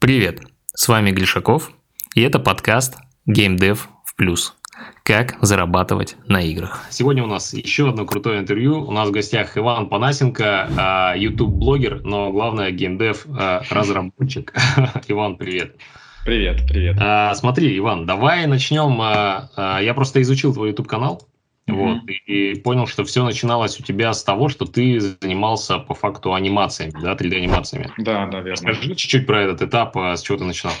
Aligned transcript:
Привет, 0.00 0.40
с 0.72 0.88
вами 0.88 1.10
Глишаков, 1.10 1.72
и 2.14 2.22
это 2.22 2.38
подкаст 2.38 2.96
Game 3.28 3.58
Dev 3.58 3.80
в 4.06 4.16
плюс. 4.16 4.54
Как 5.02 5.36
зарабатывать 5.42 6.16
на 6.26 6.40
играх. 6.40 6.86
Сегодня 6.88 7.22
у 7.22 7.26
нас 7.26 7.52
еще 7.52 7.90
одно 7.90 8.06
крутое 8.06 8.40
интервью. 8.40 8.82
У 8.82 8.92
нас 8.92 9.10
в 9.10 9.12
гостях 9.12 9.58
Иван 9.58 9.90
Панасенко, 9.90 11.12
YouTube-блогер, 11.18 12.00
но 12.02 12.32
главное 12.32 12.70
геймдев-разработчик. 12.70 14.54
Иван, 15.08 15.36
привет. 15.36 15.76
Привет, 16.24 16.62
привет. 16.66 16.96
А, 16.98 17.34
смотри, 17.34 17.76
Иван, 17.76 18.06
давай 18.06 18.46
начнем. 18.46 18.98
А, 19.02 19.50
а, 19.54 19.82
я 19.82 19.92
просто 19.92 20.22
изучил 20.22 20.54
твой 20.54 20.70
YouTube-канал. 20.70 21.28
Mm-hmm. 21.70 21.94
Вот, 21.94 22.10
и, 22.26 22.52
и 22.52 22.60
понял, 22.60 22.86
что 22.86 23.04
все 23.04 23.24
начиналось 23.24 23.78
у 23.80 23.82
тебя 23.82 24.12
с 24.12 24.22
того, 24.24 24.48
что 24.48 24.64
ты 24.64 25.00
занимался 25.00 25.78
по 25.78 25.94
факту 25.94 26.34
анимациями, 26.34 26.92
да, 27.02 27.14
3D-анимациями. 27.14 27.90
Да, 27.98 28.26
да, 28.26 28.40
верно. 28.40 28.56
Скажи 28.56 28.94
чуть-чуть 28.94 29.26
про 29.26 29.42
этот 29.42 29.62
этап, 29.62 29.96
а, 29.96 30.16
с 30.16 30.22
чего 30.22 30.38
ты 30.38 30.44
начинал. 30.44 30.74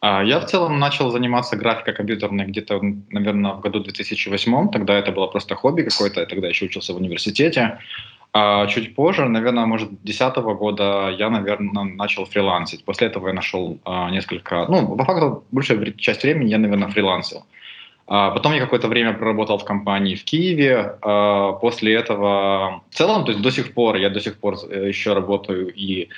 А, 0.00 0.22
я 0.22 0.40
в 0.40 0.46
целом 0.46 0.78
начал 0.78 1.10
заниматься 1.10 1.56
графикой 1.56 1.94
компьютерной 1.94 2.46
где-то, 2.46 2.80
наверное, 3.10 3.52
в 3.52 3.60
году 3.60 3.80
2008. 3.80 4.68
Тогда 4.70 4.94
это 4.94 5.12
было 5.12 5.26
просто 5.26 5.54
хобби 5.54 5.82
какое-то, 5.82 6.20
я 6.20 6.26
тогда 6.26 6.48
еще 6.48 6.66
учился 6.66 6.92
в 6.92 6.96
университете. 6.96 7.78
А 8.32 8.66
чуть 8.66 8.94
позже, 8.94 9.26
наверное, 9.26 9.64
может, 9.64 9.88
2010 9.88 10.36
года 10.58 11.14
я, 11.18 11.30
наверное, 11.30 11.84
начал 11.84 12.26
фрилансить. 12.26 12.84
После 12.84 13.06
этого 13.06 13.28
я 13.28 13.34
нашел 13.34 13.78
а, 13.84 14.10
несколько... 14.10 14.66
Ну, 14.68 14.94
по 14.96 15.04
факту, 15.04 15.44
большая 15.50 15.92
часть 15.92 16.22
времени 16.22 16.50
я, 16.50 16.58
наверное, 16.58 16.88
фрилансил. 16.88 17.38
А 17.38 17.44
потом 18.06 18.52
я 18.54 18.60
какое-то 18.60 18.88
время 18.88 19.14
проработал 19.14 19.58
в 19.58 19.64
компании 19.64 20.14
в 20.14 20.24
Киеве. 20.24 20.96
А 21.02 21.52
после 21.52 21.94
этого 21.94 22.82
в 22.90 22.94
целом, 22.94 23.24
то 23.24 23.32
есть 23.32 23.42
до 23.42 23.50
сих 23.50 23.74
пор, 23.74 23.96
я 23.96 24.10
до 24.10 24.20
сих 24.20 24.38
пор 24.38 24.56
э, 24.68 24.88
еще 24.88 25.12
работаю 25.12 25.72
и 25.74 26.08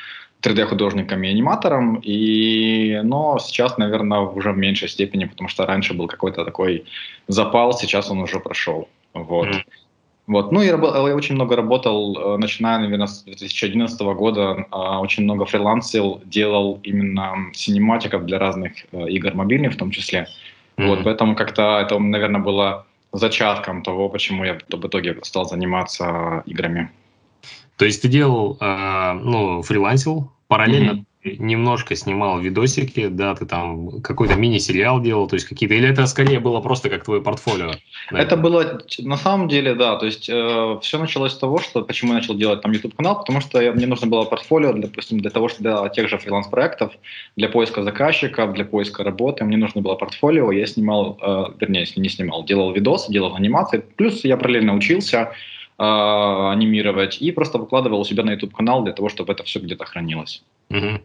3D-художником 0.42 1.22
и 1.24 1.28
аниматором, 1.28 2.00
и, 2.04 3.00
но 3.02 3.38
сейчас, 3.38 3.78
наверное, 3.78 4.20
уже 4.20 4.52
в 4.52 4.58
меньшей 4.58 4.88
степени, 4.88 5.24
потому 5.24 5.48
что 5.48 5.66
раньше 5.66 5.94
был 5.94 6.06
какой-то 6.06 6.44
такой 6.44 6.84
запал, 7.26 7.72
сейчас 7.72 8.10
он 8.10 8.20
уже 8.20 8.38
прошел. 8.38 8.88
Вот. 9.14 9.48
Mm. 9.48 9.62
Вот. 10.28 10.52
Ну, 10.52 10.60
я, 10.60 10.72
я 10.72 11.16
очень 11.16 11.34
много 11.36 11.56
работал, 11.56 12.34
э, 12.34 12.36
начиная, 12.36 12.78
наверное, 12.78 13.06
с 13.06 13.24
2011 13.24 14.00
года, 14.14 14.66
а, 14.70 15.00
очень 15.00 15.24
много 15.24 15.46
фрилансил, 15.46 16.20
делал 16.26 16.80
именно 16.82 17.50
синематиков 17.54 18.26
для 18.26 18.38
разных 18.38 18.72
э, 18.92 19.08
игр 19.08 19.34
мобильных 19.34 19.72
в 19.72 19.78
том 19.78 19.90
числе. 19.90 20.28
Mm-hmm. 20.78 20.86
Вот, 20.86 21.04
поэтому 21.04 21.34
как-то 21.34 21.80
это, 21.80 21.98
наверное, 21.98 22.40
было 22.40 22.86
зачатком 23.12 23.82
того, 23.82 24.08
почему 24.08 24.44
я 24.44 24.54
в 24.54 24.86
итоге 24.86 25.18
стал 25.22 25.44
заниматься 25.44 26.42
играми. 26.46 26.90
То 27.76 27.84
есть 27.84 28.02
ты 28.02 28.08
делал, 28.08 28.56
э, 28.60 29.12
ну, 29.12 29.62
фрилансил, 29.62 30.32
параллельно 30.46 30.92
mm-hmm 30.92 31.04
немножко 31.24 31.96
снимал 31.96 32.38
видосики, 32.38 33.08
да, 33.08 33.34
ты 33.34 33.44
там 33.44 34.00
какой-то 34.02 34.36
мини-сериал 34.36 35.00
делал, 35.00 35.26
то 35.26 35.34
есть 35.34 35.46
какие-то, 35.46 35.74
или 35.74 35.88
это 35.88 36.06
скорее 36.06 36.38
было 36.38 36.60
просто 36.60 36.90
как 36.90 37.04
твое 37.04 37.20
портфолио? 37.20 37.72
Да? 38.12 38.18
Это 38.18 38.36
было, 38.36 38.80
на 38.98 39.16
самом 39.16 39.48
деле, 39.48 39.74
да, 39.74 39.96
то 39.96 40.06
есть 40.06 40.28
э, 40.28 40.78
все 40.80 40.98
началось 40.98 41.32
с 41.32 41.38
того, 41.38 41.58
что, 41.58 41.82
почему 41.82 42.12
я 42.12 42.18
начал 42.18 42.34
делать 42.34 42.62
там 42.62 42.70
YouTube-канал, 42.70 43.18
потому 43.20 43.40
что 43.40 43.60
я, 43.60 43.72
мне 43.72 43.86
нужно 43.86 44.06
было 44.06 44.24
портфолио, 44.24 44.72
допустим, 44.72 45.18
для 45.18 45.30
того, 45.30 45.48
что 45.48 45.62
для 45.62 45.88
тех 45.88 46.08
же 46.08 46.18
фриланс-проектов, 46.18 46.92
для 47.36 47.48
поиска 47.48 47.82
заказчиков, 47.82 48.52
для 48.52 48.64
поиска 48.64 49.02
работы, 49.02 49.44
мне 49.44 49.56
нужно 49.56 49.80
было 49.80 49.96
портфолио, 49.96 50.52
я 50.52 50.66
снимал, 50.66 51.18
э, 51.20 51.44
вернее, 51.58 51.80
если 51.80 52.00
не 52.00 52.08
снимал, 52.08 52.44
делал 52.44 52.72
видосы, 52.72 53.12
делал 53.12 53.34
анимации, 53.34 53.84
плюс 53.96 54.24
я 54.24 54.36
параллельно 54.36 54.74
учился, 54.74 55.32
э, 55.78 55.82
анимировать 55.82 57.20
и 57.20 57.32
просто 57.32 57.58
выкладывал 57.58 58.00
у 58.00 58.04
себя 58.04 58.22
на 58.22 58.30
YouTube 58.30 58.54
канал 58.54 58.84
для 58.84 58.92
того, 58.92 59.08
чтобы 59.08 59.32
это 59.32 59.42
все 59.42 59.58
где-то 59.58 59.84
хранилось. 59.84 60.44
Угу. 60.70 61.00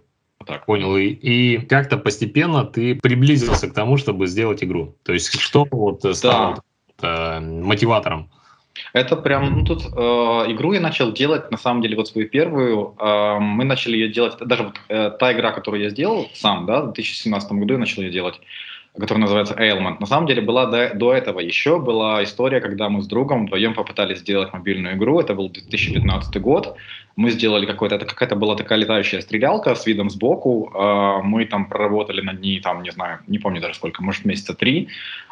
Так, 0.46 0.66
понял. 0.66 0.98
И, 0.98 1.08
и 1.08 1.58
как-то 1.58 1.98
постепенно 1.98 2.66
ты 2.66 2.96
приблизился 2.96 3.70
к 3.70 3.74
тому, 3.74 3.98
чтобы 3.98 4.28
сделать 4.28 4.64
игру. 4.64 4.96
То 5.04 5.14
есть 5.14 5.40
что 5.40 5.68
вот 5.72 6.04
стало 6.16 6.64
да. 7.00 7.38
э, 7.38 7.40
мотиватором? 7.40 8.30
Это 8.94 9.16
прям, 9.16 9.60
ну 9.60 9.66
тут 9.66 9.84
э, 9.84 10.52
игру 10.52 10.74
я 10.74 10.82
начал 10.82 11.12
делать, 11.12 11.52
на 11.52 11.58
самом 11.58 11.82
деле, 11.82 11.96
вот 11.96 12.08
свою 12.08 12.28
первую. 12.28 12.96
Э, 13.00 13.38
мы 13.40 13.64
начали 13.64 13.96
ее 13.96 14.10
делать, 14.10 14.38
даже 14.40 14.64
вот 14.64 14.76
э, 14.90 15.12
та 15.12 15.34
игра, 15.34 15.52
которую 15.52 15.84
я 15.84 15.90
сделал 15.90 16.28
сам, 16.34 16.66
да, 16.66 16.82
в 16.82 16.86
2017 16.94 17.52
году 17.52 17.74
я 17.74 17.80
начал 17.80 18.02
ее 18.02 18.12
делать 18.12 18.40
которая 19.00 19.22
называется 19.22 19.56
Ailment. 19.56 19.98
На 20.00 20.06
самом 20.06 20.28
деле 20.28 20.42
была 20.42 20.68
до, 20.68 20.94
до 20.94 21.14
этого 21.14 21.40
еще 21.40 21.80
была 21.80 22.24
история, 22.24 22.62
когда 22.62 22.90
мы 22.90 23.02
с 23.02 23.08
другом 23.08 23.46
вдвоем 23.46 23.74
попытались 23.74 24.20
сделать 24.20 24.54
мобильную 24.54 24.96
игру. 24.98 25.20
Это 25.20 25.34
был 25.34 25.50
2015 25.50 26.40
год. 26.40 26.76
Мы 27.16 27.32
сделали 27.32 27.66
какой-то, 27.66 27.96
это 27.96 28.06
какая-то 28.06 28.36
была 28.36 28.56
такая 28.56 28.78
летающая 28.78 29.22
стрелялка 29.22 29.74
с 29.74 29.88
видом 29.88 30.12
сбоку. 30.12 30.72
А, 30.76 31.22
мы 31.24 31.46
там 31.46 31.66
проработали 31.66 32.22
над 32.22 32.40
ней, 32.42 32.60
там, 32.60 32.84
не 32.84 32.92
знаю, 32.92 33.20
не 33.28 33.40
помню 33.40 33.62
даже 33.62 33.76
сколько, 33.76 34.04
может, 34.04 34.26
месяца 34.26 34.54
три. 34.54 34.90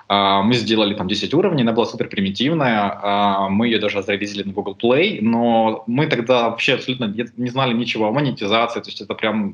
А, 0.08 0.42
мы 0.42 0.56
сделали 0.56 0.96
там 0.96 1.08
10 1.08 1.32
уровней, 1.36 1.62
она 1.62 1.72
была 1.72 1.86
супер 1.86 2.08
примитивная. 2.08 3.00
А, 3.00 3.48
мы 3.48 3.68
ее 3.68 3.78
даже 3.78 4.02
зарелизили 4.02 4.42
на 4.42 4.54
Google 4.54 4.76
Play, 4.82 5.20
но 5.22 5.84
мы 5.86 6.08
тогда 6.08 6.50
вообще 6.50 6.74
абсолютно 6.74 7.14
не 7.38 7.50
знали 7.50 7.74
ничего 7.74 8.08
о 8.08 8.12
монетизации. 8.12 8.80
То 8.80 8.90
есть 8.90 9.02
это 9.02 9.14
прям 9.14 9.54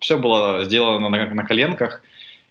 все 0.00 0.18
было 0.18 0.64
сделано 0.64 1.08
на, 1.08 1.26
на 1.26 1.44
коленках. 1.44 2.02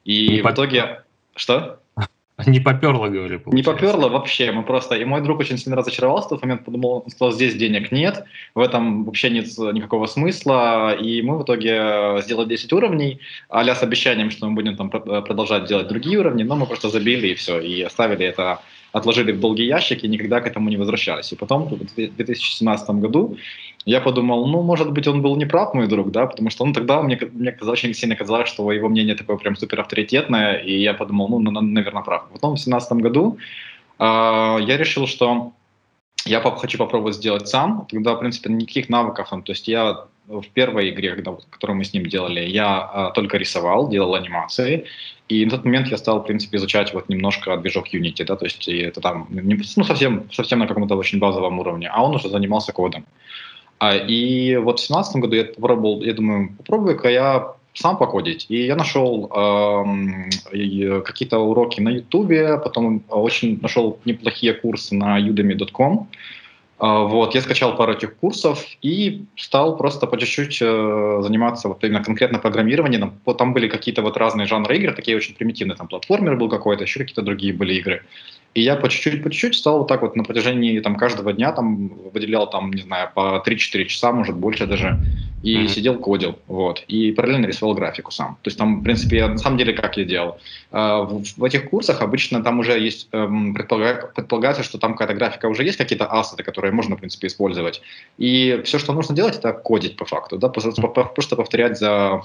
И 0.05 0.41
в 0.41 0.51
итоге... 0.51 1.03
Что? 1.35 1.79
Не 2.45 2.59
поперло, 2.59 3.07
говорю. 3.07 3.39
Получается. 3.39 3.55
Не 3.55 3.63
поперло 3.63 4.09
вообще. 4.09 4.51
Мы 4.51 4.63
просто... 4.63 4.95
И 4.95 5.05
мой 5.05 5.21
друг 5.21 5.39
очень 5.39 5.57
сильно 5.57 5.77
разочаровался 5.77 6.27
в 6.27 6.29
тот 6.31 6.41
момент, 6.41 6.65
подумал, 6.65 7.05
что 7.15 7.31
здесь 7.31 7.55
денег 7.55 7.91
нет, 7.91 8.23
в 8.55 8.59
этом 8.59 9.05
вообще 9.05 9.29
нет 9.29 9.45
никакого 9.73 10.07
смысла. 10.07 10.93
И 10.95 11.21
мы 11.21 11.37
в 11.37 11.43
итоге 11.43 12.21
сделали 12.21 12.49
10 12.49 12.73
уровней, 12.73 13.19
а 13.49 13.63
с 13.63 13.83
обещанием, 13.83 14.31
что 14.31 14.47
мы 14.47 14.55
будем 14.55 14.75
там 14.75 14.89
продолжать 14.89 15.65
делать 15.65 15.87
другие 15.87 16.19
уровни, 16.19 16.43
но 16.43 16.55
мы 16.55 16.65
просто 16.65 16.89
забили 16.89 17.29
и 17.29 17.35
все, 17.35 17.59
и 17.59 17.81
оставили 17.81 18.25
это 18.25 18.59
отложили 18.93 19.31
в 19.31 19.39
долгий 19.39 19.65
ящик 19.65 20.03
и 20.03 20.07
никогда 20.07 20.39
к 20.39 20.47
этому 20.47 20.69
не 20.69 20.77
возвращались. 20.77 21.33
И 21.33 21.35
потом 21.35 21.67
в 21.67 21.95
2017 21.95 22.89
году 22.89 23.37
я 23.85 23.99
подумал, 23.99 24.47
ну, 24.47 24.61
может 24.61 24.91
быть, 24.91 25.07
он 25.07 25.21
был 25.21 25.35
неправ, 25.35 25.73
мой 25.73 25.87
друг, 25.87 26.11
да, 26.11 26.27
потому 26.27 26.49
что 26.49 26.63
он 26.63 26.73
тогда 26.73 27.01
мне, 27.01 27.19
мне 27.33 27.51
казалось, 27.51 27.83
очень 27.83 27.95
сильно 27.95 28.15
казалось, 28.15 28.47
что 28.49 28.71
его 28.71 28.89
мнение 28.89 29.15
такое 29.15 29.37
прям 29.37 29.55
супер 29.55 29.79
авторитетное, 29.79 30.57
и 30.57 30.79
я 30.79 30.93
подумал, 30.93 31.27
ну, 31.27 31.51
наверное, 31.51 32.03
прав. 32.03 32.29
Потом 32.31 32.51
в 32.51 32.63
2017 32.63 32.91
году 32.93 33.37
э, 33.99 34.03
я 34.03 34.77
решил, 34.77 35.07
что 35.07 35.51
я 36.25 36.39
хочу 36.39 36.77
попробовать 36.77 37.15
сделать 37.15 37.47
сам. 37.47 37.87
Тогда, 37.89 38.13
в 38.13 38.19
принципе, 38.19 38.53
никаких 38.53 38.89
навыков, 38.89 39.29
то 39.29 39.51
есть 39.51 39.67
я 39.67 40.05
в 40.27 40.47
первой 40.53 40.89
игре, 40.89 41.15
когда, 41.15 41.35
которую 41.49 41.77
мы 41.77 41.83
с 41.83 41.93
ним 41.93 42.05
делали, 42.05 42.41
я 42.41 42.79
а, 42.79 43.11
только 43.11 43.37
рисовал, 43.37 43.89
делал 43.89 44.15
анимации, 44.15 44.85
и 45.29 45.45
на 45.45 45.51
тот 45.51 45.65
момент 45.65 45.87
я 45.87 45.97
стал, 45.97 46.19
в 46.19 46.25
принципе, 46.25 46.57
изучать 46.57 46.93
вот 46.93 47.09
немножко 47.09 47.57
движок 47.57 47.93
Unity, 47.93 48.23
да, 48.25 48.35
то 48.35 48.45
есть 48.45 48.67
это 48.67 49.01
там, 49.01 49.27
ну, 49.29 49.63
совсем, 49.63 50.29
совсем 50.31 50.59
на 50.59 50.67
каком-то 50.67 50.95
очень 50.95 51.19
базовом 51.19 51.59
уровне, 51.59 51.89
а 51.91 52.03
он 52.03 52.15
уже 52.15 52.29
занимался 52.29 52.71
кодом. 52.71 53.05
А, 53.79 53.95
и 53.95 54.55
вот 54.55 54.79
в 54.79 54.87
2017 54.87 55.15
году 55.17 55.35
я 55.35 55.45
пробовал, 55.45 56.03
я 56.03 56.13
думаю, 56.13 56.53
попробую-ка 56.57 57.09
я 57.09 57.53
сам 57.73 57.97
покодить. 57.97 58.45
И 58.49 58.65
я 58.65 58.75
нашел 58.75 59.31
э, 59.35 61.01
какие-то 61.01 61.39
уроки 61.39 61.81
на 61.81 61.89
YouTube, 61.89 62.63
потом 62.63 63.03
очень 63.09 63.59
нашел 63.61 63.99
неплохие 64.05 64.53
курсы 64.53 64.95
на 64.95 65.19
udemy.com. 65.19 66.07
А, 66.85 67.03
вот, 67.05 67.33
я 67.33 67.41
скачал 67.41 67.77
пару 67.77 67.93
этих 67.93 68.17
курсов 68.17 68.65
и 68.81 69.23
стал 69.37 69.77
просто 69.77 70.05
по 70.05 70.17
чуть-чуть 70.17 70.61
э, 70.61 71.19
заниматься 71.21 71.69
вот 71.69 71.81
именно 71.81 72.03
конкретно 72.03 72.39
программированием. 72.39 73.21
Там 73.37 73.53
были 73.53 73.69
какие-то 73.69 74.01
вот 74.01 74.17
разные 74.17 74.47
жанры 74.47 74.75
игр, 74.75 74.91
такие 74.91 75.15
очень 75.15 75.33
примитивные, 75.33 75.77
там 75.77 75.87
платформер 75.87 76.35
был 76.35 76.49
какой-то, 76.49 76.83
еще 76.83 76.99
какие-то 76.99 77.21
другие 77.21 77.53
были 77.53 77.75
игры. 77.75 78.03
И 78.53 78.61
я 78.61 78.75
по 78.75 78.87
чуть-чуть, 78.87 79.23
по 79.23 79.31
чуть-чуть 79.31 79.55
стал 79.55 79.79
вот 79.79 79.87
так 79.87 80.01
вот 80.01 80.15
на 80.15 80.23
протяжении 80.23 80.79
там 80.79 80.95
каждого 80.95 81.33
дня 81.33 81.51
там 81.51 81.87
выделял 82.13 82.47
там, 82.49 82.71
не 82.71 82.83
знаю, 82.83 83.09
по 83.13 83.43
3-4 83.45 83.85
часа, 83.85 84.11
может 84.11 84.35
больше 84.35 84.67
даже, 84.67 84.99
и 85.41 85.57
mm-hmm. 85.57 85.67
сидел 85.67 85.97
кодил, 85.97 86.37
вот, 86.47 86.83
и 86.87 87.11
параллельно 87.11 87.47
рисовал 87.47 87.73
графику 87.73 88.11
сам. 88.11 88.37
То 88.43 88.47
есть 88.47 88.57
там, 88.57 88.81
в 88.81 88.83
принципе, 88.83 89.17
я, 89.17 89.27
на 89.27 89.37
самом 89.37 89.57
деле, 89.57 89.73
как 89.73 89.97
я 89.97 90.05
делал? 90.05 90.39
А, 90.71 91.01
в, 91.01 91.43
этих 91.43 91.69
курсах 91.69 92.01
обычно 92.01 92.43
там 92.43 92.59
уже 92.59 92.79
есть, 92.79 93.09
эм, 93.11 93.55
предполагается, 93.55 94.63
что 94.63 94.77
там 94.77 94.93
какая-то 94.93 95.15
графика 95.15 95.47
уже 95.47 95.63
есть, 95.63 95.77
какие-то 95.77 96.05
ассеты, 96.05 96.43
которые 96.43 96.71
можно, 96.71 96.95
в 96.95 96.99
принципе, 96.99 97.27
использовать. 97.27 97.81
И 98.19 98.61
все, 98.65 98.77
что 98.77 98.93
нужно 98.93 99.15
делать, 99.15 99.35
это 99.35 99.51
кодить 99.51 99.97
по 99.97 100.05
факту, 100.05 100.37
да, 100.37 100.49
просто 100.49 101.35
повторять 101.35 101.77
за 101.79 102.21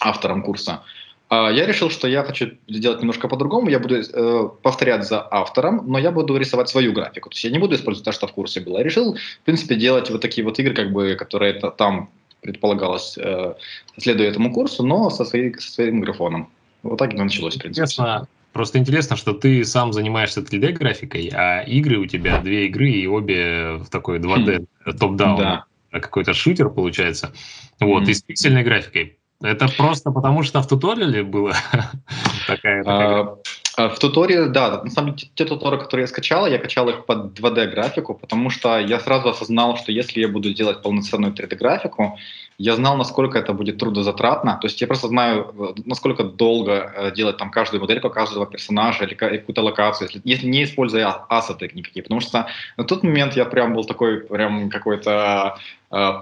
автором 0.00 0.42
курса. 0.42 0.82
А, 1.30 1.48
я 1.48 1.64
решил, 1.64 1.90
что 1.90 2.08
я 2.08 2.24
хочу 2.24 2.50
сделать 2.68 3.00
немножко 3.00 3.28
по-другому. 3.28 3.70
Я 3.70 3.78
буду 3.78 4.00
э, 4.00 4.48
повторять 4.62 5.06
за 5.06 5.26
автором, 5.30 5.84
но 5.86 5.96
я 5.96 6.10
буду 6.10 6.36
рисовать 6.36 6.68
свою 6.68 6.92
графику. 6.92 7.30
То 7.30 7.34
есть 7.34 7.44
я 7.44 7.50
не 7.50 7.60
буду 7.60 7.76
использовать 7.76 8.04
то, 8.04 8.10
что 8.10 8.26
в 8.26 8.32
курсе 8.32 8.60
было. 8.60 8.78
Я 8.78 8.84
решил, 8.84 9.14
в 9.14 9.44
принципе, 9.44 9.76
делать 9.76 10.10
вот 10.10 10.20
такие 10.20 10.44
вот 10.44 10.58
игры, 10.58 10.74
как 10.74 10.92
бы, 10.92 11.14
которые 11.14 11.54
это, 11.54 11.70
там 11.70 12.10
предполагалось, 12.42 13.16
э, 13.16 13.54
следуя 13.96 14.28
этому 14.28 14.52
курсу, 14.52 14.84
но 14.84 15.08
со, 15.08 15.24
своей, 15.24 15.54
со 15.54 15.70
своим 15.70 16.00
графоном. 16.00 16.50
Вот 16.82 16.98
так 16.98 17.14
и 17.14 17.16
началось, 17.16 17.54
в 17.54 17.60
принципе. 17.60 17.84
Интересно, 17.84 18.26
просто 18.52 18.78
интересно, 18.78 19.14
что 19.14 19.32
ты 19.32 19.64
сам 19.64 19.92
занимаешься 19.92 20.40
3D-графикой, 20.40 21.30
а 21.32 21.62
игры 21.62 21.98
у 21.98 22.06
тебя 22.06 22.40
две 22.40 22.66
игры, 22.66 22.90
и 22.90 23.06
обе 23.06 23.74
в 23.74 23.88
такой 23.88 24.18
2D, 24.18 24.66
хм. 24.84 24.96
топ-даун. 24.98 25.38
Да. 25.38 25.64
Какой-то 25.92 26.34
шутер 26.34 26.70
получается. 26.70 27.32
Вот, 27.78 28.04
mm-hmm. 28.04 28.10
и 28.10 28.14
с 28.14 28.22
пиксельной 28.22 28.64
графикой. 28.64 29.19
Это 29.42 29.68
просто 29.68 30.10
потому, 30.10 30.42
что 30.42 30.60
в 30.60 30.66
туториале 30.66 31.22
было 31.22 31.54
такая, 32.46 32.84
такая... 32.84 33.36
А, 33.76 33.88
в 33.88 33.98
туторе, 33.98 34.46
да, 34.46 34.82
на 34.82 34.90
самом 34.90 35.14
деле 35.14 35.30
те 35.34 35.44
туторы, 35.44 35.78
которые 35.78 36.04
я 36.04 36.08
скачал, 36.08 36.46
я 36.46 36.58
качал 36.58 36.88
их 36.88 37.06
под 37.06 37.38
2D 37.38 37.70
графику, 37.70 38.14
потому 38.14 38.50
что 38.50 38.78
я 38.78 39.00
сразу 39.00 39.30
осознал, 39.30 39.76
что 39.76 39.92
если 39.92 40.20
я 40.20 40.28
буду 40.28 40.52
делать 40.52 40.82
полноценную 40.82 41.32
3D 41.32 41.56
графику, 41.56 42.18
я 42.58 42.76
знал, 42.76 42.96
насколько 42.98 43.38
это 43.38 43.54
будет 43.54 43.78
трудозатратно. 43.78 44.58
То 44.60 44.66
есть 44.66 44.78
я 44.82 44.86
просто 44.86 45.08
знаю, 45.08 45.54
э, 45.58 45.80
насколько 45.86 46.24
долго 46.24 46.72
э, 46.94 47.12
делать 47.12 47.38
там 47.38 47.50
каждую 47.50 47.80
модельку 47.80 48.10
каждого 48.10 48.44
персонажа 48.44 49.04
или 49.04 49.14
какую-то 49.14 49.62
локацию, 49.62 50.08
если, 50.08 50.20
если 50.24 50.46
не 50.46 50.64
используя 50.64 51.08
ассеты 51.30 51.70
никакие. 51.72 52.02
Потому 52.02 52.20
что 52.20 52.48
на 52.76 52.84
тот 52.84 53.02
момент 53.02 53.34
я 53.34 53.46
прям 53.46 53.72
был 53.72 53.84
такой 53.84 54.20
прям 54.20 54.68
какой-то 54.68 55.56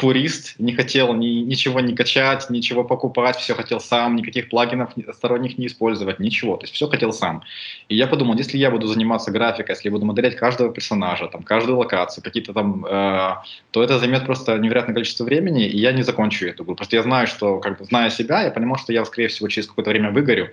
пурист, 0.01 0.55
не 0.59 0.73
хотел 0.73 1.13
ни, 1.13 1.45
ничего 1.45 1.81
не 1.81 1.95
качать, 1.95 2.49
ничего 2.49 2.85
покупать, 2.85 3.37
все 3.37 3.55
хотел 3.55 3.81
сам, 3.81 4.17
никаких 4.17 4.49
плагинов 4.49 4.93
сторонних 5.13 5.59
не 5.59 5.67
использовать, 5.67 6.19
ничего, 6.19 6.57
то 6.57 6.65
есть 6.65 6.75
все 6.75 6.89
хотел 6.89 7.13
сам. 7.13 7.43
И 7.89 7.95
я 7.95 8.07
подумал, 8.07 8.35
если 8.37 8.57
я 8.57 8.71
буду 8.71 8.87
заниматься 8.87 9.31
графикой, 9.31 9.75
если 9.75 9.89
я 9.89 9.93
буду 9.93 10.07
моделять 10.07 10.37
каждого 10.37 10.73
персонажа, 10.73 11.27
там, 11.27 11.43
каждую 11.43 11.77
локацию, 11.77 12.25
какие-то 12.25 12.55
там, 12.55 12.87
э, 12.87 13.35
то 13.71 13.83
это 13.83 13.99
займет 13.99 14.25
просто 14.25 14.57
невероятное 14.57 14.95
количество 14.95 15.25
времени, 15.25 15.67
и 15.67 15.79
я 15.79 15.93
не 15.93 16.03
закончу 16.03 16.47
эту 16.47 16.65
игру. 16.65 16.75
Просто 16.75 16.97
я 16.97 17.03
знаю, 17.03 17.27
что, 17.27 17.59
как 17.59 17.79
бы, 17.79 17.85
зная 17.85 18.09
себя, 18.09 18.43
я 18.43 18.51
понимал, 18.51 18.79
что 18.79 18.95
я, 18.95 19.05
скорее 19.05 19.29
всего, 19.29 19.49
через 19.49 19.69
какое-то 19.69 19.91
время 19.91 20.11
выгорю, 20.13 20.51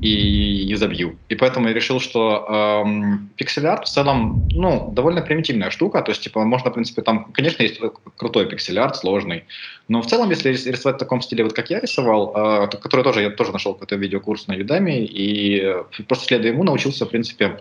и, 0.00 0.72
и 0.72 0.74
забью. 0.76 1.18
И 1.28 1.34
поэтому 1.34 1.68
я 1.68 1.74
решил, 1.74 2.00
что 2.00 2.46
эм, 2.84 3.30
пиксель-арт 3.36 3.86
в 3.86 3.90
целом, 3.90 4.48
ну, 4.50 4.90
довольно 4.92 5.20
примитивная 5.20 5.70
штука, 5.70 6.00
то 6.02 6.12
есть, 6.12 6.22
типа, 6.22 6.44
можно, 6.44 6.70
в 6.70 6.74
принципе, 6.74 7.02
там, 7.02 7.24
конечно, 7.32 7.62
есть 7.62 7.80
крутой 8.16 8.48
пиксель-арт, 8.48 8.96
сложный, 8.96 9.44
но 9.88 10.00
в 10.00 10.06
целом, 10.06 10.30
если 10.30 10.50
рисовать 10.50 10.96
в 10.96 10.98
таком 10.98 11.20
стиле, 11.20 11.44
вот 11.44 11.52
как 11.52 11.70
я 11.70 11.80
рисовал, 11.80 12.32
э, 12.34 12.68
который 12.68 13.02
тоже, 13.02 13.22
я 13.22 13.30
тоже 13.30 13.52
нашел 13.52 13.74
какой-то 13.74 13.96
видеокурс 13.96 14.46
на 14.46 14.56
Udemy, 14.56 15.04
и 15.04 15.74
просто 16.08 16.24
следуя 16.24 16.52
ему 16.52 16.64
научился, 16.64 17.04
в 17.04 17.10
принципе, 17.10 17.60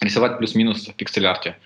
рисовать 0.00 0.38
плюс-минус 0.38 0.88
в 0.88 0.94
пиксель-арте. 0.94 1.56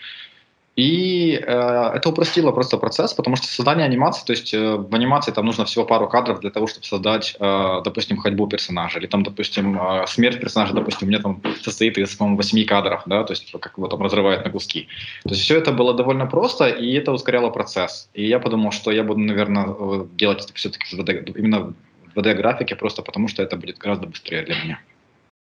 И 0.79 1.35
э, 1.35 1.91
это 1.97 2.09
упростило 2.11 2.53
просто 2.53 2.79
процесс, 2.79 3.13
потому 3.13 3.35
что 3.35 3.49
создание 3.49 3.85
анимации, 3.85 4.25
то 4.25 4.31
есть 4.31 4.55
э, 4.55 4.77
в 4.77 4.95
анимации 4.95 5.33
там 5.33 5.45
нужно 5.45 5.65
всего 5.65 5.85
пару 5.85 6.07
кадров 6.09 6.39
для 6.39 6.51
того, 6.51 6.69
чтобы 6.69 6.87
создать, 6.87 7.35
э, 7.41 7.81
допустим, 7.85 8.17
ходьбу 8.17 8.47
персонажа, 8.47 9.01
или 9.01 9.09
там, 9.09 9.25
допустим, 9.25 9.77
э, 9.77 10.07
смерть 10.07 10.39
персонажа, 10.41 10.75
допустим, 10.75 11.09
у 11.09 11.11
меня 11.11 11.21
там 11.21 11.43
состоит 11.63 11.99
из, 11.99 12.15
по-моему, 12.15 12.37
восьми 12.37 12.65
кадров, 12.65 13.03
да, 13.07 13.25
то 13.25 13.33
есть 13.33 13.51
как 13.51 13.73
его 13.77 13.89
там 13.89 14.03
разрывают 14.03 14.45
на 14.45 14.53
куски. 14.53 14.87
То 15.25 15.31
есть 15.31 15.43
все 15.43 15.59
это 15.59 15.73
было 15.73 15.95
довольно 15.95 16.27
просто, 16.27 16.69
и 16.69 16.93
это 16.93 17.11
ускоряло 17.11 17.51
процесс. 17.51 18.09
И 18.15 18.29
я 18.29 18.39
подумал, 18.39 18.71
что 18.71 18.93
я 18.93 19.03
буду, 19.03 19.19
наверное, 19.19 19.67
э, 19.67 20.07
делать 20.13 20.45
это 20.45 20.55
все-таки 20.55 20.85
именно 20.95 21.75
в 22.15 22.19
2D-графике, 22.21 22.77
просто 22.77 23.03
потому 23.03 23.27
что 23.27 23.43
это 23.43 23.57
будет 23.57 23.79
гораздо 23.79 24.07
быстрее 24.07 24.43
для 24.43 24.55
меня. 24.63 24.81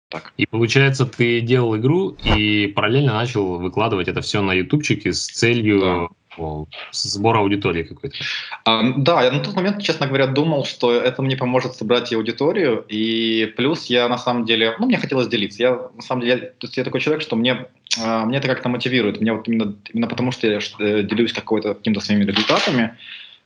Так. 0.09 0.33
И 0.37 0.47
получается, 0.47 1.05
ты 1.05 1.39
делал 1.41 1.77
игру 1.77 2.17
и 2.23 2.67
параллельно 2.67 3.13
начал 3.13 3.59
выкладывать 3.59 4.07
это 4.07 4.21
все 4.21 4.41
на 4.41 4.53
ютубчике 4.53 5.13
с 5.13 5.27
целью 5.27 5.79
да. 5.79 6.07
о, 6.37 6.65
сбора 6.91 7.39
аудитории 7.39 7.83
какой-то. 7.83 8.17
А, 8.65 8.81
да, 8.97 9.21
я 9.21 9.31
на 9.31 9.39
тот 9.39 9.55
момент, 9.55 9.83
честно 9.83 10.07
говоря, 10.07 10.25
думал, 10.25 10.65
что 10.65 10.91
это 10.91 11.21
мне 11.21 11.37
поможет 11.37 11.75
собрать 11.75 12.11
и 12.11 12.15
аудиторию, 12.15 12.83
и 12.87 13.53
плюс 13.55 13.85
я 13.85 14.09
на 14.09 14.17
самом 14.17 14.45
деле, 14.45 14.75
ну, 14.79 14.87
мне 14.87 14.97
хотелось 14.97 15.27
делиться. 15.27 15.61
Я 15.61 15.79
на 15.95 16.01
самом 16.01 16.23
деле, 16.23 16.55
то 16.57 16.65
есть 16.65 16.75
я 16.75 16.83
такой 16.83 17.01
человек, 17.01 17.21
что 17.21 17.35
мне, 17.35 17.67
а, 18.01 18.25
мне 18.25 18.39
это 18.39 18.47
как-то 18.47 18.67
мотивирует. 18.67 19.21
Меня 19.21 19.35
вот 19.35 19.47
именно, 19.47 19.75
именно 19.93 20.07
потому, 20.07 20.31
что 20.31 20.47
я 20.47 20.59
э, 20.79 21.03
делюсь 21.03 21.33
какой-то 21.33 21.75
какими-то 21.75 22.01
своими 22.01 22.23
результатами, 22.23 22.97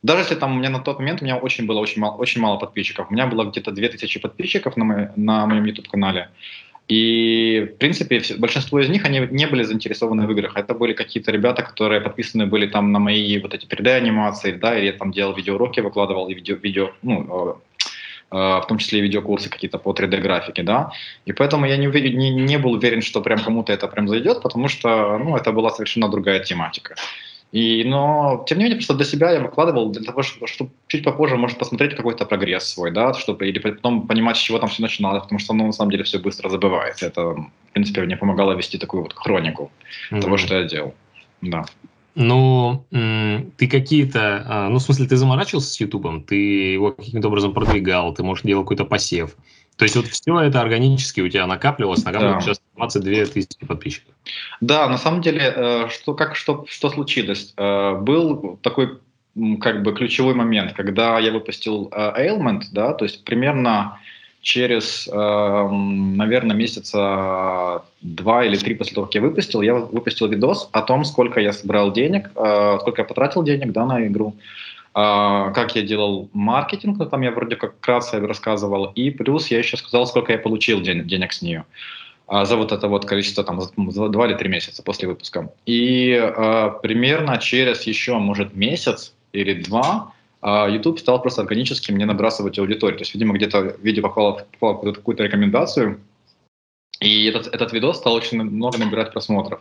даже 0.04 0.22
если 0.22 0.36
там 0.36 0.54
у 0.54 0.60
меня 0.60 0.70
на 0.70 0.80
тот 0.80 1.00
момент 1.00 1.22
у 1.22 1.26
меня 1.26 1.38
очень 1.38 1.66
было 1.66 1.80
очень 1.80 2.02
мало, 2.02 2.18
очень 2.18 2.42
мало 2.42 2.58
подписчиков. 2.58 3.08
У 3.10 3.14
меня 3.14 3.26
было 3.26 3.46
где-то 3.46 3.72
2000 3.72 4.20
подписчиков 4.20 4.78
на, 4.78 4.84
мой, 4.86 5.08
на 5.16 5.46
моем 5.46 5.64
YouTube-канале. 5.64 6.30
И, 6.90 7.72
в 7.74 7.78
принципе, 7.78 8.20
все, 8.20 8.36
большинство 8.36 8.80
из 8.82 8.90
них, 8.90 9.06
они 9.06 9.20
не 9.32 9.48
были 9.48 9.64
заинтересованы 9.64 10.28
в 10.28 10.32
играх. 10.32 10.58
Это 10.58 10.74
были 10.74 10.92
какие-то 10.92 11.32
ребята, 11.32 11.64
которые 11.64 12.02
подписаны 12.02 12.46
были 12.46 12.68
там 12.68 12.92
на 12.92 13.00
мои 13.00 13.40
вот 13.40 13.54
эти 13.54 13.66
3D-анимации, 13.66 14.52
да, 14.52 14.78
или 14.78 14.88
я 14.88 14.94
там 14.94 15.14
делал 15.14 15.34
видеоуроки, 15.34 15.80
выкладывал 15.80 16.28
и 16.28 16.34
видео, 16.34 16.56
видео 16.56 16.92
ну, 17.02 17.58
э, 18.32 18.36
э, 18.36 18.36
в 18.36 18.66
том 18.68 18.80
числе 18.80 19.00
и 19.00 19.02
видеокурсы 19.02 19.50
какие-то 19.50 19.78
по 19.78 19.94
3D-графике, 19.94 20.64
да. 20.64 20.92
И 21.26 21.32
поэтому 21.32 21.66
я 21.66 21.78
не, 21.78 21.88
не, 21.88 22.30
не 22.32 22.58
был 22.58 22.74
уверен, 22.74 23.02
что 23.02 23.22
прям 23.22 23.40
кому-то 23.40 23.72
это 23.72 23.88
прям 23.88 24.10
зайдет, 24.10 24.42
потому 24.42 24.68
что, 24.68 25.18
ну, 25.18 25.38
это 25.38 25.54
была 25.54 25.70
совершенно 25.70 26.10
другая 26.10 26.42
тематика. 26.42 26.96
И, 27.54 27.84
но, 27.84 28.44
тем 28.48 28.58
не 28.58 28.64
менее, 28.64 28.78
просто 28.78 28.96
для 28.96 29.06
себя 29.06 29.32
я 29.32 29.40
выкладывал 29.40 29.92
для 29.92 30.02
того, 30.02 30.24
чтобы, 30.24 30.48
чтобы 30.48 30.72
чуть 30.88 31.04
попозже, 31.04 31.38
может, 31.38 31.60
посмотреть 31.60 31.96
какой-то 31.96 32.26
прогресс 32.26 32.64
свой, 32.64 32.90
да, 32.90 33.14
чтобы, 33.14 33.48
или 33.48 33.60
потом 33.60 34.08
понимать, 34.08 34.38
с 34.38 34.40
чего 34.40 34.58
там 34.58 34.70
все 34.70 34.82
начиналось, 34.82 35.22
потому 35.22 35.38
что, 35.38 35.54
ну, 35.54 35.68
на 35.68 35.72
самом 35.72 35.92
деле, 35.92 36.04
все 36.04 36.18
быстро 36.18 36.50
забывается. 36.50 37.06
Это, 37.06 37.22
в 37.22 37.52
принципе, 37.74 38.02
мне 38.02 38.18
помогало 38.18 38.54
вести 38.54 38.80
такую 38.80 39.04
вот 39.04 39.14
хронику 39.14 39.72
mm-hmm. 40.12 40.22
того, 40.22 40.38
что 40.38 40.56
я 40.56 40.64
делал. 40.64 40.96
Да. 41.42 41.66
Ну, 42.16 42.86
ты 42.90 43.68
какие-то, 43.68 44.44
а, 44.48 44.70
ну, 44.70 44.80
в 44.80 44.82
смысле, 44.82 45.06
ты 45.06 45.16
заморачивался 45.16 45.70
с 45.70 45.80
Ютубом, 45.80 46.24
ты 46.24 46.36
его 46.74 46.92
каким-то 46.92 47.28
образом 47.28 47.54
продвигал, 47.54 48.16
ты, 48.16 48.24
может, 48.24 48.48
делал 48.48 48.64
какой-то 48.64 48.86
посев. 48.86 49.36
То 49.78 49.84
есть 49.84 49.96
вот 49.96 50.08
все 50.08 50.40
это 50.40 50.62
органически 50.62 51.22
у 51.22 51.30
тебя 51.30 51.48
накапливалось, 51.48 52.04
накапливалось 52.04 52.46
да. 52.46 52.54
сейчас 52.54 52.62
22 52.76 53.26
тысячи 53.26 53.66
подписчиков. 53.66 54.14
Да, 54.62 54.88
на 54.88 54.98
самом 54.98 55.22
деле, 55.22 55.54
э, 55.56 55.90
что, 55.90 56.14
как, 56.14 56.36
что, 56.36 56.66
что 56.70 56.90
случилось? 56.90 57.54
Э, 57.58 57.96
был 57.96 58.60
такой 58.62 59.00
как 59.62 59.82
бы 59.82 59.94
ключевой 59.94 60.36
момент, 60.36 60.74
когда 60.74 61.18
я 61.18 61.32
выпустил 61.32 61.90
э, 61.92 62.28
Ailment, 62.28 62.66
да, 62.72 62.94
то 62.94 63.06
есть 63.06 63.24
примерно 63.24 64.00
через, 64.42 65.08
наверное, 65.08 66.54
месяца 66.54 67.82
два 68.02 68.44
или 68.44 68.58
три 68.58 68.76
после 68.76 68.94
того, 68.94 69.06
как 69.06 69.16
я 69.16 69.22
выпустил, 69.22 69.62
я 69.62 69.74
выпустил 69.74 70.28
видос 70.28 70.68
о 70.74 70.82
том, 70.82 71.06
сколько 71.06 71.40
я 71.40 71.54
собрал 71.54 71.94
денег, 71.94 72.30
сколько 72.32 73.04
я 73.04 73.06
потратил 73.06 73.44
денег 73.44 73.72
да, 73.72 73.86
на 73.86 74.06
игру, 74.06 74.36
как 74.94 75.76
я 75.76 75.82
делал 75.82 76.30
маркетинг, 76.34 77.00
но 77.00 77.06
там 77.06 77.22
я 77.22 77.32
вроде 77.32 77.56
как 77.56 77.76
вкратце 77.78 78.20
рассказывал, 78.20 78.92
и 78.94 79.10
плюс 79.10 79.48
я 79.48 79.58
еще 79.58 79.76
сказал, 79.78 80.06
сколько 80.06 80.32
я 80.32 80.38
получил 80.38 80.82
ден- 80.82 81.08
денег 81.08 81.34
с 81.34 81.42
нее 81.42 81.66
а, 82.28 82.46
за 82.46 82.56
вот 82.56 82.72
это 82.72 82.88
вот 82.88 83.06
количество, 83.06 83.44
там, 83.44 83.60
за 83.62 84.10
два 84.10 84.28
или 84.28 84.36
три 84.36 84.50
месяца 84.50 84.84
после 84.84 85.08
выпуска. 85.08 85.52
И 85.66 86.12
э, 86.12 86.72
примерно 86.82 87.38
через 87.38 87.84
еще, 87.84 88.18
может, 88.18 88.56
месяц 88.56 89.14
или 89.34 89.62
два 89.62 90.14
э, 90.42 90.68
YouTube 90.72 91.00
стал 91.00 91.22
просто 91.22 91.42
органически 91.42 91.92
мне 91.92 92.06
набрасывать 92.06 92.58
аудиторию. 92.60 92.98
То 92.98 93.02
есть, 93.02 93.14
видимо, 93.14 93.34
где-то 93.34 93.76
видео 93.82 94.04
попало, 94.04 94.46
попало 94.60 94.92
в 94.92 94.94
какую-то 94.94 95.24
рекомендацию, 95.24 96.00
и 97.00 97.26
этот, 97.26 97.48
этот 97.48 97.74
видос 97.74 97.98
стал 97.98 98.14
очень 98.14 98.42
много 98.42 98.78
набирать 98.78 99.12
просмотров. 99.12 99.60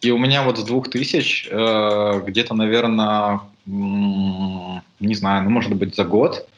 И 0.00 0.10
у 0.10 0.18
меня 0.18 0.44
вот 0.44 0.58
с 0.58 0.64
двух 0.64 0.88
тысяч 0.88 1.48
э, 1.50 2.22
где-то, 2.26 2.54
наверное, 2.54 3.40
не 3.70 5.14
знаю, 5.14 5.44
ну, 5.44 5.50
может 5.50 5.74
быть, 5.74 5.94
за 5.94 6.04
год, 6.04 6.48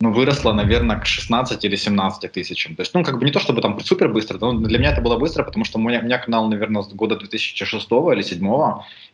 ну, 0.00 0.12
выросла, 0.12 0.52
наверное, 0.52 0.98
к 0.98 1.06
16 1.06 1.64
или 1.64 1.76
17 1.76 2.30
тысячам. 2.30 2.76
То 2.76 2.82
есть, 2.82 2.92
ну, 2.94 3.02
как 3.02 3.18
бы 3.18 3.24
не 3.24 3.32
то, 3.32 3.40
чтобы 3.40 3.62
там 3.62 3.80
супер 3.80 4.12
быстро, 4.12 4.38
но 4.38 4.52
для 4.52 4.78
меня 4.78 4.92
это 4.92 5.00
было 5.00 5.16
быстро, 5.16 5.42
потому 5.42 5.64
что 5.64 5.78
у 5.78 5.82
меня, 5.82 6.00
у 6.00 6.02
меня 6.04 6.18
канал, 6.18 6.48
наверное, 6.48 6.82
с 6.82 6.88
года 6.92 7.16
2006 7.16 7.72
или 7.72 8.14
2007, 8.14 8.46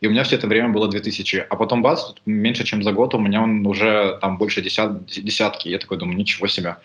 и 0.01 0.07
у 0.07 0.11
меня 0.11 0.23
все 0.23 0.35
это 0.35 0.47
время 0.47 0.69
было 0.69 0.89
2000. 0.89 1.47
А 1.49 1.55
потом, 1.55 1.81
бац, 1.81 2.11
меньше, 2.25 2.65
чем 2.65 2.83
за 2.83 2.91
год 2.91 3.15
у 3.15 3.19
меня 3.19 3.41
он 3.41 3.65
уже 3.65 4.17
там 4.21 4.37
больше 4.37 4.61
десят, 4.61 5.05
десятки. 5.05 5.69
Я 5.69 5.77
такой 5.77 5.97
думаю, 5.97 6.17
ничего 6.17 6.47
себе. 6.47 6.75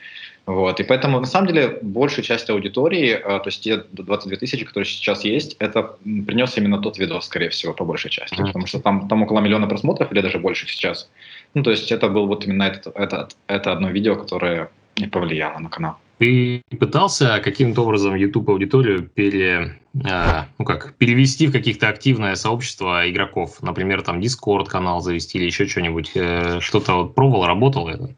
Вот. 0.48 0.80
И 0.80 0.82
поэтому, 0.82 1.20
на 1.20 1.26
самом 1.26 1.48
деле, 1.48 1.78
большая 1.82 2.24
часть 2.24 2.48
аудитории, 2.48 3.10
э, 3.10 3.20
то 3.20 3.42
есть 3.44 3.62
те 3.62 3.84
22 3.92 4.36
тысячи, 4.38 4.64
которые 4.64 4.86
сейчас 4.86 5.22
есть, 5.22 5.56
это 5.58 5.82
принес 6.26 6.56
именно 6.56 6.78
тот 6.78 6.98
видос, 6.98 7.26
скорее 7.26 7.50
всего, 7.50 7.74
по 7.74 7.84
большей 7.84 8.10
части. 8.10 8.40
Mm-hmm. 8.40 8.46
Потому 8.46 8.66
что 8.66 8.80
там, 8.80 9.08
там 9.08 9.22
около 9.22 9.40
миллиона 9.40 9.66
просмотров 9.66 10.10
или 10.10 10.22
даже 10.22 10.38
больше 10.38 10.66
сейчас. 10.66 11.10
Ну, 11.52 11.62
то 11.62 11.70
есть 11.70 11.92
это 11.92 12.08
был 12.08 12.26
вот 12.26 12.46
именно 12.46 12.62
этот, 12.62 12.96
этот, 12.96 13.36
это 13.46 13.72
одно 13.72 13.90
видео, 13.90 14.16
которое 14.16 14.70
не 14.96 15.06
повлияло 15.06 15.58
на 15.58 15.68
канал. 15.68 15.98
Ты 16.18 16.62
пытался 16.80 17.38
каким-то 17.38 17.82
образом 17.82 18.16
YouTube 18.16 18.48
аудиторию 18.50 19.02
пере, 19.02 19.78
э, 19.94 20.42
ну 20.58 20.64
как, 20.64 20.94
перевести 20.94 21.46
в 21.46 21.52
каких-то 21.52 21.88
активное 21.88 22.34
сообщество 22.34 23.08
игроков? 23.08 23.62
Например, 23.62 24.02
там 24.02 24.18
Discord 24.18 24.66
канал 24.66 25.00
завести 25.00 25.38
или 25.38 25.46
еще 25.46 25.66
что-нибудь? 25.66 26.10
Э, 26.16 26.58
что-то 26.60 26.94
вот 26.94 27.14
пробовал, 27.14 27.46
работал 27.46 27.88
это? 27.88 28.10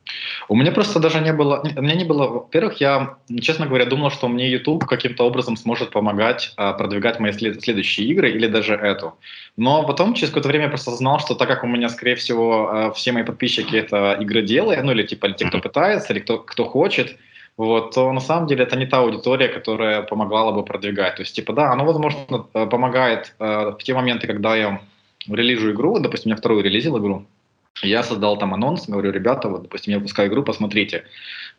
У 0.48 0.56
меня 0.56 0.72
просто 0.72 0.98
даже 0.98 1.20
не 1.20 1.34
было... 1.34 1.62
У 1.76 1.82
меня 1.82 1.94
не 1.94 2.04
было... 2.04 2.26
Во-первых, 2.26 2.80
я, 2.80 3.16
честно 3.40 3.66
говоря, 3.66 3.84
думал, 3.84 4.10
что 4.10 4.28
мне 4.28 4.50
YouTube 4.50 4.86
каким-то 4.86 5.24
образом 5.24 5.58
сможет 5.58 5.90
помогать 5.90 6.54
э, 6.56 6.72
продвигать 6.72 7.20
мои 7.20 7.32
след- 7.32 7.62
следующие 7.62 8.06
игры 8.08 8.30
или 8.30 8.46
даже 8.46 8.74
эту. 8.74 9.14
Но 9.58 9.82
потом, 9.82 10.14
через 10.14 10.30
какое-то 10.30 10.48
время, 10.48 10.64
я 10.64 10.70
просто 10.70 10.92
знал, 10.92 11.20
что 11.20 11.34
так 11.34 11.48
как 11.48 11.64
у 11.64 11.66
меня, 11.66 11.90
скорее 11.90 12.14
всего, 12.14 12.70
э, 12.72 12.92
все 12.94 13.12
мои 13.12 13.24
подписчики— 13.24 13.76
это 13.76 14.16
игроделы, 14.18 14.78
ну 14.82 14.92
или 14.92 15.02
типа 15.02 15.30
те, 15.32 15.46
кто 15.46 15.58
пытается, 15.58 16.14
или 16.14 16.20
кто, 16.20 16.38
кто 16.38 16.64
хочет, 16.64 17.18
вот, 17.56 17.94
то 17.94 18.12
на 18.12 18.20
самом 18.20 18.46
деле 18.46 18.64
это 18.64 18.76
не 18.76 18.86
та 18.86 18.98
аудитория, 18.98 19.48
которая 19.48 20.02
помогала 20.02 20.52
бы 20.52 20.64
продвигать. 20.64 21.16
То 21.16 21.22
есть, 21.22 21.36
типа, 21.36 21.52
да, 21.52 21.72
оно, 21.72 21.84
возможно, 21.84 22.46
э, 22.54 22.66
помогает 22.66 23.34
э, 23.38 23.72
в 23.78 23.82
те 23.82 23.94
моменты, 23.94 24.26
когда 24.26 24.56
я 24.56 24.80
релизил 25.28 25.70
игру, 25.72 25.98
допустим, 25.98 26.30
я 26.30 26.36
вторую 26.36 26.62
релизил 26.62 26.98
игру, 26.98 27.26
Я 27.82 28.02
создал 28.02 28.38
там 28.38 28.54
анонс, 28.54 28.88
говорю, 28.88 29.12
ребята, 29.12 29.48
вот, 29.48 29.62
допустим, 29.62 29.92
я 29.92 29.98
выпускаю 29.98 30.28
игру, 30.28 30.42
посмотрите. 30.42 31.04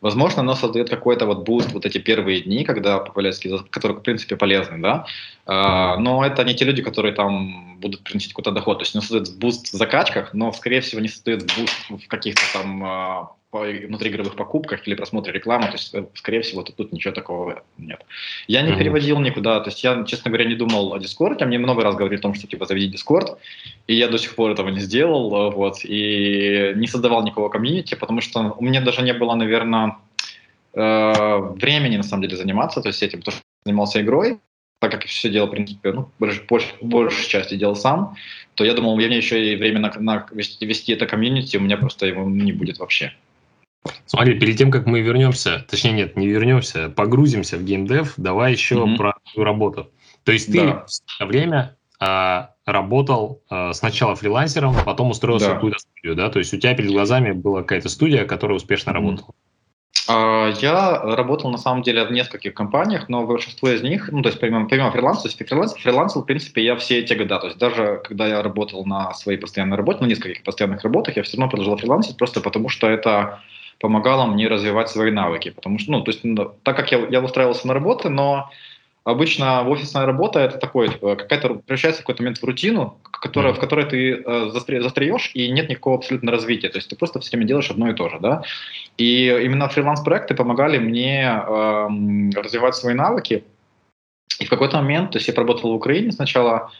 Возможно, 0.02 0.42
оно 0.42 0.56
создает 0.56 0.90
какой-то 0.90 1.26
вот 1.26 1.46
буст 1.46 1.72
вот 1.74 1.86
эти 1.86 2.00
первые 2.00 2.42
дни, 2.42 2.64
когда 2.64 3.00
популяристский 3.00 3.52
язык, 3.52 3.70
который, 3.70 3.98
в 3.98 4.02
принципе, 4.02 4.36
полезный, 4.36 4.80
да, 4.80 5.06
а, 5.46 5.98
но 5.98 6.26
это 6.26 6.44
не 6.44 6.56
те 6.56 6.66
люди, 6.66 6.82
которые 6.82 7.14
там 7.14 7.71
будут 7.82 8.04
приносить 8.04 8.32
какой-то 8.32 8.52
доход. 8.52 8.80
То 8.80 8.84
есть 8.84 8.96
оно 8.96 9.02
создает 9.02 9.38
буст 9.38 9.74
в 9.74 9.78
закачках, 9.78 10.34
но, 10.34 10.54
скорее 10.54 10.82
всего, 10.82 11.02
не 11.02 11.10
создает 11.10 11.42
буст 11.58 11.90
в 11.90 12.08
каких-то 12.08 12.42
там 12.54 12.84
а, 12.84 13.32
внутриигровых 13.52 14.36
покупках 14.36 14.88
или 14.88 14.96
просмотре 14.96 15.34
рекламы, 15.34 15.68
то 15.68 15.74
есть, 15.74 15.94
э, 15.94 16.06
скорее 16.16 16.42
всего, 16.42 16.64
тут, 16.64 16.76
тут 16.78 16.94
ничего 16.94 17.14
такого 17.14 17.64
нет. 17.78 18.06
Я 18.48 18.62
не 18.62 18.72
mm-hmm. 18.72 18.78
переводил 18.78 19.20
никуда, 19.20 19.60
то 19.60 19.70
есть 19.70 19.84
я, 19.84 20.04
честно 20.06 20.32
говоря, 20.32 20.46
не 20.46 20.56
думал 20.56 20.94
о 20.94 21.00
Дискорде, 21.00 21.46
мне 21.46 21.60
много 21.60 21.84
раз 21.84 21.96
говорили 21.96 22.20
о 22.20 22.22
том, 22.22 22.34
что, 22.34 22.48
типа, 22.48 22.66
заведи 22.66 22.88
Дискорд, 22.88 23.38
и 23.88 23.96
я 23.96 24.08
до 24.08 24.18
сих 24.18 24.36
пор 24.36 24.52
этого 24.52 24.70
не 24.70 24.80
сделал, 24.80 25.50
э, 25.50 25.54
вот, 25.54 25.80
и 25.84 26.72
не 26.76 26.88
создавал 26.88 27.24
никакого 27.24 27.50
комьюнити, 27.50 27.96
потому 27.96 28.22
что 28.22 28.56
у 28.58 28.64
меня 28.64 28.82
даже 28.82 29.02
не 29.02 29.14
было, 29.14 29.36
наверное, 29.36 29.98
э, 30.74 31.38
времени, 31.56 31.98
на 31.98 32.04
самом 32.04 32.24
деле, 32.24 32.38
заниматься, 32.38 32.82
то 32.82 32.88
есть 32.88 33.04
этим, 33.04 33.20
потому 33.20 33.34
что 33.34 33.44
занимался 33.66 34.02
игрой, 34.02 34.40
так 34.82 34.92
как 34.94 35.06
все 35.06 35.30
делал, 35.30 35.48
в 35.48 35.52
принципе, 35.52 35.92
ну, 35.92 36.10
больше, 36.18 36.42
большей 36.82 37.30
части 37.30 37.56
делал 37.56 37.76
сам, 37.76 38.16
то 38.56 38.64
я 38.66 38.74
думал, 38.74 38.94
у 38.94 38.98
меня 38.98 39.16
еще 39.16 39.54
и 39.54 39.56
время 39.56 39.80
на, 39.80 39.94
на 40.00 40.26
вести, 40.32 40.66
вести 40.66 40.92
это 40.92 41.06
комьюнити, 41.06 41.56
у 41.58 41.62
меня 41.62 41.78
просто 41.78 42.08
его 42.08 42.28
не 42.28 42.52
будет 42.52 42.80
вообще. 42.80 43.14
Смотри, 44.08 44.40
перед 44.40 44.58
тем, 44.58 44.72
как 44.72 44.88
мы 44.88 45.02
вернемся, 45.02 45.64
точнее 45.70 45.92
нет, 45.92 46.18
не 46.18 46.28
вернемся, 46.28 46.90
погрузимся 46.90 47.58
в 47.58 47.64
геймдев, 47.64 48.16
давай 48.18 48.54
еще 48.54 48.76
mm-hmm. 48.76 48.98
про 48.98 49.14
твою 49.32 49.46
работу. 49.46 49.92
То 50.24 50.32
есть 50.32 50.52
ты 50.52 50.62
да. 50.62 50.86
в 51.20 51.26
время 51.26 51.78
а, 52.00 52.56
работал 52.66 53.44
а, 53.50 53.74
сначала 53.74 54.16
фрилансером, 54.16 54.76
потом 54.84 55.12
устроился 55.12 55.48
да. 55.48 55.52
в 55.52 55.56
какую-то 55.56 55.80
студию, 55.80 56.16
да? 56.16 56.30
То 56.30 56.40
есть 56.40 56.54
у 56.56 56.58
тебя 56.58 56.74
перед 56.74 56.90
глазами 56.90 57.34
была 57.34 57.62
какая-то 57.62 57.90
студия, 57.90 58.26
которая 58.26 58.58
успешно 58.58 58.90
mm-hmm. 58.90 58.94
работала. 58.94 59.36
А, 60.14 60.50
я 60.62 61.00
работал 61.02 61.50
на 61.52 61.58
самом 61.58 61.84
деле 61.84 62.04
в 62.04 62.12
нескольких 62.12 62.54
компаниях, 62.54 63.08
но 63.08 63.26
большинство 63.26 63.70
из 63.70 63.82
них, 63.82 64.10
ну 64.12 64.22
то 64.22 64.30
есть 64.30 64.40
помимо, 64.40 64.68
помимо 64.68 64.92
фриланса, 64.92 65.24
то 65.24 65.28
есть 65.30 65.48
фриланс, 65.48 65.74
фрилансил, 65.74 66.22
в 66.22 66.26
принципе, 66.26 66.64
я 66.64 66.76
все 66.76 67.00
эти 67.00 67.14
года, 67.14 67.40
то 67.40 67.48
есть 67.48 67.58
даже 67.58 68.02
когда 68.04 68.28
я 68.28 68.44
работал 68.44 68.86
на 68.86 69.14
своей 69.14 69.38
постоянной 69.38 69.78
работе, 69.78 70.02
на 70.02 70.08
нескольких 70.08 70.44
постоянных 70.44 70.84
работах, 70.84 71.16
я 71.16 71.24
все 71.24 71.38
равно 71.38 71.50
продолжал 71.50 71.78
фрилансить, 71.78 72.18
просто 72.18 72.42
потому 72.42 72.70
что 72.70 72.88
это 72.88 73.42
помогало 73.80 74.26
мне 74.26 74.48
развивать 74.48 74.90
свои 74.90 75.12
навыки. 75.12 75.50
Потому 75.50 75.80
что, 75.80 75.92
ну, 75.92 76.02
то 76.02 76.12
есть, 76.12 76.24
ну, 76.24 76.54
так 76.64 76.78
как 76.78 76.92
я, 76.92 77.00
я 77.10 77.22
устраивался 77.22 77.68
на 77.68 77.74
работу, 77.74 78.10
но 78.10 78.50
обычно 79.04 79.68
офисная 79.68 80.06
работа 80.06 80.40
это 80.40 80.58
такой, 80.58 80.90
типа, 80.90 81.16
какая-то 81.16 81.56
превращается 81.56 82.02
в 82.02 82.04
какой-то 82.04 82.24
момент 82.24 82.40
в 82.40 82.44
рутину, 82.44 83.00
которая, 83.12 83.54
mm-hmm. 83.54 83.58
в 83.58 83.60
которой 83.60 83.86
ты 83.86 84.14
э, 84.16 84.50
застреешь, 84.52 85.32
и 85.34 85.50
нет 85.50 85.70
никакого 85.70 85.98
абсолютно 85.98 86.32
развития. 86.32 86.70
То 86.70 86.78
есть 86.78 86.90
ты 86.90 86.96
просто 86.96 87.20
все 87.20 87.32
время 87.32 87.48
делаешь 87.48 87.72
одно 87.72 87.90
и 87.90 87.94
то 87.94 88.10
же, 88.10 88.20
да. 88.20 88.44
И 88.98 89.28
именно 89.28 89.70
фриланс-проекты 89.70 90.36
помогали 90.36 90.78
мне 90.78 91.24
э, 91.24 91.88
развивать 92.36 92.76
свои 92.76 92.94
навыки. 92.94 93.44
И 94.40 94.46
в 94.46 94.50
какой-то 94.50 94.78
момент, 94.78 95.12
то 95.12 95.18
есть 95.18 95.28
я 95.28 95.34
поработал 95.34 95.72
в 95.72 95.76
Украине 95.76 96.12
сначала, 96.12 96.72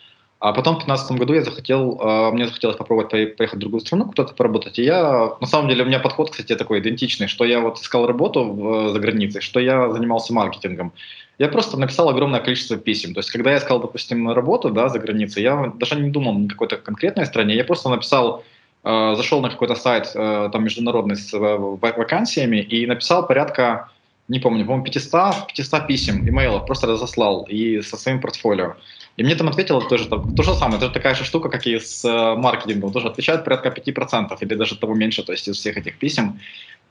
а 0.42 0.54
потом 0.54 0.74
в 0.74 0.80
2015 0.80 1.20
году 1.20 1.34
я 1.36 1.44
захотел, 1.44 2.00
э, 2.02 2.32
мне 2.32 2.48
захотелось 2.48 2.76
попробовать 2.76 3.12
поехать 3.12 3.54
в 3.54 3.60
другую 3.60 3.80
страну, 3.82 4.08
куда-то 4.08 4.34
поработать. 4.34 4.80
И 4.80 4.84
я, 4.84 5.34
на 5.40 5.46
самом 5.46 5.70
деле, 5.70 5.84
у 5.84 5.86
меня 5.86 6.00
подход, 6.00 6.32
кстати, 6.32 6.56
такой 6.56 6.80
идентичный, 6.80 7.28
что 7.28 7.46
я 7.46 7.60
вот 7.60 7.78
искал 7.78 8.08
работу 8.08 8.44
в, 8.46 8.90
за 8.90 9.00
границей, 9.00 9.42
что 9.42 9.60
я 9.60 9.92
занимался 9.92 10.34
маркетингом. 10.34 10.94
Я 11.38 11.48
просто 11.48 11.78
написал 11.80 12.10
огромное 12.10 12.40
количество 12.40 12.76
писем. 12.76 13.14
То 13.14 13.20
есть, 13.20 13.30
когда 13.30 13.52
я 13.52 13.60
искал, 13.60 13.80
допустим, 13.80 14.32
работу 14.32 14.72
да, 14.72 14.90
за 14.90 14.98
границей, 14.98 15.44
я 15.44 15.72
даже 15.76 15.96
не 15.96 16.10
думал 16.10 16.34
на 16.34 16.50
какой-то 16.50 16.78
конкретной 16.78 17.28
стране, 17.28 17.56
я 17.56 17.64
просто 17.64 17.90
написал, 17.90 18.44
э, 18.84 19.14
зашел 19.16 19.42
на 19.42 19.52
какой-то 19.52 19.76
сайт 19.76 20.12
э, 20.16 20.50
там 20.52 20.64
международный 20.64 21.18
с 21.18 21.32
вакансиями 21.38 22.58
и 22.58 22.88
написал 22.88 23.28
порядка, 23.28 23.92
не 24.28 24.40
помню, 24.40 24.66
по-моему, 24.66 24.86
500, 24.86 25.48
500 25.48 25.88
писем, 25.88 26.28
имейлов, 26.28 26.66
просто 26.66 26.88
разослал 26.88 27.46
и 27.50 27.82
со 27.82 27.98
своим 27.98 28.22
портфолио. 28.22 28.76
И 29.18 29.24
мне 29.24 29.36
там 29.36 29.50
ответило 29.50 29.82
тоже 29.82 30.08
там, 30.08 30.36
то 30.36 30.44
же 30.44 30.54
самое, 30.56 30.78
это 30.78 30.88
же 30.88 30.94
такая 30.94 31.16
же 31.16 31.26
штука, 31.26 31.50
как 31.50 31.68
и 31.68 31.80
с 31.80 32.06
э, 32.06 32.36
маркетингом, 32.36 32.92
тоже 32.92 33.08
отвечают 33.08 33.44
порядка 33.44 33.70
5% 33.70 34.38
или 34.40 34.56
даже 34.56 34.78
того 34.78 34.96
меньше, 34.96 35.24
то 35.24 35.34
есть 35.34 35.48
из 35.48 35.58
всех 35.58 35.78
этих 35.78 35.98
писем. 35.98 36.40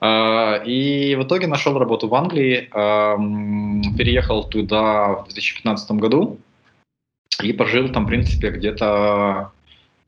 Э, 0.00 0.62
и 0.66 1.16
в 1.16 1.22
итоге 1.22 1.46
нашел 1.46 1.78
работу 1.78 2.08
в 2.08 2.14
Англии, 2.14 2.68
э, 2.72 3.96
переехал 3.96 4.44
туда 4.44 5.14
в 5.14 5.24
2015 5.24 5.92
году 5.92 6.38
и 7.42 7.52
пожил 7.52 7.88
там, 7.88 8.04
в 8.04 8.08
принципе, 8.08 8.50
где-то 8.50 9.50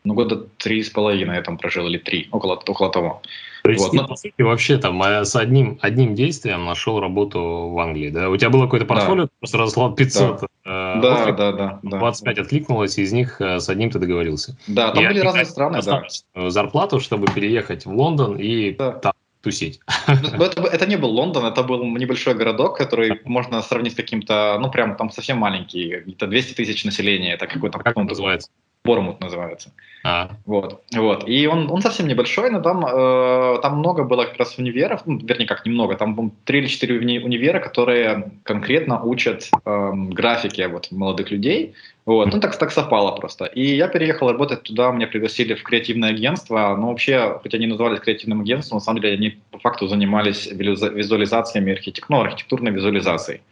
ну, 0.05 0.15
года 0.15 0.47
три 0.59 0.83
с 0.83 0.91
половиной 0.91 1.37
я 1.37 1.43
там 1.43 1.57
прожил, 1.57 1.87
или 1.87 1.99
три, 1.99 2.29
около, 2.31 2.57
около 2.57 2.91
того. 2.91 3.23
То 3.63 3.71
есть, 3.71 3.85
вот, 3.85 3.93
но... 3.93 4.09
по 4.09 4.17
сути, 4.17 4.43
вообще 4.43 4.77
там 4.79 5.01
с 5.03 5.37
одним, 5.37 5.79
одним 5.81 6.15
действием 6.15 6.65
нашел 6.65 7.01
работу 7.01 7.69
в 7.71 7.79
Англии, 7.79 8.11
да? 8.11 8.29
У 8.29 8.37
тебя 8.37 8.51
было 8.51 8.65
какое-то 8.65 8.87
портфолио, 8.87 9.25
да. 9.25 9.29
ты 9.29 9.33
просто 9.39 9.59
разослал 9.59 9.95
500 9.95 10.41
да. 10.41 10.47
Э, 10.65 11.01
да, 11.01 11.23
офер, 11.23 11.37
да, 11.37 11.53
да, 11.53 11.81
да. 11.83 11.99
25 11.99 12.37
да. 12.37 12.43
откликнулось, 12.43 12.99
из 12.99 13.13
них 13.13 13.41
э, 13.41 13.61
с 13.61 13.69
одним 13.69 13.91
ты 13.91 13.99
договорился. 13.99 14.57
Да, 14.67 14.91
там 14.91 15.05
и 15.05 15.07
были 15.09 15.21
разные 15.21 15.45
страны, 15.45 15.81
да. 15.83 16.05
Зарплату, 16.51 16.99
чтобы 16.99 17.27
переехать 17.33 17.87
в 17.87 17.93
Лондон 17.93 18.37
и 18.37 18.73
да. 18.73 18.93
там 18.93 19.13
тусить. 19.43 19.81
Но 20.07 20.45
это, 20.45 20.63
это 20.63 20.87
не 20.87 20.97
был 20.97 21.11
Лондон, 21.11 21.45
это 21.45 21.63
был 21.63 21.85
небольшой 21.85 22.35
городок, 22.35 22.79
который 22.79 23.21
можно 23.25 23.61
сравнить 23.63 23.93
с 23.93 23.97
каким-то, 23.97 24.59
ну, 24.61 24.71
прям 24.71 24.97
там 24.97 25.11
совсем 25.11 25.39
маленький, 25.39 26.01
где-то 26.07 26.27
200 26.27 26.55
тысяч 26.55 26.85
населения, 26.85 27.35
это 27.35 27.47
какой-то... 27.47 27.79
Как 27.79 27.97
он 27.97 28.07
называется? 28.07 28.51
Бормут 28.85 29.21
называется. 29.21 29.73
А. 30.05 30.31
Вот, 30.45 30.83
вот. 30.93 31.29
И 31.29 31.47
он, 31.47 31.71
он 31.71 31.81
совсем 31.83 32.09
небольшой, 32.09 32.51
но 32.51 32.61
там, 32.61 32.85
э, 32.85 33.59
там 33.63 33.79
много 33.79 34.03
было 34.03 34.25
как 34.25 34.37
раз 34.37 34.59
универов, 34.59 35.03
ну, 35.07 35.19
вернее, 35.19 35.47
как 35.47 35.65
немного, 35.65 35.95
там 35.95 36.33
три 36.45 36.59
или 36.59 36.67
четыре 36.67 36.99
универа, 37.21 37.61
которые 37.61 38.33
конкретно 38.43 39.01
учат 39.01 39.49
э, 39.65 39.91
графики 39.95 40.63
вот, 40.63 40.91
молодых 40.91 41.31
людей. 41.31 41.75
Вот, 42.05 42.33
ну 42.33 42.41
так, 42.41 42.59
так 42.59 42.73
совпало 42.73 43.13
просто. 43.13 43.45
И 43.45 43.77
я 43.77 43.87
переехал 43.87 44.33
работать 44.33 44.65
туда, 44.65 44.91
меня 44.91 45.07
пригласили 45.07 45.55
в 45.55 45.63
креативное 45.63 46.11
агентство, 46.11 46.77
но 46.77 46.89
вообще, 46.89 47.39
хоть 47.41 47.55
они 47.55 47.69
назывались 47.69 48.01
креативным 48.01 48.41
агентством, 48.41 48.79
на 48.79 48.81
самом 48.81 49.01
деле 49.01 49.15
они 49.15 49.39
по 49.53 49.61
факту 49.61 49.87
занимались 49.87 50.49
визуализациями 50.51 51.73
архитектуры, 51.73 52.19
ну, 52.19 52.25
архитектурной 52.25 52.73
визуализацией. 52.73 53.43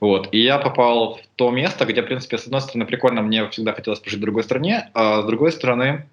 Вот. 0.00 0.28
И 0.32 0.40
я 0.42 0.58
попал 0.58 1.16
в 1.16 1.20
то 1.36 1.50
место, 1.50 1.84
где, 1.84 2.02
в 2.02 2.06
принципе, 2.06 2.38
с 2.38 2.46
одной 2.46 2.62
стороны, 2.62 2.86
прикольно, 2.86 3.22
мне 3.22 3.48
всегда 3.50 3.72
хотелось 3.72 4.00
пожить 4.00 4.18
в 4.18 4.22
другой 4.22 4.42
стране, 4.42 4.90
а 4.94 5.22
с 5.22 5.26
другой 5.26 5.52
стороны, 5.52 6.06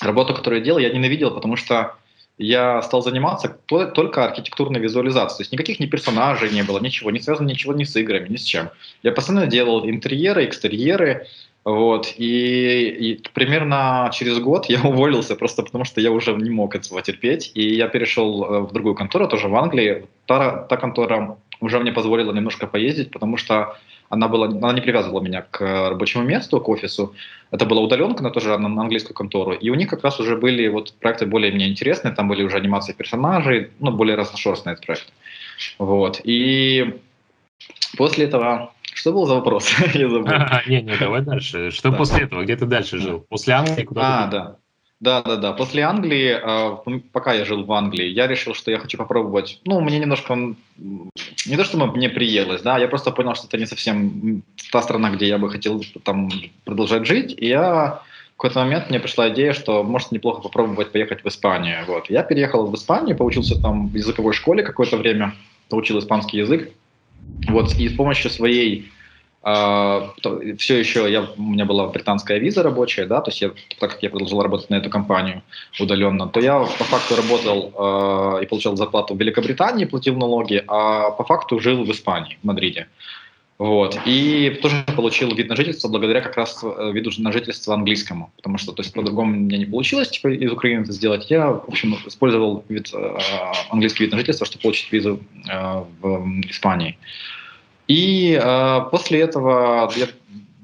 работу, 0.00 0.34
которую 0.34 0.60
я 0.60 0.64
делал, 0.64 0.78
я 0.78 0.90
ненавидел, 0.90 1.30
потому 1.30 1.56
что 1.56 1.94
я 2.36 2.80
стал 2.82 3.02
заниматься 3.02 3.48
только 3.66 4.24
архитектурной 4.24 4.80
визуализацией. 4.80 5.36
То 5.36 5.42
есть 5.42 5.52
никаких 5.52 5.80
ни 5.80 5.86
персонажей 5.86 6.50
не 6.50 6.62
было, 6.62 6.78
ничего, 6.78 7.10
не 7.10 7.20
связано 7.20 7.48
ничего 7.48 7.74
ни 7.74 7.84
с 7.84 7.94
играми, 7.96 8.28
ни 8.28 8.36
с 8.36 8.44
чем. 8.44 8.70
Я 9.02 9.12
постоянно 9.12 9.46
делал 9.46 9.86
интерьеры, 9.88 10.44
экстерьеры, 10.44 11.26
вот, 11.64 12.14
и, 12.16 12.88
и 12.88 13.22
примерно 13.34 14.10
через 14.14 14.38
год 14.38 14.66
я 14.66 14.80
уволился 14.84 15.36
просто 15.36 15.62
потому, 15.62 15.84
что 15.84 16.00
я 16.00 16.10
уже 16.10 16.32
не 16.32 16.50
мог 16.50 16.74
этого 16.74 17.02
терпеть, 17.02 17.52
и 17.54 17.74
я 17.74 17.88
перешел 17.88 18.44
э, 18.44 18.60
в 18.60 18.72
другую 18.72 18.94
контору, 18.94 19.28
тоже 19.28 19.48
в 19.48 19.56
Англии. 19.56 20.06
Та, 20.24 20.62
та 20.62 20.76
контора 20.78 21.36
уже 21.60 21.78
мне 21.78 21.92
позволила 21.92 22.32
немножко 22.32 22.66
поездить, 22.66 23.10
потому 23.10 23.36
что 23.36 23.76
она, 24.08 24.28
была, 24.28 24.46
она 24.48 24.72
не 24.72 24.80
привязывала 24.80 25.20
меня 25.20 25.42
к 25.42 25.60
рабочему 25.60 26.24
месту, 26.24 26.60
к 26.60 26.68
офису. 26.68 27.14
Это 27.52 27.64
была 27.64 27.80
удаленка, 27.80 28.22
но 28.22 28.30
тоже 28.30 28.58
на 28.58 28.82
английскую 28.82 29.14
контору. 29.14 29.52
И 29.52 29.70
у 29.70 29.74
них 29.74 29.88
как 29.88 30.02
раз 30.02 30.18
уже 30.20 30.36
были 30.36 30.68
вот 30.68 30.94
проекты 30.94 31.26
более 31.26 31.52
мне 31.52 31.68
интересные, 31.68 32.14
там 32.14 32.28
были 32.28 32.42
уже 32.42 32.56
анимации 32.56 32.92
персонажей, 32.92 33.70
ну, 33.78 33.92
более 33.92 34.16
разношерстный 34.16 34.72
этот 34.72 34.86
проект. 34.86 35.12
Вот. 35.78 36.20
И 36.24 37.00
после 37.96 38.24
этого 38.24 38.72
что 38.94 39.12
был 39.12 39.26
за 39.26 39.34
вопрос? 39.34 39.70
Я 39.94 40.08
забыл. 40.08 40.26
Не, 40.66 40.82
не, 40.82 40.96
давай 40.96 41.22
дальше. 41.22 41.70
Что 41.70 41.92
после 41.92 42.24
этого? 42.24 42.42
Где 42.42 42.56
ты 42.56 42.66
дальше 42.66 42.98
жил? 42.98 43.20
После 43.28 43.54
Англии 43.54 43.84
куда 43.84 44.24
А, 44.24 44.26
да. 44.26 44.56
Да, 45.00 45.22
да, 45.22 45.36
да. 45.36 45.52
После 45.52 45.82
Англии, 45.82 46.36
э, 46.36 47.00
пока 47.12 47.32
я 47.32 47.46
жил 47.46 47.64
в 47.64 47.72
Англии, 47.72 48.08
я 48.08 48.26
решил, 48.26 48.52
что 48.52 48.70
я 48.70 48.78
хочу 48.78 48.98
попробовать. 48.98 49.60
Ну, 49.64 49.80
мне 49.80 49.98
немножко 49.98 50.54
не 51.46 51.56
то, 51.56 51.64
что 51.64 51.78
мне 51.86 52.08
приелось, 52.08 52.62
да, 52.62 52.78
я 52.78 52.88
просто 52.88 53.10
понял, 53.10 53.34
что 53.34 53.46
это 53.46 53.58
не 53.58 53.66
совсем 53.66 54.42
та 54.72 54.82
страна, 54.82 55.10
где 55.10 55.26
я 55.26 55.38
бы 55.38 55.50
хотел 55.50 55.82
там 56.04 56.30
продолжать 56.64 57.06
жить. 57.06 57.34
И 57.36 57.46
я 57.46 58.02
в 58.34 58.36
какой-то 58.36 58.60
момент 58.60 58.90
мне 58.90 59.00
пришла 59.00 59.28
идея, 59.30 59.52
что 59.52 59.82
может 59.82 60.12
неплохо 60.12 60.42
попробовать 60.42 60.92
поехать 60.92 61.24
в 61.24 61.28
Испанию. 61.28 61.84
Вот. 61.86 62.10
Я 62.10 62.22
переехал 62.22 62.66
в 62.66 62.74
Испанию, 62.74 63.16
поучился 63.16 63.60
там 63.60 63.88
в 63.88 63.94
языковой 63.94 64.32
школе 64.32 64.62
какое-то 64.62 64.96
время, 64.96 65.34
получил 65.68 65.98
испанский 65.98 66.38
язык. 66.38 66.70
Вот, 67.48 67.74
и 67.74 67.88
с 67.88 67.92
помощью 67.92 68.30
своей 68.30 68.90
Uh, 69.42 70.56
все 70.58 70.78
еще 70.78 71.10
я, 71.10 71.22
у 71.22 71.42
меня 71.42 71.64
была 71.64 71.86
британская 71.88 72.38
виза 72.38 72.62
рабочая, 72.62 73.06
да, 73.06 73.22
то 73.22 73.30
есть 73.30 73.40
я, 73.40 73.50
так 73.78 73.92
как 73.92 74.02
я 74.02 74.10
продолжал 74.10 74.42
работать 74.42 74.68
на 74.68 74.74
эту 74.74 74.90
компанию 74.90 75.42
удаленно, 75.80 76.28
то 76.28 76.40
я 76.40 76.58
по 76.58 76.84
факту 76.84 77.16
работал 77.16 77.72
uh, 77.74 78.42
и 78.42 78.46
получал 78.46 78.76
зарплату 78.76 79.14
в 79.14 79.18
Великобритании, 79.18 79.86
платил 79.86 80.16
налоги, 80.16 80.62
а 80.66 81.12
по 81.12 81.24
факту 81.24 81.58
жил 81.58 81.84
в 81.84 81.90
Испании, 81.90 82.38
в 82.42 82.46
Мадриде. 82.46 82.86
Вот. 83.60 83.98
И 84.06 84.58
тоже 84.62 84.86
получил 84.96 85.34
вид 85.34 85.50
на 85.50 85.54
жительство 85.54 85.88
благодаря 85.88 86.22
как 86.22 86.34
раз 86.34 86.64
э, 86.64 86.92
виду 86.94 87.10
на 87.18 87.30
жительство 87.30 87.74
английскому, 87.74 88.32
потому 88.36 88.56
что 88.56 88.72
то 88.72 88.80
есть, 88.80 88.94
по-другому 88.94 89.32
мне 89.32 89.58
не 89.58 89.66
получилось 89.66 90.08
типа, 90.08 90.28
из 90.28 90.50
Украины 90.50 90.84
это 90.84 90.92
сделать. 90.92 91.30
Я, 91.30 91.50
в 91.50 91.68
общем, 91.68 91.94
использовал 92.06 92.64
вид, 92.70 92.90
э, 92.94 93.18
английский 93.68 94.04
вид 94.04 94.12
на 94.12 94.18
жительство, 94.18 94.46
чтобы 94.46 94.62
получить 94.62 94.90
визу 94.90 95.20
э, 95.46 95.84
в 96.00 96.40
Испании. 96.48 96.96
И 97.90 98.38
э, 98.40 98.80
после 98.92 99.20
этого 99.20 99.90
я 99.96 100.06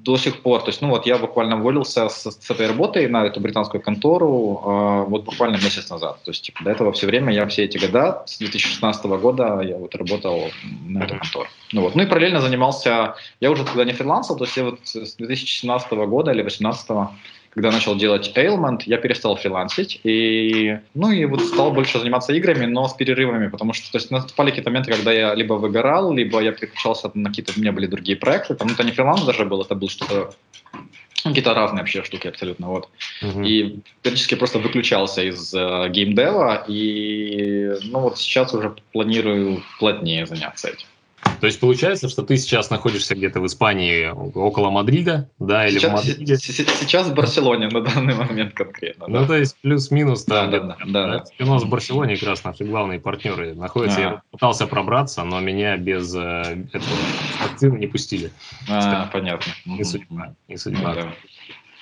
до 0.04 0.16
сих 0.16 0.42
пор, 0.42 0.60
то 0.60 0.68
есть, 0.68 0.80
ну 0.82 0.90
вот 0.90 1.06
я 1.06 1.18
буквально 1.18 1.58
уволился 1.58 2.08
с, 2.08 2.30
с 2.30 2.50
этой 2.50 2.68
работы 2.68 3.08
на 3.08 3.26
эту 3.26 3.40
британскую 3.40 3.82
контору 3.82 4.62
э, 4.64 5.10
вот 5.10 5.24
буквально 5.24 5.56
месяц 5.56 5.90
назад. 5.90 6.22
То 6.24 6.30
есть, 6.30 6.44
типа, 6.44 6.62
до 6.62 6.70
этого 6.70 6.92
все 6.92 7.06
время 7.06 7.32
я 7.32 7.44
все 7.48 7.64
эти 7.64 7.78
года, 7.78 8.22
с 8.26 8.38
2016 8.38 9.04
года 9.06 9.60
я 9.60 9.76
вот 9.76 9.92
работал 9.96 10.52
на 10.86 11.02
эту 11.02 11.18
контору. 11.18 11.48
Ну 11.72 11.80
вот, 11.80 11.96
ну 11.96 12.04
и 12.04 12.06
параллельно 12.06 12.40
занимался, 12.40 13.16
я 13.40 13.50
уже 13.50 13.64
тогда 13.64 13.82
не 13.84 13.92
фрилансил, 13.92 14.36
то 14.36 14.44
есть 14.44 14.56
я 14.56 14.62
вот 14.62 14.78
с 14.84 15.16
2017 15.16 15.90
года 15.92 16.30
или 16.30 16.42
2018 16.42 16.88
когда 17.56 17.70
начал 17.70 17.96
делать 17.96 18.32
Ailment, 18.34 18.82
я 18.84 18.98
перестал 18.98 19.34
фрилансить, 19.34 19.98
и, 20.04 20.78
ну, 20.92 21.10
и 21.10 21.24
вот 21.24 21.40
стал 21.40 21.72
больше 21.72 21.98
заниматься 21.98 22.34
играми, 22.34 22.66
но 22.66 22.86
с 22.86 22.92
перерывами, 22.92 23.48
потому 23.48 23.72
что, 23.72 23.90
то 23.90 23.96
есть, 23.96 24.10
наступали 24.10 24.50
какие-то 24.50 24.68
моменты, 24.68 24.92
когда 24.92 25.10
я 25.10 25.34
либо 25.34 25.54
выгорал, 25.54 26.12
либо 26.12 26.38
я 26.40 26.52
переключался 26.52 27.10
на 27.14 27.30
какие-то, 27.30 27.54
у 27.56 27.60
меня 27.60 27.72
были 27.72 27.86
другие 27.86 28.18
проекты, 28.18 28.54
там, 28.54 28.68
это 28.68 28.84
не 28.84 28.92
фриланс 28.92 29.24
даже 29.24 29.46
был, 29.46 29.62
это 29.62 29.74
был 29.74 29.88
что-то 29.88 30.34
ну, 31.24 31.30
какие-то 31.30 31.54
разные 31.54 31.80
вообще 31.80 32.04
штуки 32.04 32.28
абсолютно, 32.28 32.68
вот. 32.68 32.90
Uh-huh. 33.22 33.46
И 33.46 33.80
периодически 34.02 34.34
просто 34.34 34.58
выключался 34.58 35.22
из 35.22 35.54
э, 35.54 35.88
геймдева, 35.88 36.66
и, 36.68 37.72
ну, 37.84 38.00
вот 38.00 38.18
сейчас 38.18 38.52
уже 38.52 38.74
планирую 38.92 39.62
плотнее 39.78 40.26
заняться 40.26 40.68
этим. 40.68 40.86
То 41.40 41.46
есть 41.46 41.60
получается, 41.60 42.08
что 42.08 42.22
ты 42.22 42.36
сейчас 42.36 42.70
находишься 42.70 43.14
где-то 43.14 43.40
в 43.40 43.46
Испании 43.46 44.08
около 44.08 44.70
Мадрида, 44.70 45.28
да, 45.38 45.66
или 45.66 45.78
сейчас, 45.78 45.90
в 45.90 45.94
Мадриде? 45.94 46.36
Сейчас 46.36 47.08
в 47.08 47.14
Барселоне 47.14 47.68
на 47.68 47.82
данный 47.82 48.14
момент 48.14 48.54
конкретно. 48.54 49.06
Ну, 49.08 49.20
да. 49.20 49.26
то 49.26 49.36
есть 49.36 49.56
плюс-минус 49.60 50.24
там. 50.24 50.50
Да, 50.50 50.60
да, 50.60 50.76
да, 50.86 51.06
да, 51.06 51.24
У 51.40 51.46
нас 51.46 51.62
в 51.62 51.68
Барселоне 51.68 52.16
как 52.16 52.28
раз 52.28 52.44
наши 52.44 52.64
главные 52.64 53.00
партнеры 53.00 53.54
находятся. 53.54 53.98
А. 53.98 54.02
Я 54.02 54.22
пытался 54.30 54.66
пробраться, 54.66 55.24
но 55.24 55.40
меня 55.40 55.76
без 55.76 56.14
э, 56.14 56.66
этого 56.72 56.96
вакцины 57.42 57.78
не 57.78 57.86
пустили. 57.86 58.30
А, 58.68 59.08
понятно. 59.12 59.52
Не 59.64 59.84
судьба, 59.84 60.34
не 60.48 60.56
судьба. 60.56 60.94
Ну, 60.94 61.00
да. 61.02 61.14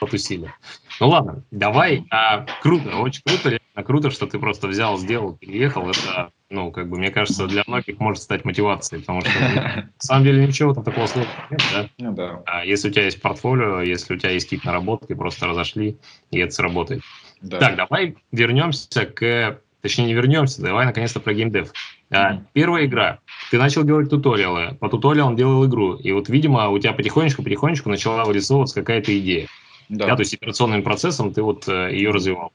Потусили. 0.00 0.52
Ну 1.00 1.08
ладно, 1.08 1.42
давай. 1.50 2.04
А, 2.10 2.46
круто, 2.62 2.96
очень 2.96 3.22
круто, 3.24 3.50
реально 3.50 3.84
круто, 3.84 4.10
что 4.10 4.26
ты 4.26 4.38
просто 4.38 4.68
взял, 4.68 4.98
сделал, 4.98 5.34
переехал. 5.34 5.88
Это 5.88 6.30
ну, 6.50 6.70
как 6.70 6.88
бы, 6.88 6.98
мне 6.98 7.10
кажется, 7.10 7.46
для 7.46 7.64
многих 7.66 7.98
может 7.98 8.22
стать 8.22 8.44
мотивацией, 8.44 9.00
потому 9.00 9.22
что 9.22 9.30
ну, 9.40 9.54
на 9.54 9.90
самом 9.98 10.24
деле 10.24 10.46
ничего 10.46 10.74
там 10.74 10.84
такого 10.84 11.06
сложного 11.06 11.46
нет, 11.50 11.62
да? 11.72 11.88
Ну, 11.98 12.12
да. 12.12 12.42
А 12.46 12.64
если 12.64 12.88
у 12.88 12.92
тебя 12.92 13.04
есть 13.04 13.20
портфолио, 13.20 13.80
если 13.82 14.14
у 14.14 14.18
тебя 14.18 14.30
есть 14.30 14.46
какие-то 14.46 14.66
наработки, 14.66 15.14
просто 15.14 15.46
разошли, 15.46 15.96
и 16.30 16.38
это 16.38 16.54
сработает. 16.54 17.02
Да. 17.40 17.58
Так, 17.58 17.76
давай 17.76 18.16
вернемся 18.32 19.06
к... 19.06 19.60
Точнее, 19.80 20.06
не 20.06 20.14
вернемся, 20.14 20.62
давай 20.62 20.86
наконец-то 20.86 21.20
про 21.20 21.34
геймдев. 21.34 21.70
А, 22.10 22.40
первая 22.54 22.86
игра. 22.86 23.18
Ты 23.50 23.58
начал 23.58 23.84
делать 23.84 24.08
туториалы, 24.08 24.76
по 24.80 24.88
туториалам 24.88 25.36
делал 25.36 25.66
игру, 25.66 25.96
и 25.96 26.10
вот, 26.12 26.30
видимо, 26.30 26.70
у 26.70 26.78
тебя 26.78 26.94
потихонечку-потихонечку 26.94 27.90
начала 27.90 28.24
вырисовываться 28.24 28.76
какая-то 28.76 29.18
идея. 29.18 29.46
Да. 29.90 30.06
да, 30.06 30.16
то 30.16 30.20
есть 30.22 30.32
операционным 30.32 30.82
процессом 30.82 31.34
ты 31.34 31.42
вот 31.42 31.68
э, 31.68 31.90
ее 31.92 32.10
развивал. 32.10 32.52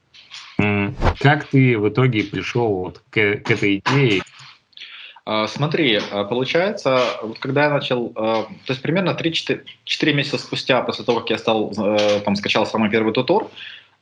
Как 1.19 1.45
ты 1.45 1.77
в 1.77 1.89
итоге 1.89 2.23
пришел 2.23 2.67
вот 2.67 2.99
к, 3.09 3.37
к 3.37 3.51
этой 3.51 3.77
идее? 3.85 4.21
А, 5.25 5.47
смотри, 5.47 5.99
а, 6.11 6.23
получается, 6.23 7.03
вот 7.21 7.37
когда 7.37 7.65
я 7.65 7.69
начал, 7.69 8.11
а, 8.15 8.43
то 8.43 8.69
есть 8.69 8.81
примерно 8.81 9.11
3-4 9.11 10.13
месяца 10.13 10.39
спустя 10.39 10.81
после 10.81 11.05
того, 11.05 11.19
как 11.19 11.29
я 11.29 11.37
стал, 11.37 11.71
э, 11.77 12.21
там, 12.25 12.35
скачал 12.35 12.65
самый 12.65 12.89
первый 12.89 13.13
тутор, 13.13 13.47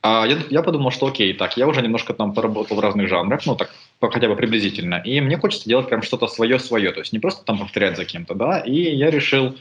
я, 0.03 0.37
я 0.49 0.61
подумал, 0.61 0.91
что 0.91 1.07
окей, 1.07 1.33
так, 1.33 1.57
я 1.57 1.67
уже 1.67 1.81
немножко 1.81 2.13
там 2.13 2.33
поработал 2.33 2.77
в 2.77 2.79
разных 2.79 3.09
жанрах, 3.09 3.45
ну 3.45 3.55
так, 3.55 3.71
хотя 3.99 4.29
бы 4.29 4.35
приблизительно, 4.35 5.01
и 5.03 5.19
мне 5.19 5.37
хочется 5.37 5.67
делать 5.67 5.89
прям 5.89 6.01
что-то 6.03 6.27
свое-свое, 6.27 6.91
то 6.91 6.99
есть 6.99 7.11
не 7.11 7.19
просто 7.19 7.43
там 7.43 7.57
повторять 7.57 7.97
за 7.97 8.05
кем-то, 8.05 8.35
да, 8.35 8.59
и 8.59 8.95
я 8.95 9.09
решил, 9.09 9.57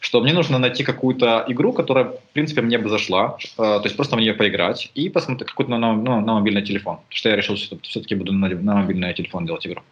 что 0.00 0.20
мне 0.20 0.32
нужно 0.32 0.58
найти 0.58 0.82
какую-то 0.82 1.44
игру, 1.48 1.72
которая, 1.72 2.04
в 2.04 2.32
принципе, 2.32 2.62
мне 2.62 2.78
бы 2.78 2.88
зашла, 2.88 3.36
э, 3.42 3.46
то 3.56 3.82
есть 3.84 3.96
просто 3.96 4.16
в 4.16 4.20
нее 4.20 4.32
поиграть 4.34 4.90
и 4.94 5.10
посмотреть 5.10 5.50
какой-то 5.50 5.70
на, 5.70 5.92
ну, 5.92 6.20
на 6.20 6.34
мобильный 6.34 6.62
телефон, 6.62 6.98
что 7.10 7.28
я 7.28 7.36
решил, 7.36 7.56
что 7.56 7.78
все-таки 7.82 8.14
буду 8.14 8.32
на, 8.32 8.48
на 8.48 8.74
мобильный 8.76 9.14
телефон 9.14 9.46
делать 9.46 9.66
игру. 9.66 9.82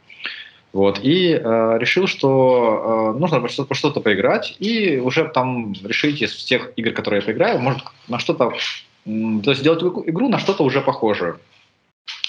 Вот, 0.72 1.00
и 1.02 1.33
э, 1.33 1.78
решил, 1.78 2.06
что 2.06 3.12
э, 3.14 3.18
нужно 3.18 3.46
что-то, 3.48 3.74
что-то 3.74 4.00
поиграть, 4.00 4.56
и 4.59 4.98
уже 4.98 5.28
там 5.28 5.74
решить 5.85 6.22
из 6.22 6.33
всех 6.33 6.72
игр, 6.76 6.92
которые 6.92 7.20
я 7.20 7.26
поиграю, 7.26 7.59
может 7.59 7.83
на 8.09 8.18
что-то, 8.18 8.52
то 9.04 9.50
есть 9.50 9.61
сделать 9.61 9.83
игру 9.83 10.28
на 10.28 10.38
что-то 10.38 10.64
уже 10.64 10.80
похожее, 10.80 11.37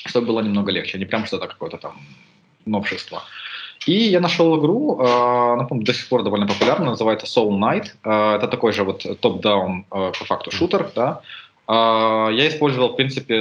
чтобы 0.05 0.27
было 0.27 0.41
немного 0.41 0.71
легче, 0.71 0.97
а 0.97 0.99
не 0.99 1.05
прям 1.05 1.25
что-то 1.25 1.47
какое-то 1.47 1.77
там 1.77 1.93
новшество. 2.65 3.23
И 3.85 3.93
я 3.93 4.19
нашел 4.19 4.59
игру, 4.59 4.99
э, 4.99 5.55
напомню, 5.55 5.85
до 5.85 5.93
сих 5.93 6.07
пор 6.09 6.23
довольно 6.23 6.47
популярна, 6.47 6.85
называется 6.85 7.27
Soul 7.27 7.49
Knight. 7.49 7.85
Э, 8.03 8.35
это 8.35 8.47
такой 8.47 8.73
же 8.73 8.83
вот 8.83 9.05
топ-даун 9.21 9.85
э, 9.91 10.11
по 10.19 10.25
факту 10.25 10.51
шутер, 10.51 10.91
да. 10.95 11.21
Я 11.71 12.47
использовал, 12.47 12.93
в 12.93 12.95
принципе, 12.95 13.39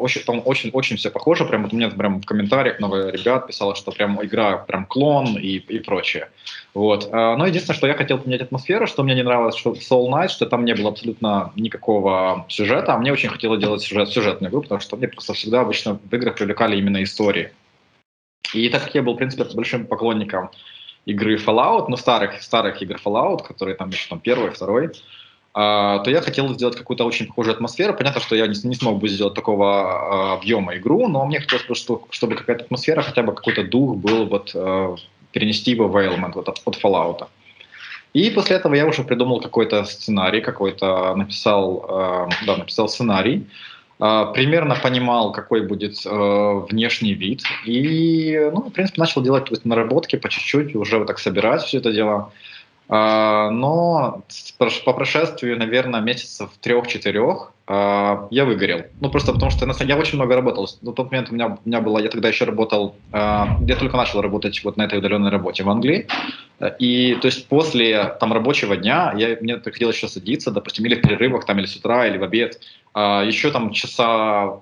очень, 0.00 0.22
там 0.22 0.42
очень, 0.44 0.70
очень 0.70 0.96
все 0.96 1.10
похоже. 1.10 1.44
Прям 1.44 1.62
вот 1.62 1.72
у 1.72 1.76
меня 1.76 1.88
прям 1.88 2.20
в 2.20 2.26
комментариях 2.26 2.80
много 2.80 3.10
ребят 3.10 3.46
писало, 3.46 3.76
что 3.76 3.92
прям 3.92 4.20
игра 4.20 4.56
прям 4.56 4.84
клон 4.84 5.38
и, 5.38 5.58
и 5.58 5.78
прочее. 5.78 6.28
Вот. 6.74 7.08
Но 7.12 7.46
единственное, 7.46 7.76
что 7.76 7.86
я 7.86 7.94
хотел 7.94 8.18
поменять 8.18 8.42
атмосферу, 8.42 8.88
что 8.88 9.04
мне 9.04 9.14
не 9.14 9.22
нравилось, 9.22 9.54
что 9.54 9.74
Soul 9.74 10.08
Knight, 10.08 10.30
что 10.30 10.46
там 10.46 10.64
не 10.64 10.74
было 10.74 10.88
абсолютно 10.88 11.52
никакого 11.54 12.46
сюжета. 12.48 12.94
А 12.94 12.98
мне 12.98 13.12
очень 13.12 13.28
хотелось 13.28 13.60
делать 13.60 13.80
сюжет, 13.80 14.08
сюжетную 14.08 14.50
игру, 14.50 14.62
потому 14.62 14.80
что 14.80 14.96
мне 14.96 15.06
просто 15.06 15.34
всегда 15.34 15.60
обычно 15.60 16.00
в 16.02 16.12
играх 16.12 16.34
привлекали 16.34 16.76
именно 16.76 17.00
истории. 17.04 17.52
И 18.54 18.68
так 18.68 18.84
как 18.84 18.94
я 18.94 19.02
был, 19.02 19.14
в 19.14 19.16
принципе, 19.16 19.44
большим 19.54 19.86
поклонником 19.86 20.50
игры 21.06 21.36
Fallout, 21.36 21.86
ну, 21.88 21.96
старых, 21.96 22.42
старых 22.42 22.82
игр 22.82 23.00
Fallout, 23.04 23.46
которые 23.46 23.76
там 23.76 23.90
еще 23.90 24.08
там 24.08 24.20
первый, 24.20 24.50
второй, 24.50 24.90
Uh, 25.54 26.04
то 26.04 26.10
я 26.10 26.20
хотел 26.20 26.46
сделать 26.54 26.76
какую-то 26.76 27.04
очень 27.04 27.26
похожую 27.26 27.54
атмосферу. 27.54 27.94
Понятно, 27.94 28.20
что 28.20 28.36
я 28.36 28.46
не, 28.46 28.54
не 28.68 28.74
смог 28.76 29.00
бы 29.00 29.08
сделать 29.08 29.34
такого 29.34 29.64
uh, 29.64 30.38
объема 30.38 30.76
игру, 30.76 31.08
но 31.08 31.24
мне 31.26 31.40
хотелось 31.40 31.64
просто, 31.64 32.00
чтобы 32.10 32.36
какая-то 32.36 32.64
атмосфера, 32.64 33.02
хотя 33.02 33.22
бы 33.22 33.34
какой-то 33.34 33.64
дух 33.64 33.96
был, 33.96 34.26
вот 34.26 34.54
uh, 34.54 34.96
перенести 35.32 35.72
его 35.72 35.88
в 35.88 35.96
Element 35.96 36.32
вот, 36.34 36.48
от, 36.48 36.60
от 36.64 36.76
Fallout. 36.76 37.26
И 38.12 38.30
после 38.30 38.56
этого 38.56 38.74
я 38.74 38.86
уже 38.86 39.02
придумал 39.02 39.40
какой-то 39.40 39.84
сценарий, 39.84 40.42
какой-то 40.42 41.16
написал, 41.16 42.28
да, 42.46 42.56
написал 42.56 42.88
сценарий, 42.88 43.46
а, 43.46 43.77
примерно 43.98 44.76
понимал, 44.76 45.32
какой 45.32 45.66
будет 45.66 46.06
э, 46.06 46.62
внешний 46.70 47.14
вид. 47.14 47.42
И, 47.66 48.50
ну, 48.52 48.62
в 48.62 48.72
принципе, 48.72 49.00
начал 49.00 49.22
делать 49.22 49.46
то 49.46 49.52
есть, 49.52 49.64
наработки 49.64 50.16
по 50.16 50.28
чуть-чуть, 50.28 50.74
уже 50.76 50.98
вот 50.98 51.08
так 51.08 51.18
собирать 51.18 51.62
все 51.62 51.78
это 51.78 51.92
дело. 51.92 52.32
А, 52.90 53.50
но 53.50 54.22
по 54.58 54.92
прошествию, 54.94 55.58
наверное, 55.58 56.00
месяцев 56.00 56.50
трех-четырех 56.60 57.52
а, 57.66 58.28
я 58.30 58.46
выгорел. 58.46 58.84
Ну, 59.00 59.10
просто 59.10 59.32
потому 59.32 59.50
что 59.50 59.66
я 59.84 59.96
очень 59.96 60.16
много 60.16 60.34
работал. 60.34 60.68
На 60.80 60.92
тот 60.92 61.10
момент 61.10 61.30
у 61.30 61.34
меня, 61.34 61.48
у 61.48 61.68
меня 61.68 61.80
было, 61.80 61.98
я 61.98 62.08
тогда 62.08 62.28
еще 62.28 62.44
работал, 62.44 62.96
а, 63.12 63.58
я 63.60 63.76
только 63.76 63.96
начал 63.96 64.22
работать 64.22 64.64
вот 64.64 64.78
на 64.78 64.82
этой 64.82 64.98
удаленной 65.00 65.30
работе 65.30 65.64
в 65.64 65.70
Англии. 65.70 66.06
И 66.78 67.16
то 67.20 67.26
есть 67.26 67.46
после 67.46 68.16
там 68.20 68.32
рабочего 68.32 68.76
дня 68.76 69.14
я, 69.16 69.36
мне 69.40 69.58
приходилось 69.58 69.96
еще 69.96 70.08
садиться, 70.08 70.50
допустим, 70.50 70.84
или 70.86 70.96
в 70.96 71.02
перерывах, 71.02 71.46
там, 71.46 71.58
или 71.58 71.66
с 71.66 71.76
утра, 71.76 72.06
или 72.06 72.18
в 72.18 72.24
обед. 72.24 72.60
Еще 72.96 73.50
там 73.52 73.72
часа 73.72 74.60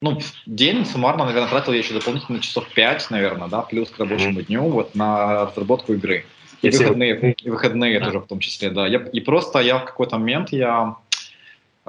ну, 0.00 0.20
в 0.20 0.32
день 0.46 0.84
суммарно, 0.86 1.24
наверное, 1.24 1.50
тратил 1.50 1.72
я 1.72 1.80
еще 1.80 1.92
дополнительно 1.92 2.40
часов 2.40 2.68
5, 2.72 3.10
наверное, 3.10 3.48
да, 3.48 3.62
плюс 3.62 3.90
к 3.90 3.98
рабочему 3.98 4.42
дню 4.42 4.62
вот 4.62 4.94
на 4.94 5.46
разработку 5.46 5.92
игры. 5.92 6.24
И 6.62 6.70
выходные, 6.70 7.32
и 7.32 7.50
выходные 7.50 7.98
да. 7.98 8.06
тоже 8.06 8.20
в 8.20 8.26
том 8.26 8.40
числе, 8.40 8.70
да. 8.70 8.86
Я, 8.86 8.98
и 8.98 9.20
просто 9.20 9.60
я 9.60 9.78
в 9.78 9.84
какой-то 9.84 10.18
момент 10.18 10.50
я 10.50 10.96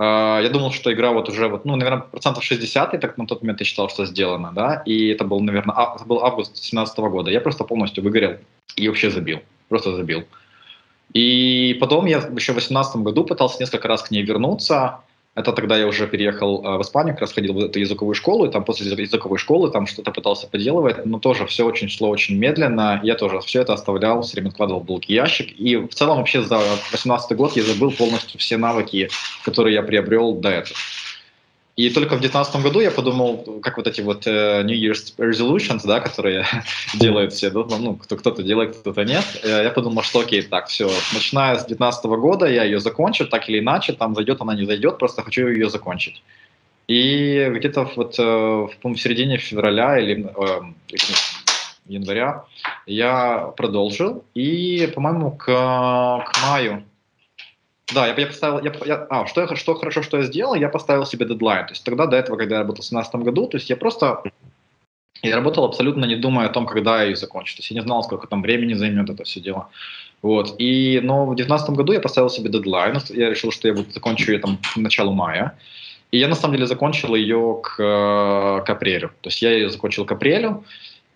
я 0.04 0.50
думал, 0.50 0.72
что 0.72 0.94
игра 0.94 1.12
вот 1.12 1.28
уже, 1.30 1.48
вот, 1.48 1.66
ну, 1.66 1.76
наверное, 1.76 2.02
процентов 2.02 2.44
60, 2.44 2.94
и 2.94 2.98
так 2.98 3.18
на 3.18 3.28
тот 3.28 3.42
момент 3.42 3.60
я 3.60 3.66
считал, 3.66 3.90
что 3.90 4.06
сделано, 4.06 4.52
да, 4.54 4.82
и 4.86 5.10
это 5.10 5.26
был, 5.26 5.42
наверное, 5.42 5.76
а, 5.76 5.96
это 5.96 6.06
был 6.06 6.24
август 6.24 6.54
2017 6.54 7.00
года. 7.00 7.32
Я 7.32 7.42
просто 7.42 7.66
полностью 7.66 8.04
выгорел 8.04 8.38
и 8.78 8.88
вообще 8.88 9.12
забил, 9.12 9.42
просто 9.68 9.96
забил. 9.96 10.24
И 11.14 11.78
потом 11.82 12.06
я 12.06 12.18
еще 12.18 12.54
в 12.54 12.56
2018 12.56 12.98
году 12.98 13.26
пытался 13.26 13.60
несколько 13.60 13.88
раз 13.88 14.04
к 14.04 14.12
ней 14.12 14.24
вернуться, 14.24 15.00
это 15.36 15.54
тогда 15.54 15.78
я 15.78 15.88
уже 15.88 16.08
переехал 16.08 16.64
э, 16.66 16.78
в 16.78 16.82
Испанию, 16.82 17.14
как 17.14 17.22
раз 17.22 17.34
ходил 17.34 17.54
в 17.54 17.60
эту 17.60 17.80
языковую 17.80 18.16
школу, 18.16 18.46
и 18.46 18.52
там 18.52 18.64
после 18.64 18.92
языковой 18.92 19.38
школы 19.38 19.72
там 19.72 19.88
что-то 19.88 20.12
пытался 20.12 20.48
поделывать, 20.48 21.06
но 21.06 21.20
тоже 21.20 21.46
все 21.46 21.66
очень 21.66 21.88
шло 21.88 22.10
очень 22.10 22.38
медленно. 22.38 23.00
Я 23.04 23.16
тоже 23.16 23.40
все 23.42 23.62
это 23.62 23.74
оставлял, 23.74 24.22
все 24.22 24.34
время 24.34 24.50
откладывал 24.50 24.82
в 24.82 24.86
долгий 24.86 25.14
ящик. 25.14 25.58
И 25.60 25.78
в 25.78 25.94
целом 25.94 26.18
вообще 26.18 26.42
за 26.42 26.60
18 26.92 27.38
год 27.38 27.56
я 27.56 27.64
забыл 27.64 27.92
полностью 27.92 28.40
все 28.40 28.58
навыки, 28.58 29.10
которые 29.46 29.76
я 29.76 29.84
приобрел 29.84 30.34
до 30.34 30.50
этого. 30.50 30.76
И 31.80 31.90
только 31.92 32.18
в 32.18 32.20
2019 32.20 32.62
году 32.62 32.82
я 32.82 32.92
подумал, 32.92 33.62
как 33.64 33.78
вот 33.78 33.88
эти 33.88 34.02
вот 34.02 34.28
uh, 34.28 34.64
New 34.64 34.76
Year's 34.76 35.16
resolutions, 35.18 35.88
да, 35.88 36.02
которые 36.02 36.46
делают 37.00 37.32
все, 37.32 37.52
ну, 37.52 37.96
кто-то 37.96 38.44
делает, 38.44 38.76
кто-то 38.76 39.06
нет. 39.06 39.24
Э, 39.44 39.64
я 39.64 39.70
подумал, 39.70 40.04
что 40.04 40.20
окей, 40.20 40.42
так, 40.42 40.68
все, 40.68 40.90
начиная 41.14 41.56
с 41.56 41.60
2019 41.60 42.06
года 42.20 42.48
я 42.48 42.66
ее 42.66 42.82
закончу, 42.82 43.26
так 43.28 43.48
или 43.48 43.60
иначе, 43.60 43.94
там 43.94 44.14
зайдет 44.14 44.42
она, 44.42 44.56
не 44.56 44.66
зайдет, 44.66 44.98
просто 44.98 45.22
хочу 45.22 45.48
ее 45.48 45.70
закончить. 45.70 46.22
И 46.90 47.50
где-то 47.50 47.90
вот 47.96 48.20
э, 48.20 48.24
в, 48.24 48.72
в 48.84 48.98
середине 48.98 49.38
февраля 49.38 50.00
или 50.00 50.28
э, 50.36 50.98
января 51.88 52.44
я 52.88 53.54
продолжил, 53.56 54.26
и, 54.34 54.92
по-моему, 54.94 55.32
к, 55.32 55.46
к 55.46 56.42
маю 56.44 56.84
да, 57.94 58.08
я, 58.08 58.16
я 58.16 58.28
поставил, 58.28 58.64
я, 58.64 58.74
я, 58.86 59.08
а, 59.10 59.26
что, 59.26 59.42
я, 59.42 59.56
что 59.56 59.76
хорошо, 59.76 60.02
что 60.02 60.18
я 60.18 60.24
сделал, 60.24 60.56
я 60.56 60.70
поставил 60.70 61.06
себе 61.06 61.26
дедлайн. 61.26 61.66
То 61.66 61.74
есть 61.74 61.84
тогда, 61.84 62.06
до 62.06 62.18
этого, 62.18 62.38
когда 62.38 62.56
я 62.56 62.62
работал 62.62 62.84
в 62.84 62.90
2017 62.90 63.16
году, 63.16 63.48
то 63.48 63.58
есть 63.58 63.70
я 63.70 63.78
просто, 63.78 64.24
я 65.22 65.36
работал 65.36 65.66
абсолютно 65.66 66.06
не 66.06 66.16
думая 66.16 66.48
о 66.48 66.54
том, 66.54 66.66
когда 66.66 67.02
я 67.02 67.10
ее 67.10 67.16
закончу. 67.16 67.56
То 67.56 67.60
есть 67.60 67.72
я 67.72 67.76
не 67.76 67.84
знал, 67.84 68.04
сколько 68.04 68.28
там 68.28 68.42
времени 68.42 68.74
займет 68.74 69.10
это 69.10 69.24
все 69.24 69.40
дело. 69.40 69.70
Вот. 70.22 70.56
И, 70.60 71.00
но 71.04 71.26
в 71.26 71.36
2019 71.36 71.70
году 71.72 71.94
я 71.94 72.00
поставил 72.00 72.30
себе 72.30 72.50
дедлайн, 72.50 73.00
я 73.10 73.30
решил, 73.30 73.52
что 73.52 73.68
я 73.68 73.74
вот 73.74 73.94
закончу 73.94 74.32
ее 74.32 74.40
там 74.40 74.58
к 74.58 74.78
началу 74.78 75.14
мая. 75.14 75.58
И 76.12 76.18
я 76.18 76.28
на 76.28 76.36
самом 76.36 76.56
деле 76.56 76.68
закончил 76.68 77.16
ее 77.16 77.60
к, 77.64 77.76
к 77.78 78.70
апрелю. 78.70 79.10
То 79.22 79.30
есть 79.30 79.42
я 79.42 79.52
ее 79.52 79.70
закончил 79.70 80.06
к 80.06 80.12
апрелю, 80.12 80.64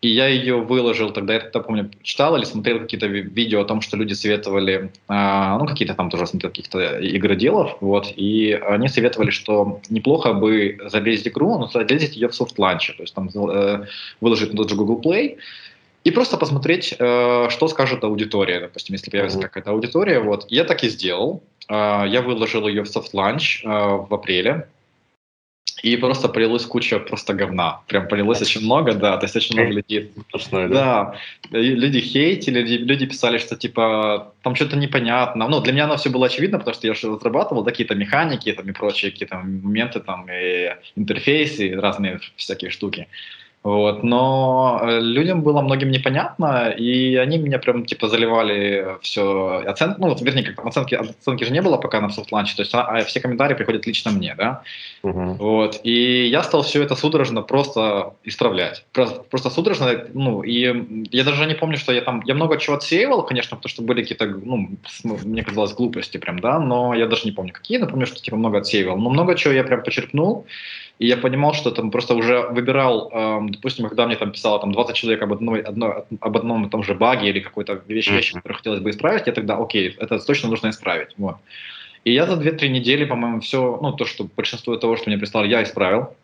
и 0.04 0.10
я 0.10 0.28
ее 0.28 0.58
выложил, 0.58 1.12
тогда 1.12 1.36
я 1.36 1.39
тогда, 1.39 1.62
помню, 1.62 1.89
читал 2.02 2.36
или 2.36 2.44
смотрел 2.44 2.80
какие-то 2.80 3.08
видео 3.08 3.62
о 3.62 3.66
том, 3.66 3.80
что 3.80 3.96
люди 3.96 4.12
советовали, 4.13 4.92
а, 5.08 5.58
ну, 5.58 5.66
какие-то 5.66 5.94
там 5.94 6.10
тоже 6.10 6.28
смотрел 6.28 6.52
каких-то 6.52 7.00
игроделов, 7.00 7.78
вот, 7.80 8.12
и 8.13 8.52
они 8.52 8.89
советовали, 8.89 9.30
что 9.30 9.80
неплохо 9.89 10.34
бы 10.34 10.78
зарелизить 10.88 11.30
игру, 11.30 11.58
но 11.58 11.68
зарелизить 11.67 12.17
ее 12.18 12.28
в 12.28 12.36
soft 12.36 12.55
launch 12.55 12.84
е, 12.84 12.93
то 12.94 13.04
есть 13.04 13.16
там 13.16 13.30
э, 13.34 13.86
выложить 14.20 14.52
на 14.52 14.58
тот 14.58 14.70
же 14.70 14.76
Google 14.76 15.00
Play, 15.02 15.38
и 16.04 16.12
просто 16.12 16.36
посмотреть, 16.36 16.94
э, 17.00 17.48
что 17.50 17.68
скажет 17.70 18.04
аудитория, 18.04 18.60
допустим, 18.60 18.96
если 18.96 19.10
появится 19.10 19.39
mm-hmm. 19.39 19.44
какая-то 19.44 19.72
аудитория, 19.72 20.20
вот, 20.20 20.48
я 20.50 20.66
так 20.66 20.84
и 20.84 20.89
сделал, 20.89 21.44
э, 21.70 21.74
я 22.10 22.22
выложил 22.22 22.68
ее 22.68 22.84
в 22.84 22.89
soft 22.89 23.19
launch 23.19 23.63
в 23.63 24.13
апреле, 24.13 24.68
и 25.84 25.98
просто 25.98 26.30
полилась 26.30 26.65
куча 26.65 26.98
просто 26.98 27.34
говна. 27.34 27.82
Прям 27.88 28.08
полилось 28.08 28.41
очень 28.41 28.62
много, 28.62 28.93
да, 28.93 29.17
то 29.17 29.26
есть 29.26 29.36
очень 29.36 29.56
много 29.56 29.74
людей. 29.74 30.12
Да? 30.52 30.67
да, 30.69 31.15
люди 31.52 32.00
хейтили, 32.00 32.62
люди, 32.62 32.74
люди 32.76 33.06
писали, 33.06 33.38
что 33.38 33.58
типа 33.58 34.34
там 34.43 34.56
что-то 34.56 34.78
непонятно. 34.78 35.50
Ну, 35.50 35.60
для 35.60 35.74
меня 35.74 35.84
оно 35.84 35.98
все 35.98 36.10
было 36.10 36.28
очевидно, 36.28 36.58
потому 36.58 36.74
что 36.74 36.88
я 36.88 36.93
же 36.93 37.12
разрабатывал 37.12 37.63
да, 37.63 37.72
какие-то 37.72 37.96
механики 37.96 38.54
там, 38.54 38.69
и 38.69 38.72
прочие 38.72 39.12
какие-то 39.12 39.36
моменты, 39.36 40.00
там, 40.00 40.26
и 40.32 40.74
интерфейсы, 40.96 41.67
и 41.67 41.76
разные 41.76 42.22
всякие 42.38 42.72
штуки. 42.72 43.08
Вот, 43.63 44.04
но 44.04 44.82
э, 44.84 44.99
людям 44.99 45.41
было 45.41 45.62
многим 45.62 45.89
непонятно, 45.89 46.69
и 46.69 47.15
они 47.15 47.38
меня 47.38 47.60
прям 47.60 47.86
типа 47.86 48.10
заливали 48.10 48.97
все 49.02 49.63
оценки, 49.65 49.95
ну, 50.02 50.13
вернее, 50.19 50.43
как 50.43 50.65
оценки, 50.65 50.95
оценки 50.95 51.45
же 51.45 51.54
не 51.54 51.62
было 51.62 51.78
пока 51.78 52.02
на 52.02 52.10
soft 52.10 52.26
launch 52.26 52.49
е, 52.49 52.58
то 52.58 52.62
есть 52.63 52.76
а, 52.76 52.82
а 52.82 53.06
все 53.06 53.21
комментарии 53.21 53.54
приходят 53.56 53.88
лично 53.88 54.12
мне, 54.12 54.36
да, 54.36 54.63
uh-huh. 55.02 55.38
вот, 55.38 55.80
и 55.86 56.28
я 56.28 56.43
стал 56.43 56.63
все 56.63 56.84
это 56.84 56.95
судорожно 56.95 57.41
просто 57.41 58.15
исправлять, 58.26 58.84
просто, 58.91 59.23
просто 59.23 59.49
судорожно, 59.49 60.08
ну, 60.13 60.43
и 60.43 61.08
я 61.12 61.23
даже 61.23 61.45
не 61.45 61.56
помню, 61.56 61.78
что 61.78 61.93
я 61.93 62.02
там, 62.02 62.21
я 62.26 62.36
много 62.36 62.58
чего 62.58 62.76
отсеивал, 62.76 63.23
конечно, 63.23 63.56
потому 63.56 63.69
что 63.69 63.82
были 63.82 64.02
какие-то, 64.02 64.26
ну, 64.26 64.71
мне 65.23 65.41
казалось, 65.41 65.71
глупости 65.71 66.17
прям, 66.17 66.39
да, 66.39 66.60
но 66.60 66.93
я 66.93 67.08
даже 67.08 67.23
не 67.23 67.32
помню 67.32 67.54
какие, 67.54 67.78
напомню, 67.78 68.08
что 68.08 68.21
типа 68.21 68.36
много 68.36 68.58
отсеивал, 68.58 68.97
но 68.97 69.10
много 69.10 69.36
чего 69.36 69.54
я 69.54 69.63
прям 69.63 69.84
почерпнул, 69.84 70.45
и 70.99 71.08
я 71.08 71.17
понимал, 71.17 71.53
что 71.53 71.71
там 71.71 71.91
просто 71.91 72.13
уже 72.13 72.41
выбирал, 72.49 73.10
э, 73.12 73.39
допустим, 73.49 73.88
когда 73.88 74.06
мне 74.06 74.15
там 74.15 74.32
писало 74.32 74.60
там 74.60 74.71
20 74.71 74.95
человек 74.95 75.21
об, 75.23 75.34
одной, 75.34 75.62
одной, 75.62 76.03
об 76.19 76.38
одном 76.38 76.65
и 76.65 76.69
том 76.69 76.84
же 76.84 76.93
баге 76.93 77.29
или 77.29 77.39
какой-то 77.39 77.82
вещи, 77.88 78.12
вещи, 78.12 78.34
которые 78.34 78.58
хотелось 78.58 78.79
бы 78.79 78.89
исправить, 78.89 79.27
я 79.27 79.34
тогда, 79.34 79.58
окей, 79.58 79.95
это 79.99 80.19
точно 80.19 80.49
нужно 80.49 80.69
исправить. 80.69 81.10
Вот. 81.17 81.38
И 82.03 82.13
я 82.13 82.25
за 82.25 82.34
2-3 82.34 82.67
недели, 82.67 83.06
по-моему, 83.06 83.39
все, 83.39 83.79
ну, 83.82 83.93
то, 83.93 84.06
что 84.06 84.27
большинство 84.36 84.75
того, 84.77 84.97
что 84.97 85.10
мне 85.10 85.17
прислали, 85.17 85.47
я 85.47 85.63
исправил. 85.63 86.15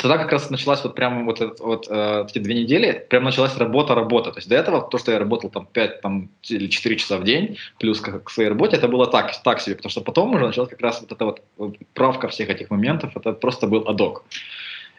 Тогда 0.00 0.16
как 0.16 0.32
раз 0.32 0.48
началась 0.48 0.82
вот 0.84 0.94
прямо 0.94 1.24
вот, 1.24 1.40
это, 1.40 1.62
вот 1.62 1.86
э, 1.90 2.24
эти 2.26 2.38
две 2.38 2.54
недели, 2.54 3.06
прям 3.10 3.24
началась 3.24 3.56
работа-работа. 3.56 4.30
То 4.32 4.38
есть 4.38 4.48
до 4.48 4.56
этого 4.56 4.80
то, 4.80 4.96
что 4.96 5.12
я 5.12 5.18
работал 5.18 5.50
там 5.50 5.66
5 5.70 6.00
там, 6.00 6.30
или 6.48 6.68
4 6.68 6.96
часа 6.96 7.18
в 7.18 7.24
день, 7.24 7.58
плюс 7.78 8.00
к, 8.00 8.20
к 8.20 8.30
своей 8.30 8.48
работе, 8.48 8.76
это 8.76 8.88
было 8.88 9.06
так, 9.06 9.32
так 9.42 9.60
себе, 9.60 9.76
потому 9.76 9.90
что 9.90 10.00
потом 10.00 10.34
уже 10.34 10.46
началась 10.46 10.70
как 10.70 10.80
раз 10.80 11.00
вот 11.02 11.12
эта 11.12 11.24
вот, 11.24 11.42
вот 11.58 11.76
правка 11.92 12.28
всех 12.28 12.48
этих 12.48 12.70
моментов, 12.70 13.14
это 13.16 13.32
просто 13.32 13.66
был 13.66 13.86
адок. 13.86 14.24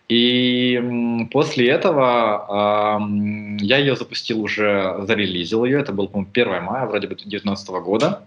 И 0.09 1.27
после 1.31 1.69
этого 1.69 2.99
э, 2.99 3.57
я 3.61 3.77
ее 3.77 3.95
запустил 3.95 4.41
уже, 4.41 4.99
зарелизил 5.07 5.65
ее, 5.65 5.79
это 5.79 5.91
был, 5.91 6.07
по-моему, 6.07 6.29
1 6.31 6.63
мая, 6.63 6.85
вроде 6.85 7.07
бы, 7.07 7.15
2019 7.15 7.69
года. 7.69 8.21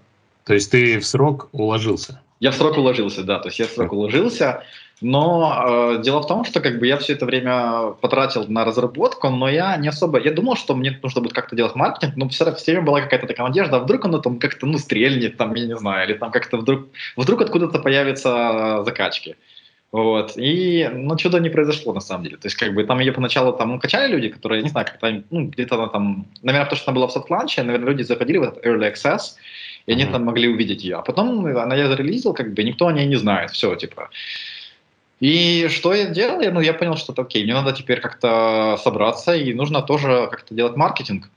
То 0.44 0.54
есть 0.54 0.70
ты 0.72 0.98
в 0.98 1.06
срок 1.06 1.48
уложился? 1.52 2.20
Я 2.40 2.50
в 2.50 2.54
срок 2.54 2.76
уложился, 2.76 3.22
да, 3.22 3.38
то 3.38 3.48
есть 3.48 3.58
я 3.58 3.66
в 3.66 3.70
срок 3.70 3.92
уложился. 3.92 4.62
Но 5.02 5.96
э, 5.98 6.02
дело 6.02 6.22
в 6.22 6.26
том, 6.26 6.44
что 6.44 6.60
как 6.60 6.78
бы 6.78 6.86
я 6.86 6.96
все 6.96 7.12
это 7.12 7.26
время 7.26 7.92
потратил 8.00 8.46
на 8.48 8.64
разработку, 8.64 9.28
но 9.28 9.48
я 9.48 9.76
не 9.76 9.88
особо, 9.88 10.18
я 10.18 10.32
думал, 10.32 10.56
что 10.56 10.74
мне 10.74 10.98
нужно 11.02 11.20
будет 11.20 11.34
как-то 11.34 11.54
делать 11.54 11.74
маркетинг, 11.74 12.16
но 12.16 12.28
все, 12.30 12.54
все 12.54 12.72
время 12.72 12.86
была 12.86 13.02
какая-то 13.02 13.26
такая 13.26 13.46
надежда, 13.46 13.76
а 13.76 13.80
вдруг 13.80 14.06
оно 14.06 14.18
там 14.18 14.38
как-то 14.38 14.64
ну 14.64 14.78
стрельнет, 14.78 15.36
там 15.36 15.54
я 15.54 15.66
не 15.66 15.76
знаю, 15.76 16.08
или 16.08 16.16
там 16.16 16.30
как-то 16.30 16.56
вдруг 16.56 16.86
вдруг 17.14 17.42
откуда-то 17.42 17.78
появятся 17.78 18.82
закачки. 18.84 19.36
Вот. 19.92 20.32
И, 20.36 20.90
ну, 20.92 21.16
чудо 21.16 21.38
не 21.38 21.48
произошло, 21.48 21.94
на 21.94 22.00
самом 22.00 22.24
деле. 22.24 22.36
То 22.36 22.46
есть, 22.46 22.56
как 22.56 22.74
бы, 22.74 22.84
там 22.84 22.98
ее 22.98 23.12
поначалу 23.12 23.52
там 23.52 23.70
ну, 23.70 23.80
качали 23.80 24.12
люди, 24.12 24.28
которые, 24.28 24.62
не 24.62 24.68
знаю, 24.68 24.86
как-то, 24.86 25.22
ну, 25.30 25.46
где-то 25.46 25.76
она 25.76 25.86
там, 25.88 26.26
наверное, 26.42 26.66
потому 26.66 26.78
что 26.78 26.90
она 26.90 26.96
была 26.96 27.06
в 27.06 27.12
soft 27.12 27.29
launch 27.29 27.54
е, 27.54 27.62
наверное, 27.62 27.90
люди 27.90 28.02
заходили 28.02 28.38
в 28.38 28.42
этот 28.42 28.66
early 28.66 28.92
access, 28.92 29.36
и 29.86 29.92
они 29.92 30.02
mm-hmm. 30.02 30.12
там 30.12 30.24
могли 30.24 30.48
увидеть 30.48 30.82
ее. 30.84 30.96
А 30.96 31.02
потом 31.02 31.46
она 31.46 31.76
я 31.76 31.88
зарелизил, 31.88 32.34
как 32.34 32.52
бы, 32.52 32.64
никто 32.64 32.88
о 32.88 32.92
ней 32.92 33.06
не 33.06 33.16
знает. 33.16 33.52
Все, 33.52 33.74
типа. 33.76 34.10
И 35.20 35.68
что 35.68 35.94
я 35.94 36.06
делал? 36.06 36.40
Ну, 36.52 36.60
я 36.60 36.74
понял, 36.74 36.96
что 36.96 37.14
окей, 37.16 37.44
мне 37.44 37.54
надо 37.54 37.72
теперь 37.72 38.00
как-то 38.00 38.78
собраться, 38.82 39.34
и 39.34 39.54
нужно 39.54 39.82
тоже 39.82 40.28
как-то 40.30 40.54
делать 40.54 40.76
маркетинг 40.76 41.30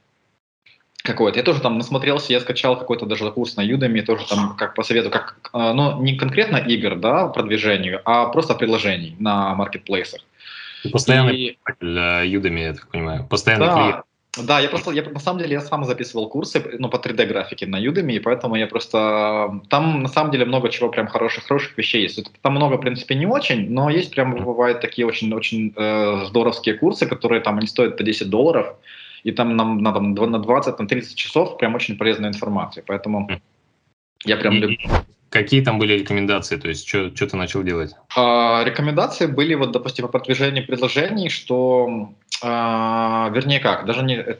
какой-то. 1.03 1.39
Я 1.39 1.43
тоже 1.43 1.61
там 1.61 1.77
насмотрелся, 1.77 2.33
я 2.33 2.41
скачал 2.41 2.77
какой-то 2.77 3.05
даже 3.05 3.31
курс 3.31 3.55
на 3.55 3.65
Udemy, 3.65 4.01
тоже 4.01 4.27
там 4.27 4.55
как 4.57 4.75
по 4.75 4.83
совету, 4.83 5.09
как, 5.09 5.37
э, 5.53 5.71
ну, 5.73 6.01
не 6.01 6.17
конкретно 6.17 6.57
игр, 6.57 6.95
да, 6.95 7.27
продвижению, 7.27 8.01
а 8.03 8.27
просто 8.27 8.53
приложений 8.53 9.15
на 9.19 9.55
маркетплейсах. 9.55 10.21
Постоянный 10.91 11.35
и... 11.35 11.57
для 11.79 12.25
Udemy, 12.25 12.59
я 12.59 12.73
так 12.73 12.87
понимаю. 12.89 13.25
Постоянный 13.29 13.65
да, 13.65 13.75
клиент. 13.75 14.05
Да, 14.43 14.59
я 14.59 14.69
просто, 14.69 14.91
я, 14.91 15.03
на 15.03 15.19
самом 15.19 15.39
деле, 15.39 15.53
я 15.53 15.61
сам 15.61 15.83
записывал 15.85 16.29
курсы, 16.29 16.63
ну, 16.79 16.89
по 16.89 16.97
3D-графике 16.97 17.65
на 17.67 17.79
Udemy, 17.79 18.13
и 18.13 18.19
поэтому 18.19 18.55
я 18.55 18.67
просто... 18.67 19.61
Там, 19.69 20.01
на 20.01 20.07
самом 20.07 20.31
деле, 20.31 20.45
много 20.45 20.69
чего 20.69 20.89
прям 20.89 21.07
хороших, 21.07 21.45
хороших 21.45 21.77
вещей 21.77 22.03
есть. 22.03 22.31
Там 22.41 22.53
много, 22.53 22.75
в 22.75 22.81
принципе, 22.81 23.15
не 23.15 23.25
очень, 23.25 23.71
но 23.71 23.89
есть 23.89 24.11
прям, 24.11 24.35
бывают 24.35 24.81
такие 24.81 25.07
очень-очень 25.07 25.73
э, 25.75 26.25
здоровские 26.25 26.75
курсы, 26.75 27.05
которые 27.05 27.41
там, 27.41 27.57
они 27.57 27.67
стоят 27.67 27.97
по 27.97 28.03
10 28.03 28.29
долларов, 28.29 28.75
и 29.23 29.31
там 29.31 29.55
нам 29.55 29.81
надо 29.81 29.99
на 29.99 30.39
20, 30.39 30.79
на 30.79 30.87
30 30.87 31.15
часов 31.15 31.57
прям 31.57 31.75
очень 31.75 31.97
полезная 31.97 32.29
информация, 32.29 32.83
поэтому 32.85 33.29
я 34.25 34.37
прям 34.37 34.55
люблю. 34.55 34.77
Какие 35.29 35.61
там 35.61 35.77
были 35.77 35.93
рекомендации? 35.93 36.57
То 36.57 36.69
есть, 36.69 36.87
что, 36.87 37.15
что 37.15 37.27
ты 37.27 37.37
начал 37.37 37.63
делать? 37.63 37.91
А, 38.15 38.63
рекомендации 38.63 39.27
были, 39.27 39.53
вот, 39.53 39.71
допустим, 39.71 40.05
по 40.05 40.11
продвижению 40.11 40.65
предложений, 40.65 41.29
что 41.29 42.13
а, 42.41 43.29
вернее 43.33 43.59
как, 43.59 43.85
даже 43.85 44.03
не, 44.03 44.15
э, 44.15 44.37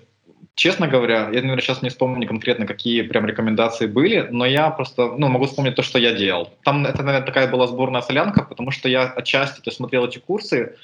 честно 0.55 0.87
говоря, 0.87 1.29
я, 1.31 1.41
наверное, 1.41 1.61
сейчас 1.61 1.81
не 1.81 1.89
вспомню 1.89 2.27
конкретно, 2.27 2.65
какие 2.65 3.01
прям 3.03 3.25
рекомендации 3.25 3.87
были, 3.87 4.27
но 4.31 4.45
я 4.45 4.69
просто, 4.69 5.13
ну, 5.17 5.27
могу 5.27 5.45
вспомнить 5.45 5.75
то, 5.75 5.83
что 5.83 5.99
я 5.99 6.13
делал. 6.13 6.53
Там, 6.63 6.85
это, 6.85 7.03
наверное, 7.03 7.25
такая 7.25 7.47
была 7.47 7.67
сборная 7.67 8.01
солянка, 8.01 8.43
потому 8.43 8.71
что 8.71 8.89
я 8.89 9.03
отчасти 9.03 9.61
то 9.61 9.71
смотрел 9.71 10.05
эти 10.05 10.19
курсы, 10.19 10.75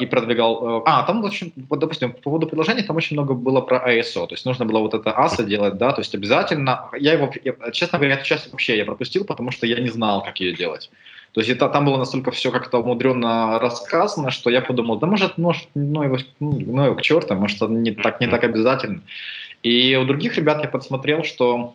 и 0.00 0.06
продвигал... 0.06 0.80
Uh, 0.80 0.82
а, 0.86 1.04
там, 1.04 1.22
очень, 1.22 1.52
вот, 1.68 1.78
допустим, 1.78 2.12
по 2.12 2.20
поводу 2.20 2.48
приложений 2.48 2.82
там 2.82 2.96
очень 2.96 3.16
много 3.16 3.34
было 3.34 3.60
про 3.60 3.78
ISO, 3.94 4.26
то 4.26 4.34
есть 4.34 4.44
нужно 4.44 4.64
было 4.64 4.80
вот 4.80 4.94
это 4.94 5.10
ASA 5.10 5.44
делать, 5.44 5.78
да, 5.78 5.92
то 5.92 6.00
есть 6.00 6.14
обязательно... 6.14 6.88
Я 6.98 7.12
его, 7.12 7.32
я, 7.44 7.70
честно 7.70 7.98
говоря, 7.98 8.14
эту 8.14 8.24
часть 8.24 8.50
вообще 8.50 8.76
я 8.76 8.84
пропустил, 8.84 9.24
потому 9.24 9.52
что 9.52 9.66
я 9.66 9.78
не 9.78 9.88
знал, 9.88 10.24
как 10.24 10.40
ее 10.40 10.52
делать. 10.52 10.90
То 11.32 11.40
есть 11.40 11.50
это, 11.50 11.68
там 11.68 11.84
было 11.84 11.96
настолько 11.96 12.30
все 12.32 12.50
как-то 12.50 12.78
умудренно 12.78 13.58
рассказано, 13.58 14.30
что 14.30 14.50
я 14.50 14.60
подумал, 14.60 14.98
да 14.98 15.06
может, 15.06 15.38
может 15.38 15.68
ну 15.74 16.02
его, 16.02 16.18
ну 16.40 16.84
его 16.84 16.94
к 16.96 17.02
черту, 17.02 17.34
может, 17.34 17.56
это 17.56 17.68
не 17.68 17.92
так, 17.92 18.20
не 18.20 18.26
так 18.26 18.44
обязательно. 18.44 19.00
И 19.62 19.96
у 19.96 20.04
других 20.04 20.36
ребят 20.36 20.60
я 20.62 20.68
подсмотрел, 20.68 21.24
что 21.24 21.74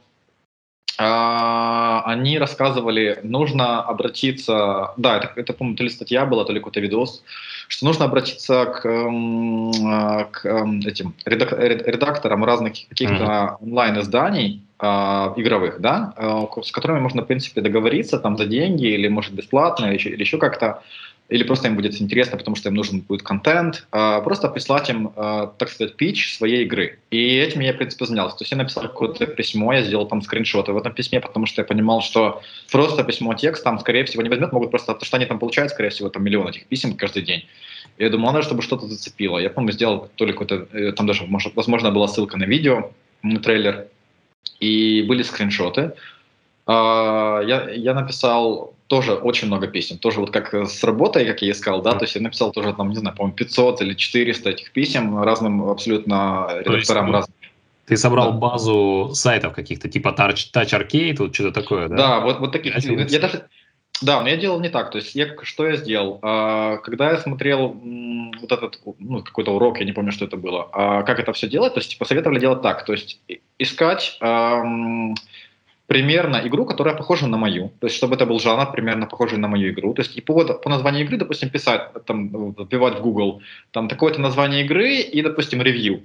а, 1.00 2.04
они 2.06 2.40
рассказывали, 2.40 3.20
нужно 3.24 3.82
обратиться, 3.82 4.94
да, 4.98 5.18
это, 5.18 5.32
это 5.36 5.54
по-моему, 5.54 5.78
то 5.78 5.84
ли 5.84 5.90
статья 5.90 6.26
была, 6.26 6.44
то 6.44 6.54
ли 6.54 6.60
какой-то 6.60 6.80
видос, 6.80 7.24
что 7.68 7.86
нужно 7.86 8.06
обратиться 8.06 8.66
к, 8.66 8.82
к 8.82 10.46
этим 10.86 11.14
редакторам 11.26 12.44
разных 12.46 12.74
каких-то 12.90 13.24
mm-hmm. 13.24 13.64
онлайн-изданий, 13.64 14.64
э, 14.80 14.86
игровых, 14.86 15.80
да, 15.80 16.14
э, 16.16 16.46
с 16.64 16.72
которыми 16.72 17.00
можно, 17.00 17.24
в 17.24 17.26
принципе, 17.26 17.62
договориться 17.62 18.20
там 18.20 18.38
за 18.38 18.46
деньги 18.46 18.88
или, 18.88 19.08
может, 19.08 19.34
бесплатно, 19.34 19.86
или 19.86 19.96
еще, 19.96 20.10
или 20.10 20.22
еще 20.22 20.38
как-то 20.38 20.82
или 21.30 21.44
просто 21.44 21.68
им 21.68 21.76
будет 21.76 22.00
интересно, 22.02 22.38
потому 22.38 22.56
что 22.56 22.70
им 22.70 22.76
нужен 22.76 23.02
будет 23.02 23.22
контент, 23.22 23.86
а 23.92 24.22
просто 24.22 24.48
прислать 24.48 24.90
им, 24.90 25.12
а, 25.16 25.48
так 25.48 25.70
сказать, 25.70 25.96
пич 25.96 26.36
своей 26.36 26.64
игры. 26.64 27.00
И 27.12 27.38
этим 27.38 27.60
я, 27.60 27.74
в 27.74 27.78
принципе, 27.78 28.06
занялся. 28.06 28.38
То 28.38 28.44
есть 28.44 28.52
я 28.52 28.58
написал 28.58 28.84
какое-то 28.84 29.26
письмо, 29.28 29.74
я 29.74 29.82
сделал 29.82 30.08
там 30.08 30.22
скриншоты 30.22 30.72
в 30.72 30.78
этом 30.78 30.94
письме, 30.94 31.20
потому 31.20 31.46
что 31.46 31.62
я 31.62 31.66
понимал, 31.66 32.02
что 32.02 32.42
просто 32.72 33.04
письмо 33.04 33.34
текст 33.34 33.64
там, 33.64 33.78
скорее 33.80 34.06
всего, 34.06 34.24
не 34.24 34.30
возьмет, 34.30 34.54
могут 34.54 34.72
просто, 34.72 34.94
потому 34.94 35.06
что 35.06 35.18
они 35.18 35.26
там 35.26 35.40
получают, 35.40 35.72
скорее 35.72 35.90
всего, 35.90 36.10
там 36.10 36.24
миллион 36.24 36.48
этих 36.48 36.66
писем 36.66 36.96
каждый 36.96 37.24
день. 37.24 37.46
И 37.98 38.04
я 38.04 38.10
думал, 38.10 38.32
надо, 38.32 38.44
чтобы 38.44 38.62
что-то 38.62 38.88
зацепило. 38.88 39.38
Я, 39.38 39.50
помню, 39.50 39.74
сделал 39.74 40.10
то 40.16 40.26
ли 40.26 40.32
какой-то, 40.32 40.68
э, 40.72 40.94
там 40.94 41.08
даже, 41.08 41.26
может, 41.26 41.56
возможно, 41.56 41.92
была 41.92 42.08
ссылка 42.08 42.38
на 42.38 42.46
видео, 42.46 42.92
на 43.22 43.40
трейлер, 43.40 43.88
и 44.62 45.04
были 45.04 45.24
скриншоты. 45.24 45.92
А, 46.66 47.42
я, 47.42 47.70
я 47.70 47.94
написал 47.94 48.77
тоже 48.88 49.14
очень 49.14 49.48
много 49.48 49.68
писем, 49.68 49.98
тоже 49.98 50.20
вот 50.20 50.32
как 50.32 50.54
с 50.54 50.84
работой, 50.84 51.26
как 51.26 51.42
я 51.42 51.52
искал, 51.52 51.82
да, 51.82 51.94
то 51.94 52.06
есть 52.06 52.16
я 52.16 52.22
написал 52.22 52.52
тоже 52.52 52.74
там, 52.74 52.90
не 52.90 52.96
знаю, 52.96 53.16
по-моему, 53.16 53.36
500 53.36 53.82
или 53.82 53.94
400 53.94 54.50
этих 54.50 54.72
писем 54.72 55.22
разным 55.22 55.70
абсолютно 55.70 56.48
редакторам 56.60 57.12
разным. 57.12 57.36
Ты 57.86 57.96
собрал 57.96 58.34
да. 58.34 58.38
базу 58.38 59.12
сайтов 59.14 59.54
каких-то, 59.54 59.88
типа 59.88 60.14
Touch, 60.18 60.52
Touch 60.54 60.74
Arcade, 60.74 61.16
вот 61.20 61.34
что-то 61.34 61.62
такое, 61.62 61.88
да? 61.88 61.96
Да, 61.96 62.20
вот, 62.20 62.40
вот 62.40 62.52
таких. 62.52 62.78
Я, 62.78 63.06
я 63.06 63.20
даже, 63.20 63.48
да, 64.02 64.22
но 64.22 64.30
я 64.30 64.38
делал 64.38 64.60
не 64.60 64.70
так. 64.70 64.92
То 64.92 64.98
есть 64.98 65.16
я, 65.16 65.34
что 65.42 65.68
я 65.68 65.78
сделал? 65.78 66.20
А, 66.22 66.78
когда 66.78 67.12
я 67.12 67.18
смотрел 67.18 67.70
вот 68.40 68.52
этот 68.52 68.80
ну, 69.00 69.24
какой-то 69.24 69.56
урок, 69.56 69.80
я 69.80 69.86
не 69.86 69.94
помню, 69.94 70.12
что 70.12 70.26
это 70.26 70.38
было, 70.38 70.70
а, 70.72 71.04
как 71.04 71.20
это 71.20 71.34
все 71.34 71.48
делать, 71.48 71.74
то 71.74 71.80
есть 71.80 71.98
посоветовали 71.98 72.40
делать 72.40 72.62
так, 72.62 72.86
то 72.86 72.92
есть 72.92 73.20
искать 73.58 74.18
примерно 75.88 76.42
игру, 76.46 76.66
которая 76.66 76.96
похожа 76.96 77.28
на 77.28 77.38
мою. 77.38 77.70
То 77.80 77.88
есть, 77.88 77.96
чтобы 77.96 78.16
это 78.16 78.26
был 78.26 78.40
жанр, 78.40 78.72
примерно 78.72 79.08
похожий 79.08 79.38
на 79.38 79.48
мою 79.48 79.72
игру. 79.72 79.94
То 79.94 80.02
есть, 80.02 80.18
и 80.18 80.22
по, 80.22 80.44
по 80.44 80.70
названию 80.70 81.06
игры, 81.06 81.18
допустим, 81.18 81.50
писать, 81.50 81.82
там, 82.06 82.54
вбивать 82.54 83.00
в 83.00 83.02
Google, 83.02 83.42
там, 83.72 83.88
такое-то 83.88 84.22
название 84.22 84.66
игры 84.66 84.98
и, 84.98 85.22
допустим, 85.22 85.62
ревью. 85.62 86.04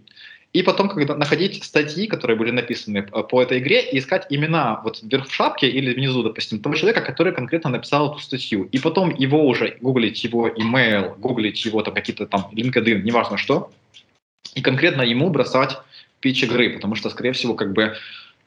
И 0.53 0.63
потом, 0.63 0.89
когда 0.89 1.17
находить 1.17 1.65
статьи, 1.65 2.07
которые 2.07 2.37
были 2.37 2.51
написаны 2.51 2.99
э, 2.99 3.23
по 3.23 3.43
этой 3.43 3.59
игре, 3.59 3.81
и 3.91 3.99
искать 3.99 4.27
имена 4.29 4.81
вот 4.85 5.03
вверх 5.03 5.29
в 5.29 5.35
шапке 5.35 5.69
или 5.69 5.95
внизу, 5.95 6.23
допустим, 6.23 6.61
того 6.61 6.75
человека, 6.75 7.01
который 7.01 7.33
конкретно 7.33 7.71
написал 7.71 8.13
эту 8.13 8.21
статью. 8.21 8.69
И 8.71 8.79
потом 8.79 9.15
его 9.15 9.47
уже 9.47 9.79
гуглить 9.81 10.23
его 10.23 10.49
email, 10.49 11.19
гуглить 11.19 11.65
его 11.65 11.83
там 11.83 11.95
какие-то 11.95 12.27
там 12.27 12.51
LinkedIn, 12.53 13.03
неважно 13.03 13.39
что, 13.39 13.71
и 14.55 14.61
конкретно 14.61 15.03
ему 15.03 15.31
бросать 15.31 15.79
пич 16.21 16.43
игры, 16.45 16.71
потому 16.71 16.97
что, 16.97 17.09
скорее 17.09 17.33
всего, 17.33 17.55
как 17.55 17.73
бы 17.73 17.97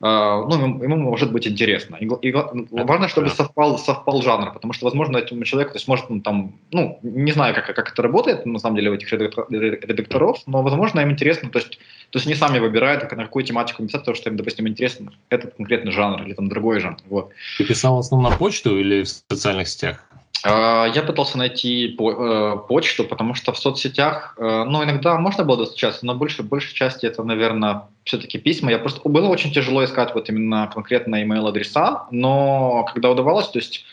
ну, 0.02 0.84
ему 0.84 0.98
может 0.98 1.32
быть 1.32 1.48
интересно. 1.48 1.96
И, 1.96 2.06
и 2.06 2.32
важно, 2.32 3.08
чтобы 3.08 3.30
совпал, 3.30 3.78
совпал 3.78 4.22
жанр, 4.22 4.52
потому 4.52 4.74
что, 4.74 4.86
возможно, 4.86 5.18
этому 5.18 5.44
человеку, 5.46 5.72
то 5.72 5.78
есть, 5.78 5.88
может, 5.88 6.06
он 6.10 6.22
там, 6.22 6.54
ну, 6.72 7.00
не 7.02 7.32
знаю, 7.32 7.56
как, 7.56 7.74
как 7.74 7.92
это 7.92 8.02
работает, 8.02 8.46
на 8.46 8.60
самом 8.60 8.76
деле, 8.76 8.92
у 8.92 8.94
этих 8.94 9.12
редакторов, 9.12 10.40
но, 10.48 10.62
возможно, 10.62 11.00
им 11.00 11.12
интересно, 11.12 11.50
то 11.50 11.60
есть, 11.60 11.80
то 12.10 12.18
есть 12.18 12.28
они 12.28 12.36
сами 12.36 12.60
выбирают, 12.60 13.10
на 13.12 13.24
какую 13.24 13.44
тематику 13.46 13.84
писать, 13.84 14.02
потому 14.02 14.16
что 14.16 14.30
им, 14.30 14.38
допустим, 14.38 14.68
интересен 14.68 15.12
этот 15.30 15.56
конкретный 15.56 15.92
жанр 15.92 16.24
или 16.24 16.34
там 16.34 16.50
другой 16.50 16.80
жанр. 16.80 16.98
Вот. 17.10 17.30
Ты 17.58 17.64
писал 17.66 17.96
в 17.96 18.00
основном 18.00 18.32
на 18.32 18.38
почту 18.38 18.78
или 18.78 19.04
в 19.04 19.08
социальных 19.08 19.68
сетях? 19.68 20.06
А, 20.44 20.86
я 20.94 21.02
пытался 21.04 21.38
найти 21.38 21.96
э, 21.98 22.58
почту, 22.68 23.04
потому 23.04 23.34
что 23.34 23.52
в 23.52 23.58
соцсетях, 23.58 24.36
э, 24.38 24.64
ну, 24.68 24.84
иногда 24.84 25.18
можно 25.18 25.44
было 25.44 25.58
достучаться, 25.58 26.06
но 26.06 26.14
больше, 26.16 26.44
большей 26.44 26.76
части 26.76 27.06
это, 27.06 27.24
наверное, 27.24 27.84
все-таки 28.04 28.38
письма. 28.38 28.72
Я 28.72 28.80
просто 28.80 29.08
было 29.08 29.28
очень 29.28 29.52
тяжело 29.52 29.84
искать 29.84 30.14
вот 30.14 30.30
именно 30.30 30.70
конкретно 30.74 31.24
email 31.24 31.48
адреса, 31.48 32.08
но 32.12 32.86
когда 32.94 33.10
удавалось, 33.10 33.50
то 33.50 33.60
есть 33.60 33.86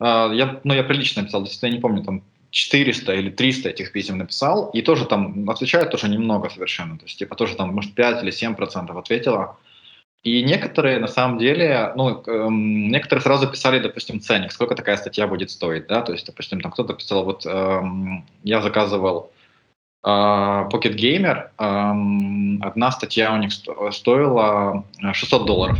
э, 0.00 0.04
я, 0.04 0.60
ну, 0.64 0.74
я 0.74 0.82
прилично 0.82 1.22
написал, 1.22 1.46
я 1.46 1.70
не 1.70 1.78
помню, 1.78 2.02
там 2.02 2.22
400 2.50 3.14
или 3.14 3.30
300 3.30 3.70
этих 3.70 3.92
писем 3.92 4.18
написал, 4.18 4.70
и 4.70 4.82
тоже 4.82 5.06
там 5.06 5.48
отвечают 5.48 5.90
тоже 5.90 6.08
немного 6.08 6.50
совершенно, 6.50 6.98
то 6.98 7.04
есть 7.04 7.18
типа 7.18 7.34
тоже 7.34 7.56
там, 7.56 7.74
может, 7.74 7.94
5 7.94 8.22
или 8.22 8.30
7 8.30 8.54
процентов 8.54 8.96
ответила. 8.96 9.56
И 10.22 10.40
некоторые, 10.44 11.00
на 11.00 11.08
самом 11.08 11.38
деле, 11.38 11.92
ну, 11.96 12.22
эм, 12.26 12.88
некоторые 12.88 13.22
сразу 13.22 13.48
писали, 13.48 13.80
допустим, 13.80 14.20
ценник, 14.20 14.52
сколько 14.52 14.76
такая 14.76 14.96
статья 14.96 15.26
будет 15.26 15.50
стоить, 15.50 15.88
да, 15.88 16.02
то 16.02 16.12
есть, 16.12 16.26
допустим, 16.26 16.60
там 16.60 16.70
кто-то 16.70 16.94
писал, 16.94 17.24
вот 17.24 17.44
эм, 17.44 18.24
я 18.44 18.62
заказывал 18.62 19.32
э, 20.04 20.08
Pocket 20.08 20.94
Gamer, 20.94 21.48
эм, 21.58 22.62
одна 22.62 22.92
статья 22.92 23.32
у 23.34 23.38
них 23.38 23.50
стоила 23.52 24.84
600 25.12 25.44
долларов. 25.44 25.78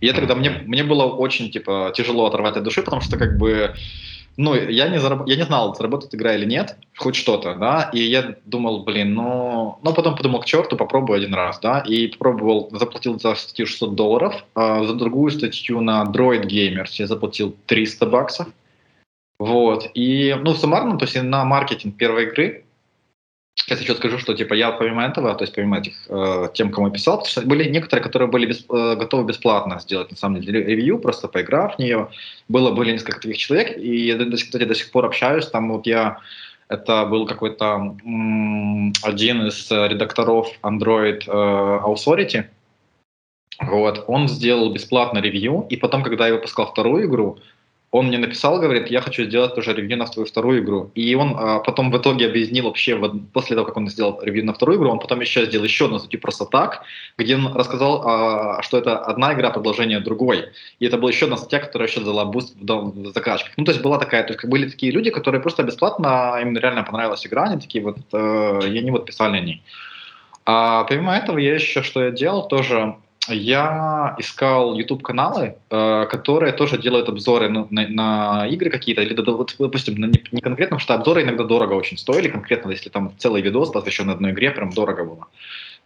И 0.00 0.06
это 0.06 0.20
когда 0.20 0.34
мне, 0.34 0.50
мне 0.64 0.82
было 0.82 1.04
очень, 1.04 1.50
типа, 1.50 1.92
тяжело 1.94 2.24
оторвать 2.24 2.56
от 2.56 2.62
души, 2.62 2.82
потому 2.82 3.02
что, 3.02 3.18
как 3.18 3.36
бы, 3.36 3.74
ну, 4.36 4.54
я 4.54 4.88
не, 4.88 4.98
зараб... 4.98 5.26
я 5.26 5.36
не 5.36 5.44
знал, 5.44 5.74
заработает 5.74 6.14
игра 6.14 6.34
или 6.34 6.44
нет, 6.44 6.76
хоть 6.96 7.16
что-то, 7.16 7.54
да, 7.54 7.90
и 7.92 8.00
я 8.00 8.36
думал, 8.44 8.84
блин, 8.84 9.14
ну, 9.14 9.78
ну, 9.82 9.94
потом 9.94 10.16
подумал, 10.16 10.40
к 10.40 10.46
черту, 10.46 10.76
попробую 10.76 11.18
один 11.18 11.34
раз, 11.34 11.58
да, 11.60 11.80
и 11.80 12.06
попробовал, 12.08 12.68
заплатил 12.72 13.18
за 13.18 13.34
статью 13.34 13.66
600 13.66 13.94
долларов, 13.94 14.44
а 14.54 14.84
за 14.84 14.94
другую 14.94 15.30
статью 15.30 15.80
на 15.80 16.04
Droid 16.04 16.46
Gamers 16.46 16.92
я 16.94 17.06
заплатил 17.06 17.56
300 17.66 18.06
баксов, 18.06 18.48
вот, 19.38 19.90
и, 19.94 20.36
ну, 20.40 20.54
суммарно, 20.54 20.98
то 20.98 21.04
есть 21.04 21.20
на 21.20 21.44
маркетинг 21.44 21.96
первой 21.96 22.24
игры 22.24 22.64
Сейчас 23.54 23.80
еще 23.80 23.94
скажу, 23.94 24.18
что 24.18 24.34
типа 24.34 24.54
я 24.54 24.72
помимо 24.72 25.04
этого, 25.04 25.34
то 25.34 25.44
есть 25.44 25.54
помимо 25.54 25.78
этих 25.78 25.94
э, 26.08 26.48
тем, 26.54 26.72
кому 26.72 26.88
я 26.88 26.92
писал, 26.92 27.18
потому 27.18 27.30
что 27.30 27.42
были 27.42 27.68
некоторые, 27.68 28.02
которые 28.02 28.28
были 28.28 28.46
без, 28.46 28.64
э, 28.68 28.96
готовы 28.96 29.24
бесплатно 29.24 29.78
сделать 29.80 30.10
на 30.10 30.16
самом 30.16 30.40
деле 30.40 30.64
ревью, 30.64 30.98
просто 30.98 31.28
поиграв 31.28 31.76
в 31.76 31.78
нее. 31.78 32.08
Было 32.48 32.70
были 32.72 32.92
несколько 32.92 33.20
таких 33.20 33.36
человек, 33.36 33.76
и 33.76 34.06
я, 34.06 34.18
кстати, 34.30 34.64
до 34.64 34.74
сих 34.74 34.90
пор 34.90 35.06
общаюсь. 35.06 35.46
Там 35.46 35.72
вот 35.72 35.86
я 35.86 36.18
это 36.68 37.04
был 37.06 37.26
какой-то 37.26 37.96
м- 38.04 38.92
один 39.02 39.46
из 39.46 39.70
редакторов 39.70 40.48
Android 40.62 41.22
э, 41.26 41.80
Authority. 41.84 42.44
Вот, 43.60 44.04
он 44.06 44.28
сделал 44.28 44.72
бесплатно 44.72 45.18
ревью, 45.18 45.66
и 45.68 45.76
потом, 45.76 46.02
когда 46.02 46.28
я 46.28 46.34
выпускал 46.34 46.66
вторую 46.66 47.06
игру, 47.06 47.38
он 47.92 48.06
мне 48.06 48.18
написал, 48.18 48.60
говорит, 48.60 48.88
я 48.88 49.00
хочу 49.00 49.24
сделать 49.24 49.54
тоже 49.54 49.74
ревью 49.74 49.98
на 49.98 50.06
твою 50.06 50.26
вторую 50.26 50.62
игру. 50.62 50.92
И 50.94 51.12
он 51.16 51.34
а, 51.36 51.58
потом 51.58 51.90
в 51.90 51.98
итоге 51.98 52.26
объяснил 52.26 52.66
вообще, 52.66 52.94
вот, 52.94 53.12
после 53.32 53.56
того, 53.56 53.66
как 53.66 53.76
он 53.76 53.88
сделал 53.88 54.20
ревью 54.22 54.44
на 54.44 54.54
вторую 54.54 54.78
игру, 54.78 54.90
он 54.90 55.00
потом 55.00 55.20
еще 55.20 55.44
сделал 55.46 55.64
еще 55.64 55.86
одну 55.86 55.98
статью 55.98 56.20
просто 56.20 56.44
так, 56.44 56.84
где 57.18 57.34
он 57.34 57.52
рассказал, 57.52 58.02
а, 58.06 58.62
что 58.62 58.78
это 58.78 58.98
одна 58.98 59.34
игра, 59.34 59.50
продолжение 59.50 59.98
другой. 59.98 60.50
И 60.78 60.86
это 60.86 60.98
была 60.98 61.10
еще 61.10 61.24
одна 61.24 61.36
статья, 61.36 61.58
которая 61.58 61.88
еще 61.88 62.00
дала 62.00 62.24
буст 62.26 62.54
в, 62.60 62.64
в 62.64 63.12
закачках. 63.12 63.52
Ну, 63.56 63.64
то 63.64 63.72
есть 63.72 63.82
была 63.82 63.98
такая, 63.98 64.22
то 64.22 64.34
есть 64.34 64.44
были 64.44 64.68
такие 64.68 64.92
люди, 64.92 65.10
которые 65.10 65.40
просто 65.40 65.64
бесплатно, 65.64 66.38
им 66.40 66.56
реально 66.56 66.84
понравилась 66.84 67.26
игра, 67.26 67.44
они 67.44 67.60
такие 67.60 67.82
вот, 67.82 67.98
э, 68.12 68.60
и 68.68 68.78
они 68.78 68.90
вот 68.92 69.06
писали 69.06 69.38
о 69.38 69.40
ней. 69.40 69.62
А 70.46 70.84
помимо 70.84 71.16
этого, 71.16 71.38
я 71.38 71.54
еще 71.54 71.82
что 71.82 72.04
я 72.04 72.10
делал, 72.12 72.46
тоже 72.46 72.94
я 73.28 74.14
искал 74.18 74.74
YouTube-каналы, 74.74 75.56
э, 75.70 76.06
которые 76.10 76.52
тоже 76.52 76.78
делают 76.78 77.08
обзоры 77.08 77.48
на, 77.48 77.66
на, 77.70 77.88
на 77.88 78.46
игры 78.48 78.70
какие-то, 78.70 79.02
или, 79.02 79.14
допустим, 79.14 79.94
на 79.96 80.06
не, 80.06 80.22
не 80.32 80.40
конкретно, 80.40 80.76
потому 80.76 80.80
что 80.80 80.94
обзоры 80.94 81.22
иногда 81.22 81.44
дорого 81.44 81.74
очень 81.74 81.98
стоили, 81.98 82.28
конкретно, 82.28 82.70
если 82.70 82.88
там 82.88 83.12
целый 83.18 83.42
видос 83.42 83.70
посвящен 83.70 84.10
одной 84.10 84.30
игре, 84.32 84.50
прям 84.50 84.70
дорого 84.70 85.04
было. 85.04 85.26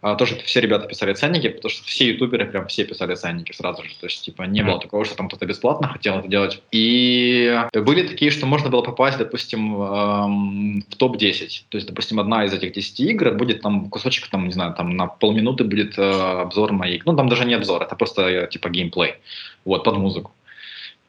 А, 0.01 0.15
тоже 0.15 0.35
все 0.45 0.61
ребята 0.61 0.87
писали 0.87 1.13
ценники, 1.13 1.49
потому 1.49 1.69
что 1.69 1.83
все 1.85 2.09
ютуберы 2.09 2.45
прям 2.45 2.67
все 2.67 2.83
писали 2.83 3.15
ценники 3.15 3.53
сразу 3.53 3.83
же. 3.83 3.89
То 3.99 4.05
есть, 4.05 4.23
типа, 4.23 4.43
не 4.43 4.63
было 4.63 4.79
такого, 4.79 5.03
что 5.05 5.15
там 5.15 5.27
кто-то 5.27 5.45
бесплатно 5.45 5.87
хотел 5.87 6.19
это 6.19 6.27
делать. 6.27 6.61
И 6.71 7.59
были 7.73 8.07
такие, 8.07 8.29
что 8.29 8.45
можно 8.45 8.69
было 8.69 8.81
попасть, 8.81 9.17
допустим, 9.17 9.81
эм, 9.81 10.83
в 10.89 10.95
топ-10. 10.95 11.63
То 11.69 11.77
есть, 11.77 11.87
допустим, 11.87 12.19
одна 12.19 12.45
из 12.45 12.53
этих 12.53 12.73
10 12.73 12.99
игр 12.99 13.33
будет 13.33 13.61
там 13.61 13.89
кусочек, 13.89 14.27
там, 14.27 14.45
не 14.45 14.53
знаю, 14.53 14.73
там 14.75 14.95
на 14.95 15.07
полминуты 15.07 15.63
будет 15.63 15.97
э, 15.97 16.01
обзор 16.01 16.71
моей. 16.73 17.01
Ну, 17.05 17.15
там 17.15 17.27
даже 17.27 17.45
не 17.45 17.55
обзор, 17.55 17.81
это 17.81 17.95
просто 17.95 18.27
э, 18.27 18.47
типа 18.47 18.69
геймплей. 18.69 19.15
Вот, 19.63 19.83
под 19.83 19.97
музыку. 19.97 20.31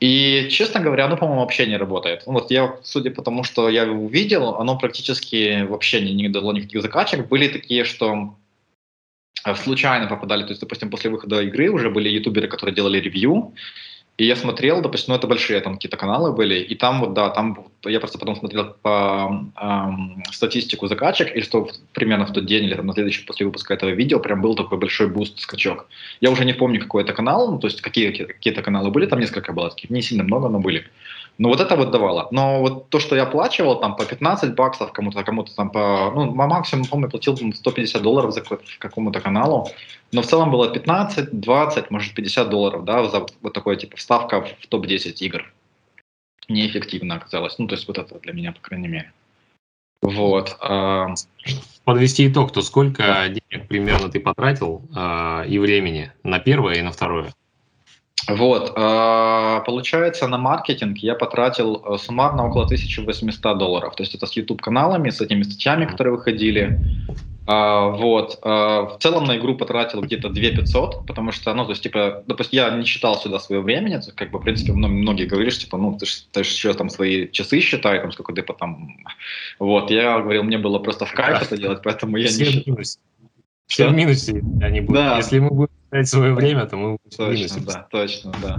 И, 0.01 0.49
честно 0.51 0.81
говоря, 0.81 1.07
оно, 1.07 1.17
по-моему, 1.17 1.41
вообще 1.41 1.67
не 1.67 1.77
работает. 1.77 2.23
Ну, 2.27 2.35
вот 2.35 2.51
я, 2.51 2.77
судя 2.83 3.11
по 3.11 3.23
тому, 3.23 3.45
что 3.45 3.69
я 3.69 3.85
увидел, 3.85 4.57
оно 4.57 4.79
практически 4.79 5.63
вообще 5.63 6.01
не, 6.01 6.15
не 6.15 6.29
дало 6.29 6.53
никаких 6.53 6.83
закачек. 6.83 7.29
Были 7.29 7.49
такие, 7.49 7.85
что 7.85 8.35
случайно 9.55 10.07
попадали, 10.07 10.43
то 10.43 10.51
есть, 10.51 10.61
допустим, 10.61 10.91
после 10.91 11.11
выхода 11.11 11.43
игры 11.43 11.71
уже 11.71 11.91
были 11.91 12.09
ютуберы, 12.09 12.49
которые 12.49 12.75
делали 12.75 12.99
ревью, 12.99 13.53
и 14.19 14.25
я 14.25 14.35
смотрел, 14.35 14.81
допустим, 14.81 15.13
ну 15.13 15.19
это 15.19 15.27
большие 15.27 15.61
там 15.61 15.75
какие-то 15.75 15.99
каналы 15.99 16.33
были, 16.33 16.55
и 16.55 16.75
там 16.75 17.01
вот, 17.01 17.13
да, 17.13 17.29
там 17.29 17.67
я 17.85 18.01
просто 18.01 18.19
потом 18.19 18.37
смотрел 18.37 18.75
по 18.81 19.45
эм, 19.61 20.23
статистику 20.33 20.87
закачек, 20.87 21.37
и 21.37 21.43
что 21.43 21.69
примерно 21.93 22.25
в 22.25 22.33
тот 22.33 22.47
день 22.47 22.65
или 22.65 22.75
там, 22.75 22.87
на 22.87 22.95
следующий 22.95 23.27
после 23.27 23.45
выпуска 23.45 23.75
этого 23.75 23.91
видео 23.91 24.19
прям 24.19 24.41
был 24.41 24.55
такой 24.55 24.79
большой 24.79 25.09
буст, 25.09 25.39
скачок. 25.41 25.87
Я 26.23 26.31
уже 26.31 26.47
не 26.47 26.55
помню, 26.55 26.81
какой 26.81 27.03
это 27.03 27.13
канал, 27.13 27.51
ну, 27.53 27.59
то 27.59 27.67
есть 27.67 27.83
какие 27.83 28.11
какие-то 28.11 28.63
каналы 28.63 28.91
были, 28.91 29.05
там 29.05 29.21
несколько 29.21 29.53
было 29.53 29.71
не 29.91 30.01
сильно 30.01 30.25
много, 30.25 30.49
но 30.49 30.61
были. 30.61 30.87
Ну, 31.39 31.51
вот 31.51 31.61
это 31.61 31.77
вот 31.77 31.91
давало. 31.91 32.29
Но 32.31 32.61
вот 32.61 32.89
то, 32.89 32.99
что 32.99 33.15
я 33.15 33.25
оплачивал 33.25 33.79
там 33.79 33.95
по 33.95 34.07
15 34.07 34.55
баксов 34.55 34.93
кому-то, 34.93 35.23
кому-то 35.23 35.55
там 35.55 35.71
по... 35.71 36.11
Ну, 36.15 36.33
максимум, 36.35 36.87
помню, 36.87 37.11
платил 37.11 37.37
150 37.37 38.03
долларов 38.03 38.33
за 38.33 38.43
какому-то 38.79 39.21
каналу. 39.21 39.69
Но 40.13 40.23
в 40.23 40.27
целом 40.27 40.51
было 40.51 40.73
15, 40.73 41.39
20, 41.39 41.91
может 41.91 42.15
50 42.15 42.49
долларов, 42.49 42.85
да, 42.85 43.07
за 43.09 43.27
вот 43.43 43.53
такой 43.53 43.77
типа 43.77 43.97
вставка 43.97 44.43
в 44.43 44.67
топ-10 44.67 45.15
игр. 45.21 45.53
неэффективно 46.49 47.17
оказалось. 47.17 47.59
Ну, 47.59 47.67
то 47.67 47.75
есть 47.75 47.87
вот 47.87 47.99
это 47.99 48.19
для 48.19 48.33
меня, 48.33 48.53
по 48.53 48.61
крайней 48.61 48.89
мере. 48.89 49.13
Вот. 50.01 50.57
А, 50.61 51.15
Подвести 51.85 52.29
итог, 52.29 52.53
то 52.53 52.63
сколько 52.63 53.29
денег 53.29 53.69
примерно 53.69 54.09
ты 54.09 54.21
потратил 54.21 54.83
а, 54.95 55.45
и 55.47 55.59
времени 55.59 56.13
на 56.23 56.39
первое 56.39 56.77
и 56.77 56.83
на 56.83 56.93
второе? 56.93 57.33
Вот, 58.29 58.73
а, 58.75 59.61
получается, 59.61 60.27
на 60.27 60.39
маркетинг 60.39 60.99
я 60.99 61.15
потратил 61.15 61.83
э, 61.85 61.97
суммарно 61.99 62.47
около 62.47 62.65
1800 62.65 63.59
долларов. 63.59 63.95
То 63.95 64.03
есть 64.03 64.15
это 64.15 64.27
с 64.27 64.33
YouTube-каналами, 64.33 65.11
с 65.11 65.21
этими 65.21 65.43
статьями, 65.43 65.85
которые 65.85 66.17
выходили. 66.17 66.81
А, 67.47 67.91
вот. 67.91 68.41
А, 68.43 68.87
в 68.87 68.99
целом 68.99 69.25
на 69.25 69.37
игру 69.37 69.57
потратил 69.57 70.01
где-то 70.01 70.31
2 70.31 70.43
500, 70.57 71.07
потому 71.07 71.31
что, 71.31 71.55
ну, 71.55 71.65
то 71.65 71.71
есть, 71.71 71.83
типа, 71.83 72.25
допустим, 72.27 72.57
я 72.59 72.71
не 72.71 72.85
считал 72.85 73.15
сюда 73.21 73.39
свое 73.39 73.63
время, 73.63 74.01
как 74.17 74.33
бы, 74.33 74.41
в 74.41 74.43
принципе, 74.43 74.73
многие 74.73 75.27
говорили, 75.27 75.51
что, 75.51 75.67
типа, 75.67 75.79
ну, 75.79 75.97
ты 75.97 76.07
же 76.07 76.13
ты 76.33 76.41
еще 76.41 76.75
там 76.75 76.91
свои 76.91 77.29
часы 77.31 77.61
считай, 77.61 78.01
там, 78.01 78.11
сколько 78.11 78.33
ты 78.33 78.43
потом... 78.43 78.97
Вот, 79.61 79.91
я 79.93 80.19
говорил, 80.19 80.43
мне 80.43 80.59
было 80.59 80.81
просто 80.81 81.05
в 81.05 81.13
кайф 81.13 81.43
это 81.43 81.57
делать, 81.57 81.81
поэтому 81.85 82.17
я 82.17 82.29
не 82.29 82.45
считал. 82.45 82.77
Все 83.67 83.89
в 83.89 83.95
минусе 83.95 84.43
они 84.63 84.81
будут. 84.81 84.95
Да. 84.95 85.17
Если 85.17 85.41
мы 85.41 85.51
будем 85.51 85.73
тратить 85.97 86.11
свое 86.11 86.35
время, 86.35 86.67
то 86.67 86.77
мы 86.77 86.99
точно. 87.17 87.61
Да, 87.67 87.87
точно, 87.91 88.33
да. 88.43 88.59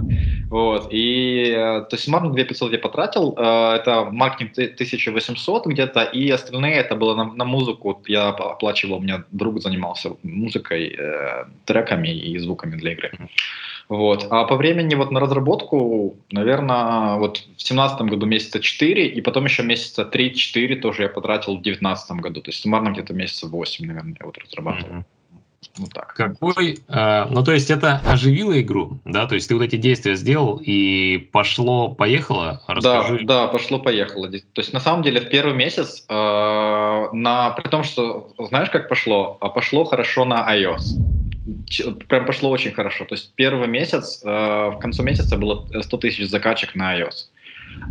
Вот. 0.50 0.88
И, 0.90 1.54
э, 1.56 1.80
то 1.82 1.88
есть, 1.92 2.04
суммарно 2.04 2.32
2500 2.32 2.72
я 2.72 2.78
потратил. 2.78 3.34
Э, 3.36 3.76
это 3.76 4.08
маркетинг 4.10 4.52
1800 4.52 5.66
где-то, 5.66 6.02
и 6.02 6.30
остальные 6.30 6.74
это 6.74 6.96
было 6.96 7.14
на, 7.14 7.24
на 7.24 7.44
музыку. 7.44 8.02
Я 8.06 8.28
оплачивал, 8.28 8.96
у 8.98 9.00
меня 9.00 9.24
друг 9.30 9.60
занимался 9.60 10.10
музыкой, 10.22 10.96
э, 10.98 11.44
треками 11.64 12.08
и 12.08 12.38
звуками 12.38 12.76
для 12.76 12.92
игры. 12.92 13.12
Вот. 13.88 14.26
А 14.30 14.44
по 14.44 14.56
времени 14.56 14.94
вот 14.94 15.10
на 15.10 15.20
разработку, 15.20 16.16
наверное, 16.30 17.16
вот 17.16 17.44
в 17.56 17.62
семнадцатом 17.62 18.08
году 18.08 18.26
месяца 18.26 18.60
4, 18.60 19.06
и 19.06 19.20
потом 19.22 19.44
еще 19.44 19.62
месяца 19.62 20.02
3-4 20.02 20.76
тоже 20.76 21.02
я 21.02 21.08
потратил 21.08 21.56
в 21.56 21.62
девятнадцатом 21.62 22.18
году. 22.18 22.42
То 22.42 22.50
есть 22.50 22.62
суммарно 22.62 22.90
где-то 22.90 23.14
месяца 23.14 23.46
8, 23.46 23.86
наверное, 23.86 24.16
я 24.20 24.26
вот 24.26 24.36
разрабатывал. 24.38 24.96
Mm-hmm. 24.96 25.17
Вот 25.76 25.92
так. 25.92 26.14
Какой, 26.14 26.78
э, 26.88 27.24
ну 27.30 27.44
то 27.44 27.52
есть 27.52 27.70
это 27.70 28.00
оживило 28.06 28.60
игру, 28.60 28.98
да, 29.04 29.26
то 29.26 29.34
есть 29.34 29.48
ты 29.48 29.54
вот 29.54 29.62
эти 29.62 29.76
действия 29.76 30.14
сделал 30.16 30.60
и 30.62 31.18
пошло, 31.32 31.88
поехало, 31.88 32.62
расскажи. 32.66 33.20
Да, 33.24 33.46
да, 33.46 33.48
пошло, 33.48 33.78
поехало. 33.78 34.28
То 34.28 34.60
есть 34.60 34.72
на 34.72 34.80
самом 34.80 35.02
деле 35.02 35.20
в 35.20 35.28
первый 35.28 35.54
месяц, 35.54 36.04
э, 36.08 37.08
на, 37.12 37.50
при 37.50 37.68
том, 37.68 37.82
что 37.82 38.32
знаешь, 38.38 38.70
как 38.70 38.88
пошло, 38.88 39.36
а 39.40 39.48
пошло 39.48 39.84
хорошо 39.84 40.24
на 40.24 40.46
iOS 40.56 40.96
прям 42.08 42.26
пошло 42.26 42.50
очень 42.50 42.72
хорошо. 42.72 43.04
То 43.04 43.14
есть 43.14 43.32
первый 43.34 43.68
месяц, 43.68 44.22
э, 44.24 44.28
в 44.28 44.78
конце 44.80 45.02
месяца 45.02 45.36
было 45.36 45.66
100 45.80 45.96
тысяч 45.98 46.28
закачек 46.28 46.74
на 46.74 46.98
iOS. 46.98 47.28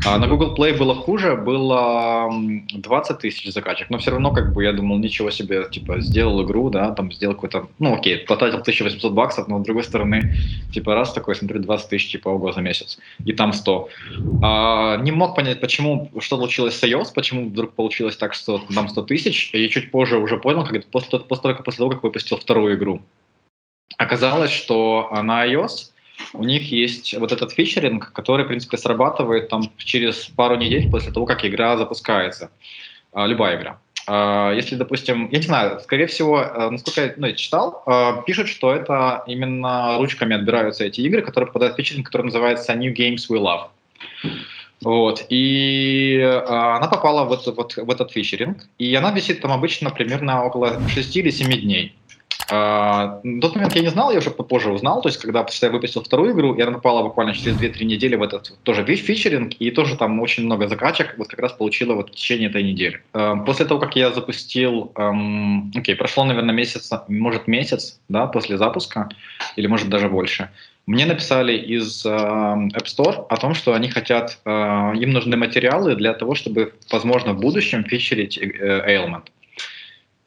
А 0.06 0.18
на 0.20 0.28
Google 0.28 0.56
Play 0.56 0.78
было 0.78 0.94
хуже, 0.94 1.36
было 1.36 2.30
20 2.72 3.20
тысяч 3.20 3.52
закачек, 3.52 3.90
но 3.90 3.98
все 3.98 4.12
равно, 4.12 4.32
как 4.32 4.54
бы, 4.54 4.63
я 4.63 4.72
думал, 4.72 5.00
ничего 5.00 5.32
себе, 5.32 5.68
типа, 5.70 6.02
сделал 6.02 6.44
игру, 6.46 6.70
да, 6.70 6.92
там, 6.92 7.12
сделал 7.12 7.34
какой-то, 7.34 7.68
ну, 7.80 7.96
окей, 7.96 8.18
потратил 8.18 8.60
1800 8.60 9.12
баксов, 9.12 9.48
но, 9.48 9.60
с 9.60 9.63
другой 9.63 9.84
стороны, 9.84 10.34
типа, 10.72 10.94
раз 10.94 11.13
такой, 11.13 11.36
смотрю, 11.36 11.62
20 11.62 11.90
тысяч, 11.90 12.12
типа, 12.12 12.30
ого, 12.30 12.52
за 12.52 12.62
месяц, 12.62 13.00
и 13.26 13.34
там 13.34 13.54
100. 13.54 13.90
А, 14.42 14.98
не 14.98 15.12
мог 15.12 15.36
понять, 15.36 15.60
почему, 15.60 16.12
что 16.20 16.38
случилось 16.38 16.78
с 16.78 16.84
iOS, 16.84 17.13
почему 17.16 17.50
вдруг 17.50 17.74
получилось 17.74 18.18
так, 18.18 18.34
что 18.34 18.60
там 18.74 18.90
100 18.90 19.02
тысяч, 19.04 19.50
и 19.54 19.70
чуть 19.70 19.92
позже 19.92 20.18
уже 20.18 20.38
понял, 20.38 20.63
как 20.63 20.86
после, 20.86 21.20
после, 21.20 21.56
после 21.56 21.78
того, 21.78 21.90
как 21.90 22.04
выпустил 22.04 22.38
вторую 22.38 22.76
игру. 22.76 23.02
Оказалось, 23.98 24.52
что 24.52 25.10
на 25.24 25.48
iOS 25.48 25.92
у 26.34 26.44
них 26.44 26.72
есть 26.72 27.13
вот 27.18 27.32
этот 27.32 27.52
фичеринг, 27.52 28.12
который, 28.12 28.46
в 28.46 28.48
принципе, 28.48 28.78
срабатывает 28.78 29.50
там 29.50 29.72
через 29.78 30.26
пару 30.26 30.56
недель 30.56 30.90
после 30.90 31.12
того, 31.12 31.26
как 31.26 31.46
игра 31.46 31.78
запускается. 31.78 32.50
А, 33.13 33.26
любая 33.26 33.58
игра. 33.58 33.80
А, 34.08 34.54
если, 34.54 34.76
допустим, 34.76 35.30
я 35.32 35.40
не 35.40 35.46
знаю, 35.46 35.80
скорее 35.82 36.08
всего, 36.08 36.42
э, 36.42 36.70
насколько 36.70 37.02
я, 37.02 37.13
ну, 37.18 37.28
я 37.28 37.34
читал, 37.34 37.84
э, 37.86 38.24
пишут, 38.26 38.48
что 38.48 38.74
это 38.74 39.24
именно 39.28 39.98
ручками 39.98 40.36
отбираются 40.36 40.86
эти 40.86 41.02
игры, 41.02 41.22
которые 41.22 41.48
попадают 41.48 41.76
в 41.76 41.78
фичеринг, 41.78 42.06
который 42.06 42.24
называется 42.28 42.74
New 42.74 42.94
Games 42.94 43.28
We 43.30 43.38
Love. 43.40 43.68
Вот, 44.82 45.26
и 45.30 46.20
э, 46.22 46.40
она 46.46 46.88
попала 46.88 47.26
в, 47.26 47.34
это, 47.34 47.52
вот, 47.52 47.76
в 47.76 47.90
этот 47.90 48.12
фичеринг, 48.12 48.68
и 48.78 48.94
она 48.96 49.12
висит 49.12 49.42
там 49.42 49.52
обычно 49.52 49.90
примерно 49.90 50.46
около 50.46 50.80
6 50.88 51.18
или 51.18 51.32
7 51.32 51.62
дней. 51.62 51.96
На 52.49 53.21
тот 53.41 53.55
момент 53.55 53.75
я 53.75 53.81
не 53.81 53.89
знал, 53.89 54.12
я 54.12 54.19
уже 54.19 54.31
попозже 54.31 54.71
узнал, 54.71 55.01
то 55.01 55.10
есть 55.10 55.19
когда 55.19 55.45
я 55.62 55.69
выпустил 55.69 56.01
вторую 56.01 56.33
игру, 56.33 56.55
я 56.55 56.69
напала 56.69 57.03
буквально 57.03 57.33
через 57.33 57.57
2-3 57.57 57.83
недели 57.83 58.15
в 58.15 58.23
этот 58.23 58.57
тоже 58.63 58.86
фичеринг, 58.86 59.53
и 59.60 59.71
тоже 59.71 59.97
там 59.97 60.19
очень 60.21 60.45
много 60.45 60.67
закачек 60.67 61.15
вот 61.17 61.27
как 61.27 61.39
раз 61.39 61.51
получила 61.51 61.93
вот 61.93 62.10
в 62.10 62.15
течение 62.15 62.49
этой 62.49 62.63
недели. 62.63 63.01
Uh, 63.13 63.45
после 63.45 63.65
того, 63.65 63.79
как 63.81 63.95
я 63.95 64.12
запустил, 64.12 64.91
um, 64.95 65.71
окей, 65.75 65.95
прошло, 65.95 66.23
наверное, 66.23 66.55
месяц, 66.55 66.89
может 67.10 67.47
месяц, 67.47 67.99
да, 68.07 68.27
после 68.27 68.57
запуска, 68.57 69.10
или 69.57 69.67
может 69.67 69.89
даже 69.89 70.07
больше, 70.07 70.49
мне 70.88 71.05
написали 71.05 71.57
из 71.57 72.05
э, 72.05 72.10
App 72.10 72.86
Store 72.86 73.25
о 73.27 73.36
том, 73.36 73.53
что 73.53 73.73
они 73.73 73.89
хотят, 73.89 74.39
э, 74.45 74.49
им 74.95 75.12
нужны 75.12 75.36
материалы 75.36 75.95
для 75.95 76.13
того, 76.13 76.33
чтобы, 76.33 76.73
возможно, 76.89 77.33
в 77.33 77.41
будущем 77.41 77.83
фичерить 77.83 78.38
э, 78.38 78.45
Ailment. 78.88 79.23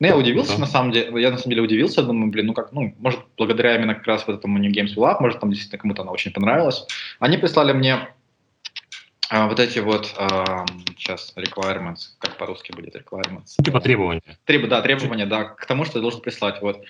Ну, 0.01 0.07
я 0.07 0.17
удивился, 0.17 0.55
да. 0.55 0.61
на 0.61 0.67
самом 0.67 0.93
деле, 0.93 1.21
я 1.21 1.31
на 1.31 1.37
самом 1.37 1.51
деле 1.51 1.63
удивился, 1.63 2.03
думаю, 2.03 2.31
блин, 2.31 2.47
ну 2.47 2.55
как, 2.55 2.73
ну, 2.73 2.95
может, 2.99 3.21
благодаря 3.37 3.77
именно 3.77 3.95
как 3.95 4.07
раз 4.07 4.27
вот 4.27 4.39
этому 4.39 4.59
New 4.59 4.73
Games 4.73 4.95
Lab, 4.97 5.19
может, 5.21 5.41
там 5.41 5.51
действительно 5.51 5.79
кому-то 5.79 6.03
она 6.03 6.11
очень 6.11 6.33
понравилась. 6.33 6.87
Они 7.19 7.37
прислали 7.37 7.75
мне 7.75 8.09
а, 9.29 9.47
вот 9.47 9.61
эти 9.61 9.79
вот, 9.79 10.15
а, 10.17 10.65
сейчас, 10.97 11.35
requirements, 11.37 12.17
как 12.19 12.39
по-русски 12.39 12.73
будет 12.73 12.97
requirements? 12.97 13.63
Типа 13.63 13.81
требования. 13.81 14.23
Треб, 14.47 14.69
да, 14.69 14.81
требования, 14.81 15.27
да, 15.27 15.45
к 15.45 15.67
тому, 15.67 15.85
что 15.85 15.95
ты 15.95 16.01
должен 16.01 16.23
прислать, 16.23 16.63
вот. 16.63 16.83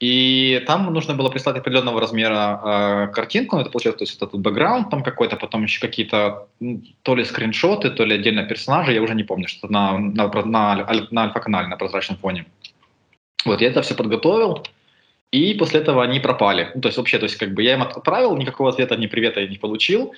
И 0.00 0.62
там 0.66 0.92
нужно 0.92 1.14
было 1.14 1.28
прислать 1.28 1.56
определенного 1.56 2.00
размера 2.00 2.60
э, 2.64 3.12
картинку, 3.12 3.56
ну, 3.56 3.62
это 3.62 3.70
получается, 3.70 3.98
то 3.98 4.02
есть 4.04 4.16
это 4.16 4.28
тут 4.28 4.40
бэкграунд 4.42 4.90
там 4.90 5.02
какой-то, 5.02 5.36
потом 5.36 5.64
еще 5.64 5.80
какие-то 5.80 6.46
то 7.02 7.16
ли 7.16 7.24
скриншоты, 7.24 7.90
то 7.90 8.04
ли 8.04 8.14
отдельно 8.14 8.44
персонажи, 8.44 8.92
я 8.92 9.02
уже 9.02 9.14
не 9.14 9.24
помню, 9.24 9.48
что 9.48 9.66
на, 9.66 9.98
на, 9.98 10.28
на, 10.44 10.86
на 11.10 11.22
альфа-канале, 11.24 11.66
на 11.66 11.76
прозрачном 11.76 12.18
фоне. 12.18 12.46
Вот, 13.44 13.60
я 13.60 13.68
это 13.68 13.82
все 13.82 13.96
подготовил, 13.96 14.62
и 15.32 15.54
после 15.54 15.80
этого 15.80 16.04
они 16.04 16.20
пропали. 16.20 16.70
Ну, 16.76 16.80
то 16.80 16.88
есть 16.88 16.98
вообще, 16.98 17.18
то 17.18 17.24
есть 17.24 17.36
как 17.36 17.52
бы 17.52 17.64
я 17.64 17.74
им 17.74 17.82
отправил, 17.82 18.36
никакого 18.36 18.70
ответа, 18.70 18.96
ни 18.96 19.08
привета 19.08 19.40
я 19.40 19.48
не 19.48 19.58
получил, 19.58 20.14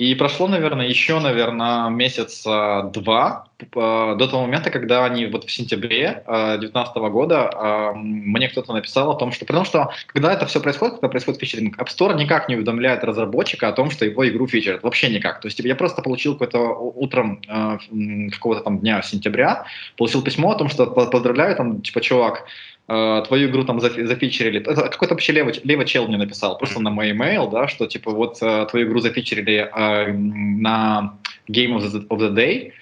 и 0.00 0.14
прошло, 0.14 0.48
наверное, 0.48 0.88
еще, 0.88 1.20
наверное, 1.20 1.90
месяца 1.90 2.90
два 2.94 3.44
до 3.58 4.16
того 4.16 4.46
момента, 4.46 4.70
когда 4.70 5.04
они 5.04 5.26
вот 5.26 5.44
в 5.44 5.50
сентябре 5.52 6.22
2019 6.26 6.96
э, 6.96 7.10
года 7.10 7.50
э, 7.52 7.92
мне 7.98 8.48
кто-то 8.48 8.72
написал 8.72 9.10
о 9.10 9.14
том, 9.16 9.30
что... 9.30 9.44
Потому 9.44 9.66
что, 9.66 9.90
когда 10.06 10.32
это 10.32 10.46
все 10.46 10.58
происходит, 10.58 10.94
когда 10.94 11.10
происходит 11.10 11.38
фичеринг, 11.38 11.78
App 11.78 11.88
Store 11.88 12.16
никак 12.16 12.48
не 12.48 12.56
уведомляет 12.56 13.04
разработчика 13.04 13.68
о 13.68 13.72
том, 13.72 13.90
что 13.90 14.06
его 14.06 14.26
игру 14.26 14.46
фичерят. 14.46 14.82
Вообще 14.82 15.10
никак. 15.10 15.42
То 15.42 15.48
есть 15.48 15.60
я 15.60 15.76
просто 15.76 16.00
получил 16.00 16.32
какое-то 16.32 16.60
утром 16.60 17.42
э, 17.46 18.30
какого-то 18.32 18.62
там 18.62 18.78
дня 18.78 19.02
сентября, 19.02 19.66
получил 19.98 20.22
письмо 20.22 20.52
о 20.52 20.54
том, 20.54 20.70
что 20.70 20.86
поздравляю, 20.86 21.56
там, 21.56 21.82
типа, 21.82 22.00
чувак, 22.00 22.46
э, 22.90 23.22
твою 23.26 23.48
игру 23.48 23.64
там 23.64 23.80
зафичерили. 23.80 24.60
Это 24.60 24.88
какой-то 24.88 25.14
вообще 25.14 25.32
левый, 25.32 25.54
левый 25.64 25.86
чел 25.86 26.08
мне 26.08 26.18
написал, 26.18 26.58
просто 26.58 26.80
на 26.80 26.90
мой 26.90 27.10
email, 27.10 27.50
да, 27.50 27.68
что 27.68 27.86
типа 27.86 28.10
вот 28.10 28.38
э, 28.42 28.66
твою 28.70 28.86
игру 28.86 29.00
зафичерили 29.00 29.70
э, 29.74 30.12
на 30.12 31.18
Game 31.48 31.76
of 31.76 31.82
the, 31.82 32.06
of 32.08 32.18
the 32.18 32.34
Day, 32.34 32.72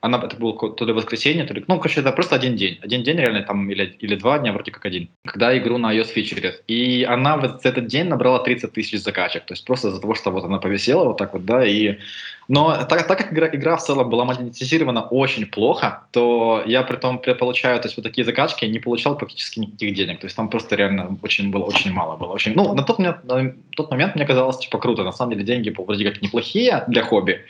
она, 0.00 0.18
это 0.18 0.36
было 0.36 0.56
то 0.74 0.84
ли 0.84 0.92
воскресенье, 0.92 1.44
то 1.44 1.54
ли... 1.54 1.64
Ну, 1.66 1.78
короче, 1.78 2.00
это 2.00 2.12
просто 2.12 2.36
один 2.36 2.54
день. 2.54 2.78
Один 2.82 3.02
день 3.02 3.16
реально, 3.16 3.42
там, 3.42 3.68
или, 3.68 3.96
или 3.98 4.14
два 4.14 4.38
дня, 4.38 4.52
вроде 4.52 4.70
как 4.70 4.86
один. 4.86 5.08
Когда 5.24 5.56
игру 5.58 5.78
на 5.78 5.92
iOS 5.92 6.12
фичерит. 6.12 6.62
И 6.68 7.02
она 7.02 7.36
в 7.36 7.44
этот 7.44 7.86
день 7.86 8.06
набрала 8.06 8.38
30 8.38 8.72
тысяч 8.72 9.00
закачек. 9.00 9.44
То 9.46 9.54
есть 9.54 9.64
просто 9.66 9.88
из-за 9.88 10.00
того, 10.00 10.14
что 10.14 10.30
вот 10.30 10.44
она 10.44 10.58
повисела 10.58 11.04
вот 11.04 11.16
так 11.18 11.32
вот, 11.32 11.44
да, 11.44 11.66
и... 11.66 11.98
Но 12.48 12.84
так, 12.84 13.06
так 13.06 13.18
как 13.18 13.32
игра, 13.32 13.46
игра 13.48 13.76
в 13.76 13.82
целом 13.82 14.08
была 14.08 14.24
монетизирована 14.24 15.02
очень 15.02 15.44
плохо, 15.46 16.04
то 16.12 16.62
я 16.64 16.82
при 16.82 16.96
том 16.96 17.18
получаю, 17.18 17.78
то 17.78 17.88
есть 17.88 17.98
вот 17.98 18.04
такие 18.04 18.24
закачки, 18.24 18.64
не 18.64 18.78
получал 18.78 19.18
практически 19.18 19.60
никаких 19.60 19.94
денег. 19.94 20.20
То 20.20 20.26
есть 20.26 20.36
там 20.36 20.48
просто 20.48 20.74
реально 20.74 21.18
очень 21.22 21.50
было, 21.50 21.64
очень 21.64 21.92
мало 21.92 22.16
было. 22.16 22.32
Очень... 22.32 22.54
Ну, 22.54 22.72
на 22.74 22.82
тот, 22.82 22.98
момент, 22.98 23.24
на 23.24 23.52
тот 23.76 23.90
момент 23.90 24.14
мне 24.14 24.24
казалось, 24.24 24.56
типа, 24.56 24.78
круто. 24.78 25.04
На 25.04 25.12
самом 25.12 25.32
деле 25.32 25.44
деньги 25.44 25.68
вроде 25.68 26.10
как 26.10 26.22
неплохие 26.22 26.84
для 26.88 27.02
хобби. 27.02 27.44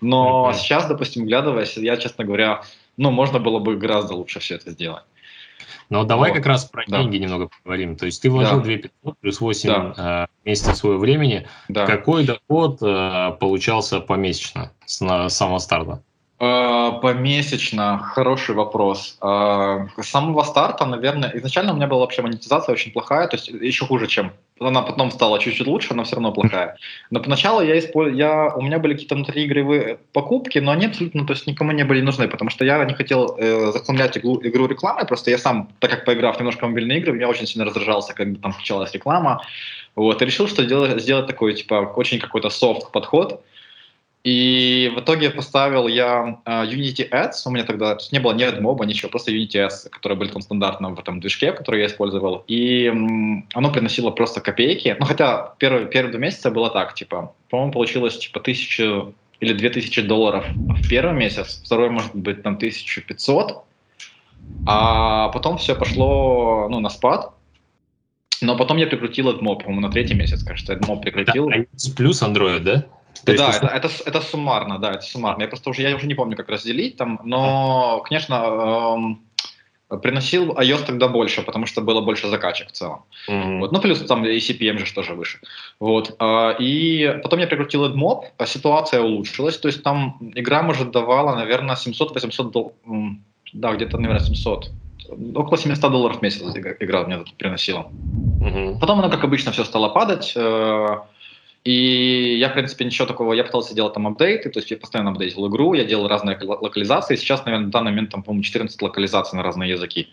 Но 0.00 0.48
mm-hmm. 0.50 0.54
сейчас, 0.54 0.86
допустим, 0.86 1.26
глядываясь, 1.26 1.76
я, 1.76 1.98
честно 1.98 2.24
говоря, 2.24 2.62
ну, 2.96 3.10
можно 3.10 3.40
было 3.40 3.58
бы 3.58 3.76
гораздо 3.76 4.14
лучше 4.14 4.40
все 4.40 4.54
это 4.54 4.70
сделать. 4.70 5.04
Но 5.90 6.04
давай 6.04 6.30
вот. 6.30 6.36
как 6.36 6.46
раз 6.46 6.64
про 6.64 6.84
да. 6.86 6.98
деньги 6.98 7.16
немного 7.16 7.48
поговорим. 7.62 7.96
То 7.96 8.06
есть 8.06 8.20
ты 8.22 8.30
вложил 8.30 8.58
да. 8.58 8.64
2500 8.64 9.18
плюс 9.18 9.40
8 9.40 9.68
да. 9.68 10.28
э, 10.44 10.48
месяцев 10.48 10.76
своего 10.76 10.98
времени. 10.98 11.46
Да. 11.68 11.86
Какой 11.86 12.24
доход 12.24 12.78
э, 12.82 13.36
получался 13.40 14.00
помесячно 14.00 14.72
с 14.84 15.00
на 15.00 15.28
самого 15.28 15.58
старта? 15.58 16.02
Э, 16.40 16.92
помесячно, 17.02 17.98
хороший 17.98 18.54
вопрос. 18.54 19.18
Э, 19.20 19.86
с 20.00 20.06
самого 20.06 20.44
старта, 20.44 20.86
наверное, 20.86 21.32
изначально 21.34 21.72
у 21.72 21.76
меня 21.76 21.88
была 21.88 22.00
вообще 22.00 22.22
монетизация 22.22 22.72
очень 22.72 22.92
плохая, 22.92 23.26
то 23.26 23.36
есть 23.36 23.48
еще 23.48 23.86
хуже, 23.86 24.06
чем 24.06 24.32
она 24.60 24.82
потом 24.82 25.10
стала 25.10 25.40
чуть-чуть 25.40 25.66
лучше, 25.66 25.94
но 25.94 26.04
все 26.04 26.14
равно 26.14 26.30
плохая. 26.30 26.76
Но 27.10 27.20
поначалу 27.20 27.60
я 27.60 27.76
использ... 27.76 28.16
я... 28.16 28.54
у 28.54 28.62
меня 28.62 28.78
были 28.78 28.92
какие-то 28.92 29.16
внутриигровые 29.16 29.98
покупки, 30.12 30.60
но 30.60 30.70
они 30.70 30.86
абсолютно 30.86 31.26
то 31.26 31.32
есть, 31.32 31.48
никому 31.48 31.72
не 31.72 31.84
были 31.84 32.02
нужны, 32.02 32.28
потому 32.28 32.50
что 32.50 32.64
я 32.64 32.84
не 32.84 32.94
хотел 32.94 33.36
э, 33.36 33.72
захламлять 33.72 34.16
игру, 34.16 34.40
игру 34.42 34.68
рекламой, 34.68 35.06
просто 35.06 35.32
я 35.32 35.38
сам, 35.38 35.68
так 35.80 35.90
как 35.90 36.04
поиграв 36.04 36.38
немножко 36.38 36.66
в 36.66 36.68
мобильные 36.68 36.98
игры, 36.98 37.18
я 37.18 37.28
очень 37.28 37.48
сильно 37.48 37.64
раздражался, 37.64 38.14
когда 38.14 38.40
там 38.40 38.52
включалась 38.52 38.92
реклама, 38.94 39.42
вот, 39.96 40.22
и 40.22 40.24
решил, 40.24 40.46
что 40.46 40.62
сделать, 40.62 41.02
сделать 41.02 41.26
такой, 41.26 41.54
типа, 41.54 41.92
очень 41.96 42.20
какой-то 42.20 42.48
софт 42.48 42.92
подход, 42.92 43.42
и 44.28 44.92
в 44.94 45.00
итоге 45.00 45.30
поставил 45.30 45.88
я 45.88 46.38
uh, 46.44 46.68
Unity 46.68 47.08
Ads, 47.08 47.46
у 47.46 47.50
меня 47.50 47.64
тогда 47.64 47.94
то 47.94 48.02
есть 48.02 48.12
не 48.12 48.18
было 48.18 48.34
ни 48.34 48.44
AdMob, 48.44 48.84
ничего, 48.84 49.08
просто 49.08 49.32
Unity 49.32 49.66
Ads, 49.66 49.88
которые 49.88 50.18
были 50.18 50.28
там 50.28 50.42
стандартно 50.42 50.90
в 50.90 50.98
этом 50.98 51.20
движке, 51.20 51.52
который 51.52 51.80
я 51.80 51.86
использовал, 51.86 52.44
и 52.46 52.88
оно 53.54 53.72
приносило 53.72 54.10
просто 54.10 54.42
копейки, 54.42 54.94
ну 55.00 55.06
хотя 55.06 55.54
первые, 55.58 55.86
первые 55.86 56.12
два 56.12 56.20
месяца 56.20 56.50
было 56.50 56.68
так, 56.68 56.94
типа, 56.94 57.32
по-моему, 57.48 57.72
получилось 57.72 58.18
типа 58.18 58.40
тысячу 58.40 59.14
или 59.40 59.54
две 59.54 59.70
тысячи 59.70 60.02
долларов 60.02 60.44
в 60.54 60.88
первый 60.90 61.14
месяц, 61.14 61.62
второй 61.64 61.88
может 61.88 62.14
быть 62.14 62.42
там 62.42 62.56
1500, 62.56 63.64
а 64.66 65.28
потом 65.28 65.56
все 65.56 65.74
пошло 65.74 66.68
ну, 66.70 66.80
на 66.80 66.90
спад, 66.90 67.32
но 68.42 68.58
потом 68.58 68.76
я 68.76 68.86
прикрутил 68.86 69.30
AdMob, 69.30 69.62
по-моему, 69.62 69.80
на 69.80 69.90
третий 69.90 70.14
месяц, 70.14 70.44
кажется, 70.44 70.74
AdMob 70.74 71.00
прикрутил. 71.00 71.48
Да, 71.48 71.56
плюс 71.96 72.22
Android, 72.22 72.58
да? 72.58 72.84
То 73.24 73.36
да, 73.36 73.46
есть, 73.46 73.58
это, 73.58 73.66
это, 73.66 73.88
это 74.06 74.20
суммарно, 74.20 74.78
да, 74.78 74.92
это 74.92 75.02
суммарно. 75.02 75.42
Я 75.42 75.48
просто 75.48 75.70
уже, 75.70 75.82
я 75.82 75.96
уже 75.96 76.06
не 76.06 76.14
помню, 76.14 76.36
как 76.36 76.48
разделить 76.48 76.96
там, 76.96 77.20
но, 77.24 78.00
конечно, 78.06 78.34
эм, 78.34 80.00
приносил 80.02 80.52
iOS 80.52 80.84
тогда 80.84 81.08
больше, 81.08 81.42
потому 81.42 81.66
что 81.66 81.80
было 81.80 82.00
больше 82.00 82.28
закачек 82.28 82.68
в 82.68 82.72
целом. 82.72 83.04
Mm-hmm. 83.28 83.58
Вот. 83.58 83.72
Ну, 83.72 83.80
плюс 83.80 84.00
там 84.00 84.24
и 84.24 84.38
CPM 84.38 84.78
же 84.78 84.92
тоже 84.94 85.14
выше. 85.14 85.38
Вот. 85.80 86.16
Э, 86.20 86.54
и 86.58 87.20
потом 87.22 87.40
я 87.40 87.46
прикрутил 87.46 87.86
AdMob, 87.86 88.24
а 88.36 88.46
ситуация 88.46 89.00
улучшилась, 89.00 89.58
то 89.58 89.68
есть 89.68 89.82
там 89.82 90.18
игра, 90.34 90.62
может, 90.62 90.90
давала, 90.90 91.34
наверное, 91.34 91.76
700-800 91.76 92.50
долларов, 92.50 92.72
да, 93.52 93.72
где-то, 93.72 93.98
наверное, 93.98 94.24
700 94.24 94.70
около 95.34 95.56
700 95.56 95.90
долларов 95.90 96.18
в 96.18 96.22
месяц 96.22 96.42
игра 96.80 97.04
мне 97.04 97.24
приносила. 97.38 97.90
Угу. 98.40 98.78
Потом 98.80 98.98
она, 98.98 99.08
как 99.08 99.24
обычно, 99.24 99.52
все 99.52 99.64
стало 99.64 99.88
падать. 99.88 100.32
Э, 100.36 100.98
и 101.68 102.38
я, 102.38 102.48
в 102.48 102.54
принципе, 102.54 102.86
ничего 102.86 103.06
такого, 103.06 103.34
я 103.34 103.44
пытался 103.44 103.74
делать 103.74 103.92
там 103.92 104.06
апдейты, 104.06 104.48
то 104.48 104.58
есть 104.58 104.70
я 104.70 104.78
постоянно 104.78 105.10
апдейтил 105.10 105.48
игру, 105.48 105.74
я 105.74 105.84
делал 105.84 106.08
разные 106.08 106.38
локализации, 106.40 107.16
сейчас, 107.16 107.44
наверное, 107.44 107.66
в 107.66 107.70
данный 107.70 107.90
момент 107.90 108.08
там, 108.08 108.22
по-моему, 108.22 108.42
14 108.42 108.80
локализаций 108.80 109.36
на 109.36 109.42
разные 109.42 109.68
языки. 109.68 110.08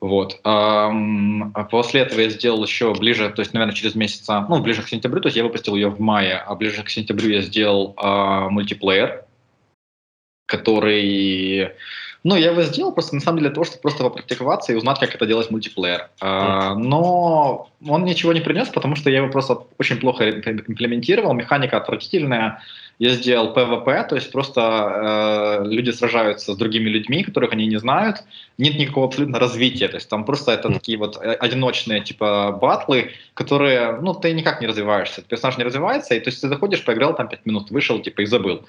Вот. 0.00 0.38
А 0.44 1.64
после 1.70 2.02
этого 2.02 2.20
я 2.20 2.28
сделал 2.28 2.62
еще 2.62 2.92
ближе, 2.92 3.30
то 3.30 3.40
есть, 3.40 3.54
наверное, 3.54 3.74
через 3.74 3.94
месяц, 3.94 4.28
ну, 4.28 4.60
ближе 4.60 4.82
к 4.82 4.88
сентябрю, 4.88 5.22
то 5.22 5.28
есть 5.28 5.38
я 5.38 5.44
выпустил 5.44 5.76
ее 5.76 5.88
в 5.88 5.98
мае, 5.98 6.36
а 6.46 6.54
ближе 6.54 6.82
к 6.82 6.90
сентябрю 6.90 7.30
я 7.30 7.40
сделал 7.40 7.94
а, 7.96 8.50
мультиплеер, 8.50 9.24
который 10.44 11.70
ну, 12.24 12.36
я 12.36 12.50
его 12.50 12.62
сделал 12.62 12.92
просто 12.92 13.14
на 13.14 13.20
самом 13.20 13.38
деле 13.38 13.50
для 13.50 13.54
того, 13.54 13.64
чтобы 13.64 13.80
просто 13.80 14.02
попрактиковаться 14.02 14.72
и 14.72 14.76
узнать, 14.76 14.98
как 14.98 15.14
это 15.14 15.24
делать 15.26 15.50
мультиплеер. 15.50 16.10
А, 16.20 16.74
но 16.74 17.70
он 17.86 18.04
ничего 18.04 18.32
не 18.32 18.40
принес, 18.40 18.68
потому 18.68 18.96
что 18.96 19.08
я 19.08 19.18
его 19.18 19.28
просто 19.28 19.58
очень 19.78 19.98
плохо 19.98 20.28
имплементировал. 20.30 21.32
Механика 21.32 21.76
отвратительная. 21.76 22.60
Я 22.98 23.10
сделал 23.10 23.54
PvP, 23.54 24.08
то 24.08 24.16
есть 24.16 24.32
просто 24.32 25.60
э, 25.62 25.68
люди 25.68 25.90
сражаются 25.90 26.52
с 26.52 26.56
другими 26.56 26.88
людьми, 26.88 27.22
которых 27.22 27.52
они 27.52 27.68
не 27.68 27.78
знают. 27.78 28.24
Нет 28.58 28.76
никакого 28.76 29.06
абсолютно 29.06 29.38
развития. 29.38 29.86
То 29.86 29.98
есть 29.98 30.08
там 30.08 30.24
просто 30.24 30.50
это 30.50 30.68
такие 30.72 30.98
вот 30.98 31.16
э, 31.16 31.34
одиночные 31.34 32.00
типа 32.00 32.58
батлы, 32.60 33.12
которые, 33.34 33.92
ну, 34.00 34.14
ты 34.14 34.32
никак 34.32 34.60
не 34.60 34.66
развиваешься. 34.66 35.22
Персонаж 35.22 35.58
не 35.58 35.64
развивается, 35.64 36.16
и 36.16 36.20
то 36.20 36.30
есть 36.30 36.40
ты 36.40 36.48
заходишь, 36.48 36.84
поиграл 36.84 37.14
там 37.14 37.28
5 37.28 37.46
минут, 37.46 37.70
вышел, 37.70 38.00
типа, 38.00 38.22
и 38.22 38.26
забыл. 38.26 38.66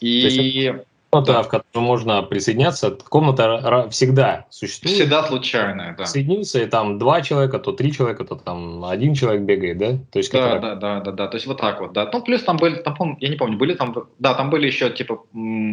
И 0.00 0.74
комната, 1.10 1.42
в 1.42 1.48
которую 1.48 1.86
можно 1.86 2.22
присоединяться, 2.22 2.90
комната 2.90 3.88
всегда 3.90 4.46
существует. 4.50 4.96
Всегда 4.96 5.24
случайная, 5.24 5.94
да. 5.96 6.06
Соединился, 6.06 6.62
и 6.62 6.66
там 6.66 6.98
два 6.98 7.22
человека, 7.22 7.58
то 7.58 7.72
три 7.72 7.92
человека, 7.92 8.24
то 8.24 8.36
там 8.36 8.84
один 8.84 9.14
человек 9.14 9.42
бегает, 9.42 9.78
да? 9.78 9.98
То 10.12 10.18
есть 10.18 10.32
да, 10.32 10.58
да, 10.58 10.74
да, 10.74 11.00
да, 11.00 11.12
да, 11.12 11.26
то 11.28 11.36
есть 11.36 11.46
вот 11.46 11.60
так 11.60 11.80
вот, 11.80 11.92
да. 11.92 12.08
Ну, 12.12 12.22
плюс 12.22 12.42
там 12.42 12.56
были, 12.56 12.76
там, 12.76 13.16
я 13.20 13.28
не 13.28 13.36
помню, 13.36 13.56
были 13.56 13.74
там, 13.74 13.94
да, 14.18 14.34
там 14.34 14.50
были 14.50 14.66
еще, 14.66 14.90
типа, 14.90 15.22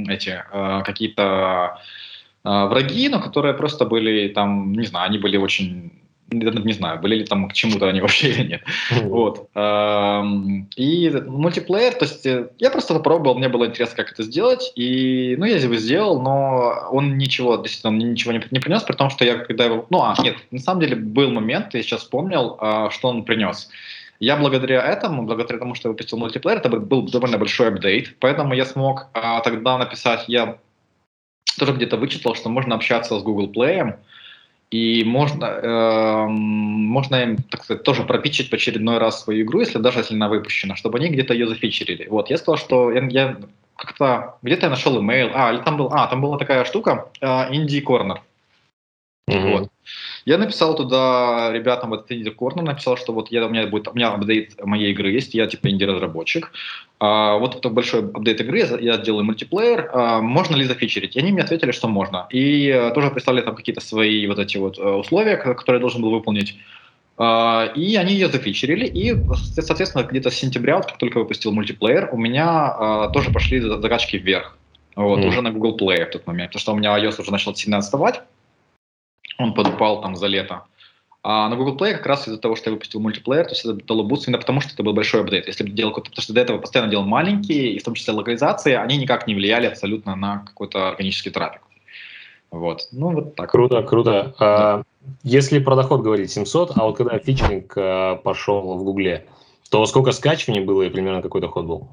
эти, 0.09 0.43
э, 0.51 0.83
какие-то 0.83 1.79
э, 2.43 2.65
враги, 2.67 3.09
но 3.09 3.19
которые 3.19 3.53
просто 3.53 3.85
были 3.85 4.29
там, 4.29 4.73
не 4.73 4.85
знаю, 4.85 5.07
они 5.09 5.17
были 5.17 5.37
очень 5.37 6.02
не 6.33 6.73
знаю, 6.73 6.99
были 6.99 7.15
ли 7.15 7.25
там 7.25 7.49
к 7.49 7.53
чему-то 7.53 7.87
они 7.87 8.01
вообще 8.01 8.29
или 8.29 8.47
нет. 8.47 8.61
Вот. 9.03 9.49
И 10.75 11.23
мультиплеер, 11.27 11.93
то 11.93 12.05
есть 12.05 12.25
э, 12.25 12.49
я 12.59 12.69
просто 12.69 12.93
попробовал, 12.93 13.37
мне 13.37 13.49
было 13.49 13.65
интересно, 13.65 13.97
как 13.97 14.11
это 14.11 14.23
сделать, 14.23 14.71
и, 14.75 15.35
ну, 15.37 15.45
я 15.45 15.57
его 15.57 15.75
сделал, 15.75 16.21
но 16.21 16.87
он 16.91 17.17
ничего, 17.17 17.57
действительно, 17.57 17.91
мне 17.91 18.05
ничего 18.05 18.31
не, 18.33 18.43
не 18.51 18.59
принес, 18.59 18.83
при 18.83 18.95
том, 18.95 19.09
что 19.09 19.25
я, 19.25 19.37
когда 19.37 19.65
его, 19.65 19.85
ну, 19.89 20.01
а, 20.01 20.15
нет, 20.21 20.37
на 20.51 20.59
самом 20.59 20.81
деле 20.81 20.95
был 20.95 21.31
момент, 21.31 21.73
я 21.73 21.83
сейчас 21.83 22.01
вспомнил, 22.01 22.57
а, 22.59 22.89
что 22.89 23.09
он 23.09 23.23
принес. 23.23 23.69
Я 24.19 24.37
благодаря 24.37 24.81
этому, 24.81 25.23
благодаря 25.23 25.59
тому, 25.59 25.75
что 25.75 25.89
я 25.89 25.91
выпустил 25.91 26.17
мультиплеер, 26.17 26.57
это 26.57 26.69
был 26.69 27.01
довольно 27.03 27.37
большой 27.37 27.69
апдейт, 27.69 28.15
поэтому 28.19 28.53
я 28.53 28.65
смог 28.65 29.07
а, 29.13 29.41
тогда 29.41 29.77
написать, 29.77 30.25
я 30.27 30.57
тоже 31.57 31.73
где-то 31.73 31.97
вычитал, 31.97 32.35
что 32.35 32.49
можно 32.49 32.75
общаться 32.75 33.19
с 33.19 33.23
Google 33.23 33.51
Play, 33.51 33.95
и 34.73 35.03
можно, 35.03 35.45
э, 35.45 36.25
можно 36.27 37.15
им, 37.17 37.37
так 37.37 37.63
сказать, 37.63 37.83
тоже 37.83 38.03
пропичить 38.03 38.49
в 38.49 38.53
очередной 38.53 38.97
раз 38.97 39.23
свою 39.23 39.45
игру, 39.45 39.59
если 39.59 39.77
даже 39.77 39.99
если 39.99 40.15
она 40.15 40.27
выпущена, 40.29 40.75
чтобы 40.75 40.97
они 40.97 41.09
где-то 41.09 41.35
ее 41.35 41.47
зафичерили. 41.47 42.07
Вот, 42.09 42.31
я 42.31 42.37
сказал, 42.37 42.57
что 42.57 42.91
я, 42.91 43.05
я 43.09 43.37
как-то 43.75 44.37
где-то 44.41 44.65
я 44.65 44.69
нашел 44.71 44.99
имейл, 44.99 45.29
а, 45.35 45.53
или 45.53 45.61
там 45.61 45.77
был, 45.77 45.89
а, 45.91 46.07
там 46.07 46.21
была 46.21 46.39
такая 46.39 46.65
штука, 46.65 47.11
э, 47.21 47.25
Indie 47.25 47.83
Corner. 47.83 48.17
Mm-hmm. 49.29 49.51
Вот. 49.51 49.69
Я 50.25 50.39
написал 50.39 50.75
туда 50.75 51.51
ребятам 51.51 51.91
в 51.91 51.93
этот 51.93 52.09
Indie 52.09 52.35
Corner, 52.35 52.63
написал, 52.63 52.97
что 52.97 53.13
вот 53.13 53.31
я, 53.31 53.45
у 53.45 53.49
меня 53.49 53.67
будет, 53.67 53.87
у 53.87 53.93
меня 53.93 54.09
апдейт 54.11 54.59
моей 54.65 54.91
игры 54.91 55.11
есть, 55.11 55.35
я 55.35 55.45
типа 55.45 55.69
инди-разработчик. 55.69 56.51
А, 57.03 57.37
вот 57.37 57.55
это 57.57 57.69
большой 57.69 57.99
апдейт 57.99 58.39
игры, 58.39 58.59
я, 58.79 58.97
делаю 58.97 59.25
мультиплеер, 59.25 59.89
а, 59.91 60.21
можно 60.21 60.55
ли 60.55 60.63
зафичерить? 60.63 61.17
И 61.17 61.19
они 61.19 61.33
мне 61.33 61.41
ответили, 61.43 61.71
что 61.71 61.89
можно. 61.89 62.27
И 62.29 62.69
а, 62.69 62.91
тоже 62.91 63.09
прислали 63.09 63.41
там 63.41 63.55
какие-то 63.55 63.81
свои 63.81 64.25
вот 64.25 64.39
эти 64.39 64.55
вот 64.55 64.79
а, 64.79 64.95
условия, 64.95 65.35
которые 65.35 65.79
я 65.79 65.81
должен 65.81 66.01
был 66.01 66.11
выполнить. 66.11 66.55
Uh, 67.15 67.71
и 67.75 67.95
они 67.95 68.13
ее 68.13 68.27
зафичерили, 68.27 68.87
и, 68.87 69.15
соответственно, 69.61 70.01
где-то 70.01 70.31
с 70.31 70.33
сентября, 70.33 70.77
вот, 70.77 70.87
как 70.87 70.97
только 70.97 71.19
выпустил 71.19 71.51
мультиплеер, 71.51 72.09
у 72.11 72.17
меня 72.17 73.09
тоже 73.13 73.29
пошли 73.29 73.59
закачки 73.59 74.17
вверх. 74.17 74.57
Вот, 74.95 75.19
mm. 75.19 75.27
уже 75.27 75.41
на 75.43 75.51
Google 75.51 75.77
Play 75.77 76.07
в 76.07 76.09
тот 76.09 76.25
момент, 76.25 76.49
потому 76.49 76.61
что 76.61 76.73
у 76.73 76.75
меня 76.75 76.97
iOS 76.97 77.21
уже 77.21 77.31
начал 77.31 77.53
сильно 77.53 77.77
отставать 77.77 78.23
он 79.37 79.53
подупал 79.53 80.01
там 80.01 80.15
за 80.15 80.27
лето. 80.27 80.63
А 81.25 81.47
на 81.47 81.55
Google 81.55 81.77
Play 81.77 81.93
как 81.93 82.05
раз 82.05 82.27
из-за 82.27 82.37
того, 82.37 82.57
что 82.57 82.69
я 82.69 82.73
выпустил 82.73 82.99
мультиплеер, 82.99 83.45
то 83.45 83.51
есть 83.51 83.63
это 83.63 83.73
дало 83.85 84.03
буст 84.03 84.27
именно 84.27 84.39
потому, 84.39 84.59
что 84.59 84.73
это 84.73 84.83
был 84.83 84.91
большой 84.91 85.21
апдейт. 85.21 85.47
Если 85.47 85.63
бы 85.63 85.69
делал 85.69 85.91
какой-то, 85.91 86.09
потому 86.09 86.23
что 86.23 86.33
до 86.33 86.41
этого 86.41 86.57
постоянно 86.57 86.91
делал 86.91 87.05
маленькие, 87.05 87.71
и 87.71 87.79
в 87.79 87.83
том 87.83 87.93
числе 87.93 88.13
локализации, 88.13 88.73
они 88.73 88.97
никак 88.97 89.25
не 89.25 89.33
влияли 89.33 89.67
абсолютно 89.67 90.17
на 90.17 90.39
какой-то 90.39 90.89
органический 90.89 91.31
трафик. 91.31 91.61
Вот. 92.51 92.89
Ну, 92.91 93.11
вот 93.11 93.35
так. 93.35 93.49
Круто, 93.49 93.81
круто. 93.83 94.35
Да. 94.37 94.45
А, 94.45 94.83
если 95.23 95.59
про 95.59 95.77
доход 95.77 96.01
говорить 96.01 96.29
700, 96.29 96.73
а 96.75 96.83
вот 96.83 96.97
когда 96.97 97.17
фичеринг 97.17 97.73
а, 97.77 98.17
пошел 98.17 98.77
в 98.77 98.83
Гугле, 98.83 99.25
то 99.69 99.85
сколько 99.85 100.11
скачиваний 100.11 100.61
было 100.61 100.83
и 100.83 100.89
примерно 100.89 101.21
какой 101.21 101.39
доход 101.39 101.65
был? 101.65 101.87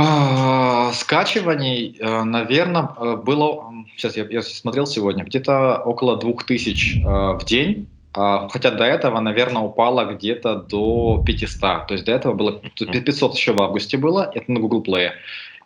А, 0.00 0.92
скачиваний, 0.92 1.96
э, 1.98 2.22
наверное, 2.22 2.90
э, 2.96 3.16
было, 3.16 3.64
сейчас 3.96 4.16
я, 4.16 4.24
я 4.30 4.42
смотрел 4.42 4.86
сегодня, 4.86 5.24
где-то 5.24 5.82
около 5.84 6.16
2000 6.16 7.00
э, 7.00 7.36
в 7.36 7.44
день, 7.44 7.88
а, 8.14 8.48
хотя 8.48 8.70
до 8.70 8.84
этого, 8.84 9.18
наверное, 9.18 9.62
упало 9.62 10.04
где-то 10.04 10.54
до 10.54 11.20
500. 11.26 11.88
То 11.88 11.94
есть 11.94 12.04
до 12.04 12.12
этого 12.12 12.34
было 12.34 12.52
500 12.76 13.34
еще 13.34 13.52
в 13.54 13.60
августе 13.60 13.96
было, 13.96 14.30
это 14.32 14.52
на 14.52 14.60
Google 14.60 14.84
Play. 14.84 15.10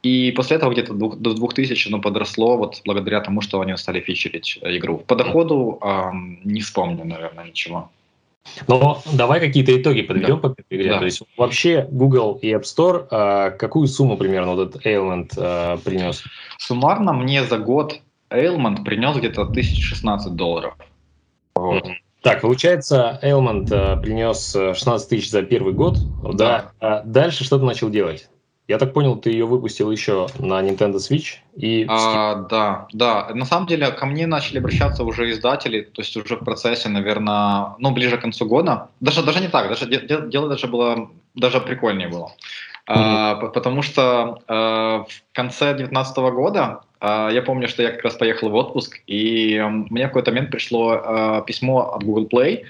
И 0.03 0.33
после 0.33 0.57
этого 0.57 0.73
где-то 0.73 0.95
до 0.95 1.35
2000 1.35 1.89
оно 1.89 2.01
подросло 2.01 2.57
вот 2.57 2.81
благодаря 2.87 3.21
тому, 3.21 3.43
что 3.43 3.61
они 3.61 3.77
стали 3.77 4.01
фичерить 4.01 4.59
игру. 4.63 4.97
По 5.07 5.15
доходу 5.15 5.79
не 6.43 6.61
вспомню, 6.61 7.05
наверное, 7.05 7.45
ничего. 7.45 7.91
Но 8.67 9.03
давай 9.13 9.41
какие-то 9.41 9.77
итоги 9.77 10.03
подведем 10.03 10.41
да. 10.41 10.49
по 10.49 10.53
этой 10.53 10.65
игре. 10.71 10.91
Да. 10.91 10.99
То 10.99 11.05
есть 11.05 11.23
вообще 11.37 11.87
Google 11.91 12.39
и 12.43 12.53
App 12.53 12.63
Store 12.63 13.07
а, 13.11 13.51
какую 13.51 13.87
сумму 13.87 14.17
примерно 14.17 14.55
вот 14.55 14.69
этот 14.69 14.87
Ailment 14.87 15.33
а, 15.37 15.77
принес? 15.79 16.25
Суммарно 16.59 17.13
мне 17.13 17.45
за 17.45 17.59
год 17.59 18.01
Ailment 18.31 18.85
принес 18.85 19.17
где-то 19.17 19.43
1016 19.43 20.35
долларов. 20.35 20.75
Вот. 21.55 21.87
Так, 22.23 22.41
получается, 22.41 23.19
Ailment 23.23 23.69
а, 23.73 23.97
принес 23.97 24.53
16 24.53 25.09
тысяч 25.09 25.31
за 25.31 25.43
первый 25.43 25.73
год, 25.73 25.99
да. 26.23 26.33
да. 26.33 26.73
А 26.81 27.03
дальше 27.03 27.45
что 27.45 27.59
ты 27.59 27.65
начал 27.65 27.91
делать? 27.91 28.29
Я 28.69 28.79
так 28.79 28.93
понял, 28.93 29.17
ты 29.17 29.31
ее 29.31 29.45
выпустил 29.45 29.91
еще 29.91 30.29
на 30.39 30.63
Nintendo 30.63 30.97
Switch 30.97 31.39
и... 31.57 31.85
А, 31.89 32.47
да, 32.49 32.87
да. 32.93 33.29
На 33.35 33.45
самом 33.45 33.67
деле 33.67 33.91
ко 33.91 34.07
мне 34.07 34.27
начали 34.27 34.59
обращаться 34.59 35.03
уже 35.03 35.31
издатели, 35.31 35.83
то 35.83 36.01
есть 36.01 36.17
уже 36.17 36.37
в 36.37 36.45
процессе, 36.45 36.89
наверное, 36.89 37.75
ну, 37.79 37.91
ближе 37.91 38.19
к 38.19 38.21
концу 38.21 38.47
года. 38.47 38.89
Даже, 39.01 39.25
даже 39.25 39.41
не 39.41 39.49
так, 39.49 39.69
даже 39.69 39.87
дело 39.87 40.49
даже 40.49 40.69
было, 40.69 41.11
даже 41.35 41.61
прикольнее 41.61 42.09
было. 42.09 42.27
Mm-hmm. 42.27 42.33
А, 42.87 43.35
потому 43.35 43.83
что 43.83 44.41
а, 44.47 45.05
в 45.09 45.35
конце 45.35 45.75
2019 45.75 46.17
года 46.33 46.83
а, 47.01 47.31
я 47.31 47.43
помню, 47.43 47.69
что 47.69 47.83
я 47.83 47.91
как 47.91 48.05
раз 48.05 48.15
поехал 48.15 48.51
в 48.51 48.55
отпуск, 48.55 49.01
и 49.09 49.61
мне 49.91 50.05
в 50.05 50.09
какой-то 50.09 50.31
момент 50.31 50.51
пришло 50.51 50.93
а, 50.93 51.41
письмо 51.43 51.95
от 51.95 52.05
Google 52.05 52.29
Play 52.33 52.63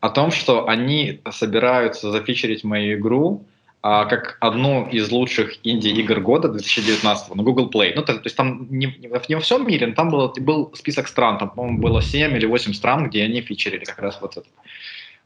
о 0.00 0.10
том, 0.10 0.30
что 0.30 0.68
они 0.68 1.20
собираются 1.30 2.10
зафичерить 2.12 2.64
мою 2.64 2.98
игру 2.98 3.46
а, 3.80 4.06
как 4.06 4.38
одну 4.40 4.88
из 4.88 5.10
лучших 5.10 5.58
инди-игр 5.62 6.20
года 6.20 6.48
2019 6.48 7.34
на 7.34 7.42
Google 7.42 7.70
Play. 7.70 7.92
Ну, 7.94 8.02
то, 8.02 8.14
то 8.14 8.22
есть 8.24 8.36
там 8.36 8.66
не, 8.70 8.86
не 8.98 9.34
во 9.34 9.40
всем 9.40 9.66
мире, 9.66 9.86
но 9.86 9.94
там 9.94 10.10
было, 10.10 10.32
был 10.36 10.72
список 10.74 11.06
стран, 11.06 11.38
там, 11.38 11.50
по-моему, 11.50 11.78
было 11.78 12.02
7 12.02 12.36
или 12.36 12.46
8 12.46 12.72
стран, 12.72 13.08
где 13.08 13.22
они 13.22 13.40
фичерили 13.40 13.84
как 13.84 14.00
раз 14.00 14.18
вот 14.20 14.36
это. 14.36 14.48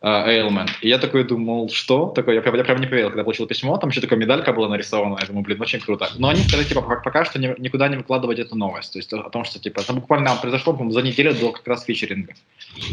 Ailment. 0.02 0.70
И 0.80 0.88
я 0.88 0.98
такой 0.98 1.24
думал, 1.24 1.68
что? 1.68 2.06
Такой, 2.08 2.34
я, 2.34 2.42
я 2.42 2.64
прям 2.64 2.80
не 2.80 2.86
поверил, 2.86 3.08
когда 3.08 3.22
получил 3.22 3.46
письмо, 3.46 3.76
там 3.78 3.90
еще 3.90 4.00
такая 4.00 4.18
медалька 4.18 4.52
была 4.52 4.68
нарисована, 4.68 5.18
я 5.20 5.26
думаю, 5.26 5.44
блин, 5.44 5.60
очень 5.60 5.80
круто. 5.80 6.08
Но 6.18 6.28
они 6.28 6.40
сказали, 6.40 6.66
типа, 6.66 6.82
пока 6.82 7.24
что 7.24 7.38
ни, 7.38 7.54
никуда 7.60 7.88
не 7.88 7.96
выкладывать 7.96 8.40
эту 8.40 8.56
новость. 8.56 8.92
То 8.92 8.98
есть 8.98 9.12
о 9.12 9.30
том, 9.30 9.44
что, 9.44 9.60
типа, 9.60 9.82
там 9.82 9.96
буквально 9.96 10.34
произошло, 10.36 10.72
по 10.72 10.90
за 10.90 11.02
неделю 11.02 11.34
до 11.34 11.52
как 11.52 11.66
раз 11.68 11.84
фичеринга. 11.84 12.34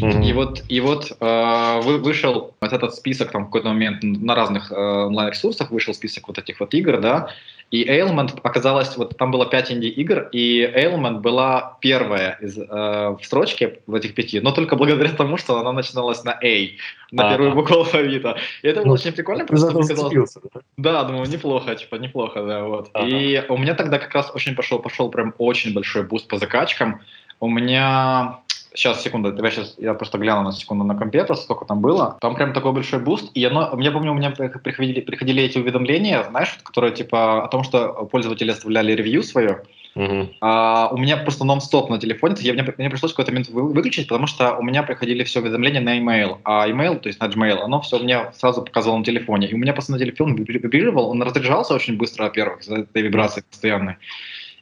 Mm-hmm. 0.00 0.24
И 0.24 0.32
вот, 0.32 0.62
и 0.68 0.80
вот 0.80 1.16
э, 1.18 1.80
вышел 1.80 2.54
вот 2.60 2.72
этот 2.72 2.94
список 2.94 3.32
там 3.32 3.42
в 3.42 3.46
какой-то 3.46 3.68
момент 3.68 4.02
на 4.02 4.34
разных 4.34 4.70
э, 4.70 4.76
онлайн-ресурсах, 4.76 5.70
вышел 5.70 5.94
список 5.94 6.28
вот 6.28 6.38
этих 6.38 6.60
вот 6.60 6.74
игр, 6.74 7.00
да, 7.00 7.30
и 7.70 7.84
Ailment 7.84 8.40
оказалось, 8.42 8.96
вот 8.96 9.16
там 9.16 9.30
было 9.30 9.46
5 9.46 9.72
инди-игр, 9.72 10.28
и 10.32 10.64
Ailment 10.64 11.20
была 11.20 11.78
первая 11.80 12.36
из, 12.40 12.58
э, 12.58 12.64
в 12.66 13.20
строчке 13.22 13.78
в 13.86 13.94
этих 13.94 14.14
пяти, 14.14 14.40
но 14.40 14.50
только 14.50 14.74
благодаря 14.74 15.10
тому, 15.10 15.36
что 15.36 15.58
она 15.60 15.72
начиналась 15.72 16.24
на 16.24 16.32
A, 16.32 16.68
на 17.12 17.28
а, 17.28 17.30
первую 17.30 17.54
букву 17.54 17.76
алфавита. 17.76 18.38
И 18.62 18.68
это 18.68 18.80
было 18.80 18.88
ну, 18.88 18.92
очень 18.94 19.12
прикольно, 19.12 19.46
потому 19.46 19.70
что 19.70 19.94
казалось... 19.94 20.36
Да, 20.76 21.04
думаю, 21.04 21.26
неплохо, 21.28 21.76
типа, 21.76 21.96
неплохо, 21.96 22.42
да, 22.42 22.64
вот. 22.64 22.90
Ага. 22.92 23.06
И 23.06 23.44
у 23.48 23.56
меня 23.56 23.74
тогда 23.74 23.98
как 23.98 24.12
раз 24.14 24.32
очень 24.34 24.56
пошел, 24.56 24.80
пошел 24.80 25.08
прям 25.08 25.34
очень 25.38 25.72
большой 25.72 26.02
буст 26.02 26.26
по 26.26 26.38
закачкам. 26.38 27.00
У 27.38 27.48
меня 27.48 28.40
Сейчас, 28.74 29.02
секунду, 29.02 29.32
давай 29.32 29.50
сейчас 29.50 29.74
я 29.78 29.94
просто 29.94 30.18
гляну 30.18 30.42
на 30.42 30.52
секунду 30.52 30.84
на 30.84 30.94
компьютер, 30.94 31.36
сколько 31.36 31.64
там 31.64 31.80
было. 31.80 32.16
Там 32.20 32.36
прям 32.36 32.52
такой 32.52 32.72
большой 32.72 33.00
буст. 33.00 33.30
И 33.34 33.44
оно, 33.44 33.76
я 33.80 33.90
помню, 33.90 34.12
у 34.12 34.14
меня 34.14 34.30
приходили, 34.30 35.00
приходили 35.00 35.42
эти 35.42 35.58
уведомления, 35.58 36.22
знаешь, 36.24 36.58
которые 36.62 36.94
типа 36.94 37.44
о 37.44 37.48
том, 37.48 37.64
что 37.64 38.08
пользователи 38.10 38.50
оставляли 38.50 38.92
ревью 38.92 39.22
свое. 39.22 39.62
Uh-huh. 39.96 40.28
А, 40.40 40.88
у 40.92 40.96
меня 40.96 41.16
просто 41.16 41.44
нон-стоп 41.44 41.90
на 41.90 41.98
телефоне, 41.98 42.36
я, 42.38 42.52
мне, 42.52 42.64
мне 42.78 42.90
пришлось 42.90 43.10
какой-то 43.10 43.32
момент 43.32 43.48
вы, 43.48 43.72
выключить, 43.72 44.06
потому 44.06 44.28
что 44.28 44.54
у 44.54 44.62
меня 44.62 44.84
приходили 44.84 45.24
все 45.24 45.40
уведомления 45.40 45.80
на 45.80 45.98
email, 45.98 46.38
а 46.44 46.68
email, 46.68 47.00
то 47.00 47.08
есть 47.08 47.18
на 47.20 47.24
Gmail, 47.24 47.58
оно 47.58 47.80
все 47.80 47.98
мне 47.98 48.30
сразу 48.34 48.62
показывало 48.62 48.98
на 48.98 49.04
телефоне. 49.04 49.48
И 49.48 49.54
у 49.54 49.58
меня 49.58 49.72
просто 49.72 49.90
на 49.90 49.98
телефон 49.98 50.36
вибрировал, 50.36 51.10
он 51.10 51.20
разряжался 51.22 51.74
очень 51.74 51.96
быстро, 51.96 52.24
во-первых, 52.24 52.60
из-за 52.60 52.76
этой 52.76 53.02
вибрации 53.02 53.42
постоянной. 53.50 53.96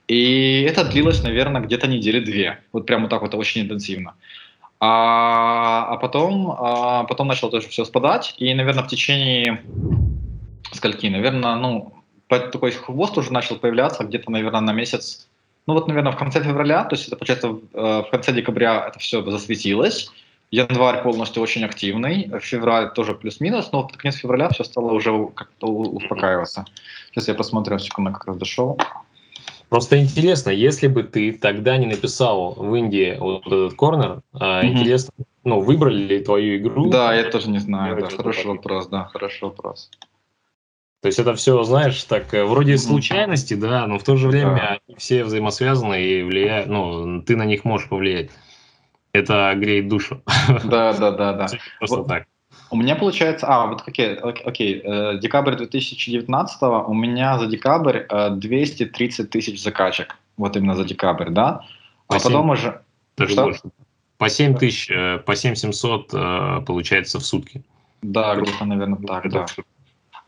И 0.09 0.63
это 0.63 0.85
длилось, 0.85 1.23
наверное, 1.23 1.61
где-то 1.61 1.87
недели 1.87 2.21
две. 2.21 2.61
Вот 2.73 2.87
прямо 2.87 3.09
так 3.09 3.21
вот 3.23 3.35
очень 3.35 3.63
интенсивно. 3.63 4.15
А, 4.81 5.87
а 5.91 5.97
потом, 5.99 6.51
а, 6.59 7.05
потом 7.05 7.29
начало 7.29 7.51
тоже 7.51 7.69
все 7.69 7.85
спадать. 7.85 8.35
И, 8.39 8.53
наверное, 8.55 8.85
в 8.85 8.89
течение 8.89 9.63
скольки, 10.73 11.07
наверное, 11.07 11.57
ну, 11.57 11.93
такой 12.29 12.73
хвост 12.73 13.19
уже 13.19 13.33
начал 13.33 13.57
появляться 13.57 14.05
где-то, 14.05 14.31
наверное, 14.31 14.61
на 14.61 14.73
месяц. 14.73 15.29
Ну 15.67 15.75
вот, 15.75 15.89
наверное, 15.89 16.13
в 16.13 16.17
конце 16.17 16.43
февраля, 16.43 16.85
то 16.85 16.97
есть 16.97 17.09
это, 17.09 17.17
получается, 17.17 17.49
в 17.73 18.09
конце 18.11 18.33
декабря 18.33 18.87
это 18.89 18.99
все 18.99 19.23
засветилось. 19.31 20.11
Январь 20.51 21.03
полностью 21.03 21.43
очень 21.43 21.65
активный, 21.65 22.31
февраль 22.41 22.91
тоже 22.95 23.15
плюс-минус, 23.15 23.71
но 23.71 23.83
вот 23.83 23.95
конец 23.99 24.17
февраля 24.17 24.49
все 24.49 24.65
стало 24.65 24.93
уже 24.93 25.29
как-то 25.35 25.67
успокаиваться. 25.67 26.65
Сейчас 27.11 27.29
я 27.29 27.35
посмотрю, 27.35 27.79
секунду, 27.79 28.13
как 28.13 28.27
раз 28.27 28.37
дошел. 28.39 28.79
Просто 29.69 30.01
интересно, 30.01 30.51
если 30.51 30.89
бы 30.89 31.03
ты 31.03 31.33
тогда 31.33 31.77
не 31.77 31.87
написал 31.87 32.55
в 32.55 32.75
Индии 32.75 33.17
вот 33.21 33.47
этот 33.47 33.75
корнер, 33.75 34.23
mm-hmm. 34.33 34.65
интересно, 34.67 35.13
ну, 35.45 35.61
выбрали 35.61 36.05
ли 36.05 36.25
твою 36.25 36.57
игру? 36.59 36.89
Да, 36.89 37.15
я 37.15 37.31
тоже 37.31 37.51
не 37.51 37.59
знаю, 37.59 38.01
да, 38.01 38.09
хороший 38.09 38.47
вопрос, 38.47 38.89
да, 38.89 39.05
хороший 39.05 39.45
вопрос. 39.45 39.91
То 41.01 41.07
есть 41.07 41.19
это 41.19 41.35
все, 41.35 41.63
знаешь, 41.63 42.03
так 42.05 42.33
э, 42.35 42.45
вроде 42.45 42.75
mm-hmm. 42.75 42.79
случайности, 42.79 43.55
да, 43.55 43.87
но 43.87 43.99
в 43.99 44.05
то 44.05 44.17
же 44.17 44.29
время 44.29 44.55
да. 44.55 44.79
они 44.87 44.97
все 44.97 45.23
взаимосвязаны 45.23 46.03
и 46.03 46.23
влияют, 46.23 46.69
ну, 46.69 47.23
ты 47.23 47.37
на 47.37 47.45
них 47.45 47.65
можешь 47.65 47.89
повлиять. 47.89 48.31
Это 49.13 49.53
греет 49.55 49.89
душу. 49.89 50.23
Да, 50.65 50.93
да, 50.95 51.11
да, 51.13 51.33
да. 51.35 51.47
Просто 51.79 51.97
вот. 51.99 52.09
так. 52.09 52.27
У 52.71 52.77
меня 52.77 52.97
получается, 52.97 53.47
а, 53.47 53.67
вот 53.67 53.83
окей, 53.87 54.15
окей, 54.15 54.83
э, 54.85 55.19
декабрь 55.19 55.57
2019 55.57 56.63
у 56.63 56.95
меня 56.95 57.39
за 57.39 57.47
декабрь 57.47 58.05
э, 58.09 58.31
230 58.31 59.31
тысяч 59.31 59.63
закачек, 59.63 60.17
вот 60.37 60.57
именно 60.57 60.75
за 60.75 60.85
декабрь, 60.85 61.31
да? 61.31 61.65
А 62.09 62.15
по 62.15 62.21
потом 62.21 62.43
7, 62.43 62.51
уже... 62.51 62.83
Даже 63.17 63.33
что? 63.33 63.43
больше. 63.45 63.61
По 64.19 64.29
7 64.29 64.55
тысяч, 64.57 64.91
э, 64.91 65.19
по 65.19 65.35
7 65.35 65.55
700 65.55 66.11
э, 66.13 66.61
получается 66.67 67.19
в 67.19 67.25
сутки. 67.25 67.63
Да, 68.03 68.35
где-то, 68.35 68.65
наверное, 68.65 68.99
так, 68.99 69.31
да. 69.31 69.47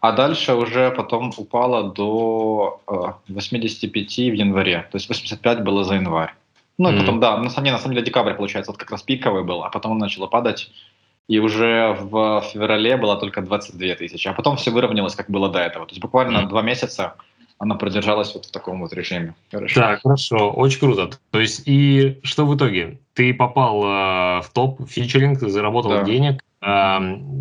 А 0.01 0.13
дальше 0.13 0.55
уже 0.55 0.91
потом 0.93 1.33
упало 1.37 1.93
до 1.93 2.81
э, 2.89 3.33
85 3.33 4.17
в 4.17 4.33
январе, 4.33 4.89
то 4.91 4.97
есть 4.97 5.09
85 5.09 5.63
было 5.63 5.85
за 5.85 5.95
январь. 5.95 6.35
Ну 6.79 6.91
и 6.91 6.95
mm. 6.95 7.01
потом, 7.01 7.21
да, 7.21 7.37
на 7.37 7.51
самом, 7.51 7.65
деле, 7.65 7.77
на 7.77 7.83
самом 7.83 7.95
деле 7.95 8.07
декабрь, 8.07 8.33
получается, 8.33 8.73
вот 8.73 8.79
как 8.79 8.91
раз 8.91 9.03
пиковый 9.03 9.45
был, 9.45 9.63
а 9.63 9.69
потом 9.69 9.93
он 9.93 9.99
начало 9.99 10.27
падать 10.27 10.71
и 11.29 11.39
уже 11.39 11.97
в 12.01 12.45
феврале 12.53 12.97
было 12.97 13.17
только 13.17 13.41
22 13.41 13.95
тысячи, 13.95 14.27
а 14.29 14.33
потом 14.33 14.57
все 14.57 14.71
выровнялось, 14.71 15.15
как 15.15 15.31
было 15.31 15.49
до 15.49 15.61
этого. 15.61 15.87
То 15.87 15.93
есть 15.93 16.03
буквально 16.03 16.39
mm. 16.39 16.49
два 16.49 16.63
месяца 16.63 17.15
она 17.61 17.75
продержалась 17.75 18.35
вот 18.35 18.47
в 18.47 18.51
таком 18.51 18.81
вот 18.81 18.93
режиме. 18.95 19.35
Хорошо. 19.53 19.81
Так, 19.81 20.03
хорошо, 20.03 20.51
очень 20.51 20.81
круто. 20.81 21.11
То 21.31 21.41
есть 21.41 21.63
и 21.67 22.19
что 22.23 22.47
в 22.47 22.57
итоге? 22.57 22.99
Ты 23.13 23.35
попал 23.35 23.85
э, 23.85 24.41
в 24.41 24.51
топ 24.55 24.89
фичеринг, 24.89 25.41
заработал 25.41 25.91
да. 25.91 26.05
денег. 26.05 26.43
Э, 26.63 26.99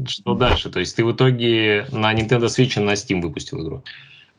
что 0.07 0.33
дальше? 0.35 0.69
То 0.69 0.81
есть 0.81 0.97
ты 0.97 1.05
в 1.05 1.13
итоге 1.13 1.85
на 1.93 2.13
Nintendo 2.13 2.45
Switch 2.47 2.77
и 2.77 2.83
на 2.83 2.91
Steam 2.91 3.21
выпустил 3.21 3.65
игру? 3.65 3.83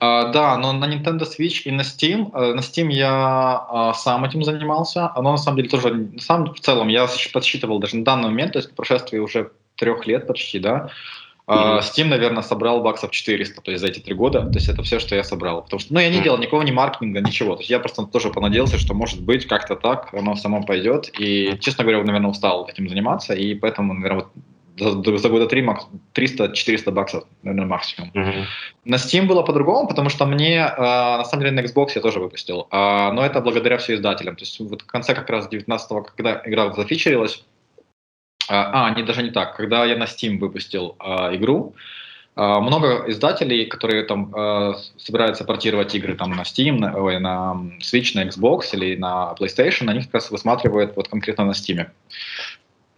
Uh, 0.01 0.33
да, 0.33 0.57
но 0.57 0.73
на 0.73 0.87
Nintendo 0.87 1.27
Switch 1.27 1.63
и 1.65 1.71
на 1.71 1.83
Steam. 1.83 2.31
Uh, 2.31 2.55
на 2.55 2.61
Steam 2.61 2.91
я 2.91 3.67
uh, 3.71 3.95
сам 3.95 4.25
этим 4.25 4.43
занимался. 4.43 5.13
Оно 5.15 5.33
на 5.33 5.37
самом 5.37 5.59
деле 5.59 5.69
тоже, 5.69 6.09
сам 6.19 6.55
в 6.55 6.61
целом, 6.61 6.89
я 6.89 7.07
подсчитывал 7.35 7.81
даже 7.81 7.97
на 7.97 8.05
данный 8.05 8.29
момент, 8.29 8.55
то 8.55 8.59
есть 8.61 8.75
прошествии 8.75 9.19
уже 9.19 9.51
трех 9.77 10.07
лет 10.07 10.27
почти, 10.27 10.59
да. 10.59 10.89
Mm-hmm. 11.47 11.81
Steam, 11.81 12.05
наверное, 12.05 12.43
собрал 12.43 12.81
баксов 12.81 13.11
400, 13.11 13.61
то 13.61 13.73
есть 13.73 13.83
за 13.83 13.89
эти 13.89 13.99
три 13.99 14.15
года. 14.15 14.43
То 14.43 14.55
есть 14.55 14.69
это 14.69 14.83
все, 14.85 15.01
что 15.01 15.17
я 15.17 15.25
собрал. 15.25 15.63
Потому 15.63 15.81
что, 15.81 15.93
ну, 15.93 16.01
я 16.01 16.09
не 16.09 16.23
делал 16.23 16.39
никакого 16.39 16.63
ни 16.63 16.71
маркетинга, 16.71 17.21
ничего. 17.21 17.57
То 17.57 17.61
есть 17.63 17.71
я 17.71 17.81
просто 17.81 18.05
тоже 18.07 18.31
понадеялся, 18.31 18.79
что 18.79 18.95
может 18.95 19.21
быть 19.21 19.47
как-то 19.49 19.75
так, 19.75 20.15
оно 20.15 20.37
само 20.37 20.63
пойдет. 20.63 21.11
И, 21.19 21.59
честно 21.61 21.83
говоря, 21.83 22.05
наверное, 22.05 22.31
устал 22.31 22.69
этим 22.69 22.89
заниматься. 22.89 23.35
И 23.35 23.55
поэтому, 23.55 23.95
наверное, 23.95 24.23
вот 24.23 24.33
за, 24.81 25.29
года 25.29 25.47
три 25.47 25.67
300-400 26.15 26.91
баксов, 26.91 27.25
наверное, 27.43 27.67
максимум. 27.67 28.11
Uh-huh. 28.15 28.45
На 28.85 28.97
Steam 28.97 29.27
было 29.27 29.43
по-другому, 29.43 29.87
потому 29.87 30.09
что 30.09 30.27
мне, 30.27 30.57
э, 30.57 30.81
на 30.81 31.25
самом 31.25 31.45
деле, 31.45 31.53
на 31.53 31.67
Xbox 31.67 31.93
я 31.95 32.01
тоже 32.01 32.19
выпустил, 32.21 32.67
э, 32.71 33.13
но 33.13 33.25
это 33.25 33.41
благодаря 33.41 33.77
все 33.79 33.95
издателям. 33.95 34.37
То 34.37 34.43
есть 34.43 34.59
вот 34.61 34.83
в 34.83 34.87
конце 34.87 35.15
как 35.15 35.29
раз 35.31 35.49
19-го, 35.49 36.03
когда 36.03 36.43
игра 36.45 36.73
зафичерилась, 36.73 37.45
э, 38.49 38.53
а, 38.53 38.91
не, 38.91 39.03
даже 39.03 39.23
не 39.23 39.31
так, 39.31 39.57
когда 39.57 39.85
я 39.85 39.97
на 39.97 40.05
Steam 40.05 40.39
выпустил 40.39 40.97
э, 40.99 41.37
игру, 41.37 41.75
много 42.37 43.05
издателей, 43.09 43.67
которые 43.67 44.05
там 44.05 44.33
uh, 44.33 44.75
собираются 44.97 45.45
портировать 45.45 45.95
игры 45.95 46.15
там 46.15 46.31
на 46.31 46.43
Steam, 46.43 46.79
на, 46.79 46.97
ой, 46.97 47.19
на 47.19 47.55
Switch, 47.81 48.13
на 48.15 48.25
Xbox 48.25 48.61
или 48.73 48.97
на 48.97 49.35
PlayStation, 49.39 49.91
они 49.91 50.03
как 50.03 50.15
раз 50.15 50.31
высматривают 50.31 50.97
вот 50.97 51.09
конкретно 51.09 51.45
на 51.45 51.51
Steam. 51.51 51.89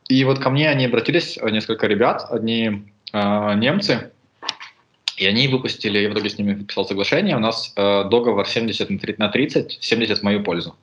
И 0.08 0.24
вот 0.24 0.38
ко 0.38 0.50
мне 0.50 0.68
они 0.68 0.86
обратились, 0.86 1.38
э, 1.38 1.50
несколько 1.50 1.86
ребят, 1.86 2.26
одни 2.30 2.84
э, 3.12 3.54
немцы, 3.54 4.10
и 5.16 5.26
они 5.26 5.48
выпустили, 5.48 5.98
я 5.98 6.08
в 6.08 6.12
итоге 6.12 6.30
с 6.30 6.38
ними 6.38 6.54
подписал 6.54 6.86
соглашение, 6.86 7.36
у 7.36 7.40
нас 7.40 7.72
э, 7.76 8.04
договор 8.04 8.46
70 8.46 9.18
на 9.18 9.28
30, 9.28 9.78
70 9.80 10.18
в 10.18 10.22
мою 10.22 10.42
пользу. 10.42 10.74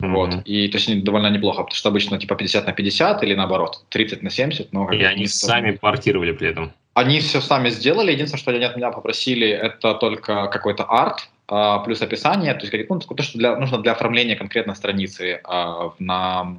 Mm-hmm. 0.00 0.12
Вот. 0.12 0.34
И 0.44 0.68
то 0.68 0.78
есть 0.78 1.04
довольно 1.04 1.28
неплохо, 1.28 1.62
потому 1.62 1.74
что 1.74 1.88
обычно 1.88 2.18
типа 2.18 2.34
50 2.34 2.66
на 2.66 2.72
50 2.72 3.22
или 3.22 3.34
наоборот, 3.34 3.84
30 3.90 4.22
на 4.22 4.30
70. 4.30 4.72
Но 4.72 4.90
и 4.90 5.02
они 5.02 5.26
сами 5.26 5.72
портировали 5.72 6.32
при 6.32 6.48
этом. 6.48 6.72
Они 6.94 7.20
все 7.20 7.40
сами 7.40 7.70
сделали. 7.70 8.12
Единственное, 8.12 8.40
что 8.40 8.50
они 8.50 8.64
от 8.64 8.76
меня 8.76 8.90
попросили, 8.90 9.48
это 9.48 9.94
только 9.94 10.48
какой-то 10.48 10.84
арт, 10.84 11.28
а, 11.48 11.78
плюс 11.78 12.02
описание, 12.02 12.54
то 12.54 12.66
есть 12.66 12.90
ну, 12.90 12.98
то, 12.98 13.22
что 13.22 13.38
для, 13.38 13.56
нужно 13.56 13.78
для 13.78 13.92
оформления 13.92 14.34
конкретно 14.34 14.74
страницы 14.74 15.40
а, 15.44 15.92
на, 15.98 16.56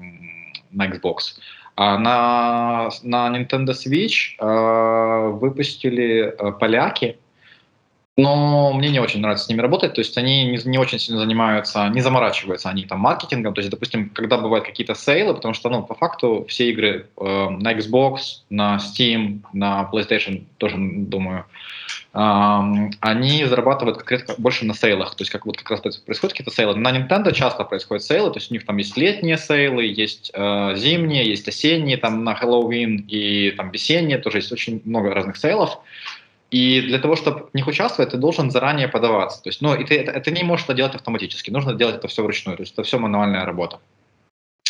на 0.72 0.88
Xbox. 0.88 1.40
А 1.80 2.00
на, 2.00 2.90
на 3.04 3.30
Nintendo 3.30 3.74
Switch 3.74 4.36
э, 4.40 5.30
выпустили 5.30 6.24
э, 6.24 6.52
поляки. 6.54 7.20
Но 8.20 8.74
мне 8.74 8.90
не 8.90 9.00
очень 9.00 9.22
нравится 9.22 9.46
с 9.46 9.50
ними 9.50 9.62
работать, 9.62 9.94
то 9.94 10.02
есть 10.02 10.18
они 10.18 10.46
не, 10.46 10.58
не 10.66 10.80
очень 10.80 10.98
сильно 10.98 11.22
занимаются, 11.22 11.88
не 11.90 12.02
заморачиваются 12.02 12.68
они 12.68 12.84
там 12.86 13.00
маркетингом, 13.00 13.54
то 13.54 13.60
есть, 13.60 13.70
допустим, 13.70 14.10
когда 14.10 14.40
бывают 14.40 14.66
какие-то 14.66 14.96
сейлы, 14.96 15.36
потому 15.36 15.54
что, 15.54 15.70
ну, 15.70 15.84
по 15.84 15.94
факту 15.94 16.44
все 16.50 16.72
игры 16.72 17.10
э, 17.16 17.50
на 17.50 17.74
Xbox, 17.76 18.42
на 18.50 18.78
Steam, 18.78 19.42
на 19.54 19.88
PlayStation 19.94 20.46
тоже, 20.58 20.78
думаю, 20.80 21.46
э, 22.16 22.90
они 23.02 23.46
зарабатывают 23.46 23.98
конкретно 23.98 24.34
больше 24.40 24.66
на 24.66 24.74
сейлах, 24.74 25.14
то 25.14 25.22
есть 25.22 25.30
как 25.30 25.46
вот 25.46 25.58
как 25.58 25.70
раз 25.70 25.82
происходят 25.82 26.34
какие-то 26.34 26.52
сейлы. 26.52 26.76
На 26.76 26.98
Nintendo 26.98 27.32
часто 27.32 27.66
происходят 27.66 28.04
сейлы, 28.04 28.32
то 28.32 28.40
есть 28.40 28.50
у 28.50 28.56
них 28.56 28.66
там 28.66 28.78
есть 28.78 28.98
летние 28.98 29.38
сейлы, 29.38 29.86
есть 29.86 30.32
э, 30.34 30.74
зимние, 30.76 31.30
есть 31.30 31.48
осенние, 31.48 31.98
там 31.98 32.24
на 32.24 32.34
Хэллоуин 32.34 33.06
и 33.08 33.52
там 33.52 33.70
весенние, 33.70 34.18
тоже 34.18 34.40
есть 34.40 34.52
очень 34.52 34.82
много 34.86 35.14
разных 35.14 35.38
сейлов. 35.38 35.78
И 36.50 36.82
для 36.82 37.00
того, 37.00 37.16
чтобы 37.16 37.50
в 37.52 37.54
них 37.54 37.68
участвовать, 37.68 38.12
ты 38.12 38.18
должен 38.18 38.52
заранее 38.52 38.88
подаваться. 38.88 39.44
То 39.44 39.50
есть, 39.50 39.62
ну, 39.62 39.76
и 39.76 39.84
ты, 39.84 39.96
это, 39.96 40.12
это 40.12 40.32
не 40.32 40.44
можешь 40.44 40.66
это 40.66 40.74
делать 40.74 40.96
автоматически, 40.96 41.52
нужно 41.52 41.74
делать 41.74 41.96
это 41.96 42.08
все 42.08 42.24
вручную, 42.24 42.58
то 42.58 42.64
есть 42.64 42.74
это 42.74 42.84
все 42.84 42.98
мануальная 43.00 43.46
работа. 43.46 43.80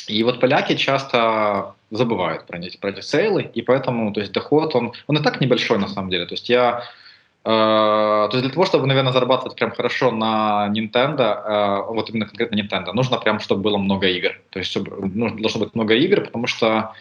И 0.07 0.23
вот 0.23 0.39
поляки 0.39 0.75
часто 0.75 1.75
забывают 1.91 2.47
про 2.47 2.59
эти, 2.59 2.77
про 2.77 2.89
эти 2.89 3.01
сейлы, 3.01 3.43
и 3.43 3.61
поэтому, 3.61 4.11
то 4.13 4.21
есть 4.21 4.31
доход, 4.31 4.73
он, 4.75 4.93
он 5.05 5.17
и 5.17 5.23
так 5.23 5.41
небольшой 5.41 5.77
на 5.77 5.87
самом 5.87 6.09
деле. 6.09 6.25
То 6.25 6.33
есть 6.33 6.49
я, 6.49 6.83
э, 7.43 7.49
то 7.49 8.29
есть 8.31 8.43
для 8.43 8.53
того, 8.53 8.65
чтобы, 8.65 8.87
наверное, 8.87 9.11
зарабатывать 9.11 9.55
прям 9.55 9.71
хорошо 9.71 10.11
на 10.11 10.69
Nintendo, 10.73 11.43
э, 11.43 11.93
вот 11.93 12.09
именно 12.09 12.25
конкретно 12.25 12.55
Nintendo, 12.55 12.93
нужно 12.93 13.17
прям, 13.17 13.39
чтобы 13.39 13.61
было 13.61 13.77
много 13.77 14.07
игр. 14.07 14.39
То 14.49 14.59
есть 14.59 14.75
нужно, 14.75 15.37
должно 15.37 15.59
быть 15.59 15.75
много 15.75 15.93
игр, 15.93 16.21
потому 16.21 16.47
что 16.47 16.93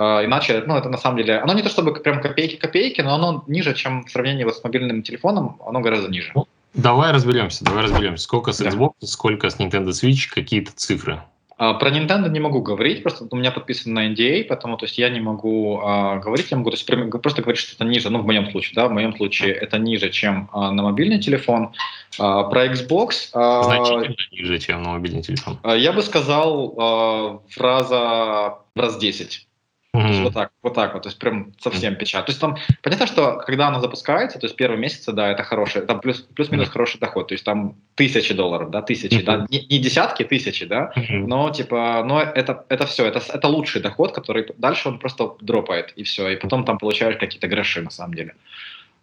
иначе, 0.00 0.62
ну, 0.66 0.76
это 0.76 0.88
на 0.88 0.98
самом 0.98 1.18
деле, 1.18 1.38
оно 1.38 1.52
не 1.52 1.62
то 1.62 1.68
чтобы 1.68 1.92
прям 1.94 2.20
копейки-копейки, 2.20 3.02
но 3.02 3.14
оно 3.14 3.44
ниже, 3.46 3.74
чем 3.74 4.04
в 4.04 4.10
сравнении 4.10 4.44
вот 4.44 4.56
с 4.56 4.64
мобильным 4.64 5.02
телефоном, 5.02 5.60
оно 5.66 5.80
гораздо 5.80 6.08
ниже. 6.08 6.32
Ну, 6.34 6.46
давай 6.74 7.12
разберемся, 7.12 7.64
давай 7.64 7.84
разберемся. 7.84 8.24
Сколько 8.24 8.52
с 8.52 8.60
Xbox, 8.60 8.92
да. 9.00 9.06
сколько 9.06 9.50
с 9.50 9.58
Nintendo 9.58 9.88
Switch, 9.88 10.28
какие-то 10.32 10.72
цифры? 10.74 11.20
А, 11.60 11.74
про 11.74 11.90
Nintendo 11.90 12.30
не 12.30 12.40
могу 12.40 12.62
говорить, 12.62 13.02
просто 13.02 13.26
у 13.30 13.36
меня 13.36 13.50
подписан 13.50 13.92
на 13.92 14.10
NDA, 14.10 14.44
поэтому 14.48 14.78
то 14.78 14.86
есть 14.86 14.96
я 14.96 15.10
не 15.10 15.20
могу 15.20 15.78
а, 15.84 16.16
говорить, 16.16 16.50
я 16.50 16.56
могу 16.56 16.70
то 16.70 16.76
есть, 16.76 16.86
просто 17.20 17.42
говорить, 17.42 17.60
что 17.60 17.76
это 17.76 17.84
ниже, 17.84 18.08
ну 18.08 18.20
в 18.20 18.24
моем 18.24 18.50
случае, 18.50 18.76
да, 18.76 18.88
в 18.88 18.92
моем 18.92 19.14
случае 19.14 19.52
это 19.52 19.76
ниже, 19.78 20.08
чем 20.08 20.48
а, 20.54 20.72
на 20.72 20.82
мобильный 20.82 21.20
телефон. 21.20 21.74
А, 22.18 22.44
про 22.44 22.64
Xbox... 22.64 23.28
А, 23.34 23.62
Значительно 23.64 24.16
ниже, 24.32 24.58
чем 24.58 24.82
на 24.82 24.92
мобильный 24.92 25.20
телефон. 25.20 25.58
А, 25.62 25.76
я 25.76 25.92
бы 25.92 26.00
сказал 26.00 26.74
а, 26.78 27.40
в 27.46 27.60
раза 27.60 28.54
в 28.74 28.80
раз 28.80 28.96
10. 28.96 29.46
Mm-hmm. 29.92 30.02
То 30.02 30.08
есть 30.08 30.20
вот 30.20 30.34
так, 30.34 30.52
вот 30.62 30.74
так 30.74 30.94
вот, 30.94 31.02
то 31.02 31.08
есть 31.08 31.18
прям 31.18 31.52
совсем 31.58 31.96
печаль. 31.96 32.24
То 32.24 32.30
есть 32.30 32.40
там 32.40 32.56
понятно, 32.82 33.06
что 33.08 33.42
когда 33.44 33.68
она 33.68 33.80
запускается, 33.80 34.38
то 34.38 34.46
есть 34.46 34.54
первые 34.54 34.78
месяцы, 34.78 35.12
да, 35.12 35.32
это 35.32 35.42
хороший, 35.42 35.82
там 35.82 36.00
плюс, 36.00 36.20
плюс-минус 36.20 36.68
mm-hmm. 36.68 36.72
хороший 36.72 37.00
доход, 37.00 37.28
то 37.28 37.34
есть 37.34 37.44
там 37.44 37.74
тысячи 37.96 38.32
долларов, 38.32 38.70
да, 38.70 38.82
тысячи, 38.82 39.14
mm-hmm. 39.14 39.24
да, 39.24 39.46
не, 39.50 39.66
не 39.66 39.78
десятки, 39.80 40.22
тысячи, 40.22 40.64
да, 40.64 40.92
mm-hmm. 40.96 41.26
но 41.26 41.50
типа, 41.50 42.04
но 42.04 42.20
это, 42.20 42.64
это 42.68 42.86
все, 42.86 43.04
это, 43.04 43.20
это 43.32 43.48
лучший 43.48 43.80
доход, 43.80 44.12
который 44.12 44.46
дальше 44.58 44.88
он 44.88 45.00
просто 45.00 45.34
дропает, 45.40 45.92
и 45.96 46.04
все, 46.04 46.28
и 46.28 46.36
потом 46.36 46.64
там 46.64 46.78
получаешь 46.78 47.16
какие-то 47.16 47.48
гроши 47.48 47.82
на 47.82 47.90
самом 47.90 48.14
деле. 48.14 48.34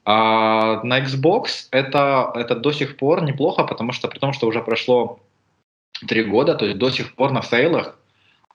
А 0.05 0.81
на 0.83 1.01
Xbox 1.01 1.67
это, 1.71 2.31
это 2.33 2.55
до 2.55 2.71
сих 2.71 2.95
пор 2.95 3.23
неплохо, 3.23 3.65
потому 3.65 3.91
что 3.91 4.07
при 4.07 4.19
том, 4.19 4.31
что 4.31 4.47
уже 4.47 4.61
прошло 4.61 5.19
три 6.07 6.23
года, 6.23 6.55
то 6.55 6.65
есть 6.65 6.77
до 6.77 6.89
сих 6.91 7.13
пор 7.13 7.31
на 7.31 7.41
сейлах 7.41 7.96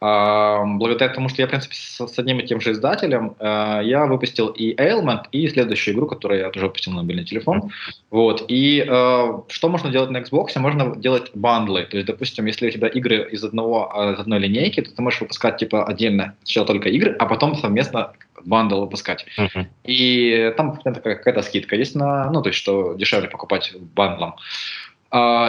Благодаря 0.02 1.14
тому, 1.14 1.28
что 1.28 1.42
я, 1.42 1.46
в 1.46 1.50
принципе, 1.50 1.76
с 1.76 2.18
одним 2.18 2.40
и 2.40 2.46
тем 2.46 2.60
же 2.60 2.72
издателем, 2.72 3.36
э, 3.38 3.82
я 3.84 4.06
выпустил 4.06 4.48
и 4.48 4.74
Ailment, 4.74 5.26
и 5.30 5.46
следующую 5.46 5.94
игру, 5.94 6.08
которую 6.08 6.40
я 6.40 6.50
тоже 6.50 6.66
выпустил 6.66 6.90
на 6.90 7.02
мобильный 7.02 7.24
телефон. 7.24 7.70
Вот. 8.10 8.44
И 8.48 8.84
э, 8.84 9.40
что 9.48 9.68
можно 9.68 9.90
делать 9.90 10.10
на 10.10 10.18
Xbox? 10.18 10.58
Можно 10.58 10.96
делать 10.96 11.30
бандлы. 11.34 11.84
То 11.84 11.98
есть, 11.98 12.08
допустим, 12.08 12.46
если 12.46 12.66
у 12.66 12.70
тебя 12.72 12.88
игры 12.88 13.28
из, 13.30 13.44
одного, 13.44 13.92
э, 13.94 14.14
из 14.14 14.18
одной 14.18 14.40
линейки, 14.40 14.80
то 14.80 14.92
ты 14.92 15.00
можешь 15.02 15.20
выпускать 15.20 15.58
типа 15.58 15.84
отдельно 15.84 16.34
сначала 16.42 16.66
только 16.66 16.88
игры, 16.88 17.14
а 17.20 17.26
потом 17.26 17.54
совместно 17.54 18.12
бандл 18.44 18.80
выпускать. 18.80 19.24
Uh-huh. 19.38 19.66
И 19.84 20.52
там 20.56 20.76
какая-то 20.76 21.42
скидка 21.42 21.76
есть 21.76 21.94
на, 21.94 22.30
ну, 22.30 22.42
то 22.42 22.48
есть, 22.48 22.58
что 22.58 22.94
дешевле 22.94 23.28
покупать 23.28 23.72
бандлом. 23.94 24.34
А, 24.34 24.81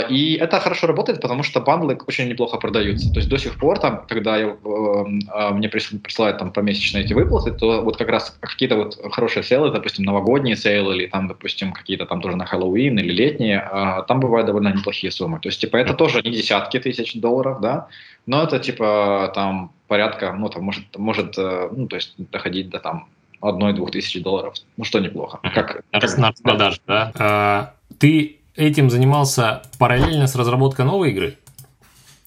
и 0.09 0.37
это 0.41 0.59
хорошо 0.59 0.87
работает, 0.87 1.21
потому 1.21 1.43
что 1.43 1.61
бандлы 1.61 1.97
очень 2.07 2.27
неплохо 2.27 2.57
продаются. 2.57 3.09
То 3.13 3.19
есть 3.19 3.29
до 3.29 3.37
сих 3.37 3.57
пор, 3.57 3.79
там, 3.79 4.05
когда 4.09 4.37
я, 4.37 4.47
э, 4.47 5.05
э, 5.33 5.49
мне 5.53 5.69
присылают 5.69 6.37
там 6.37 6.51
помесячные 6.51 7.05
эти 7.05 7.13
выплаты, 7.13 7.51
то 7.51 7.81
вот 7.81 7.95
как 7.95 8.09
раз 8.09 8.37
какие-то 8.41 8.75
вот 8.75 8.99
хорошие 9.13 9.41
сейлы, 9.41 9.71
допустим, 9.71 10.03
новогодние 10.03 10.57
сейлы 10.57 10.97
или 10.97 11.07
там, 11.07 11.29
допустим, 11.29 11.71
какие-то 11.71 12.05
там 12.05 12.21
тоже 12.21 12.35
на 12.35 12.45
Хэллоуин 12.45 12.99
или 12.99 13.13
летние, 13.13 13.65
э, 13.71 14.03
там 14.05 14.19
бывают 14.19 14.47
довольно 14.47 14.67
неплохие 14.67 15.11
суммы. 15.11 15.39
То 15.39 15.47
есть, 15.47 15.61
типа, 15.61 15.77
это 15.77 15.93
тоже 15.93 16.21
не 16.23 16.31
десятки 16.31 16.77
тысяч 16.79 17.13
долларов, 17.15 17.61
да, 17.61 17.87
но 18.25 18.43
это 18.43 18.59
типа 18.59 19.31
там 19.33 19.71
порядка, 19.87 20.33
ну, 20.33 20.49
там 20.49 20.63
может, 20.63 20.97
может 20.97 21.37
э, 21.37 21.69
ну, 21.71 21.87
то 21.87 21.95
есть 21.95 22.15
доходить 22.17 22.69
до 22.69 22.79
там 22.79 23.07
одной-двух 23.39 23.91
тысяч 23.91 24.21
долларов, 24.21 24.55
ну, 24.75 24.83
что 24.83 24.99
неплохо. 24.99 25.39
Как, 25.41 25.83
как, 25.89 26.17
на 26.17 26.33
продаж, 26.43 26.81
да? 26.85 27.11
да? 27.13 27.19
А, 27.19 27.73
ты 27.97 28.39
этим 28.55 28.89
занимался 28.89 29.63
параллельно 29.79 30.27
с 30.27 30.35
разработкой 30.35 30.85
новой 30.85 31.11
игры? 31.11 31.37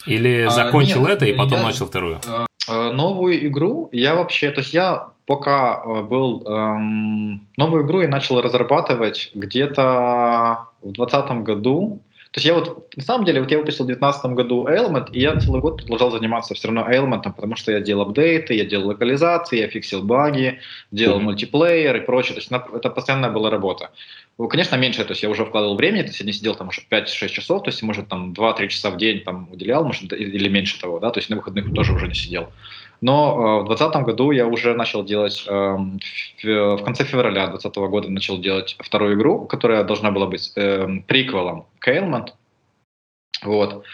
Или 0.07 0.43
а, 0.43 0.51
закончил 0.51 1.05
а, 1.05 1.09
нет, 1.09 1.16
это 1.16 1.27
и 1.27 1.33
потом 1.33 1.59
я, 1.59 1.64
начал 1.64 1.87
вторую? 1.87 2.20
Э, 2.68 2.93
новую 2.93 3.47
игру 3.47 3.89
я 3.93 4.14
вообще, 4.14 4.51
то 4.51 4.61
есть 4.61 4.72
я 4.72 5.09
пока 5.27 5.83
э, 5.85 6.03
был 6.03 6.43
эм, 6.47 7.47
новую 7.57 7.85
игру 7.85 8.01
я 8.01 8.09
начал 8.09 8.41
разрабатывать 8.41 9.31
где-то 9.35 10.68
в 10.83 10.93
2020 10.93 11.43
году. 11.43 12.01
То 12.33 12.39
есть 12.39 12.47
я 12.47 12.55
вот, 12.55 12.95
на 12.97 13.03
самом 13.03 13.24
деле, 13.24 13.41
вот 13.41 13.51
я 13.51 13.59
выпустил 13.59 13.85
в 13.85 13.87
2019 13.87 14.37
году 14.37 14.68
Element, 14.68 15.11
и 15.11 15.20
я 15.20 15.41
целый 15.41 15.62
год 15.62 15.81
продолжал 15.83 16.11
заниматься 16.11 16.55
все 16.55 16.68
равно 16.68 16.87
Element, 16.91 17.22
потому 17.22 17.57
что 17.57 17.72
я 17.72 17.81
делал 17.81 18.03
апдейты, 18.03 18.55
я 18.55 18.66
делал 18.66 18.89
локализации, 18.89 19.61
я 19.61 19.68
фиксил 19.68 20.03
баги, 20.03 20.59
делал 20.91 21.18
mm-hmm. 21.18 21.22
мультиплеер 21.22 21.97
и 21.97 22.01
прочее. 22.01 22.35
То 22.35 22.41
есть 22.41 22.53
это 22.74 22.91
постоянная 22.91 23.31
была 23.31 23.49
работа. 23.49 23.91
Ну, 24.39 24.49
конечно, 24.49 24.76
меньше, 24.76 25.03
то 25.05 25.12
есть 25.12 25.22
я 25.22 25.30
уже 25.30 25.47
вкладывал 25.47 25.76
времени, 25.76 26.03
то 26.03 26.09
есть 26.09 26.20
я 26.20 26.26
не 26.26 26.32
сидел 26.32 26.55
там 26.55 26.68
уже 26.68 26.82
5-6 26.91 27.28
часов, 27.28 27.62
то 27.62 27.70
есть, 27.70 27.82
может, 27.82 28.09
там 28.09 28.32
2-3 28.32 28.68
часа 28.68 28.91
в 28.91 28.99
день 28.99 29.20
там 29.20 29.51
уделял, 29.51 29.82
может, 29.82 30.12
или 30.12 30.49
меньше 30.49 30.78
того, 30.78 30.99
да, 30.99 31.11
то 31.11 31.18
есть 31.18 31.30
на 31.30 31.37
выходных 31.37 31.72
тоже 31.72 31.95
уже 31.95 32.07
не 32.07 32.14
сидел. 32.14 32.53
Но 33.01 33.61
э, 33.61 33.62
в 33.62 33.68
2020 33.68 34.03
году 34.05 34.30
я 34.32 34.47
уже 34.47 34.74
начал 34.74 35.05
делать, 35.05 35.45
э, 35.47 35.51
в, 35.51 36.76
в 36.76 36.84
конце 36.84 37.05
февраля 37.05 37.47
2020 37.47 37.76
года 37.91 38.11
начал 38.11 38.39
делать 38.39 38.76
вторую 38.78 39.16
игру, 39.16 39.47
которая 39.47 39.84
должна 39.84 40.11
была 40.11 40.26
быть 40.26 40.53
э, 40.55 40.87
приквелом 41.07 41.66
к 41.78 41.89
Ailment. 41.89 42.28
Вот. 43.43 43.84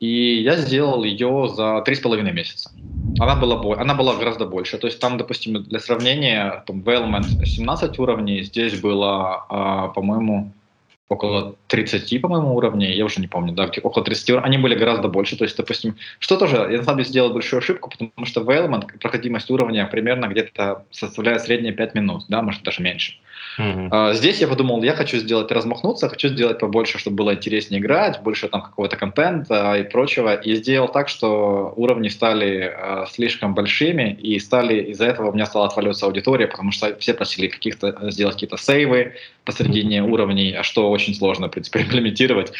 И 0.00 0.42
я 0.42 0.56
сделал 0.56 1.04
ее 1.04 1.48
за 1.54 1.82
три 1.82 1.94
с 1.94 2.00
половиной 2.00 2.32
месяца. 2.32 2.70
Она 3.18 3.36
была, 3.36 3.80
она 3.80 3.94
была 3.94 4.16
гораздо 4.16 4.44
больше. 4.44 4.76
То 4.78 4.88
есть 4.88 4.98
там, 5.00 5.18
допустим, 5.18 5.62
для 5.62 5.78
сравнения, 5.78 6.64
там 6.66 6.82
в 6.82 6.88
Element 6.88 7.44
17 7.44 7.98
уровней, 7.98 8.42
здесь 8.42 8.80
было, 8.80 9.44
а, 9.48 9.88
по-моему, 9.88 10.52
около 11.08 11.54
30, 11.68 12.18
по-моему, 12.18 12.54
уровней, 12.56 12.92
я 12.92 13.04
уже 13.04 13.20
не 13.20 13.28
помню, 13.28 13.52
да, 13.52 13.70
около 13.82 14.04
30 14.04 14.30
уровней, 14.30 14.46
они 14.46 14.58
были 14.58 14.74
гораздо 14.74 15.08
больше, 15.08 15.36
то 15.36 15.44
есть, 15.44 15.56
допустим, 15.56 15.96
что 16.18 16.36
тоже, 16.36 16.56
я 16.56 16.78
на 16.78 16.82
самом 16.82 16.98
деле 16.98 17.08
сделал 17.08 17.32
большую 17.32 17.58
ошибку, 17.58 17.90
потому 17.90 18.26
что 18.26 18.40
в 18.42 18.80
проходимость 19.00 19.50
уровня 19.50 19.86
примерно 19.86 20.26
где-то 20.26 20.84
составляет 20.90 21.42
средние 21.42 21.72
5 21.72 21.94
минут, 21.94 22.24
да, 22.28 22.42
может 22.42 22.62
даже 22.62 22.82
меньше. 22.82 23.14
Mm-hmm. 23.58 24.14
Здесь 24.14 24.40
я 24.40 24.48
подумал, 24.48 24.82
я 24.82 24.94
хочу 24.94 25.18
сделать 25.18 25.50
размахнуться, 25.52 26.08
хочу 26.08 26.28
сделать 26.28 26.58
побольше, 26.58 26.98
чтобы 26.98 27.16
было 27.16 27.34
интереснее 27.34 27.80
играть, 27.80 28.20
больше 28.22 28.48
там 28.48 28.62
какого-то 28.62 28.96
контента 28.96 29.74
и 29.74 29.84
прочего. 29.84 30.34
И 30.34 30.54
сделал 30.56 30.88
так, 30.88 31.08
что 31.08 31.72
уровни 31.76 32.08
стали 32.08 32.72
э, 32.74 33.06
слишком 33.10 33.54
большими, 33.54 34.12
и 34.12 34.38
стали 34.38 34.82
из-за 34.90 35.06
этого 35.06 35.30
у 35.30 35.34
меня 35.34 35.46
стала 35.46 35.66
отваливаться 35.66 36.06
аудитория, 36.06 36.46
потому 36.46 36.72
что 36.72 36.96
все 36.98 37.14
просили 37.14 37.48
каких-то 37.48 37.96
э, 38.00 38.10
сделать 38.10 38.34
какие-то 38.34 38.56
сейвы 38.56 39.14
посредине 39.44 39.98
mm-hmm. 39.98 40.10
уровней, 40.10 40.52
а 40.52 40.62
что 40.62 40.90
очень 40.90 41.14
сложно, 41.14 41.48
в 41.48 41.50
принципе, 41.50 41.80
имплементировать. 41.82 42.52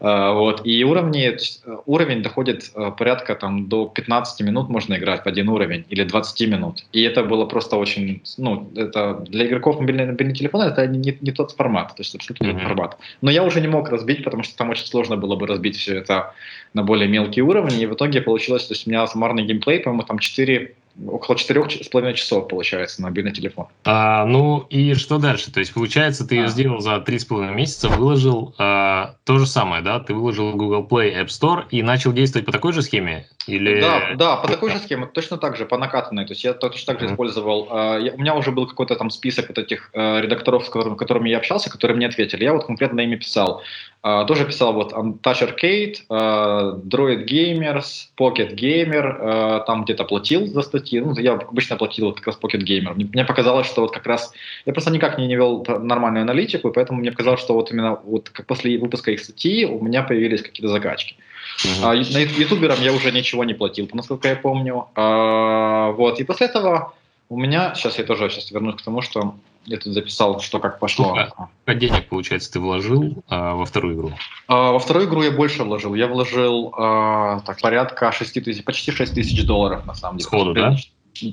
Э, 0.00 0.32
вот. 0.32 0.62
И 0.64 0.82
уровни, 0.84 1.28
э, 1.28 1.76
уровень 1.86 2.22
доходит 2.22 2.70
э, 2.74 2.90
порядка 2.96 3.34
там, 3.34 3.68
до 3.68 3.86
15 3.86 4.40
минут 4.40 4.68
можно 4.68 4.94
играть 4.94 5.24
в 5.24 5.26
один 5.26 5.48
уровень, 5.48 5.84
или 5.90 6.04
20 6.04 6.48
минут. 6.48 6.84
И 6.92 7.02
это 7.02 7.22
было 7.22 7.44
просто 7.44 7.76
очень, 7.76 8.22
ну, 8.38 8.70
это 8.74 9.14
для 9.28 9.46
игроков 9.46 9.78
мобильного 9.78 10.12
мобильный 10.12 10.34
телефона 10.34 10.64
это 10.64 10.86
не, 10.86 11.16
не, 11.20 11.32
тот 11.32 11.52
формат, 11.52 11.88
то 11.88 12.02
есть 12.02 12.14
абсолютно 12.14 12.44
mm-hmm. 12.44 12.52
не 12.52 12.58
тот 12.58 12.68
формат. 12.68 12.98
Но 13.20 13.30
я 13.30 13.44
уже 13.44 13.60
не 13.60 13.68
мог 13.68 13.90
разбить, 13.90 14.24
потому 14.24 14.42
что 14.42 14.56
там 14.56 14.70
очень 14.70 14.86
сложно 14.86 15.16
было 15.16 15.36
бы 15.36 15.46
разбить 15.46 15.76
все 15.76 15.98
это 15.98 16.32
на 16.72 16.82
более 16.82 17.08
мелкие 17.08 17.44
уровни, 17.44 17.82
и 17.82 17.86
в 17.86 17.94
итоге 17.94 18.22
получилось, 18.22 18.66
то 18.66 18.74
есть 18.74 18.86
у 18.86 18.90
меня 18.90 19.06
суммарный 19.06 19.44
геймплей, 19.44 19.80
по-моему, 19.80 20.04
там 20.04 20.18
4 20.18 20.74
около 21.06 21.36
четырех 21.36 21.70
с 21.70 21.88
половиной 21.88 22.14
часов, 22.14 22.48
получается, 22.48 23.00
на 23.00 23.08
мобильный 23.08 23.32
телефон. 23.32 23.66
А, 23.84 24.24
ну 24.26 24.66
и 24.70 24.94
что 24.94 25.18
дальше? 25.18 25.52
То 25.52 25.60
есть, 25.60 25.72
получается, 25.72 26.26
ты 26.26 26.38
а. 26.38 26.42
ее 26.42 26.48
сделал 26.48 26.80
за 26.80 27.00
три 27.00 27.18
с 27.18 27.24
половиной 27.24 27.54
месяца, 27.54 27.88
выложил 27.88 28.54
а, 28.58 29.14
то 29.24 29.38
же 29.38 29.46
самое, 29.46 29.82
да? 29.82 30.00
Ты 30.00 30.14
выложил 30.14 30.52
Google 30.52 30.86
Play 30.88 31.14
App 31.14 31.26
Store 31.26 31.64
и 31.70 31.82
начал 31.82 32.12
действовать 32.12 32.46
по 32.46 32.52
такой 32.52 32.72
же 32.72 32.82
схеме? 32.82 33.26
Или... 33.46 33.80
Да, 33.80 34.14
да, 34.16 34.36
по 34.36 34.48
такой 34.48 34.70
же 34.70 34.78
схеме, 34.78 35.06
точно 35.06 35.38
так 35.38 35.56
же, 35.56 35.64
по 35.66 35.78
накатанной. 35.78 36.26
То 36.26 36.32
есть 36.32 36.44
я 36.44 36.52
точно 36.52 36.92
так 36.92 37.00
же 37.00 37.06
mm-hmm. 37.06 37.12
использовал. 37.12 37.68
А, 37.70 37.98
я, 37.98 38.12
у 38.12 38.18
меня 38.18 38.34
уже 38.34 38.50
был 38.50 38.66
какой-то 38.66 38.96
там 38.96 39.10
список 39.10 39.48
вот 39.48 39.58
этих 39.58 39.90
а, 39.94 40.20
редакторов, 40.20 40.66
с 40.66 40.68
которыми, 40.68 40.96
которыми 40.96 41.28
я 41.30 41.38
общался, 41.38 41.70
которые 41.70 41.96
мне 41.96 42.06
ответили. 42.06 42.44
Я 42.44 42.52
вот 42.52 42.66
конкретно 42.66 43.00
ими 43.00 43.16
писал. 43.16 43.62
А, 44.02 44.24
тоже 44.24 44.46
писал 44.46 44.72
вот 44.72 44.92
Touch 44.92 45.42
Arcade, 45.42 45.96
а, 46.08 46.74
Droid 46.76 47.26
Gamers, 47.26 48.08
Pocket 48.18 48.54
Gamer, 48.54 49.16
а, 49.20 49.60
там 49.60 49.84
где-то 49.84 50.04
платил 50.04 50.46
за 50.46 50.62
статьи. 50.62 51.00
Ну, 51.00 51.14
я 51.18 51.34
обычно 51.34 51.76
платил 51.76 52.12
как 52.12 52.26
раз 52.26 52.38
Pocket 52.40 52.64
Gamer. 52.64 52.94
Мне, 52.94 53.24
показалось, 53.26 53.66
что 53.66 53.82
вот 53.82 53.92
как 53.92 54.06
раз... 54.06 54.32
Я 54.64 54.72
просто 54.72 54.90
никак 54.90 55.18
не, 55.18 55.34
вел 55.34 55.66
нормальную 55.68 56.22
аналитику, 56.22 56.68
и 56.68 56.72
поэтому 56.72 57.00
мне 57.00 57.10
показалось, 57.10 57.40
что 57.40 57.52
вот 57.52 57.70
именно 57.72 58.00
вот 58.04 58.30
как 58.30 58.46
после 58.46 58.78
выпуска 58.78 59.10
их 59.10 59.20
статьи 59.20 59.66
у 59.66 59.82
меня 59.82 60.02
появились 60.02 60.42
какие-то 60.42 60.72
закачки. 60.72 61.16
Uh-huh. 61.58 61.82
А, 61.82 61.94
на 61.94 62.18
ютуберам 62.40 62.80
я 62.80 62.94
уже 62.94 63.12
ничего 63.12 63.44
не 63.44 63.52
платил, 63.52 63.86
насколько 63.92 64.28
я 64.28 64.36
помню. 64.36 64.86
А, 64.94 65.90
вот. 65.90 66.20
И 66.20 66.24
после 66.24 66.46
этого 66.46 66.94
у 67.28 67.38
меня, 67.38 67.74
сейчас 67.74 67.98
я 67.98 68.04
тоже 68.04 68.30
сейчас 68.30 68.50
вернусь 68.50 68.76
к 68.76 68.82
тому, 68.82 69.02
что 69.02 69.34
я 69.66 69.78
тут 69.78 69.92
записал, 69.92 70.40
что 70.40 70.58
как 70.58 70.78
пошло. 70.78 71.16
А 71.64 71.74
денег, 71.74 72.08
получается, 72.08 72.52
ты 72.52 72.60
вложил 72.60 73.22
а, 73.28 73.54
во 73.54 73.64
вторую 73.64 73.94
игру? 73.94 74.12
А, 74.48 74.72
во 74.72 74.78
вторую 74.78 75.06
игру 75.06 75.22
я 75.22 75.30
больше 75.30 75.64
вложил. 75.64 75.94
Я 75.94 76.08
вложил 76.08 76.74
а, 76.76 77.40
так, 77.40 77.60
порядка 77.60 78.10
6 78.10 78.44
тысяч, 78.44 78.64
почти 78.64 78.90
6 78.90 79.14
тысяч 79.14 79.44
долларов, 79.44 79.86
на 79.86 79.94
самом 79.94 80.18
деле. 80.18 80.26
Сходу, 80.26 80.54
да? 80.54 80.76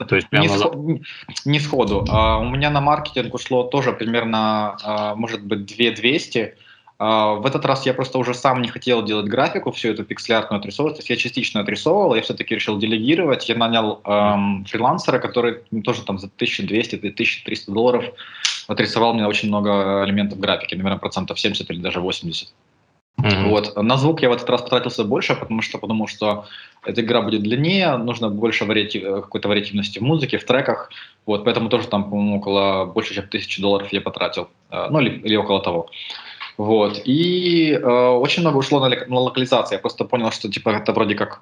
То 0.07 0.15
есть 0.15 0.32
не, 0.32 0.47
назад... 0.47 0.73
сход, 0.73 0.99
не 1.45 1.59
сходу. 1.59 2.05
А, 2.09 2.38
у 2.39 2.49
меня 2.49 2.69
на 2.69 2.82
маркетинг 2.82 3.34
ушло 3.34 3.63
тоже 3.63 3.93
примерно, 3.93 4.78
а, 4.84 5.15
может 5.15 5.43
быть, 5.43 5.65
2 5.65 5.91
200 5.91 6.39
а, 6.39 6.66
в 6.99 7.43
этот 7.45 7.63
раз 7.65 7.85
я 7.85 7.93
просто 7.93 8.17
уже 8.17 8.33
сам 8.33 8.61
не 8.61 8.69
хотел 8.69 9.03
делать 9.03 9.27
графику, 9.27 9.71
всю 9.71 9.89
эту 9.89 10.03
пикселярную 10.03 10.59
отрисовывать, 10.59 10.95
то 10.95 10.99
есть 10.99 11.09
я 11.09 11.15
частично 11.15 11.61
отрисовывал, 11.61 12.15
я 12.15 12.21
все-таки 12.21 12.55
решил 12.55 12.79
делегировать, 12.79 13.47
я 13.49 13.55
нанял 13.55 14.01
эм, 14.03 14.65
фрилансера, 14.65 15.19
который 15.19 15.61
тоже 15.83 16.03
там 16.03 16.17
за 16.17 16.27
1200-1300 16.27 17.71
долларов 17.71 18.05
отрисовал 18.67 19.13
мне 19.13 19.27
очень 19.27 19.49
много 19.49 20.03
элементов 20.05 20.39
графики, 20.39 20.73
наверное, 20.73 20.97
процентов 20.97 21.39
70 21.39 21.69
или 21.69 21.79
даже 21.79 21.99
80. 21.99 22.49
Mm-hmm. 23.21 23.49
Вот. 23.49 23.75
На 23.75 23.97
звук 23.97 24.21
я 24.21 24.29
в 24.29 24.33
этот 24.33 24.49
раз 24.49 24.61
потратился 24.61 25.03
больше, 25.03 25.35
потому 25.35 25.61
что 25.63 25.79
подумал, 25.79 26.07
что 26.07 26.45
эта 26.85 27.01
игра 27.01 27.21
будет 27.21 27.41
длиннее, 27.41 27.97
нужно 27.97 28.29
больше 28.29 28.65
вариатив, 28.65 29.03
какой-то 29.23 29.49
вариативности 29.49 29.97
в 29.97 30.03
музыке, 30.03 30.37
в 30.37 30.45
треках. 30.45 30.91
Вот, 31.25 31.43
поэтому 31.43 31.69
тоже 31.69 31.87
там, 31.87 32.09
по-моему, 32.09 32.37
около 32.37 32.85
больше, 32.85 33.15
чем 33.15 33.27
тысячи 33.27 33.59
долларов 33.59 33.91
я 33.91 34.01
потратил. 34.01 34.49
Э, 34.69 34.87
ну, 34.91 34.99
или, 34.99 35.19
или 35.19 35.35
около 35.35 35.61
того. 35.61 35.89
Вот. 36.57 37.01
И 37.05 37.71
э, 37.71 37.85
очень 37.85 38.41
много 38.41 38.57
ушло 38.57 38.79
на, 38.79 38.89
на 38.89 39.19
локализацию. 39.19 39.77
Я 39.77 39.79
просто 39.79 40.05
понял, 40.05 40.31
что 40.31 40.49
типа 40.49 40.69
это 40.69 40.91
вроде 40.91 41.15
как 41.15 41.41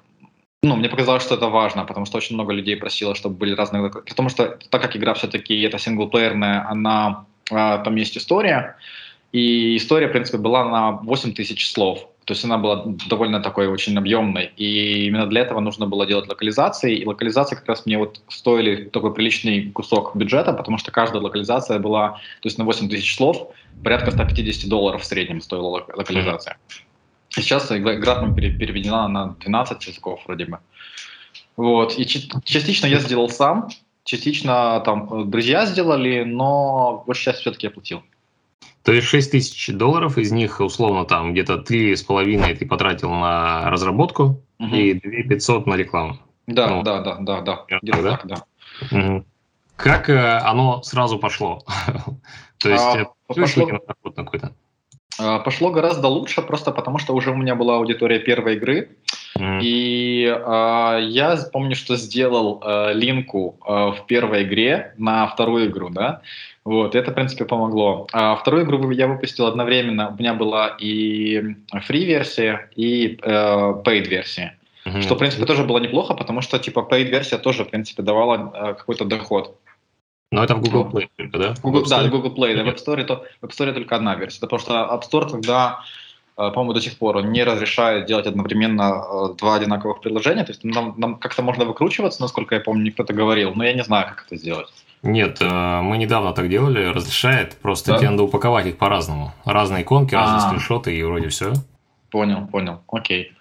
ну, 0.62 0.76
мне 0.76 0.88
показалось, 0.88 1.22
что 1.22 1.34
это 1.36 1.48
важно, 1.48 1.84
потому 1.84 2.06
что 2.06 2.16
очень 2.16 2.34
много 2.34 2.52
людей 2.52 2.76
просило, 2.76 3.14
чтобы 3.14 3.36
были 3.36 3.54
разные... 3.54 3.90
Потому 3.90 4.28
что 4.28 4.58
так 4.70 4.82
как 4.82 4.96
игра 4.96 5.14
все-таки 5.14 5.60
это 5.62 5.78
синглплеерная, 5.78 6.68
она, 6.68 7.26
э, 7.50 7.54
там 7.84 7.96
есть 7.96 8.16
история, 8.16 8.76
и 9.32 9.76
история, 9.76 10.08
в 10.08 10.12
принципе, 10.12 10.38
была 10.38 10.64
на 10.64 10.92
8 10.92 11.34
тысяч 11.34 11.70
слов. 11.70 12.08
То 12.26 12.34
есть 12.34 12.44
она 12.44 12.58
была 12.58 12.84
довольно 13.08 13.40
такой 13.40 13.68
очень 13.68 13.96
объемной. 13.96 14.50
И 14.56 15.06
именно 15.06 15.26
для 15.26 15.42
этого 15.42 15.60
нужно 15.60 15.86
было 15.86 16.06
делать 16.06 16.28
локализации. 16.28 16.96
И 16.96 17.06
локализации 17.06 17.54
как 17.54 17.68
раз 17.68 17.86
мне 17.86 17.98
вот 17.98 18.20
стоили 18.28 18.84
такой 18.90 19.14
приличный 19.14 19.70
кусок 19.70 20.16
бюджета, 20.16 20.52
потому 20.52 20.76
что 20.76 20.90
каждая 20.90 21.22
локализация 21.22 21.78
была, 21.78 22.10
то 22.42 22.48
есть 22.48 22.58
на 22.58 22.64
8 22.64 22.88
тысяч 22.88 23.14
слов, 23.14 23.54
порядка 23.84 24.10
150 24.10 24.68
долларов 24.68 25.02
в 25.02 25.04
среднем 25.04 25.40
стоила 25.40 25.86
локализация. 25.94 26.58
И 27.36 27.42
сейчас 27.42 27.70
игра 27.70 28.16
переведена 28.34 29.06
на 29.06 29.36
12 29.40 29.86
языков 29.86 30.20
вроде 30.26 30.46
бы. 30.46 30.58
Вот. 31.56 31.96
И 31.96 32.04
частично 32.06 32.86
я 32.88 32.98
сделал 32.98 33.28
сам, 33.28 33.68
частично 34.02 34.82
там 34.84 35.30
друзья 35.30 35.64
сделали, 35.64 36.24
но 36.24 37.04
большую 37.06 37.34
часть 37.34 37.42
все-таки 37.42 37.68
я 37.68 37.70
платил. 37.70 38.02
То 38.86 38.92
есть 38.92 39.08
6 39.08 39.32
тысяч 39.32 39.74
долларов, 39.74 40.16
из 40.16 40.30
них 40.30 40.60
условно 40.60 41.04
там 41.04 41.32
где-то 41.32 41.58
три 41.58 41.96
с 41.96 42.04
половиной 42.04 42.54
ты 42.54 42.64
потратил 42.66 43.10
на 43.10 43.68
разработку 43.68 44.40
угу. 44.60 44.76
и 44.76 44.94
2 44.94 45.28
500 45.28 45.66
на 45.66 45.74
рекламу. 45.74 46.18
Да, 46.46 46.68
ну, 46.68 46.84
да, 46.84 47.00
да, 47.00 47.16
да, 47.18 47.40
да, 47.40 47.64
где-то 47.82 48.02
да? 48.02 48.10
так, 48.16 48.26
да. 48.28 48.36
Угу. 48.96 49.24
Как 49.74 50.08
э, 50.08 50.38
оно 50.38 50.84
сразу 50.84 51.18
пошло? 51.18 51.64
То 52.58 52.70
есть 52.70 52.84
а, 52.84 53.00
э, 53.00 53.04
пошло, 53.26 53.66
какой-то? 54.14 54.54
А, 55.18 55.38
пошло 55.38 55.70
гораздо 55.70 56.08
лучше, 56.08 56.42
просто 56.42 56.72
потому 56.72 56.98
что 56.98 57.14
уже 57.14 57.30
у 57.30 57.36
меня 57.36 57.54
была 57.54 57.76
аудитория 57.76 58.18
первой 58.18 58.56
игры, 58.56 58.90
mm. 59.38 59.60
и 59.62 60.24
э, 60.26 60.98
я 61.08 61.38
помню, 61.52 61.74
что 61.74 61.96
сделал 61.96 62.62
э, 62.62 62.92
линку 62.94 63.56
э, 63.66 63.72
в 63.72 64.06
первой 64.06 64.42
игре 64.42 64.94
на 64.98 65.26
вторую 65.26 65.66
игру, 65.66 65.88
да, 65.88 66.20
вот, 66.66 66.96
это, 66.96 67.12
в 67.12 67.14
принципе, 67.14 67.44
помогло. 67.44 68.08
А 68.12 68.34
вторую 68.34 68.64
игру 68.64 68.90
я 68.90 69.06
выпустил 69.06 69.46
одновременно. 69.46 70.08
У 70.08 70.20
меня 70.20 70.34
была 70.34 70.76
и 70.80 71.54
free-версия, 71.72 72.70
и 72.74 73.20
э, 73.22 73.82
paid-версия. 73.84 74.58
Mm-hmm. 74.84 75.02
Что, 75.02 75.14
в 75.14 75.18
принципе, 75.18 75.46
тоже 75.46 75.62
было 75.62 75.78
неплохо, 75.78 76.14
потому 76.14 76.40
что, 76.40 76.58
типа, 76.58 76.84
paid-версия 76.90 77.38
тоже, 77.38 77.64
в 77.64 77.70
принципе, 77.70 78.02
давала 78.02 78.52
э, 78.52 78.74
какой-то 78.74 79.04
доход. 79.04 79.56
Но 80.32 80.42
это 80.42 80.54
в 80.56 80.60
Google 80.60 80.90
Play 80.90 81.08
только, 81.16 81.38
да? 81.38 81.54
Google, 81.62 81.84
да, 81.88 82.08
Google 82.08 82.34
Play. 82.34 82.56
Да, 82.56 82.64
в 82.64 82.68
App 82.68 82.84
Store, 82.84 83.04
то, 83.04 83.24
в 83.40 83.44
App 83.44 83.50
Store 83.50 83.72
только 83.72 83.96
одна 83.96 84.16
версия. 84.16 84.40
Потому 84.40 84.58
что 84.58 84.72
App 84.72 85.02
Store 85.02 85.30
тогда, 85.30 85.80
э, 86.36 86.50
по-моему, 86.50 86.72
до 86.72 86.80
сих 86.80 86.98
пор 86.98 87.22
не 87.24 87.44
разрешает 87.44 88.06
делать 88.06 88.26
одновременно 88.26 89.04
э, 89.30 89.34
два 89.38 89.54
одинаковых 89.54 90.00
приложения. 90.00 90.44
То 90.44 90.50
есть 90.50 90.64
нам, 90.64 90.94
нам 90.96 91.16
как-то 91.16 91.42
можно 91.42 91.64
выкручиваться, 91.64 92.22
насколько 92.22 92.56
я 92.56 92.60
помню, 92.60 92.92
кто-то 92.92 93.12
говорил, 93.12 93.52
но 93.54 93.64
я 93.64 93.72
не 93.72 93.84
знаю, 93.84 94.08
как 94.08 94.26
это 94.26 94.36
сделать. 94.36 94.68
Нет, 95.02 95.38
э, 95.40 95.80
мы 95.82 95.96
недавно 95.96 96.32
так 96.32 96.48
делали, 96.48 96.86
разрешает, 96.86 97.56
просто 97.58 97.92
да? 97.92 97.98
тебе 97.98 98.10
надо 98.10 98.24
упаковать 98.24 98.66
их 98.66 98.78
по-разному. 98.78 99.32
Разные 99.44 99.82
иконки, 99.82 100.14
разные 100.14 100.38
А-а-а. 100.38 100.48
скриншоты 100.48 100.96
и 100.96 101.02
вроде 101.04 101.28
все. 101.28 101.52
Понял, 102.10 102.48
понял, 102.48 102.80
окей. 102.88 103.35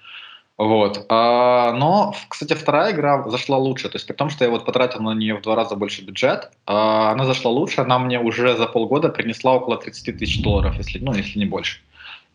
Вот. 0.58 1.06
А, 1.10 1.74
но, 1.74 2.16
кстати, 2.30 2.53
вторая 2.53 2.93
игра 2.93 3.28
зашла 3.30 3.58
лучше. 3.58 3.89
То 3.89 3.97
есть 3.97 4.08
при 4.08 4.14
том, 4.14 4.30
что 4.30 4.45
я 4.45 4.51
вот 4.51 4.66
потратил 4.66 5.01
на 5.01 5.14
нее 5.14 5.36
в 5.36 5.41
два 5.41 5.56
раза 5.56 5.76
больше 5.76 6.03
бюджет, 6.03 6.51
а, 6.66 7.12
она 7.12 7.26
зашла 7.26 7.51
лучше, 7.51 7.82
она 7.82 7.99
мне 7.99 8.20
уже 8.20 8.56
за 8.56 8.66
полгода 8.66 9.10
принесла 9.10 9.56
около 9.56 9.78
30 9.78 10.18
тысяч 10.18 10.41
долларов, 10.41 10.76
если, 10.78 10.99
ну, 10.99 11.14
если 11.14 11.39
не 11.39 11.45
больше. 11.45 11.80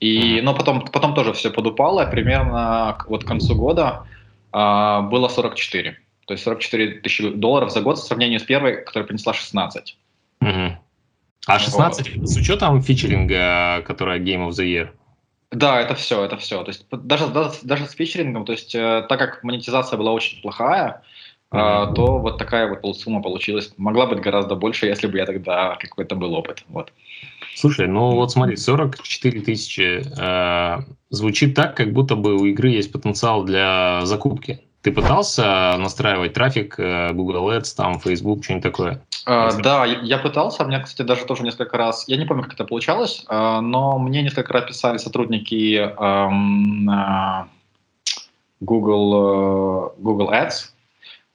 И, 0.01 0.41
но 0.43 0.55
потом, 0.55 0.87
потом 0.87 1.15
тоже 1.15 1.33
все 1.33 1.51
подупало, 1.51 2.07
примерно 2.07 2.99
вот 3.09 3.25
к 3.25 3.27
концу 3.27 3.55
года 3.55 4.07
а, 4.53 5.01
было 5.03 5.29
44. 5.29 5.99
То 6.27 6.35
есть 6.35 6.45
44 6.45 7.01
тысячи 7.01 7.29
долларов 7.31 7.71
за 7.71 7.81
год 7.81 7.99
в 7.99 8.03
сравнении 8.03 8.39
с 8.39 8.43
первой, 8.43 8.85
которая 8.85 9.07
принесла 9.07 9.33
16. 9.33 9.97
Угу. 10.43 10.79
А 11.47 11.59
16 11.59 12.17
вот. 12.17 12.29
с 12.29 12.37
учетом 12.37 12.83
фичеринга, 12.83 13.83
которая 13.87 14.19
Game 14.21 14.47
of 14.47 14.51
the 14.51 14.65
Year? 14.65 14.91
Да, 15.51 15.81
это 15.81 15.95
все, 15.95 16.25
это 16.25 16.37
все. 16.37 16.63
То 16.63 16.71
есть 16.71 16.87
даже, 16.91 17.27
даже, 17.27 17.51
даже 17.63 17.87
с 17.87 17.93
фичерингом, 17.93 18.45
то 18.45 18.53
есть 18.53 18.75
э, 18.75 19.05
так 19.09 19.19
как 19.19 19.43
монетизация 19.43 19.97
была 19.97 20.13
очень 20.13 20.41
плохая, 20.43 21.03
mm-hmm. 21.53 21.91
э, 21.91 21.95
то 21.95 22.19
вот 22.19 22.39
такая 22.39 22.69
вот 22.69 22.97
сумма 22.97 23.21
получилась. 23.21 23.73
Могла 23.77 24.07
быть 24.07 24.21
гораздо 24.21 24.55
больше, 24.55 24.87
если 24.87 25.09
бы 25.09 25.19
я 25.19 25.27
тогда 25.27 25.77
какой-то 25.77 26.15
был 26.15 26.35
опыт. 26.35 26.65
Вот. 26.69 26.93
Слушай, 27.57 27.89
ну 27.89 28.13
вот 28.13 28.31
смотри, 28.31 28.57
44 28.57 29.41
тысячи 29.41 30.03
э, 30.19 30.83
звучит 31.11 31.57
так, 31.57 31.77
как 31.77 31.93
будто 31.93 32.15
бы 32.15 32.37
у 32.37 32.47
игры 32.47 32.69
есть 32.69 32.93
потенциал 32.93 33.45
для 33.45 34.03
закупки. 34.05 34.61
Ты 34.83 34.93
пытался 34.93 35.77
настраивать 35.79 36.33
трафик 36.33 36.79
э, 36.79 37.13
Google 37.13 37.51
Ads, 37.51 37.77
там, 37.77 38.01
Facebook, 38.01 38.43
что-нибудь 38.43 38.63
такое? 38.63 39.03
Uh, 39.27 39.61
да, 39.63 39.85
я 39.85 40.17
пытался. 40.17 40.65
У 40.65 40.67
меня, 40.67 40.81
кстати, 40.81 41.07
даже 41.07 41.27
тоже 41.27 41.43
несколько 41.43 41.77
раз, 41.77 42.05
я 42.09 42.17
не 42.17 42.25
помню, 42.25 42.45
как 42.45 42.55
это 42.55 42.65
получалось, 42.65 43.27
uh, 43.29 43.61
но 43.61 43.99
мне 43.99 44.23
несколько 44.23 44.55
раз 44.55 44.65
писали 44.65 44.97
сотрудники 44.97 45.77
um, 45.77 47.47
Google, 48.61 49.95
Google 49.99 50.33
Ads, 50.33 50.71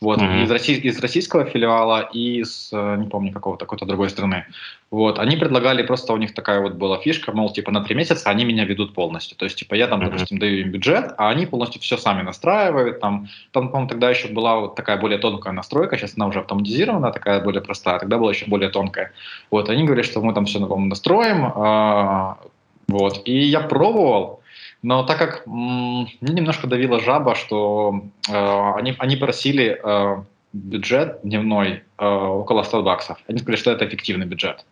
вот, 0.05 0.21
mm-hmm. 0.21 0.43
из, 0.43 0.51
россий, 0.51 0.75
из 0.77 0.99
российского 0.99 1.45
филиала 1.45 2.07
и 2.13 2.41
из, 2.41 2.69
э, 2.71 2.95
не 2.97 3.07
помню, 3.07 3.31
какого-то, 3.31 3.65
какой-то 3.65 3.85
другой 3.85 4.09
страны. 4.09 4.45
Вот, 4.91 5.17
они 5.17 5.35
предлагали, 5.35 5.81
просто 5.81 6.13
у 6.13 6.17
них 6.17 6.35
такая 6.35 6.61
вот 6.61 6.73
была 6.73 6.99
фишка, 6.99 7.31
мол, 7.31 7.51
типа, 7.51 7.71
на 7.71 7.83
три 7.83 7.95
месяца 7.95 8.29
они 8.29 8.45
меня 8.45 8.65
ведут 8.65 8.93
полностью. 8.93 9.35
То 9.35 9.45
есть, 9.45 9.57
типа, 9.57 9.73
я 9.73 9.87
там, 9.87 9.99
mm-hmm. 9.99 10.11
допустим, 10.11 10.37
даю 10.37 10.57
им 10.59 10.71
бюджет, 10.71 11.15
а 11.17 11.29
они 11.29 11.47
полностью 11.47 11.81
все 11.81 11.97
сами 11.97 12.21
настраивают. 12.21 12.99
Там, 12.99 13.27
там 13.51 13.69
по-моему, 13.69 13.89
тогда 13.89 14.11
еще 14.11 14.27
была 14.27 14.59
вот 14.59 14.75
такая 14.75 14.97
более 14.97 15.17
тонкая 15.17 15.53
настройка, 15.53 15.97
сейчас 15.97 16.13
она 16.17 16.27
уже 16.27 16.39
автоматизирована, 16.39 17.11
такая 17.11 17.43
более 17.43 17.61
простая, 17.61 17.97
тогда 17.97 18.19
была 18.19 18.29
еще 18.29 18.45
более 18.45 18.69
тонкая. 18.69 19.11
Вот, 19.49 19.69
они 19.69 19.85
говорят, 19.85 20.05
что 20.05 20.21
мы 20.21 20.33
там 20.33 20.45
все, 20.45 20.59
по 20.67 20.77
настроим, 20.77 21.51
а, 21.55 22.37
вот, 22.87 23.21
и 23.25 23.39
я 23.39 23.61
пробовал, 23.61 24.41
но 24.81 25.03
так 25.03 25.17
как 25.17 25.43
мне 25.45 26.07
немножко 26.21 26.67
давила 26.67 26.99
жаба, 26.99 27.35
что 27.35 28.03
э, 28.29 28.71
они, 28.75 28.95
они 28.99 29.15
просили 29.15 29.79
э, 29.83 30.23
бюджет 30.53 31.19
дневной 31.23 31.83
э, 31.97 32.05
около 32.05 32.63
100 32.63 32.83
баксов. 32.83 33.17
Они 33.27 33.39
сказали, 33.39 33.57
что 33.57 33.71
это 33.71 33.85
эффективный 33.85 34.25
бюджет. 34.25 34.65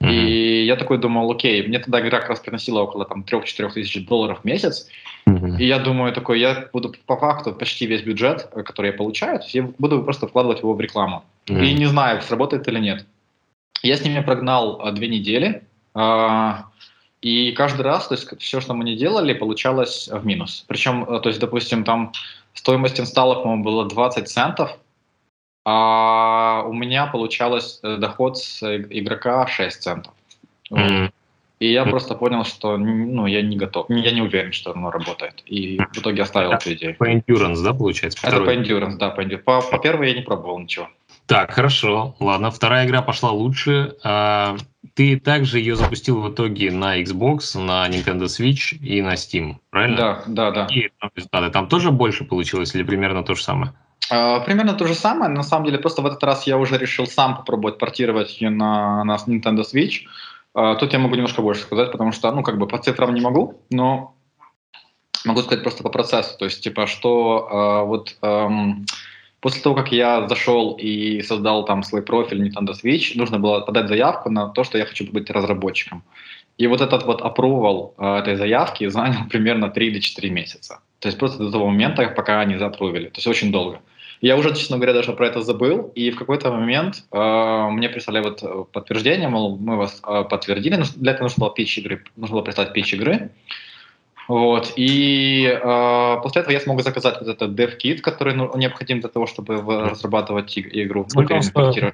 Mm-hmm. 0.00 0.12
И 0.12 0.64
я 0.64 0.76
такой 0.76 0.98
думал, 0.98 1.30
окей, 1.30 1.66
мне 1.66 1.78
тогда 1.78 2.00
игра 2.00 2.20
как 2.20 2.30
раз 2.30 2.40
приносила 2.40 2.80
около 2.82 3.04
там 3.04 3.24
3-4 3.28 3.70
тысяч 3.72 4.06
долларов 4.06 4.40
в 4.40 4.44
месяц. 4.44 4.88
Mm-hmm. 5.28 5.58
И 5.58 5.66
я 5.66 5.78
думаю, 5.78 6.12
такой, 6.12 6.40
я 6.40 6.68
буду 6.72 6.94
по 7.06 7.16
факту 7.16 7.52
почти 7.52 7.86
весь 7.86 8.02
бюджет, 8.02 8.48
э, 8.52 8.62
который 8.62 8.90
я 8.90 8.96
получаю, 8.96 9.38
то 9.38 9.44
есть 9.44 9.54
я 9.54 9.62
буду 9.78 10.02
просто 10.02 10.26
вкладывать 10.26 10.60
его 10.60 10.74
в 10.74 10.80
рекламу. 10.80 11.24
Mm-hmm. 11.46 11.64
И 11.64 11.74
не 11.74 11.86
знаю, 11.86 12.22
сработает 12.22 12.66
или 12.68 12.80
нет. 12.80 13.06
Я 13.82 13.96
с 13.96 14.04
ними 14.04 14.20
прогнал 14.20 14.80
а, 14.80 14.92
две 14.92 15.08
недели. 15.08 15.62
А, 15.94 16.66
и 17.24 17.52
каждый 17.52 17.80
раз, 17.80 18.08
то 18.08 18.14
есть 18.14 18.28
все, 18.38 18.60
что 18.60 18.74
мы 18.74 18.84
не 18.84 18.96
делали, 18.96 19.32
получалось 19.32 20.10
в 20.12 20.26
минус. 20.26 20.66
Причем, 20.68 21.04
э, 21.04 21.20
то 21.20 21.30
есть, 21.30 21.40
допустим, 21.40 21.82
там 21.82 22.12
стоимость 22.52 23.00
инсталла, 23.00 23.36
по-моему, 23.36 23.64
была 23.64 23.84
20 23.86 24.28
центов, 24.28 24.78
а 25.64 26.64
у 26.66 26.74
меня 26.74 27.06
получалось 27.06 27.80
э, 27.82 27.96
доход 27.96 28.36
с 28.36 28.62
игрока 28.62 29.46
6 29.46 29.82
центов. 29.82 30.12
Mm-hmm. 30.70 31.12
И 31.60 31.72
я 31.72 31.86
просто 31.86 32.14
понял, 32.14 32.44
что 32.44 32.76
ну, 32.76 33.24
я 33.24 33.40
не 33.40 33.56
готов, 33.56 33.86
я 33.88 34.10
не 34.10 34.20
уверен, 34.20 34.52
что 34.52 34.72
оно 34.72 34.90
работает. 34.90 35.42
И 35.46 35.78
в 35.78 35.98
итоге 35.98 36.24
оставил 36.24 36.52
эту 36.52 36.74
идею. 36.74 36.94
По 36.96 37.10
endurance, 37.10 37.62
да, 37.62 37.72
получается? 37.72 38.18
Это 38.26 38.42
по 38.42 38.54
endurance, 38.54 38.98
да, 38.98 39.08
по 39.08 39.22
endurance. 39.22 39.38
По, 39.38 39.62
по 39.62 39.78
первой 39.78 40.10
я 40.10 40.14
не 40.14 40.20
пробовал 40.22 40.58
ничего. 40.58 40.90
Так, 41.26 41.52
хорошо. 41.52 42.14
Ладно, 42.20 42.50
вторая 42.50 42.86
игра 42.86 43.00
пошла 43.00 43.30
лучше. 43.30 43.96
А, 44.04 44.56
ты 44.94 45.18
также 45.18 45.58
ее 45.58 45.74
запустил 45.74 46.20
в 46.20 46.30
итоге 46.30 46.70
на 46.70 47.00
Xbox, 47.00 47.58
на 47.58 47.88
Nintendo 47.88 48.24
Switch 48.24 48.76
и 48.76 49.00
на 49.00 49.14
Steam, 49.14 49.56
правильно? 49.70 49.96
Да, 49.96 50.22
да, 50.26 50.50
да. 50.50 50.66
И 50.70 50.90
результаты 51.14 51.50
там 51.50 51.68
тоже 51.68 51.90
больше 51.90 52.24
получилось 52.24 52.74
или 52.74 52.82
примерно 52.82 53.22
то 53.22 53.34
же 53.34 53.42
самое? 53.42 53.72
А, 54.10 54.40
примерно 54.40 54.74
то 54.74 54.86
же 54.86 54.94
самое. 54.94 55.30
На 55.30 55.42
самом 55.42 55.64
деле, 55.64 55.78
просто 55.78 56.02
в 56.02 56.06
этот 56.06 56.22
раз 56.24 56.46
я 56.46 56.58
уже 56.58 56.76
решил 56.76 57.06
сам 57.06 57.36
попробовать 57.36 57.78
портировать 57.78 58.40
ее 58.42 58.50
на, 58.50 59.02
на 59.04 59.16
Nintendo 59.16 59.62
Switch. 59.62 60.02
А, 60.52 60.74
тут 60.74 60.92
я 60.92 60.98
могу 60.98 61.14
немножко 61.14 61.40
больше 61.40 61.62
сказать, 61.62 61.90
потому 61.90 62.12
что, 62.12 62.30
ну, 62.32 62.42
как 62.42 62.58
бы 62.58 62.66
по 62.66 62.76
цифрам 62.76 63.14
не 63.14 63.22
могу, 63.22 63.62
но 63.70 64.14
могу 65.24 65.40
сказать 65.40 65.62
просто 65.62 65.82
по 65.82 65.88
процессу. 65.88 66.36
То 66.38 66.44
есть, 66.44 66.62
типа, 66.62 66.86
что 66.86 67.86
вот 67.86 68.14
После 69.44 69.60
того, 69.60 69.74
как 69.74 69.92
я 69.92 70.26
зашел 70.26 70.72
и 70.80 71.20
создал 71.20 71.66
там 71.66 71.82
свой 71.82 72.00
профиль 72.00 72.48
Nintendo 72.48 72.72
Switch, 72.72 73.12
нужно 73.14 73.38
было 73.38 73.60
подать 73.60 73.88
заявку 73.88 74.30
на 74.30 74.48
то, 74.48 74.64
что 74.64 74.78
я 74.78 74.86
хочу 74.86 75.04
быть 75.12 75.28
разработчиком. 75.28 76.02
И 76.56 76.66
вот 76.66 76.80
этот 76.80 77.04
вот 77.04 77.20
approval 77.20 77.92
э, 77.98 78.20
этой 78.20 78.36
заявки 78.36 78.88
занял 78.88 79.26
примерно 79.30 79.68
3 79.68 79.86
или 79.86 80.00
4 80.00 80.30
месяца. 80.30 80.80
То 80.98 81.08
есть 81.08 81.18
просто 81.18 81.44
до 81.44 81.50
того 81.50 81.66
момента, 81.66 82.06
пока 82.16 82.40
они 82.40 82.56
запровили. 82.56 83.08
То 83.08 83.18
есть 83.18 83.26
очень 83.26 83.52
долго. 83.52 83.80
Я 84.22 84.38
уже, 84.38 84.54
честно 84.54 84.78
говоря, 84.78 84.94
даже 84.94 85.12
про 85.12 85.26
это 85.26 85.42
забыл, 85.42 85.92
и 85.94 86.10
в 86.10 86.16
какой-то 86.16 86.50
момент 86.50 87.04
э, 87.12 87.68
мне 87.70 87.90
прислали 87.90 88.20
вот 88.20 88.42
э, 88.42 88.64
подтверждение, 88.72 89.28
мол, 89.28 89.58
мы 89.58 89.76
вас 89.76 90.00
э, 90.08 90.24
подтвердили, 90.24 90.82
для 90.96 91.12
этого 91.12 91.24
нужно 91.24 91.40
было 91.40 91.54
пич 91.54 91.76
игры, 91.76 92.02
нужно 92.16 92.36
было 92.36 92.44
прислать 92.44 92.72
пич 92.72 92.94
игры, 92.94 93.30
вот. 94.28 94.72
И 94.76 95.46
э, 95.46 96.16
после 96.22 96.42
этого 96.42 96.52
я 96.52 96.60
смогу 96.60 96.80
заказать 96.82 97.20
вот 97.20 97.28
этот 97.28 97.50
dev-kit, 97.58 97.98
который 97.98 98.34
ну, 98.34 98.50
необходим 98.56 99.00
для 99.00 99.08
того, 99.08 99.26
чтобы 99.26 99.56
разрабатывать 99.90 100.58
игру. 100.58 101.06
Сколько 101.08 101.32
он 101.32 101.42
стоил? 101.42 101.92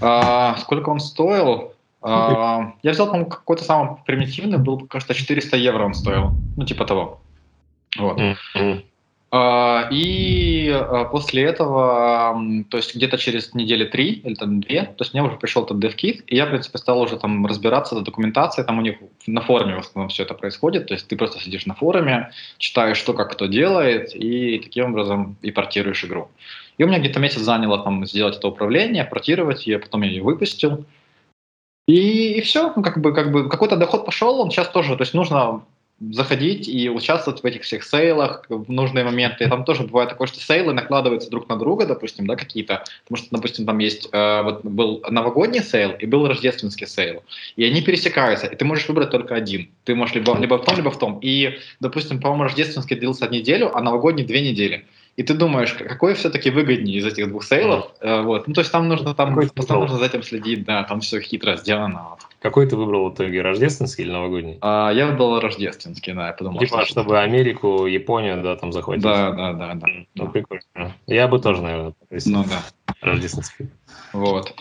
А, 0.00 0.56
сколько 0.58 0.90
он 0.90 1.00
стоил? 1.00 1.72
А, 2.02 2.74
я 2.82 2.92
взял, 2.92 3.06
по-моему, 3.06 3.30
какой-то 3.30 3.64
самый 3.64 3.96
примитивный, 4.04 4.58
был, 4.58 4.86
кажется, 4.86 5.14
400 5.14 5.56
евро 5.56 5.84
он 5.84 5.94
стоил. 5.94 6.32
Ну, 6.56 6.64
типа 6.64 6.84
того. 6.84 7.20
Вот. 7.98 8.18
Mm-hmm. 8.18 8.84
А, 9.36 9.88
и 9.90 10.70
а, 10.70 11.04
после 11.04 11.42
этого, 11.42 12.42
то 12.70 12.78
есть 12.78 12.96
где-то 12.96 13.18
через 13.18 13.52
недели 13.52 13.84
три 13.84 14.12
или 14.12 14.34
там 14.34 14.60
две, 14.62 14.84
то 14.84 15.04
есть 15.04 15.12
мне 15.12 15.22
уже 15.22 15.36
пришел 15.36 15.64
этот 15.64 15.76
DevKit, 15.76 16.24
и 16.26 16.36
я, 16.36 16.46
в 16.46 16.48
принципе, 16.48 16.78
стал 16.78 17.02
уже 17.02 17.18
там 17.18 17.44
разбираться 17.44 17.96
за 17.96 18.00
документацией, 18.00 18.66
там 18.66 18.78
у 18.78 18.80
них 18.80 18.96
на 19.26 19.42
форуме 19.42 19.74
в 19.74 19.80
основном 19.80 20.08
все 20.08 20.22
это 20.22 20.32
происходит, 20.32 20.86
то 20.86 20.94
есть 20.94 21.06
ты 21.08 21.16
просто 21.16 21.38
сидишь 21.38 21.66
на 21.66 21.74
форуме, 21.74 22.30
читаешь, 22.56 22.96
что 22.96 23.12
как 23.12 23.32
кто 23.32 23.44
делает, 23.44 24.14
и 24.14 24.58
таким 24.58 24.86
образом 24.86 25.36
и 25.42 25.50
портируешь 25.50 26.04
игру. 26.04 26.30
И 26.78 26.84
у 26.84 26.86
меня 26.86 26.98
где-то 26.98 27.20
месяц 27.20 27.40
заняло 27.40 27.84
там 27.84 28.06
сделать 28.06 28.38
это 28.38 28.48
управление, 28.48 29.04
портировать 29.04 29.66
ее, 29.66 29.78
потом 29.78 30.00
я 30.02 30.10
ее 30.12 30.22
выпустил. 30.22 30.86
И, 31.86 32.38
и 32.38 32.40
все, 32.40 32.72
ну, 32.74 32.82
как 32.82 33.02
бы, 33.02 33.12
как 33.12 33.32
бы 33.32 33.50
какой-то 33.50 33.76
доход 33.76 34.06
пошел, 34.06 34.40
он 34.40 34.50
сейчас 34.50 34.68
тоже, 34.70 34.96
то 34.96 35.02
есть 35.02 35.14
нужно 35.14 35.62
заходить 35.98 36.68
и 36.68 36.90
участвовать 36.90 37.42
в 37.42 37.46
этих 37.46 37.62
всех 37.62 37.82
сейлах 37.82 38.44
в 38.48 38.70
нужные 38.70 39.04
моменты. 39.04 39.44
И 39.44 39.48
там 39.48 39.64
тоже 39.64 39.84
бывает 39.84 40.10
такое, 40.10 40.26
что 40.26 40.40
сейлы 40.40 40.74
накладываются 40.74 41.30
друг 41.30 41.48
на 41.48 41.56
друга, 41.56 41.86
допустим, 41.86 42.26
да, 42.26 42.36
какие-то. 42.36 42.84
Потому 43.04 43.16
что, 43.16 43.28
допустим, 43.30 43.64
там 43.64 43.78
есть, 43.78 44.08
э, 44.12 44.42
вот 44.42 44.64
был 44.64 45.02
новогодний 45.08 45.62
сейл 45.62 45.92
и 45.92 46.04
был 46.06 46.26
рождественский 46.28 46.86
сейл. 46.86 47.22
И 47.56 47.64
они 47.64 47.80
пересекаются, 47.80 48.46
и 48.46 48.56
ты 48.56 48.64
можешь 48.64 48.88
выбрать 48.88 49.10
только 49.10 49.34
один. 49.34 49.70
Ты 49.84 49.94
можешь 49.94 50.14
либо, 50.14 50.36
либо 50.38 50.58
в 50.58 50.64
том, 50.64 50.76
либо 50.76 50.90
в 50.90 50.98
том. 50.98 51.18
И, 51.22 51.58
допустим, 51.80 52.20
по-моему, 52.20 52.44
рождественский 52.44 52.96
длился 52.96 53.26
неделю, 53.28 53.74
а 53.74 53.80
новогодний 53.80 54.24
две 54.24 54.42
недели 54.42 54.84
и 55.16 55.22
ты 55.22 55.34
думаешь, 55.34 55.72
какой 55.72 56.14
все-таки 56.14 56.50
выгоднее 56.50 56.98
из 56.98 57.06
этих 57.06 57.28
двух 57.28 57.44
сейлов. 57.44 57.90
Mm. 58.00 58.22
Вот. 58.22 58.46
Ну, 58.46 58.54
то 58.54 58.60
есть 58.60 58.70
там 58.70 58.86
нужно, 58.86 59.14
там, 59.14 59.34
там 59.66 59.80
нужно 59.80 59.98
за 59.98 60.04
этим 60.04 60.22
следить, 60.22 60.64
да, 60.64 60.84
там 60.84 61.00
все 61.00 61.20
хитро 61.20 61.56
сделано. 61.56 62.16
Какой 62.40 62.66
ты 62.66 62.76
выбрал 62.76 63.10
в 63.10 63.14
итоге, 63.14 63.40
рождественский 63.40 64.04
или 64.04 64.12
новогодний? 64.12 64.58
А, 64.60 64.90
я 64.90 65.06
выбрал 65.06 65.40
рождественский, 65.40 66.12
да, 66.12 66.28
я 66.28 66.32
подумал. 66.34 66.60
Типа, 66.60 66.82
что 66.82 66.92
чтобы 66.92 67.18
Америку, 67.18 67.86
Японию, 67.86 68.42
да, 68.42 68.56
там 68.56 68.72
захватить. 68.72 69.02
Да, 69.02 69.32
да, 69.32 69.52
да, 69.54 69.74
да. 69.74 69.86
Ну, 70.14 70.24
да. 70.26 70.30
прикольно. 70.30 70.94
Я 71.06 71.28
бы 71.28 71.38
тоже, 71.38 71.62
наверное, 71.62 71.94
ну, 72.26 72.44
да. 72.44 72.62
рождественский. 73.00 73.70
Вот. 74.12 74.54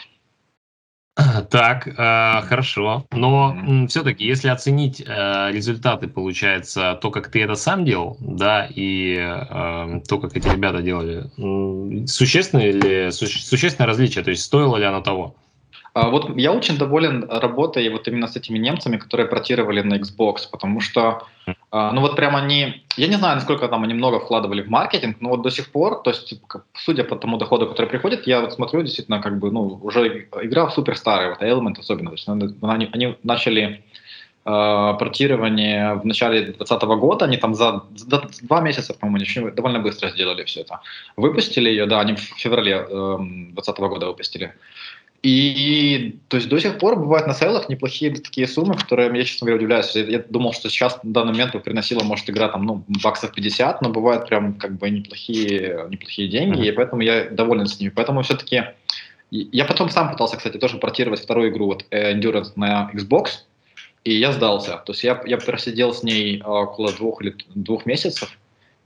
Так, 1.50 1.88
э, 1.88 2.42
хорошо. 2.42 3.06
Но 3.12 3.56
mm-hmm. 3.56 3.88
все-таки, 3.88 4.26
если 4.26 4.50
оценить 4.50 5.02
э, 5.06 5.52
результаты, 5.52 6.08
получается, 6.08 6.98
то, 7.02 7.12
как 7.12 7.30
ты 7.30 7.42
это 7.42 7.56
сам 7.56 7.86
делал, 7.86 8.18
да, 8.20 8.68
и 8.70 9.16
э, 9.18 10.02
то, 10.08 10.20
как 10.20 10.36
эти 10.36 10.48
ребята 10.50 10.82
делали, 10.82 11.30
э, 11.38 12.08
существенное 12.08 12.72
ли 12.72 13.12
суще, 13.12 13.40
существенное 13.40 13.88
различие? 13.88 14.24
То 14.24 14.32
есть 14.32 14.44
стоило 14.44 14.78
ли 14.78 14.84
оно 14.86 15.02
того? 15.02 15.36
А, 15.96 16.10
вот 16.10 16.38
я 16.38 16.52
очень 16.52 16.78
доволен 16.78 17.26
работой 17.30 17.88
вот 17.90 18.06
именно 18.10 18.28
с 18.28 18.36
этими 18.36 18.58
немцами, 18.58 18.98
которые 18.98 19.28
протировали 19.28 19.82
на 19.82 19.96
Xbox, 19.96 20.40
потому 20.52 20.82
что, 20.82 21.24
а, 21.72 21.94
ну 21.94 22.02
вот 22.02 22.18
прямо 22.18 22.40
они, 22.40 22.84
я 22.98 23.08
не 23.08 23.16
знаю, 23.16 23.36
насколько 23.36 23.70
там 23.70 23.86
они 23.86 23.94
много 23.94 24.20
вкладывали 24.20 24.62
в 24.62 24.70
маркетинг, 24.70 25.18
но 25.22 25.30
вот 25.30 25.42
до 25.42 25.50
сих 25.50 25.72
пор, 25.72 26.02
то 26.02 26.10
есть, 26.10 26.34
судя 26.74 27.06
по 27.06 27.16
тому 27.16 27.38
доходу, 27.38 27.68
который 27.68 27.86
приходит, 27.86 28.28
я 28.28 28.42
вот 28.42 28.52
смотрю, 28.54 28.82
действительно, 28.82 29.22
как 29.22 29.40
бы, 29.40 29.52
ну, 29.52 29.80
уже 29.84 30.28
игра 30.42 30.70
супер 30.70 30.98
старая, 30.98 31.30
вот 31.30 31.42
Element 31.42 31.80
особенно, 31.80 32.10
то 32.10 32.16
есть 32.16 32.28
они, 32.62 32.90
они 32.92 33.16
начали 33.24 33.86
э, 34.44 34.96
портирование 35.00 35.94
в 35.94 36.06
начале 36.06 36.42
2020 36.42 36.84
года, 37.00 37.24
они 37.24 37.38
там 37.38 37.56
за, 37.56 37.84
за 37.96 38.22
два 38.42 38.60
месяца, 38.60 38.94
по-моему, 38.94 39.52
довольно 39.52 39.80
быстро 39.80 40.10
сделали 40.10 40.44
все 40.44 40.62
это. 40.62 40.82
Выпустили 41.16 41.70
ее, 41.70 41.86
да, 41.86 42.02
они 42.02 42.16
в 42.16 42.20
феврале 42.20 42.80
2020 42.80 43.80
э, 43.80 43.88
года 43.88 44.08
выпустили. 44.08 44.54
И 45.26 46.20
то 46.28 46.38
есть 46.38 46.50
до 46.50 46.60
сих 46.60 46.78
пор 46.78 46.98
бывают 47.00 47.26
на 47.26 47.34
сейлах 47.34 47.68
неплохие 47.68 48.14
такие 48.14 48.48
суммы, 48.48 48.76
которые 48.78 49.10
я, 49.18 49.24
честно 49.24 49.46
говоря, 49.46 49.58
удивляюсь. 49.58 49.96
Я, 49.96 50.04
я 50.04 50.20
думал, 50.20 50.54
что 50.54 50.70
сейчас 50.70 51.00
в 51.02 51.12
данный 51.12 51.32
момент 51.32 51.64
приносила, 51.64 52.04
может, 52.04 52.30
игра 52.30 52.48
там, 52.48 52.64
ну, 52.64 52.84
баксов 53.04 53.32
50, 53.34 53.82
но 53.82 53.90
бывают 53.90 54.28
прям 54.28 54.54
как 54.54 54.78
бы 54.78 54.88
неплохие, 54.88 55.88
неплохие 55.90 56.28
деньги, 56.28 56.62
mm-hmm. 56.62 56.68
и 56.68 56.72
поэтому 56.74 57.02
я 57.02 57.26
доволен 57.32 57.66
с 57.66 57.80
ними. 57.80 57.90
Поэтому 57.90 58.22
все-таки 58.22 58.66
я 59.32 59.66
потом 59.66 59.90
сам 59.90 60.12
пытался, 60.12 60.38
кстати, 60.38 60.58
тоже 60.58 60.78
портировать 60.78 61.24
вторую 61.24 61.50
игру 61.50 61.66
вот 61.66 61.86
Endurance 61.90 62.52
на 62.56 62.92
Xbox, 62.94 63.30
и 64.04 64.14
я 64.14 64.32
сдался. 64.32 64.84
То 64.86 64.92
есть 64.92 65.04
я, 65.04 65.24
я 65.26 65.40
просидел 65.40 65.92
с 65.92 66.04
ней 66.04 66.40
около 66.44 66.92
двух 66.94 67.24
или 67.24 67.36
двух 67.56 67.88
месяцев, 67.88 68.38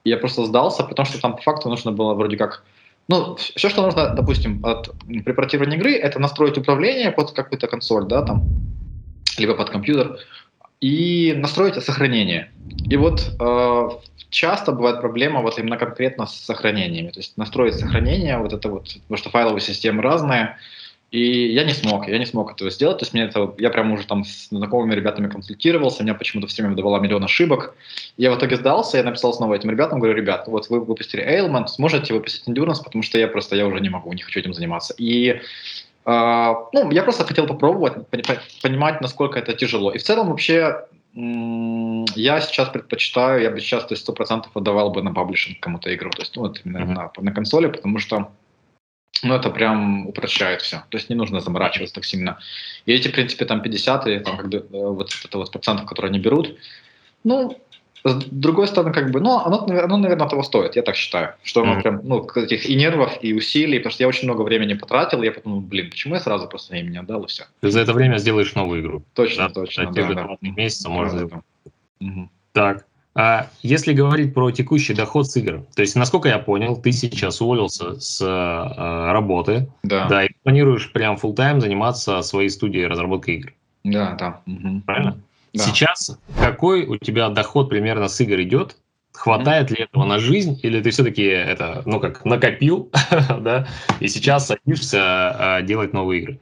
и 0.05 0.09
я 0.09 0.15
просто 0.15 0.45
сдался, 0.45 0.83
потому 0.83 1.05
что 1.05 1.19
там 1.19 1.35
по 1.35 1.41
факту 1.41 1.67
нужно 1.67 1.91
было 1.91 2.13
вроде 2.13 2.37
как 2.37 2.63
ну, 3.09 3.35
все, 3.35 3.69
что 3.69 3.81
нужно, 3.81 4.13
допустим, 4.13 4.63
от, 4.63 4.91
при 5.07 5.33
портировании 5.33 5.77
игры, 5.77 5.95
это 5.95 6.19
настроить 6.19 6.59
управление 6.59 7.11
под 7.11 7.31
какую-то 7.31 7.67
консоль, 7.67 8.05
да, 8.05 8.21
там, 8.21 8.43
либо 9.39 9.55
под 9.55 9.71
компьютер, 9.71 10.19
и 10.79 11.33
настроить 11.35 11.83
сохранение. 11.83 12.51
И 12.87 12.97
вот 12.97 13.31
э, 13.39 13.89
часто 14.29 14.71
бывает 14.73 15.01
проблема 15.01 15.41
вот 15.41 15.57
именно 15.57 15.77
конкретно 15.77 16.27
с 16.27 16.35
сохранениями. 16.35 17.09
То 17.09 17.19
есть 17.19 17.35
настроить 17.35 17.75
сохранение, 17.75 18.37
вот 18.37 18.53
это 18.53 18.69
вот, 18.69 18.93
потому 18.93 19.17
что 19.17 19.31
файловые 19.31 19.61
системы 19.61 20.03
разные, 20.03 20.57
и 21.11 21.53
я 21.53 21.63
не 21.63 21.73
смог, 21.73 22.07
я 22.07 22.19
не 22.19 22.25
смог 22.25 22.51
этого 22.51 22.69
сделать. 22.69 22.99
То 22.99 23.03
есть 23.03 23.13
мне 23.13 23.23
это, 23.23 23.53
я 23.57 23.71
прям 23.71 23.91
уже 23.91 24.05
там 24.05 24.23
с 24.23 24.49
знакомыми 24.49 24.93
ребятами 24.93 25.27
консультировался, 25.27 26.03
меня 26.03 26.13
почему-то 26.13 26.47
все 26.47 26.61
время 26.61 26.75
давала 26.75 26.99
миллион 26.99 27.23
ошибок. 27.23 27.75
Я 28.17 28.31
в 28.31 28.37
итоге 28.37 28.57
сдался, 28.57 28.97
я 28.97 29.03
написал 29.03 29.33
снова 29.33 29.55
этим 29.55 29.71
ребятам, 29.71 29.99
говорю, 29.99 30.15
ребят, 30.15 30.47
вот 30.47 30.69
вы 30.69 30.79
выпустили 30.79 31.23
Ailment, 31.23 31.67
сможете 31.67 32.13
выпустить 32.13 32.47
Endurance, 32.47 32.83
потому 32.83 33.01
что 33.01 33.17
я 33.17 33.27
просто, 33.27 33.55
я 33.55 33.65
уже 33.65 33.79
не 33.79 33.89
могу, 33.89 34.13
не 34.13 34.21
хочу 34.21 34.39
этим 34.39 34.53
заниматься. 34.53 34.93
И 34.99 35.29
э, 35.29 35.39
ну, 36.05 36.91
я 36.91 37.03
просто 37.03 37.25
хотел 37.25 37.47
попробовать, 37.47 38.07
понимать, 38.61 39.01
насколько 39.01 39.39
это 39.39 39.53
тяжело. 39.53 39.91
И 39.91 39.97
в 39.97 40.03
целом 40.03 40.29
вообще 40.29 40.85
я 41.15 42.39
сейчас 42.39 42.69
предпочитаю, 42.69 43.41
я 43.41 43.49
бы 43.49 43.59
сейчас 43.59 43.85
то 43.85 43.95
есть, 43.95 44.07
100% 44.07 44.43
отдавал 44.53 44.91
бы 44.91 45.01
на 45.01 45.11
паблишинг 45.11 45.59
кому-то 45.59 45.93
игру, 45.95 46.11
то 46.11 46.21
есть 46.21 46.35
ну, 46.35 46.43
вот 46.43 46.61
именно 46.63 46.83
mm-hmm. 46.83 47.11
на, 47.17 47.23
на 47.23 47.31
консоли, 47.31 47.67
потому 47.67 47.97
что 47.97 48.29
ну, 49.23 49.33
это 49.33 49.49
прям 49.49 50.07
упрощает 50.07 50.61
все. 50.61 50.83
То 50.89 50.97
есть 50.97 51.09
не 51.09 51.15
нужно 51.15 51.41
заморачиваться 51.41 51.95
так 51.95 52.05
сильно. 52.05 52.39
И 52.85 52.93
эти, 52.93 53.09
в 53.09 53.11
принципе, 53.11 53.45
там 53.45 53.61
50 53.61 54.07
и 54.07 54.19
там, 54.19 54.37
как, 54.37 54.45
вот 54.71 55.11
это 55.25 55.37
вот 55.37 55.51
процентов, 55.51 55.85
которые 55.85 56.09
они 56.09 56.19
берут, 56.19 56.57
ну, 57.23 57.57
с 58.03 58.15
другой 58.31 58.67
стороны, 58.67 58.93
как 58.93 59.11
бы, 59.11 59.19
ну, 59.19 59.39
оно, 59.39 59.65
оно, 59.65 59.97
наверное, 59.97 60.29
того 60.29 60.43
стоит, 60.43 60.75
я 60.75 60.83
так 60.83 60.95
считаю. 60.95 61.35
Что 61.43 61.63
оно 61.63 61.73
mm-hmm. 61.73 61.81
прям, 61.81 62.01
ну, 62.03 62.27
этих 62.35 62.65
и 62.65 62.75
нервов, 62.75 63.17
и 63.21 63.33
усилий, 63.33 63.79
потому 63.79 63.91
что 63.91 64.03
я 64.03 64.07
очень 64.07 64.23
много 64.25 64.43
времени 64.43 64.73
потратил, 64.73 65.21
я 65.21 65.31
подумал, 65.31 65.59
блин, 65.61 65.89
почему 65.89 66.15
я 66.15 66.21
сразу 66.21 66.47
просто 66.47 66.71
времени 66.71 66.97
отдал, 66.97 67.23
и 67.23 67.27
все. 67.27 67.43
Ты 67.59 67.71
за 67.71 67.81
это 67.81 67.93
время 67.93 68.17
сделаешь 68.17 68.55
новую 68.55 68.81
игру. 68.81 69.03
Точно, 69.15 69.49
да? 69.49 69.53
точно, 69.53 69.91
да, 69.91 70.07
да, 70.07 70.13
да. 70.13 70.37
месяца 70.41 70.89
можно... 70.89 71.27
Да, 71.27 71.41
угу. 71.99 72.29
Так, 72.53 72.85
если 73.61 73.93
говорить 73.93 74.33
про 74.33 74.51
текущий 74.51 74.93
доход 74.93 75.27
с 75.27 75.35
игр, 75.35 75.65
то 75.75 75.81
есть, 75.81 75.95
насколько 75.95 76.29
я 76.29 76.39
понял, 76.39 76.77
ты 76.77 76.91
сейчас 76.91 77.41
уволился 77.41 77.99
с 77.99 78.21
э, 78.21 79.11
работы, 79.11 79.67
да. 79.83 80.07
да, 80.07 80.25
и 80.25 80.29
планируешь 80.43 80.91
прям 80.91 81.15
full 81.15 81.33
тайм 81.33 81.59
заниматься 81.59 82.21
своей 82.21 82.49
студией 82.49 82.87
разработки 82.87 83.31
игр. 83.31 83.53
Да, 83.83 84.15
да. 84.15 84.41
Угу. 84.45 84.83
Правильно? 84.85 85.19
Да. 85.53 85.63
Сейчас 85.63 86.17
какой 86.39 86.85
у 86.85 86.97
тебя 86.97 87.29
доход 87.29 87.69
примерно 87.69 88.07
с 88.07 88.19
игр 88.21 88.39
идет? 88.41 88.77
Хватает 89.11 89.69
mm-hmm. 89.69 89.75
ли 89.75 89.83
этого 89.83 90.05
на 90.05 90.19
жизнь, 90.19 90.59
или 90.61 90.81
ты 90.81 90.91
все-таки 90.91 91.23
это, 91.23 91.81
ну 91.85 91.99
как, 91.99 92.23
накопил, 92.23 92.89
да, 93.39 93.67
и 93.99 94.07
сейчас 94.07 94.47
садишься 94.47 94.99
а, 95.01 95.61
делать 95.61 95.91
новые 95.91 96.21
игры? 96.21 96.39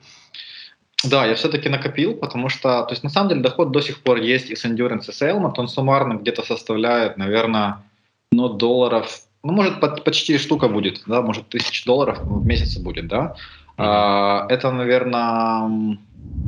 Да, 1.04 1.26
я 1.26 1.36
все-таки 1.36 1.70
накопил, 1.70 2.16
потому 2.16 2.50
что, 2.50 2.84
то 2.84 2.92
есть 2.92 3.04
на 3.04 3.10
самом 3.10 3.30
деле 3.30 3.42
доход 3.42 3.72
до 3.72 3.82
сих 3.82 4.02
пор 4.02 4.18
есть 4.18 4.50
и 4.50 4.56
с 4.56 4.66
Endurance, 4.66 5.10
и 5.10 5.12
с 5.12 5.22
Elmont, 5.22 5.54
он 5.58 5.68
суммарно 5.68 6.16
где-то 6.16 6.44
составляет, 6.44 7.18
наверное, 7.18 7.84
ну, 8.32 8.50
долларов, 8.50 9.22
ну, 9.44 9.54
может, 9.54 9.80
под, 9.80 10.04
почти 10.04 10.38
штука 10.38 10.68
будет, 10.68 11.04
да, 11.06 11.22
может, 11.22 11.50
тысяч 11.50 11.86
долларов 11.86 12.20
в 12.22 12.46
месяц 12.46 12.78
будет, 12.78 13.08
да. 13.08 13.36
Mm-hmm. 13.78 13.86
А, 13.86 14.48
это, 14.50 14.72
наверное, 14.72 15.98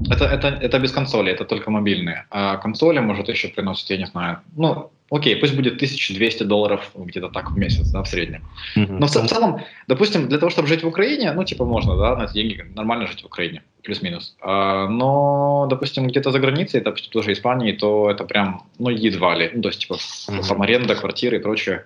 это, 0.10 0.26
это, 0.26 0.48
это 0.48 0.80
без 0.80 0.92
консоли, 0.92 1.32
это 1.32 1.46
только 1.46 1.72
мобильные. 1.72 2.26
А 2.30 2.58
консоли, 2.58 3.00
может, 3.00 3.30
еще 3.30 3.48
приносит, 3.48 3.90
я 3.90 3.98
не 3.98 4.06
знаю, 4.06 4.40
ну, 4.56 4.92
окей, 5.12 5.36
пусть 5.36 5.56
будет 5.56 5.76
1200 5.76 6.44
долларов 6.44 6.92
где-то 6.96 7.30
так 7.30 7.52
в 7.52 7.58
месяц, 7.58 7.90
да, 7.92 8.02
в 8.02 8.08
среднем. 8.08 8.44
Mm-hmm. 8.76 8.98
Но 9.00 9.08
в, 9.08 9.16
в 9.16 9.28
целом, 9.28 9.62
допустим, 9.88 10.28
для 10.28 10.38
того, 10.38 10.50
чтобы 10.50 10.68
жить 10.68 10.84
в 10.84 10.88
Украине, 10.88 11.32
ну, 11.34 11.44
типа, 11.44 11.66
можно, 11.66 11.98
да, 11.98 12.16
на 12.16 12.24
эти 12.24 12.34
деньги 12.34 12.66
нормально 12.76 13.08
жить 13.08 13.24
в 13.24 13.26
Украине, 13.26 13.62
плюс-минус. 13.84 14.36
А, 14.42 14.88
но, 14.88 15.68
допустим, 15.70 16.08
где-то 16.08 16.32
за 16.32 16.40
границей, 16.40 16.82
допустим, 16.82 17.12
тоже 17.12 17.32
Испании, 17.32 17.72
то 17.72 18.10
это 18.10 18.24
прям, 18.24 18.64
ну, 18.80 18.90
едва 18.90 19.36
ли. 19.36 19.52
Ну, 19.54 19.62
то 19.62 19.70
есть, 19.70 19.82
типа, 19.82 19.94
mm-hmm. 19.94 20.48
там 20.48 20.62
аренда, 20.62 20.96
квартиры 20.96 21.38
и 21.38 21.42
прочее. 21.42 21.86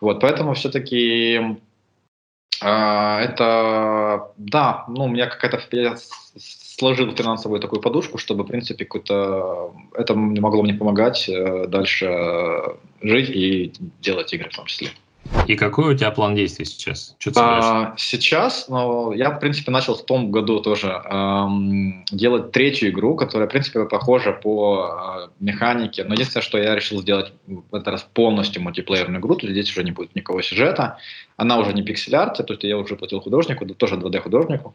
Вот, 0.00 0.20
поэтому 0.20 0.54
все-таки 0.54 1.40
а, 2.60 3.20
это, 3.20 4.32
да, 4.36 4.84
ну, 4.88 5.04
у 5.04 5.08
меня 5.08 5.26
какая-то, 5.26 5.60
я 5.72 5.96
сложил 6.78 7.14
финансовую 7.14 7.60
такую 7.60 7.80
подушку, 7.80 8.18
чтобы, 8.18 8.44
в 8.44 8.46
принципе, 8.46 8.84
какое-то 8.84 9.72
это 9.94 10.14
могло 10.14 10.62
мне 10.62 10.74
помогать 10.74 11.28
э, 11.28 11.66
дальше 11.66 12.76
жить 13.00 13.30
и 13.30 13.72
делать 14.00 14.32
игры 14.32 14.50
в 14.50 14.56
том 14.56 14.66
числе. 14.66 14.90
И 15.46 15.54
какой 15.54 15.94
у 15.94 15.96
тебя 15.96 16.10
план 16.10 16.34
действий 16.34 16.64
сейчас? 16.64 17.14
Что 17.18 17.32
а, 17.36 17.94
сейчас 17.96 18.66
ну, 18.68 19.12
я, 19.12 19.30
в 19.30 19.38
принципе, 19.38 19.70
начал 19.70 19.94
в 19.94 20.04
том 20.04 20.30
году 20.30 20.60
тоже 20.60 20.88
эм, 20.88 22.04
делать 22.10 22.50
третью 22.52 22.90
игру, 22.90 23.14
которая, 23.14 23.48
в 23.48 23.50
принципе, 23.50 23.84
похожа 23.84 24.32
по 24.32 25.28
э, 25.28 25.28
механике. 25.40 26.04
Но 26.04 26.14
единственное, 26.14 26.42
что 26.42 26.58
я 26.58 26.74
решил 26.74 27.00
сделать 27.00 27.32
в 27.46 27.74
этот 27.74 27.88
раз 27.88 28.08
полностью 28.12 28.62
мультиплеерную 28.62 29.20
игру, 29.20 29.36
то 29.36 29.46
есть 29.46 29.52
здесь 29.52 29.70
уже 29.70 29.84
не 29.84 29.92
будет 29.92 30.14
никакого 30.14 30.42
сюжета. 30.42 30.98
Она 31.36 31.58
уже 31.58 31.72
не 31.72 31.82
пиксель-арт, 31.82 32.44
то 32.44 32.52
есть 32.52 32.64
я 32.64 32.76
уже 32.76 32.96
платил 32.96 33.20
художнику, 33.20 33.64
тоже 33.66 33.96
2D-художнику. 33.96 34.74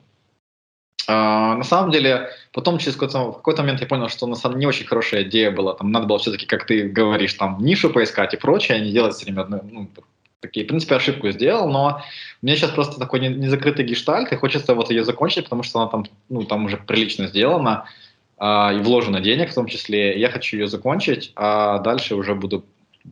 А, 1.08 1.56
на 1.56 1.64
самом 1.64 1.92
деле, 1.92 2.30
потом 2.52 2.80
через 2.80 2.96
какой-то, 2.96 3.32
какой 3.32 3.56
момент 3.56 3.82
я 3.82 3.88
понял, 3.88 4.10
что 4.10 4.28
на 4.28 4.36
самом 4.36 4.56
деле 4.56 4.62
не 4.62 4.68
очень 4.68 4.86
хорошая 4.86 5.24
идея 5.24 5.52
была. 5.52 5.74
Там 5.74 5.92
надо 5.92 6.08
было 6.08 6.18
все-таки, 6.18 6.46
как 6.46 6.66
ты 6.66 6.88
говоришь, 6.88 7.34
там 7.34 7.58
нишу 7.60 7.90
поискать 7.90 8.34
и 8.34 8.38
прочее, 8.38 8.78
а 8.78 8.80
не 8.80 8.92
делать 8.92 9.16
все 9.16 9.26
время 9.26 9.42
одно, 9.42 9.62
ну, 9.64 9.90
такие, 10.40 10.66
в 10.66 10.70
принципе, 10.70 10.96
ошибку 10.96 11.30
сделал, 11.32 11.70
но 11.70 12.02
меня 12.42 12.56
сейчас 12.56 12.72
просто 12.72 13.00
такой 13.00 13.20
незакрытый 13.20 13.86
гештальт, 13.86 14.32
и 14.32 14.36
хочется 14.36 14.76
вот 14.76 14.92
ее 14.92 15.04
закончить, 15.04 15.46
потому 15.46 15.64
что 15.64 15.80
она 15.80 15.90
там, 15.90 16.06
ну, 16.30 16.44
там 16.44 16.66
уже 16.66 16.78
прилично 16.78 17.28
сделана, 17.28 17.86
э, 18.40 18.46
и 18.76 18.80
вложено 18.80 19.20
денег 19.22 19.52
в 19.52 19.56
том 19.56 19.68
числе. 19.68 20.20
Я 20.20 20.30
хочу 20.30 20.58
ее 20.58 20.68
закончить, 20.68 21.32
а 21.36 21.80
дальше 21.80 22.16
уже 22.16 22.36
буду 22.36 22.66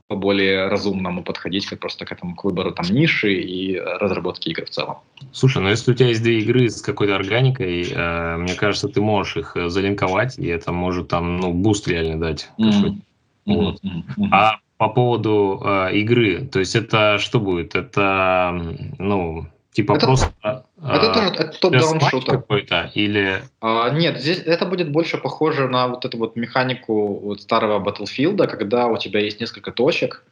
более 0.09 0.67
разумному 0.67 1.23
подходить 1.23 1.65
как 1.65 1.79
просто 1.79 2.05
к 2.05 2.11
этому 2.11 2.35
к 2.35 2.43
выбору 2.43 2.71
там 2.71 2.85
ниши 2.89 3.33
и 3.33 3.79
разработке 3.79 4.51
игр 4.51 4.65
в 4.65 4.69
целом. 4.69 4.97
Слушай, 5.31 5.61
ну 5.61 5.69
если 5.69 5.91
у 5.91 5.95
тебя 5.95 6.09
есть 6.09 6.23
две 6.23 6.39
игры 6.39 6.69
с 6.69 6.81
какой-то 6.81 7.15
органикой, 7.15 7.87
э, 7.89 8.37
мне 8.37 8.55
кажется, 8.55 8.87
ты 8.87 9.01
можешь 9.01 9.37
их 9.37 9.57
э, 9.57 9.69
залинковать, 9.69 10.37
и 10.37 10.47
это 10.47 10.71
может 10.71 11.07
там 11.07 11.37
ну 11.37 11.53
буст 11.53 11.87
реально 11.87 12.19
дать. 12.19 12.49
Mm-hmm. 12.59 13.01
Вот. 13.45 13.83
Mm-hmm. 13.83 14.27
А 14.31 14.59
по 14.77 14.89
поводу 14.89 15.61
э, 15.63 15.95
игры, 15.97 16.47
то 16.51 16.59
есть 16.59 16.75
это 16.75 17.17
что 17.19 17.39
будет? 17.39 17.75
Это 17.75 18.75
ну 18.99 19.47
Типа 19.75 19.97
это, 19.97 20.05
просто... 20.05 20.31
Это 20.41 21.13
тоже 21.13 21.27
это 21.27 21.59
top-down 21.59 21.99
шутер. 21.99 22.37
какой-то 22.37 22.91
или... 22.93 23.41
А, 23.59 23.89
нет, 23.89 24.21
здесь 24.21 24.39
это 24.45 24.65
будет 24.65 24.89
больше 24.89 25.17
похоже 25.17 25.67
на 25.67 25.89
вот 25.89 26.05
эту 26.05 26.17
вот 26.17 26.37
механику 26.37 27.19
вот 27.19 27.41
старого 27.41 27.83
Battlefield, 27.83 28.47
когда 28.47 28.87
у 28.87 28.97
тебя 28.97 29.19
есть 29.19 29.41
несколько 29.41 29.73
точек, 29.73 30.23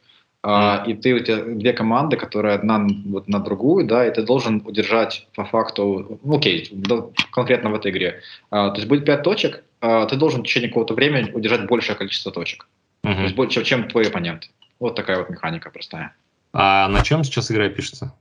mm. 0.42 0.86
и 0.86 0.94
ты 0.94 1.12
у 1.12 1.18
тебя 1.18 1.44
две 1.44 1.74
команды, 1.74 2.16
которые 2.16 2.54
одна 2.54 2.86
вот 3.04 3.28
на 3.28 3.38
другую, 3.38 3.86
да, 3.86 4.06
и 4.06 4.14
ты 4.14 4.22
должен 4.22 4.62
удержать 4.64 5.26
по 5.36 5.44
факту, 5.44 6.18
ну 6.24 6.38
окей, 6.38 6.72
конкретно 7.30 7.68
в 7.68 7.74
этой 7.74 7.90
игре. 7.90 8.22
А, 8.50 8.70
то 8.70 8.76
есть 8.76 8.88
будет 8.88 9.04
пять 9.04 9.24
точек, 9.24 9.62
а, 9.82 10.06
ты 10.06 10.16
должен 10.16 10.40
в 10.40 10.46
течение 10.46 10.70
какого-то 10.70 10.94
времени 10.94 11.30
удержать 11.32 11.66
большее 11.66 11.96
количество 11.96 12.32
точек. 12.32 12.66
Mm-hmm. 13.04 13.14
То 13.14 13.22
есть 13.24 13.34
больше, 13.34 13.62
чем 13.62 13.88
твой 13.88 14.06
оппонент. 14.06 14.48
Вот 14.80 14.94
такая 14.94 15.18
вот 15.18 15.28
механика 15.28 15.70
простая. 15.70 16.14
А 16.54 16.88
на 16.88 17.02
чем 17.02 17.24
сейчас 17.24 17.50
игра 17.50 17.68
пишется? 17.68 18.14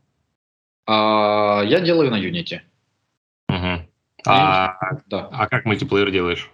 А, 0.86 1.64
я 1.66 1.80
делаю 1.80 2.12
на 2.12 2.20
Unity. 2.20 2.60
Угу. 3.50 3.88
А, 4.26 4.78
да. 5.08 5.30
а 5.32 5.48
как 5.48 5.66
мультиплеер 5.66 6.12
делаешь? 6.12 6.50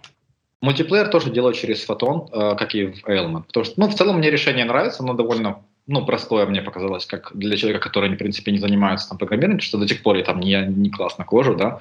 Мультиплеер 0.60 1.08
тоже 1.08 1.30
делаю 1.30 1.54
через 1.54 1.88
Photon, 1.88 2.28
э, 2.32 2.56
как 2.56 2.74
и 2.74 2.86
в 2.86 3.04
Element. 3.06 3.44
Потому 3.46 3.64
что, 3.64 3.80
ну, 3.80 3.88
в 3.88 3.94
целом 3.94 4.18
мне 4.18 4.30
решение 4.30 4.64
нравится, 4.64 5.02
оно 5.02 5.14
довольно 5.14 5.62
ну, 5.90 6.06
простое 6.06 6.46
мне 6.46 6.62
показалось, 6.62 7.04
как 7.04 7.32
для 7.34 7.56
человека, 7.56 7.82
который, 7.82 8.14
в 8.14 8.16
принципе, 8.16 8.52
не 8.52 8.58
занимается 8.58 9.08
там 9.08 9.18
программированием, 9.18 9.60
что 9.60 9.78
до 9.78 9.88
сих 9.88 10.02
пор 10.02 10.16
я 10.16 10.24
там 10.24 10.38
не, 10.38 10.64
не 10.68 10.90
классно 10.90 11.24
кожу, 11.24 11.56
да, 11.56 11.80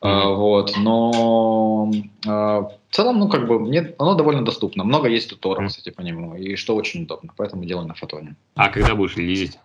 mm-hmm. 0.00 0.22
uh, 0.22 0.34
вот, 0.34 0.76
но 0.76 1.90
uh, 2.26 2.68
в 2.90 2.94
целом, 2.94 3.20
ну, 3.20 3.28
как 3.28 3.46
бы, 3.46 3.60
мне 3.60 3.94
оно 3.98 4.14
довольно 4.14 4.44
доступно, 4.44 4.82
много 4.82 5.08
есть 5.08 5.30
туторов, 5.30 5.64
mm-hmm. 5.64 5.68
кстати, 5.68 5.90
по 5.90 6.00
нему, 6.00 6.34
и 6.34 6.56
что 6.56 6.74
очень 6.74 7.04
удобно, 7.04 7.32
поэтому 7.36 7.64
делаю 7.64 7.86
на 7.86 7.94
фотоне. 7.94 8.34
А 8.56 8.70
когда 8.70 8.96
будешь 8.96 9.16
релизить? 9.16 9.58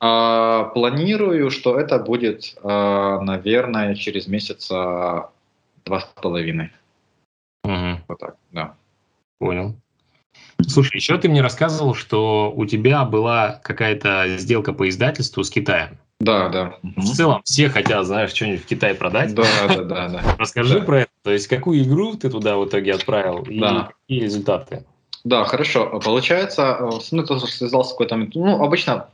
А, 0.00 0.64
планирую, 0.64 1.50
что 1.50 1.78
это 1.78 1.98
будет, 1.98 2.56
а, 2.62 3.20
наверное, 3.20 3.94
через 3.94 4.26
месяца 4.26 5.28
два 5.84 6.00
с 6.00 6.04
половиной. 6.20 6.70
Угу. 7.64 8.00
Вот 8.08 8.18
так, 8.18 8.36
да. 8.50 8.74
Понял. 9.38 9.74
Слушай, 10.66 10.96
еще 10.96 11.18
ты 11.18 11.28
мне 11.28 11.42
рассказывал, 11.42 11.94
что 11.94 12.52
у 12.54 12.64
тебя 12.64 13.04
была 13.04 13.60
какая-то 13.62 14.36
сделка 14.38 14.72
по 14.72 14.88
издательству 14.88 15.44
с 15.44 15.50
Китаем. 15.50 15.98
Да, 16.20 16.48
да. 16.50 16.74
В 16.82 17.14
целом 17.14 17.40
все 17.44 17.68
хотят, 17.70 18.04
знаешь, 18.06 18.30
что-нибудь 18.30 18.62
в 18.62 18.66
Китай 18.66 18.94
продать. 18.94 19.34
Да, 19.34 19.44
да, 19.68 19.82
да. 19.82 20.08
да. 20.08 20.22
Расскажи 20.38 20.82
про 20.82 21.00
это. 21.00 21.10
То 21.22 21.30
есть 21.30 21.46
какую 21.46 21.82
игру 21.82 22.14
ты 22.14 22.30
туда 22.30 22.56
в 22.56 22.66
итоге 22.66 22.94
отправил 22.94 23.42
и 23.42 23.60
какие 23.60 24.22
результаты? 24.22 24.84
Да, 25.24 25.44
хорошо. 25.44 26.00
Получается, 26.02 26.78
э, 26.80 27.00
со 27.00 27.14
мной 27.14 27.26
тоже 27.26 27.46
связался 27.46 27.92
какой-то... 27.92 28.16
Ну, 28.16 28.62
обычно 28.62 29.08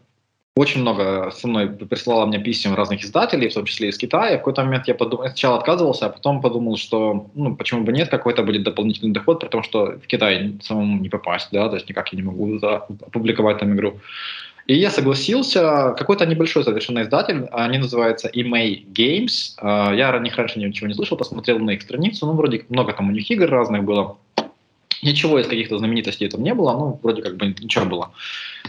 очень 0.57 0.81
много 0.81 1.31
со 1.33 1.47
мной 1.47 1.69
присылало 1.69 2.25
мне 2.25 2.39
писем 2.39 2.75
разных 2.75 3.05
издателей, 3.05 3.51
в 3.51 3.55
том 3.55 3.67
числе 3.67 3.91
из 3.91 3.99
Китая. 3.99 4.37
В 4.37 4.39
какой-то 4.39 4.65
момент 4.65 4.89
я 4.89 4.95
подумал, 4.95 5.27
сначала 5.27 5.59
отказывался, 5.59 6.07
а 6.07 6.09
потом 6.09 6.41
подумал, 6.41 6.79
что 6.79 7.27
ну, 7.35 7.55
почему 7.55 7.85
бы 7.85 7.93
нет, 7.93 8.09
какой-то 8.09 8.43
будет 8.43 8.63
дополнительный 8.63 9.13
доход, 9.13 9.41
потому 9.41 9.63
что 9.63 9.99
в 10.03 10.07
Китай 10.07 10.55
самому 10.63 10.99
не 10.99 11.11
попасть, 11.11 11.49
да, 11.53 11.69
то 11.69 11.75
есть 11.75 11.89
никак 11.91 12.11
я 12.13 12.17
не 12.17 12.23
могу 12.23 12.59
опубликовать 12.59 13.59
там 13.59 13.75
игру. 13.75 14.01
И 14.67 14.75
я 14.75 14.91
согласился, 14.91 15.95
какой-то 15.97 16.25
небольшой 16.25 16.65
совершенно 16.65 17.03
издатель, 17.03 17.47
они 17.53 17.79
называются 17.79 18.29
EMA 18.29 18.85
Games. 18.93 19.55
А, 19.59 19.93
я 19.95 20.11
о 20.11 20.19
них 20.19 20.37
раньше 20.37 20.59
ничего 20.59 20.89
не 20.89 20.95
слышал, 20.95 21.19
посмотрел 21.19 21.59
на 21.59 21.73
их 21.73 21.83
страницу, 21.83 22.27
ну, 22.27 22.33
вроде 22.33 22.65
много 22.71 22.95
там 22.95 23.09
у 23.11 23.13
них 23.13 23.31
игр 23.31 23.49
разных 23.49 23.85
было. 23.85 24.17
Ничего 25.03 25.39
из 25.39 25.47
каких-то 25.47 25.79
знаменитостей 25.79 26.29
там 26.29 26.43
не 26.43 26.55
было, 26.55 26.73
ну, 26.73 27.01
вроде 27.03 27.23
как 27.23 27.37
бы 27.37 27.47
ничего 27.47 27.85
было. 27.85 28.13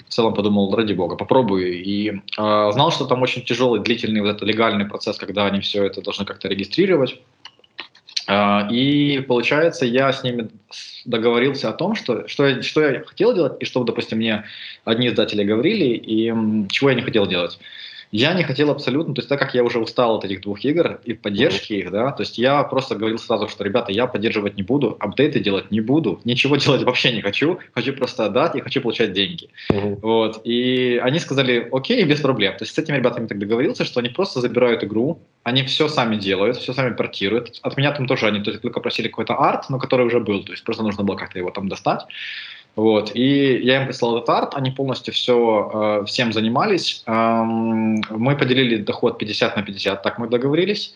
В 0.08 0.10
целом 0.10 0.34
подумал, 0.34 0.74
ради 0.76 0.94
бога, 0.94 1.16
попробую. 1.16 1.84
И 1.84 2.10
э, 2.10 2.20
знал, 2.38 2.92
что 2.92 3.06
там 3.06 3.22
очень 3.22 3.44
тяжелый, 3.44 3.82
длительный 3.82 4.22
вот 4.22 4.30
этот 4.30 4.48
легальный 4.48 4.86
процесс, 4.86 5.18
когда 5.18 5.46
они 5.46 5.62
все 5.62 5.86
это 5.86 6.02
должны 6.02 6.26
как-то 6.26 6.48
регистрировать. 6.48 7.20
Э, 8.28 8.70
и 8.70 9.20
получается, 9.28 9.86
я 9.86 10.12
с 10.12 10.24
ними 10.24 10.50
договорился 11.06 11.70
о 11.70 11.74
том, 11.74 11.96
что, 11.96 12.28
что, 12.28 12.46
я, 12.46 12.62
что 12.62 12.82
я 12.82 13.04
хотел 13.04 13.34
делать, 13.34 13.54
и 13.60 13.66
что, 13.66 13.84
допустим, 13.84 14.18
мне 14.18 14.44
одни 14.84 15.08
издатели 15.08 15.44
говорили, 15.44 15.96
и 15.96 16.34
чего 16.70 16.90
я 16.90 16.96
не 16.96 17.02
хотел 17.02 17.26
делать. 17.26 17.60
Я 18.12 18.34
не 18.34 18.44
хотел 18.44 18.72
абсолютно, 18.72 19.14
то 19.14 19.20
есть 19.20 19.30
так 19.30 19.40
как 19.40 19.54
я 19.54 19.64
уже 19.64 19.80
устал 19.80 20.18
от 20.18 20.26
этих 20.26 20.42
двух 20.42 20.64
игр 20.64 21.00
и 21.04 21.14
поддержки 21.14 21.74
их, 21.74 21.92
да, 21.92 22.12
то 22.12 22.24
есть 22.24 22.38
я 22.38 22.64
просто 22.64 22.96
говорил 22.96 23.18
сразу, 23.18 23.48
что, 23.50 23.64
ребята, 23.64 23.92
я 23.92 24.08
поддерживать 24.08 24.56
не 24.56 24.64
буду, 24.64 24.96
апдейты 25.00 25.40
делать 25.40 25.72
не 25.72 25.82
буду, 25.82 26.22
ничего 26.24 26.56
делать 26.58 26.84
вообще 26.84 27.12
не 27.12 27.22
хочу, 27.22 27.60
хочу 27.74 27.94
просто 27.94 28.26
отдать 28.26 28.56
и 28.56 28.62
хочу 28.62 28.82
получать 28.82 29.14
деньги. 29.14 29.50
Uh-huh. 29.72 30.00
Вот, 30.02 30.42
и 30.44 31.00
они 31.04 31.20
сказали, 31.20 31.68
окей, 31.72 32.04
без 32.06 32.22
проблем. 32.22 32.54
То 32.58 32.64
есть 32.64 32.74
с 32.74 32.78
этими 32.78 32.98
ребятами 32.98 33.28
так 33.28 33.40
договорился, 33.40 33.84
что 33.84 34.00
они 34.00 34.10
просто 34.10 34.42
забирают 34.42 34.84
игру, 34.84 35.20
они 35.44 35.64
все 35.64 35.88
сами 35.88 36.16
делают, 36.16 36.58
все 36.58 36.74
сами 36.74 36.94
портируют. 36.94 37.60
От 37.62 37.78
меня 37.78 37.92
там 37.92 38.08
тоже 38.08 38.28
они 38.28 38.42
то 38.42 38.52
есть, 38.52 38.62
только 38.62 38.80
просили 38.80 39.08
какой-то 39.08 39.36
арт, 39.36 39.70
но 39.70 39.80
который 39.80 40.06
уже 40.06 40.20
был, 40.20 40.44
то 40.44 40.52
есть 40.52 40.64
просто 40.64 40.84
нужно 40.84 41.04
было 41.04 41.16
как-то 41.16 41.40
его 41.40 41.52
там 41.52 41.68
достать. 41.68 42.02
Вот. 42.78 43.16
И 43.16 43.58
я 43.64 43.82
им 43.82 43.88
прислал 43.88 44.18
этот 44.18 44.30
арт, 44.30 44.54
они 44.54 44.70
полностью 44.70 45.12
все, 45.12 46.02
э, 46.04 46.06
всем 46.06 46.32
занимались. 46.32 47.02
Эм, 47.08 48.02
мы 48.12 48.38
поделили 48.38 48.78
доход 48.78 49.18
50 49.18 49.56
на 49.58 49.64
50, 49.64 50.04
так 50.04 50.20
мы 50.20 50.28
договорились. 50.28 50.94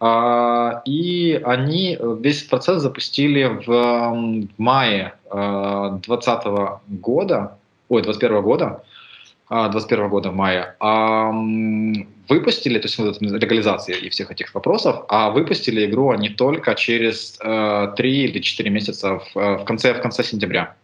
Э, 0.00 0.80
и 0.84 1.40
они 1.44 1.98
весь 2.20 2.44
процесс 2.44 2.80
запустили 2.80 3.42
в, 3.44 3.66
в 3.66 4.58
мае 4.58 5.14
2020 5.28 6.46
э, 6.46 6.68
года, 6.86 7.58
ой, 7.88 8.02
21 8.02 8.42
года, 8.42 8.84
21 9.48 10.08
года 10.08 10.30
в 10.30 10.34
мае, 10.34 10.74
а 10.80 11.30
выпустили, 12.28 12.78
то 12.78 12.86
есть 12.86 12.98
вот 12.98 13.20
легализации 13.20 13.96
и 13.96 14.08
всех 14.10 14.30
этих 14.30 14.54
вопросов, 14.54 15.04
а 15.08 15.30
выпустили 15.30 15.86
игру 15.86 16.10
они 16.10 16.28
только 16.28 16.74
через 16.74 17.36
э, 17.42 17.92
3 17.96 18.24
или 18.24 18.38
4 18.40 18.70
месяца 18.70 19.18
в, 19.18 19.34
в, 19.34 19.64
конце, 19.64 19.92
в 19.92 20.00
конце 20.00 20.22
сентября 20.22 20.74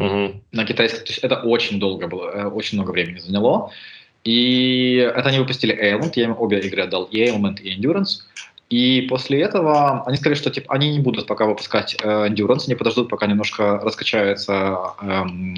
угу. 0.00 0.40
на 0.52 0.64
китайском. 0.64 1.04
То 1.04 1.12
есть 1.12 1.18
это 1.18 1.36
очень 1.36 1.78
долго 1.78 2.08
было, 2.08 2.30
э, 2.30 2.46
очень 2.46 2.78
много 2.78 2.90
времени 2.90 3.18
заняло. 3.18 3.70
И 4.24 4.96
это 4.96 5.28
они 5.28 5.38
выпустили 5.38 5.74
Ailment, 5.74 6.12
я 6.16 6.24
им 6.24 6.36
обе 6.38 6.60
игры 6.60 6.82
отдал, 6.82 7.04
и 7.04 7.24
Ailment, 7.24 7.60
и 7.60 7.78
Endurance. 7.78 8.22
И 8.68 9.02
после 9.08 9.40
этого 9.40 10.04
они 10.06 10.16
сказали, 10.16 10.38
что 10.38 10.50
типа, 10.50 10.72
они 10.72 10.90
не 10.90 11.00
будут 11.00 11.26
пока 11.26 11.44
выпускать 11.44 11.96
э, 12.00 12.28
Endurance, 12.28 12.64
они 12.66 12.76
подождут, 12.76 13.08
пока 13.08 13.26
немножко 13.26 13.78
раскачается 13.78 14.94
э, 15.00 15.06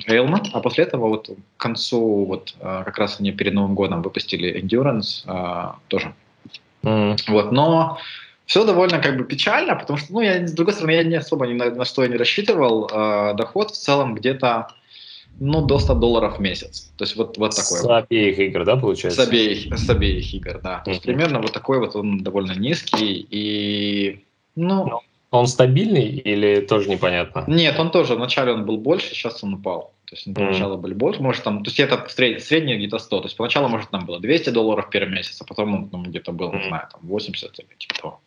Ailment, 0.09 0.49
а 0.53 0.61
после 0.61 0.85
этого 0.85 1.09
вот 1.09 1.29
к 1.29 1.61
концу, 1.61 2.25
вот 2.25 2.55
э, 2.61 2.83
как 2.85 2.99
раз 2.99 3.21
они 3.21 3.33
перед 3.33 3.53
Новым 3.53 3.75
годом 3.75 4.01
выпустили 4.03 4.63
Endurance 4.63 5.25
э, 5.27 5.73
тоже. 5.89 6.15
Mm. 6.83 7.17
Вот, 7.29 7.53
но 7.53 7.99
все 8.53 8.67
довольно 8.67 8.99
как 8.99 9.17
бы 9.17 9.25
печально, 9.25 9.77
потому 9.77 9.99
что, 9.99 10.13
ну, 10.13 10.21
я, 10.21 10.47
с 10.47 10.53
другой 10.53 10.75
стороны, 10.75 10.91
я 10.91 11.05
не 11.05 11.15
особо 11.15 11.47
ни 11.47 11.55
на, 11.55 11.71
на 11.71 11.87
что 11.87 12.03
я 12.03 12.09
не 12.09 12.19
рассчитывал. 12.19 12.87
Э, 12.93 13.33
доход 13.35 13.71
в 13.71 13.79
целом 13.79 14.15
где-то, 14.15 14.67
ну, 15.41 15.65
до 15.65 15.79
100 15.79 15.95
долларов 15.95 16.37
в 16.37 16.41
месяц. 16.43 16.93
То 16.99 17.05
есть 17.05 17.17
вот, 17.17 17.39
вот 17.39 17.57
такой. 17.57 17.79
С 17.79 17.87
обеих 17.89 18.39
игр, 18.39 18.65
да, 18.67 18.77
получается? 18.77 19.25
С 19.25 19.27
обеих, 19.27 19.79
с 19.79 19.89
обеих 19.89 20.35
игр, 20.35 20.61
да. 20.63 20.81
То 20.85 20.91
есть 20.91 21.03
примерно 21.03 21.41
вот 21.41 21.53
такой 21.53 21.79
вот 21.79 21.97
он 21.97 22.19
довольно 22.19 22.53
низкий 22.53 23.27
и, 23.31 24.23
ну... 24.55 24.85
Но 24.87 25.03
он 25.31 25.47
стабильный 25.47 26.09
или 26.09 26.61
тоже 26.61 26.91
непонятно? 26.91 27.45
Нет, 27.47 27.79
он 27.79 27.91
тоже, 27.91 28.17
вначале 28.17 28.53
он 28.53 28.67
был 28.67 28.77
больше, 28.77 29.15
сейчас 29.15 29.43
он 29.43 29.55
упал. 29.55 29.95
То 30.05 30.15
есть 30.15 30.35
поначалу 30.35 30.77
mm. 30.77 30.81
были 30.81 30.93
больше, 30.93 31.23
может 31.23 31.43
там, 31.43 31.65
то 31.65 31.71
есть 31.71 31.81
это 31.81 32.07
сред, 32.11 32.45
среднее 32.45 32.77
где-то 32.77 32.99
100, 32.99 33.21
то 33.21 33.27
есть 33.29 33.37
поначалу, 33.39 33.69
может, 33.69 33.89
там 33.89 34.05
было 34.05 34.21
200 34.21 34.51
долларов 34.51 34.91
первый 34.91 35.15
месяц, 35.15 35.41
а 35.41 35.45
потом 35.47 35.75
он 35.75 35.89
ну, 35.91 36.03
где-то 36.03 36.33
был, 36.33 36.53
mm. 36.53 36.59
не 36.59 36.69
знаю, 36.69 36.89
там 36.93 37.01
80 37.05 37.59
или 37.59 37.79
типа 37.79 37.95
того. 37.95 38.21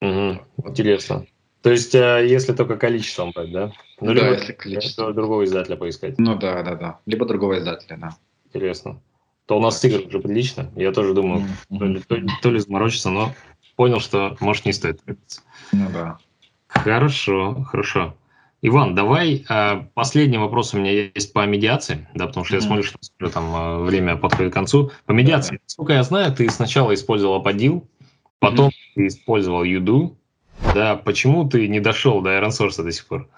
Угу. 0.00 0.68
Интересно. 0.68 1.26
То 1.62 1.70
есть, 1.70 1.94
э, 1.94 2.26
если 2.28 2.52
только 2.52 2.76
количеством 2.76 3.32
брать, 3.32 3.50
да? 3.50 3.72
Ну, 4.00 4.08
да, 4.08 4.12
либо 4.14 4.32
если 4.34 4.52
количество. 4.52 5.12
другого 5.12 5.44
издателя 5.44 5.76
поискать. 5.76 6.18
Ну 6.18 6.36
да, 6.36 6.62
да, 6.62 6.74
да. 6.74 7.00
Либо 7.06 7.26
другого 7.26 7.58
издателя, 7.58 7.96
да. 7.96 8.10
Интересно. 8.44 9.00
То 9.46 9.58
у 9.58 9.60
нас 9.60 9.84
игр 9.84 10.06
уже 10.06 10.20
прилично. 10.20 10.70
Я 10.76 10.92
тоже 10.92 11.14
думаю, 11.14 11.44
mm-hmm. 11.70 11.78
то, 11.78 11.84
ли, 11.84 12.00
то, 12.00 12.16
то 12.42 12.50
ли 12.50 12.58
заморочиться, 12.60 13.10
но 13.10 13.32
понял, 13.76 14.00
что 14.00 14.36
может 14.40 14.64
не 14.64 14.72
стоит 14.72 15.00
Ну 15.72 15.90
да. 15.92 16.18
Хорошо, 16.68 17.64
хорошо. 17.68 18.14
Иван, 18.62 18.94
давай 18.94 19.44
э, 19.48 19.82
последний 19.94 20.38
вопрос 20.38 20.74
у 20.74 20.78
меня 20.78 20.90
есть 20.92 21.32
по 21.32 21.44
медиации, 21.46 22.08
да, 22.14 22.26
потому 22.26 22.44
что 22.44 22.56
mm-hmm. 22.56 22.60
я 22.60 22.66
смотрю, 22.66 22.82
что 22.84 22.98
уже 23.20 23.30
там 23.30 23.54
э, 23.54 23.78
время 23.84 24.16
подходит 24.16 24.52
к 24.52 24.54
концу. 24.54 24.90
По 25.04 25.12
медиации, 25.12 25.52
да, 25.52 25.58
да. 25.58 25.62
сколько 25.66 25.92
я 25.92 26.02
знаю, 26.02 26.34
ты 26.34 26.48
сначала 26.50 26.94
использовал 26.94 27.36
Аподил, 27.36 27.86
Потом 28.38 28.68
mm-hmm. 28.68 28.94
ты 28.94 29.06
использовал 29.06 29.64
Юду. 29.64 30.16
Да, 30.74 30.96
почему 30.96 31.48
ты 31.48 31.68
не 31.68 31.80
дошел 31.80 32.20
до 32.22 32.30
Iron 32.30 32.48
Source 32.48 32.82
до 32.82 32.92
сих 32.92 33.06
пор? 33.06 33.28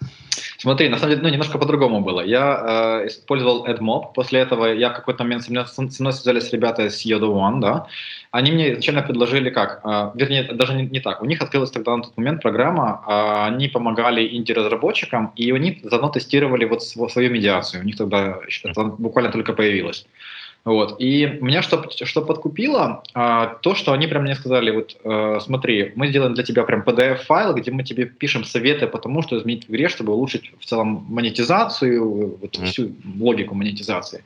Смотри, 0.59 0.89
на 0.89 0.99
самом 0.99 1.11
деле, 1.11 1.23
ну, 1.23 1.29
немножко 1.29 1.59
по-другому 1.59 2.01
было. 2.01 2.21
Я 2.21 3.03
э, 3.03 3.07
использовал 3.07 3.67
AdMob, 3.67 4.13
после 4.15 4.41
этого 4.41 4.67
я 4.67 4.91
в 4.91 4.95
какой-то 4.95 5.23
момент 5.25 5.45
со 5.45 5.51
мной, 5.51 5.67
со 5.67 5.83
мной 5.83 6.13
связались 6.13 6.53
ребята 6.53 6.91
с 6.91 7.07
Yoda 7.07 7.29
One, 7.29 7.61
да, 7.61 7.87
они 8.31 8.53
мне 8.53 8.73
изначально 8.73 9.03
предложили 9.03 9.51
как, 9.51 9.81
э, 9.85 10.11
вернее, 10.15 10.45
даже 10.53 10.75
не, 10.75 10.87
не 10.87 11.01
так, 11.01 11.23
у 11.23 11.27
них 11.27 11.41
открылась 11.43 11.71
тогда 11.71 11.97
на 11.97 12.03
тот 12.03 12.17
момент 12.17 12.43
программа, 12.43 13.05
э, 13.07 13.47
они 13.47 13.69
помогали 13.69 14.37
инди-разработчикам, 14.37 15.33
и 15.37 15.51
они 15.53 15.81
заодно 15.85 16.09
тестировали 16.09 16.65
вот 16.65 16.83
свою 16.83 17.31
медиацию, 17.31 17.83
у 17.83 17.85
них 17.85 17.97
тогда 17.97 18.39
буквально 18.99 19.31
только 19.31 19.53
появилось. 19.53 20.07
Вот. 20.65 21.01
И 21.01 21.27
меня 21.41 21.63
что, 21.63 21.89
что 21.91 22.23
подкупило, 22.23 23.03
а, 23.15 23.47
то, 23.63 23.75
что 23.75 23.93
они 23.93 24.07
прям 24.07 24.25
мне 24.25 24.35
сказали, 24.35 24.71
вот 24.71 24.97
а, 25.05 25.41
смотри, 25.41 25.93
мы 25.97 26.09
сделаем 26.09 26.35
для 26.35 26.45
тебя 26.45 26.65
прям 26.65 26.83
PDF-файл, 26.83 27.55
где 27.55 27.71
мы 27.71 27.85
тебе 27.85 28.05
пишем 28.05 28.45
советы 28.45 28.87
по 28.87 28.99
тому, 28.99 29.23
что 29.23 29.39
изменить 29.39 29.67
в 29.67 29.71
игре, 29.71 29.89
чтобы 29.89 30.13
улучшить 30.13 30.53
в 30.61 30.65
целом 30.67 31.07
монетизацию, 31.09 32.37
вот, 32.37 32.59
mm. 32.59 32.65
всю 32.67 32.93
логику 33.19 33.55
монетизации. 33.55 34.25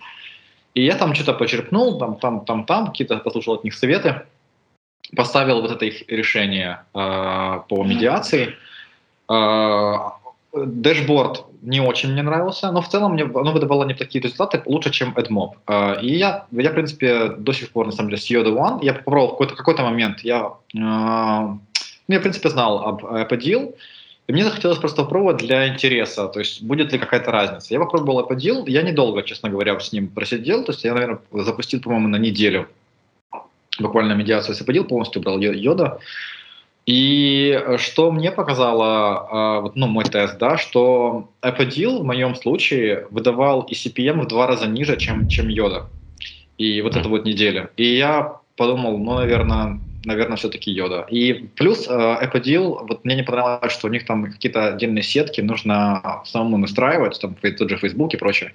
И 0.75 0.85
я 0.85 0.97
там 0.97 1.15
что-то 1.15 1.35
почерпнул, 1.35 1.99
там, 1.99 2.17
там, 2.17 2.45
там, 2.45 2.65
там, 2.65 2.87
какие-то 2.87 3.19
послушал 3.19 3.55
от 3.55 3.65
них 3.65 3.75
советы, 3.75 4.23
поставил 5.15 5.61
вот 5.61 5.71
это 5.71 5.85
их 5.85 6.09
решение 6.09 6.81
э, 6.95 7.61
по 7.69 7.85
медиации. 7.85 8.55
Э, 9.29 10.13
Дэшборд 10.55 11.47
не 11.63 11.81
очень 11.81 12.13
мне 12.13 12.23
нравился, 12.23 12.71
но 12.73 12.83
в 12.83 12.89
целом 12.89 13.15
мне 13.15 13.25
оно 13.25 13.53
выдавало 13.53 13.85
неплохие 13.85 14.23
результаты, 14.23 14.63
лучше, 14.67 14.91
чем 14.91 15.15
AdMob. 15.15 15.53
А, 15.67 15.95
и 15.95 16.15
я, 16.15 16.47
я, 16.51 16.71
в 16.71 16.75
принципе, 16.75 17.29
до 17.39 17.53
сих 17.53 17.71
пор, 17.71 17.87
на 17.87 17.93
самом 17.93 18.11
деле, 18.11 18.21
с 18.21 18.31
Yoda 18.31 18.55
One, 18.55 18.79
я 18.83 18.93
попробовал 18.95 19.29
в 19.29 19.31
какой-то, 19.33 19.55
какой-то 19.55 19.83
момент, 19.83 20.21
я, 20.21 20.53
ну, 20.75 21.61
я, 22.09 22.19
в 22.19 22.23
принципе, 22.23 22.51
знал 22.51 22.85
об 22.85 23.05
Apodil, 23.05 23.75
и 24.27 24.33
мне 24.33 24.45
захотелось 24.45 24.79
просто 24.79 25.03
попробовать 25.05 25.39
для 25.39 25.69
интереса, 25.69 26.29
то 26.29 26.41
есть 26.41 26.63
будет 26.63 26.93
ли 26.93 26.99
какая-то 26.99 27.31
разница. 27.31 27.73
Я 27.75 27.81
попробовал 27.81 28.21
Apodil, 28.21 28.65
я 28.67 28.83
недолго, 28.83 29.23
честно 29.23 29.49
говоря, 29.49 29.79
с 29.81 29.93
ним 29.93 30.09
просидел, 30.09 30.65
то 30.65 30.73
есть 30.73 30.85
я, 30.85 30.93
наверное, 30.93 31.21
запустил, 31.33 31.81
по-моему, 31.81 32.09
на 32.09 32.17
неделю 32.17 32.69
буквально 33.81 34.13
медиацию 34.13 34.55
с 34.55 34.61
Apodil, 34.61 34.85
полностью 34.85 35.21
убрал 35.21 35.39
Йода, 35.39 35.99
и 36.87 37.53
э, 37.53 37.79
что 37.79 38.11
мне 38.11 38.33
показало, 38.33 39.67
э, 39.67 39.71
ну, 39.75 39.87
мой 39.87 40.05
тест, 40.05 40.39
да, 40.39 40.57
что 40.59 41.29
Apodil 41.41 42.01
в 42.01 42.05
моем 42.05 42.35
случае 42.35 43.07
выдавал 43.11 43.63
и 43.63 43.75
CPM 43.75 44.23
в 44.23 44.27
два 44.27 44.47
раза 44.47 44.67
ниже, 44.67 44.97
чем, 44.97 45.29
чем 45.29 45.49
Йода. 45.49 45.89
И 46.59 46.83
вот 46.83 46.97
это 46.97 47.09
вот 47.09 47.25
неделя. 47.25 47.71
И 47.77 47.85
я 47.97 48.37
подумал, 48.57 48.99
ну, 48.99 49.15
наверное, 49.15 49.81
наверное, 50.05 50.37
все-таки 50.37 50.73
Йода. 50.73 51.07
И 51.09 51.49
плюс 51.57 51.87
э, 51.89 51.93
Apodil, 51.93 52.87
вот 52.89 53.05
мне 53.05 53.15
не 53.15 53.23
понравилось, 53.23 53.73
что 53.73 53.87
у 53.87 53.91
них 53.91 54.05
там 54.05 54.33
какие-то 54.33 54.75
отдельные 54.75 55.05
сетки 55.05 55.41
нужно 55.41 56.23
самому 56.25 56.59
настраивать, 56.59 57.21
там 57.21 57.37
тот 57.37 57.71
же 57.71 57.77
Facebook 57.77 58.15
и 58.15 58.17
прочее. 58.17 58.55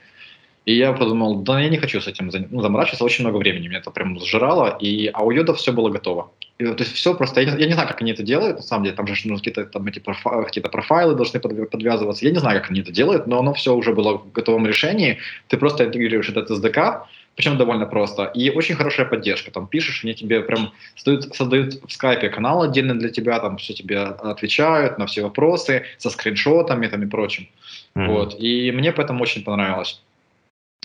И 0.65 0.75
я 0.75 0.91
подумал, 0.91 1.43
да 1.43 1.61
я 1.61 1.69
не 1.69 1.77
хочу 1.77 2.01
с 2.01 2.07
этим 2.07 2.29
ну, 2.51 2.61
заморачиваться, 2.61 3.05
очень 3.05 3.23
много 3.23 3.37
времени 3.37 3.69
меня 3.69 3.79
это 3.79 3.89
прям 3.89 4.19
сжирало, 4.19 4.77
и, 4.81 5.09
а 5.13 5.23
у 5.23 5.31
Йода 5.31 5.53
все 5.53 5.71
было 5.71 5.89
готово. 5.89 6.29
И, 6.57 6.65
то 6.65 6.83
есть 6.83 6.93
все 6.93 7.13
просто, 7.13 7.41
я 7.41 7.51
не, 7.51 7.61
я 7.61 7.67
не 7.67 7.73
знаю, 7.73 7.87
как 7.87 8.01
они 8.01 8.11
это 8.11 8.23
делают, 8.23 8.57
на 8.57 8.63
самом 8.63 8.83
деле, 8.85 8.95
там 8.95 9.07
же 9.07 9.15
ну, 9.25 9.37
какие-то, 9.37 9.65
там, 9.65 9.85
эти 9.87 9.99
профайлы, 9.99 10.45
какие-то 10.45 10.69
профайлы 10.69 11.15
должны 11.15 11.39
подвязываться, 11.39 12.25
я 12.25 12.31
не 12.31 12.39
знаю, 12.39 12.61
как 12.61 12.71
они 12.71 12.81
это 12.81 12.91
делают, 12.91 13.27
но 13.27 13.39
оно 13.39 13.53
все 13.53 13.73
уже 13.73 13.93
было 13.93 14.17
в 14.17 14.31
готовом 14.31 14.65
решении, 14.65 15.19
ты 15.47 15.57
просто 15.57 15.85
интегрируешь 15.85 16.29
этот 16.29 16.49
SDK, 16.49 17.03
причем 17.35 17.57
довольно 17.57 17.85
просто, 17.85 18.25
и 18.25 18.49
очень 18.49 18.75
хорошая 18.75 19.05
поддержка, 19.05 19.51
там 19.51 19.67
пишешь, 19.67 20.03
они 20.03 20.15
тебе 20.15 20.41
прям 20.41 20.73
создают, 20.95 21.35
создают 21.35 21.73
в 21.87 21.91
скайпе 21.91 22.29
канал 22.29 22.63
отдельно 22.63 22.97
для 22.97 23.09
тебя, 23.09 23.39
там 23.39 23.57
все 23.57 23.73
тебе 23.73 23.99
отвечают 23.99 24.97
на 24.97 25.05
все 25.05 25.21
вопросы, 25.21 25.85
со 25.99 26.09
скриншотами 26.09 26.87
там 26.87 27.03
и 27.03 27.05
прочим. 27.05 27.47
Mm-hmm. 27.95 28.07
Вот, 28.07 28.35
и 28.39 28.71
мне 28.71 28.91
поэтому 28.91 29.21
очень 29.21 29.43
понравилось 29.43 30.01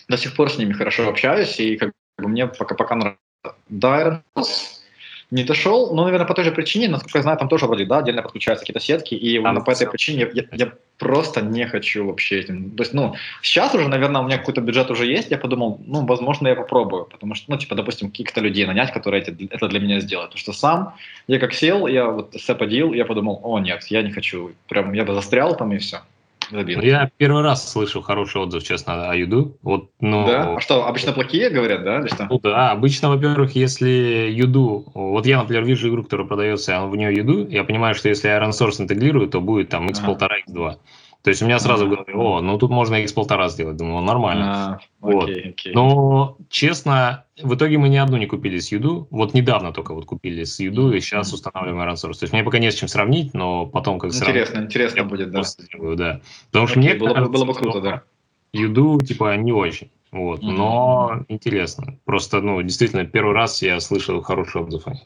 до 0.09 0.19
сих 0.19 0.35
пор 0.35 0.51
с 0.51 0.59
ними 0.59 0.75
хорошо 0.75 1.09
общаюсь, 1.09 1.59
и 1.59 1.77
как 1.77 1.93
бы 2.19 2.29
мне 2.29 2.47
пока, 2.47 2.75
пока 2.75 2.95
нравится. 2.95 3.19
Да, 3.69 4.23
не 5.33 5.45
дошел, 5.45 5.95
но, 5.95 6.05
наверное, 6.05 6.27
по 6.27 6.35
той 6.35 6.45
же 6.45 6.53
причине, 6.53 6.89
насколько 6.89 7.19
я 7.19 7.23
знаю, 7.23 7.39
там 7.39 7.49
тоже 7.49 7.67
вроде, 7.67 7.87
да, 7.87 7.99
отдельно 7.99 8.23
подключаются 8.23 8.67
какие-то 8.67 8.85
сетки, 8.85 9.15
и 9.15 9.39
а, 9.39 9.61
по 9.61 9.71
этой 9.71 9.89
причине 9.89 10.29
я, 10.35 10.45
я 10.53 10.73
просто 10.99 11.41
не 11.41 11.67
хочу 11.67 12.07
вообще 12.07 12.41
этим. 12.41 12.71
То 12.73 12.83
есть, 12.83 12.93
ну, 12.93 13.15
сейчас 13.41 13.75
уже, 13.75 13.89
наверное, 13.89 14.21
у 14.21 14.25
меня 14.25 14.37
какой-то 14.37 14.61
бюджет 14.61 14.91
уже 14.91 15.07
есть, 15.07 15.31
я 15.31 15.39
подумал, 15.39 15.81
ну, 15.87 16.05
возможно, 16.05 16.49
я 16.49 16.55
попробую, 16.55 17.07
потому 17.07 17.35
что, 17.35 17.51
ну, 17.51 17.57
типа, 17.57 17.75
допустим, 17.75 18.11
каких-то 18.11 18.43
людей 18.43 18.67
нанять, 18.67 18.93
которые 18.93 19.23
эти, 19.23 19.49
это 19.51 19.69
для 19.69 19.81
меня 19.81 20.01
сделают. 20.01 20.33
Потому 20.33 20.41
что 20.41 20.53
сам, 20.53 20.95
я 21.29 21.39
как 21.39 21.55
сел, 21.55 21.87
я 21.87 22.09
вот 22.09 22.35
сэподил, 22.39 22.93
я 22.93 23.07
подумал, 23.07 23.41
о, 23.43 23.59
нет, 23.59 23.85
я 23.89 24.03
не 24.03 24.13
хочу, 24.13 24.53
прям 24.69 24.93
я 24.93 25.05
бы 25.05 25.15
застрял 25.15 25.57
там 25.57 25.73
и 25.73 25.79
все. 25.79 26.03
Ну, 26.51 26.61
я 26.67 27.11
первый 27.17 27.43
раз 27.43 27.71
слышал 27.71 28.03
хороший 28.03 28.41
отзыв, 28.43 28.63
честно, 28.63 29.11
о 29.11 29.15
Юду. 29.15 29.57
Вот, 29.63 29.91
ну, 30.01 30.27
да? 30.27 30.55
А 30.57 30.61
что, 30.61 30.87
обычно 30.87 31.13
плохие 31.13 31.51
говорят, 31.51 31.85
да? 31.85 32.01
Или 32.01 32.09
что? 32.09 32.27
Ну 32.29 32.39
да, 32.41 32.71
обычно, 32.71 33.09
во-первых, 33.09 33.55
если 33.55 34.29
Юду... 34.31 34.85
Вот 34.95 35.27
я, 35.27 35.39
например, 35.39 35.65
вижу 35.65 35.89
игру, 35.89 36.03
которая 36.03 36.27
продается, 36.27 36.79
а 36.79 36.87
в 36.87 36.97
нее 36.97 37.15
Юду, 37.15 37.47
я 37.49 37.65
понимаю, 37.65 37.95
что 37.95 38.09
если 38.09 38.31
Iron 38.31 38.51
Source 38.51 38.83
интегрирую, 38.83 39.29
то 39.29 39.41
будет 39.41 39.71
там 39.71 39.89
x1,5, 39.89 40.29
x2. 40.49 40.77
То 41.23 41.31
есть 41.31 41.41
у 41.41 41.47
меня 41.47 41.61
сразу 41.61 41.87
в 41.87 41.89
голове, 41.89 42.15
о, 42.15 42.41
ну 42.41 42.59
тут 42.59 42.71
можно 42.71 42.97
x1,5 42.97 43.49
сделать. 43.51 43.77
Думаю, 43.77 44.03
нормально. 44.03 44.45
А, 44.53 44.79
вот. 45.01 45.31
окей, 45.31 45.51
окей. 45.51 45.73
Но, 45.73 46.37
честно, 46.51 47.27
в 47.41 47.55
итоге 47.55 47.79
мы 47.79 47.89
ни 47.89 47.97
одну 47.97 48.17
не 48.17 48.27
купили 48.27 48.59
с 48.59 48.73
Юду. 48.73 49.07
Вот 49.11 49.33
недавно 49.33 49.73
только 49.73 49.95
вот 49.95 50.05
купили 50.05 50.43
с 50.43 50.59
Юду, 50.59 50.93
и 50.93 51.01
сейчас 51.01 51.33
устанавливаем 51.33 51.89
Iron 51.89 51.95
Source. 51.95 52.19
То 52.19 52.25
есть 52.25 52.33
мне 52.33 52.43
пока 52.43 52.59
не 52.59 52.73
с 52.73 52.75
чем 52.75 52.89
сравнить, 52.89 53.35
но 53.35 53.67
потом 53.67 54.01
как 54.01 54.13
Интересно, 54.13 54.47
сравнить, 54.47 54.71
интересно 54.71 55.05
будет, 55.05 55.31
да. 55.31 55.43
Сделаю, 55.45 55.97
да. 55.97 56.21
Потому 56.51 56.67
что 56.67 56.79
мне 56.81 56.95
было, 56.95 57.15
кажется, 57.15 57.33
было 57.33 57.45
бы 57.45 57.55
круто, 57.55 57.81
да. 57.81 58.03
Юду, 58.53 59.01
типа, 59.01 59.37
не 59.37 59.53
очень. 59.53 59.91
Вот, 60.11 60.43
mm-hmm. 60.43 60.51
но 60.51 61.25
интересно. 61.29 61.99
Просто, 62.05 62.41
ну, 62.41 62.61
действительно, 62.63 63.05
первый 63.07 63.35
раз 63.35 63.63
я 63.63 63.79
слышал 63.81 64.21
хороший 64.23 64.61
отзыв 64.61 64.87
о 64.89 64.91
них. 64.91 65.03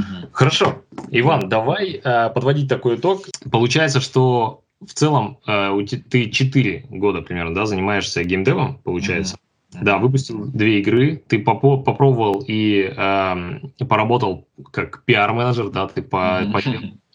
Mm-hmm. 0.00 0.28
Хорошо. 0.32 0.82
Иван, 1.10 1.48
давай 1.48 2.00
э, 2.02 2.30
подводить 2.30 2.68
такой 2.68 2.96
итог. 2.96 3.26
Получается, 3.52 4.00
что 4.00 4.63
в 4.86 4.94
целом 4.94 5.38
э, 5.46 5.70
ты 6.10 6.30
4 6.30 6.86
года 6.90 7.22
примерно 7.22 7.54
да, 7.54 7.66
занимаешься 7.66 8.24
геймдевом, 8.24 8.78
получается. 8.78 9.36
Mm-hmm. 9.36 9.82
Да, 9.82 9.98
выпустил 9.98 10.44
две 10.44 10.78
игры, 10.80 11.22
ты 11.26 11.38
попо- 11.38 11.82
попробовал 11.82 12.44
и 12.46 12.92
э, 12.96 13.84
поработал 13.88 14.46
как 14.70 15.04
пиар-менеджер, 15.04 15.70
да, 15.70 15.88
ты 15.88 16.00
по, 16.02 16.42
mm-hmm. 16.42 16.52
по 16.52 16.60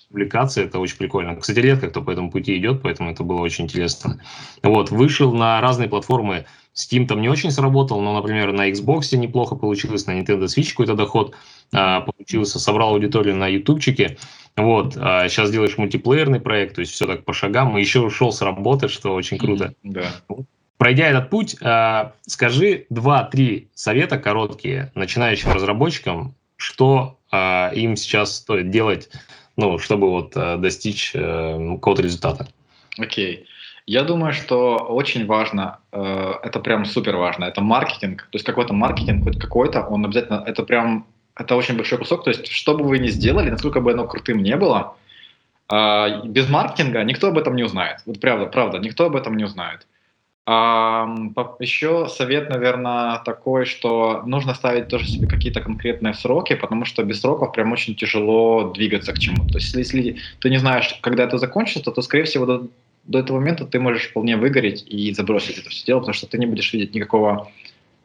публикации, 0.10 0.66
это 0.66 0.80
очень 0.80 0.98
прикольно. 0.98 1.36
Кстати, 1.36 1.60
редко 1.60 1.90
кто 1.90 2.02
по 2.02 2.12
этому 2.12 2.32
пути 2.32 2.58
идет, 2.58 2.82
поэтому 2.82 3.12
это 3.12 3.24
было 3.24 3.42
очень 3.42 3.66
интересно. 3.66 4.20
Вот, 4.64 4.92
вышел 4.92 5.34
на 5.34 5.62
разные 5.62 5.88
платформы, 5.88 6.46
Steam 6.76 7.08
там 7.08 7.22
не 7.22 7.30
очень 7.30 7.52
сработал, 7.52 8.00
но, 8.02 8.14
например, 8.14 8.52
на 8.54 8.70
Xbox 8.70 9.16
неплохо 9.16 9.56
получилось, 9.56 10.06
на 10.06 10.20
Nintendo 10.20 10.44
Switch 10.46 10.72
какой-то 10.72 10.96
доход 10.96 11.36
а, 11.74 12.02
получился, 12.02 12.60
собрал 12.60 12.94
аудиторию 12.94 13.36
на 13.36 13.48
ютубчике. 13.48 14.18
Вот, 14.56 14.96
а 14.98 15.28
сейчас 15.30 15.52
делаешь 15.52 15.78
мультиплеерный 15.78 16.40
проект, 16.40 16.76
то 16.76 16.82
есть 16.82 16.94
все 16.94 17.06
так 17.06 17.26
по 17.26 17.34
шагам, 17.34 17.78
и 17.78 17.82
еще 17.82 18.02
ушел 18.02 18.32
с 18.32 18.42
работы, 18.42 18.88
что 18.88 19.14
очень 19.14 19.38
круто. 19.38 19.74
Да. 19.84 20.12
Пройдя 20.78 21.08
этот 21.08 21.30
путь, 21.30 21.58
а, 21.62 22.14
скажи 22.26 22.86
два-три 22.90 23.70
совета 23.74 24.18
короткие 24.18 24.92
начинающим 24.96 25.52
разработчикам, 25.52 26.36
что 26.56 27.20
а, 27.32 27.72
им 27.76 27.96
сейчас 27.96 28.38
стоит 28.38 28.70
делать, 28.70 29.10
ну, 29.58 29.78
чтобы 29.80 30.10
вот 30.10 30.34
а, 30.36 30.58
достичь 30.58 31.14
а, 31.16 31.76
какого-то 31.76 32.02
результата. 32.02 32.48
Окей. 32.98 33.36
Okay. 33.36 33.46
Я 33.90 34.04
думаю, 34.04 34.34
что 34.34 34.78
очень 34.78 35.26
важно, 35.26 35.80
э, 35.92 36.34
это 36.44 36.60
прям 36.60 36.86
супер 36.86 37.16
важно, 37.16 37.46
это 37.46 37.62
маркетинг. 37.62 38.28
То 38.32 38.36
есть 38.36 38.46
какой-то 38.46 38.72
маркетинг, 38.72 39.24
хоть 39.24 39.40
какой-то, 39.40 39.82
он 39.82 40.06
обязательно, 40.06 40.44
это 40.46 40.62
прям 40.62 41.08
это 41.36 41.56
очень 41.56 41.76
большой 41.76 41.98
кусок. 41.98 42.24
То 42.24 42.30
есть, 42.30 42.48
что 42.52 42.78
бы 42.78 42.84
вы 42.84 43.00
ни 43.00 43.08
сделали, 43.08 43.50
насколько 43.50 43.82
бы 43.82 43.94
оно 43.94 44.06
крутым 44.06 44.44
не 44.44 44.56
было, 44.58 44.96
э, 45.72 46.22
без 46.24 46.48
маркетинга 46.50 47.04
никто 47.04 47.30
об 47.30 47.40
этом 47.40 47.56
не 47.56 47.64
узнает. 47.64 47.98
Вот 48.06 48.20
правда, 48.20 48.46
правда, 48.46 48.78
никто 48.78 49.06
об 49.06 49.16
этом 49.16 49.36
не 49.38 49.44
узнает. 49.44 49.88
Еще 51.60 52.08
совет, 52.08 52.50
наверное, 52.50 53.20
такой, 53.26 53.66
что 53.66 54.22
нужно 54.26 54.54
ставить 54.54 54.88
тоже 54.88 55.08
себе 55.08 55.28
какие-то 55.28 55.62
конкретные 55.62 56.14
сроки, 56.14 56.56
потому 56.56 56.86
что 56.86 57.04
без 57.04 57.22
сроков 57.22 57.54
прям 57.54 57.72
очень 57.72 57.96
тяжело 57.96 58.72
двигаться 58.72 59.14
к 59.14 59.20
чему-то. 59.20 59.54
То 59.54 59.58
есть 59.58 59.76
если 59.76 60.18
ты 60.40 60.50
не 60.50 60.58
знаешь, 60.58 60.98
когда 61.02 61.24
это 61.24 61.38
закончится, 61.38 61.92
то, 61.92 62.02
скорее 62.02 62.24
всего, 62.24 62.68
до, 63.10 63.20
этого 63.20 63.40
момента 63.40 63.66
ты 63.66 63.80
можешь 63.80 64.10
вполне 64.10 64.38
выгореть 64.38 64.86
и 64.88 65.12
забросить 65.14 65.58
это 65.58 65.70
все 65.70 65.86
дело, 65.86 66.00
потому 66.00 66.14
что 66.14 66.28
ты 66.28 66.38
не 66.38 66.46
будешь 66.46 66.72
видеть 66.74 66.94
никакого 66.96 67.52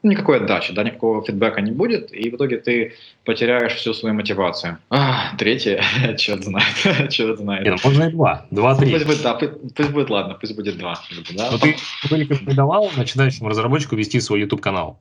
ну, 0.05 0.11
никакой 0.11 0.37
отдачи, 0.37 0.75
да, 0.75 0.85
никакого 0.85 1.25
фидбэка 1.25 1.63
не 1.63 1.73
будет, 1.73 2.13
и 2.13 2.29
в 2.29 2.37
итоге 2.37 2.59
ты 2.59 2.93
потеряешь 3.25 3.73
всю 3.73 3.95
свою 3.95 4.15
мотивацию. 4.15 4.77
А, 4.91 5.35
третье, 5.39 5.83
черт 6.19 6.45
знает, 6.45 6.75
черт 7.11 7.39
знает. 7.39 7.65
Нет, 7.65 7.81
ну, 7.83 7.91
можно 7.91 8.05
и 8.05 8.13
два, 8.13 8.47
два-три. 8.51 8.93
Пусть 8.93 9.07
будет, 9.07 9.23
да, 9.23 9.35
пусть, 9.35 9.75
пусть 9.75 9.91
будет, 9.91 10.11
ладно, 10.11 10.37
пусть 10.39 10.55
будет 10.55 10.77
два. 10.77 11.01
Да? 11.35 11.51
Но 11.53 11.59
ты 11.59 11.77
только 12.09 12.35
придавал 12.35 12.91
начинающему 12.95 13.49
разработчику 13.49 13.97
вести 13.97 14.21
свой 14.21 14.41
YouTube-канал? 14.41 14.99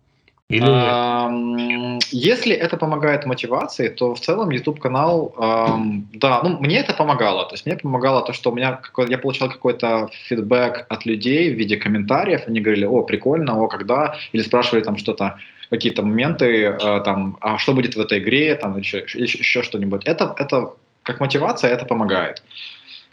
Или... 0.49 1.99
Если 2.11 2.53
это 2.53 2.77
помогает 2.77 3.25
мотивации, 3.25 3.89
то 3.89 4.13
в 4.13 4.19
целом 4.19 4.51
YouTube 4.51 4.79
канал, 4.79 5.33
эм, 5.37 6.07
да, 6.13 6.41
ну 6.43 6.59
мне 6.59 6.79
это 6.79 6.93
помогало. 6.93 7.45
То 7.45 7.55
есть 7.55 7.65
мне 7.65 7.75
помогало 7.75 8.21
то, 8.21 8.33
что 8.33 8.51
у 8.51 8.55
меня 8.55 8.79
я 9.07 9.17
получал 9.17 9.49
какой-то 9.49 10.09
фидбэк 10.27 10.85
от 10.89 11.05
людей 11.05 11.53
в 11.53 11.57
виде 11.57 11.77
комментариев. 11.77 12.41
Они 12.47 12.61
говорили, 12.61 12.85
о, 12.85 13.03
прикольно, 13.03 13.59
о, 13.59 13.67
когда, 13.67 14.15
или 14.31 14.43
спрашивали 14.43 14.83
там 14.83 14.97
что-то, 14.97 15.37
какие-то 15.69 16.03
моменты, 16.03 16.65
э, 16.65 17.01
там, 17.03 17.37
а 17.41 17.57
что 17.57 17.73
будет 17.73 17.95
в 17.95 17.99
этой 17.99 18.19
игре, 18.19 18.55
там 18.55 18.77
еще, 18.77 18.99
еще, 18.99 19.37
еще 19.39 19.63
что-нибудь. 19.63 20.03
Это, 20.05 20.35
это 20.37 20.73
как 21.03 21.19
мотивация, 21.19 21.71
это 21.71 21.85
помогает. 21.85 22.43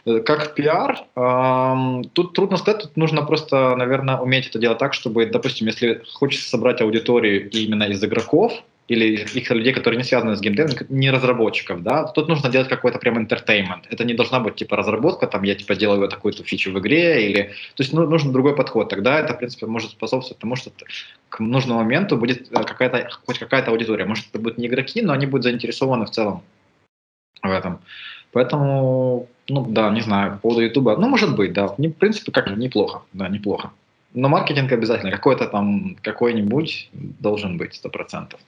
Э, 0.05 0.19
как 0.19 0.55
пиар, 0.55 0.97
эм, 1.15 2.03
тут 2.13 2.33
трудно 2.33 2.57
сказать, 2.57 2.81
тут 2.83 2.97
нужно 2.97 3.23
просто, 3.23 3.75
наверное, 3.75 4.17
уметь 4.17 4.47
это 4.47 4.59
делать 4.59 4.79
так, 4.79 4.93
чтобы, 4.93 5.25
допустим, 5.25 5.67
если 5.67 6.01
хочется 6.13 6.49
собрать 6.49 6.81
аудиторию 6.81 7.49
именно 7.49 7.83
из 7.83 8.03
игроков, 8.03 8.63
или 8.87 9.23
их 9.23 9.49
людей, 9.51 9.71
которые 9.73 9.97
не 9.97 10.03
связаны 10.03 10.35
с 10.35 10.41
геймдевом, 10.41 10.71
не 10.89 11.11
разработчиков, 11.11 11.81
да, 11.81 12.03
тут 12.07 12.27
нужно 12.27 12.49
делать 12.49 12.67
какой-то 12.67 12.99
прям 12.99 13.17
entertainment. 13.25 13.83
Это 13.89 14.03
не 14.03 14.13
должна 14.13 14.41
быть 14.41 14.55
типа 14.55 14.75
разработка, 14.75 15.27
там 15.27 15.43
я 15.43 15.55
типа 15.55 15.75
делаю 15.75 16.09
такую-то 16.09 16.43
фичу 16.43 16.73
в 16.73 16.79
игре, 16.79 17.29
или, 17.29 17.43
то 17.75 17.83
есть 17.83 17.93
ну, 17.93 18.05
нужен 18.05 18.33
другой 18.33 18.53
подход. 18.53 18.89
Тогда 18.89 19.19
это, 19.19 19.33
в 19.33 19.37
принципе, 19.37 19.65
может 19.65 19.91
способствовать 19.91 20.41
тому, 20.41 20.57
что 20.57 20.71
к 21.29 21.39
нужному 21.39 21.79
моменту 21.79 22.17
будет 22.17 22.51
э, 22.51 22.63
какая-то, 22.63 23.07
хоть 23.25 23.39
какая-то 23.39 23.71
аудитория. 23.71 24.03
Может, 24.03 24.25
это 24.29 24.39
будут 24.39 24.57
не 24.57 24.67
игроки, 24.67 25.01
но 25.01 25.13
они 25.13 25.25
будут 25.25 25.43
заинтересованы 25.43 26.05
в 26.05 26.09
целом 26.09 26.43
в 27.41 27.49
этом. 27.49 27.79
Поэтому, 28.31 29.27
ну 29.49 29.65
да, 29.65 29.89
не 29.89 30.01
знаю, 30.01 30.33
по 30.33 30.37
поводу 30.37 30.61
Ютуба, 30.61 30.97
ну 30.97 31.09
может 31.09 31.35
быть, 31.35 31.53
да, 31.53 31.67
в 31.67 31.75
принципе, 31.75 32.31
как 32.31 32.49
неплохо, 32.55 33.03
да, 33.13 33.27
неплохо. 33.27 33.71
Но 34.13 34.29
маркетинг 34.29 34.71
обязательно, 34.71 35.11
какой-то 35.11 35.47
там, 35.47 35.95
какой-нибудь 36.01 36.89
должен 36.93 37.57
быть, 37.57 37.75
сто 37.75 37.89
процентов. 37.89 38.39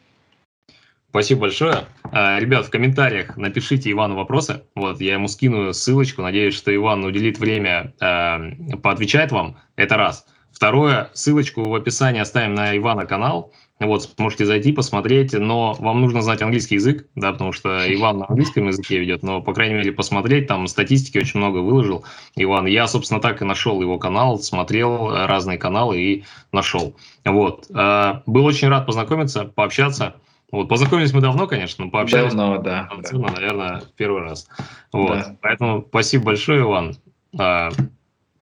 Спасибо 1.09 1.41
большое. 1.41 1.85
А, 2.11 2.39
ребят, 2.39 2.65
в 2.65 2.71
комментариях 2.71 3.37
напишите 3.37 3.91
Ивану 3.91 4.15
вопросы. 4.15 4.63
Вот, 4.73 4.99
я 4.99 5.13
ему 5.13 5.27
скину 5.27 5.71
ссылочку. 5.71 6.23
Надеюсь, 6.23 6.55
что 6.55 6.75
Иван 6.75 7.03
уделит 7.05 7.37
время, 7.37 7.93
э, 8.01 8.77
поотвечает 8.77 9.31
вам. 9.31 9.57
Это 9.75 9.95
раз. 9.95 10.25
Второе, 10.51 11.11
ссылочку 11.13 11.69
в 11.69 11.75
описании 11.75 12.19
оставим 12.19 12.55
на 12.55 12.75
Ивана 12.75 13.05
канал. 13.05 13.51
Вот, 13.85 14.03
сможете 14.03 14.45
зайти, 14.45 14.71
посмотреть, 14.71 15.33
но 15.33 15.73
вам 15.79 16.01
нужно 16.01 16.21
знать 16.21 16.41
английский 16.41 16.75
язык, 16.75 17.07
да, 17.15 17.31
потому 17.31 17.51
что 17.51 17.93
Иван 17.93 18.19
на 18.19 18.25
английском 18.27 18.67
языке 18.67 18.99
ведет, 18.99 19.23
но, 19.23 19.41
по 19.41 19.53
крайней 19.53 19.75
мере, 19.75 19.91
посмотреть, 19.91 20.47
там 20.47 20.67
статистики 20.67 21.17
очень 21.17 21.39
много 21.39 21.59
выложил 21.59 22.05
Иван. 22.35 22.65
Я, 22.65 22.87
собственно, 22.87 23.19
так 23.19 23.41
и 23.41 23.45
нашел 23.45 23.81
его 23.81 23.97
канал, 23.97 24.39
смотрел 24.39 25.09
разные 25.09 25.57
каналы 25.57 26.01
и 26.01 26.23
нашел. 26.51 26.95
Вот. 27.25 27.67
Э, 27.69 28.21
был 28.25 28.45
очень 28.45 28.69
рад 28.69 28.85
познакомиться, 28.85 29.45
пообщаться. 29.45 30.15
Вот, 30.51 30.69
познакомились 30.69 31.13
мы 31.13 31.21
давно, 31.21 31.47
конечно, 31.47 31.85
но 31.85 31.91
пообщались. 31.91 32.33
Давно, 32.33 32.59
да. 32.59 32.87
Ценно, 33.03 33.27
да. 33.27 33.33
наверное, 33.33 33.83
первый 33.97 34.21
раз. 34.21 34.47
Вот. 34.91 35.17
Да. 35.17 35.35
Поэтому 35.41 35.83
спасибо 35.89 36.25
большое, 36.25 36.61
Иван. 36.61 36.95
А, 37.39 37.71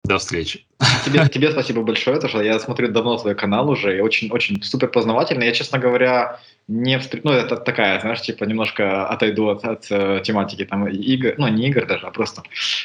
до 0.03 0.18
встречи. 0.18 0.65
Тебе, 1.05 1.27
тебе 1.30 1.51
спасибо 1.51 1.81
большое, 1.81 2.15
потому 2.15 2.30
что 2.30 2.41
я 2.41 2.60
смотрю 2.60 2.89
давно 2.89 3.18
твой 3.18 3.35
канал 3.35 3.69
уже, 3.69 3.97
и 3.97 4.01
очень-очень 4.01 4.61
супер 4.64 4.88
познавательный. 4.88 5.45
Я, 5.47 5.51
честно 5.51 5.80
говоря, 5.80 6.39
не 6.68 6.97
встр... 6.97 7.19
ну 7.23 7.31
это 7.31 7.57
такая, 7.57 7.99
знаешь, 7.99 8.22
типа 8.22 8.45
немножко 8.45 9.05
отойду 9.07 9.49
от, 9.49 9.65
от 9.65 9.91
uh, 9.91 10.22
тематики 10.22 10.64
там 10.64 10.88
игр, 10.88 11.34
ну 11.38 11.47
не 11.49 11.68
игр 11.68 11.85
даже, 11.85 12.07
а 12.07 12.11
просто 12.11 12.43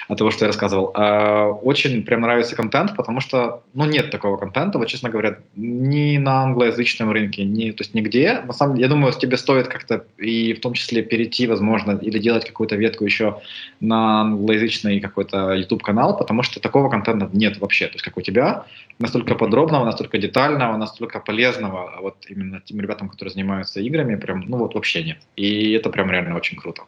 от 0.09 0.19
того, 0.19 0.31
что 0.31 0.45
я 0.45 0.49
рассказывал. 0.49 0.93
Uh, 0.97 1.53
очень 1.63 2.03
прям 2.03 2.23
нравится 2.23 2.57
контент, 2.57 2.97
потому 2.97 3.21
что, 3.21 3.63
ну 3.75 3.85
нет 3.85 4.11
такого 4.11 4.37
контента, 4.37 4.79
вот 4.79 4.89
честно 4.89 5.11
говоря, 5.11 5.39
ни 5.55 6.17
на 6.19 6.43
англоязычном 6.43 7.13
рынке, 7.13 7.45
ни, 7.45 7.71
то 7.71 7.83
есть 7.83 7.95
нигде. 7.95 8.41
На 8.45 8.53
самом 8.53 8.75
деле, 8.75 8.87
я 8.87 8.91
думаю, 8.91 9.13
тебе 9.13 9.37
стоит 9.37 9.69
как-то 9.69 10.05
и 10.19 10.55
в 10.55 10.61
том 10.61 10.73
числе 10.75 11.03
перейти, 11.03 11.47
возможно, 11.47 11.93
или 11.93 12.19
делать 12.19 12.47
какую-то 12.47 12.75
ветку 12.75 13.05
еще 13.05 13.41
на 13.81 14.23
англоязычный 14.23 14.99
какой-то 15.01 15.53
YouTube 15.53 15.83
канал, 15.83 16.17
потому 16.17 16.43
что 16.43 16.59
такого 16.61 16.91
контента 16.91 17.31
нет 17.33 17.59
вообще, 17.59 17.88
то 17.89 17.95
есть 17.95 18.05
как 18.05 18.17
у 18.17 18.23
тебя, 18.23 18.65
настолько 18.99 19.35
подробного, 19.35 19.85
настолько 19.85 20.19
детального, 20.19 20.77
настолько 20.77 21.21
полезного, 21.21 21.93
а 21.97 22.01
вот 22.01 22.17
именно 22.29 22.61
тем 22.61 22.81
ребятам, 22.81 23.09
которые 23.09 23.33
занимаются 23.33 23.81
играми, 23.81 24.17
прям, 24.17 24.45
ну 24.49 24.59
вот 24.59 24.75
вообще 24.75 25.03
нет. 25.03 25.19
И 25.37 25.73
это 25.73 25.91
прям 25.91 26.11
реально 26.11 26.37
очень 26.37 26.57
круто. 26.57 26.83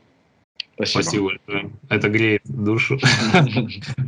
Спасибо. 0.82 1.32
Спасибо. 1.44 1.70
Это 1.90 2.08
греет 2.08 2.42
душу. 2.44 2.98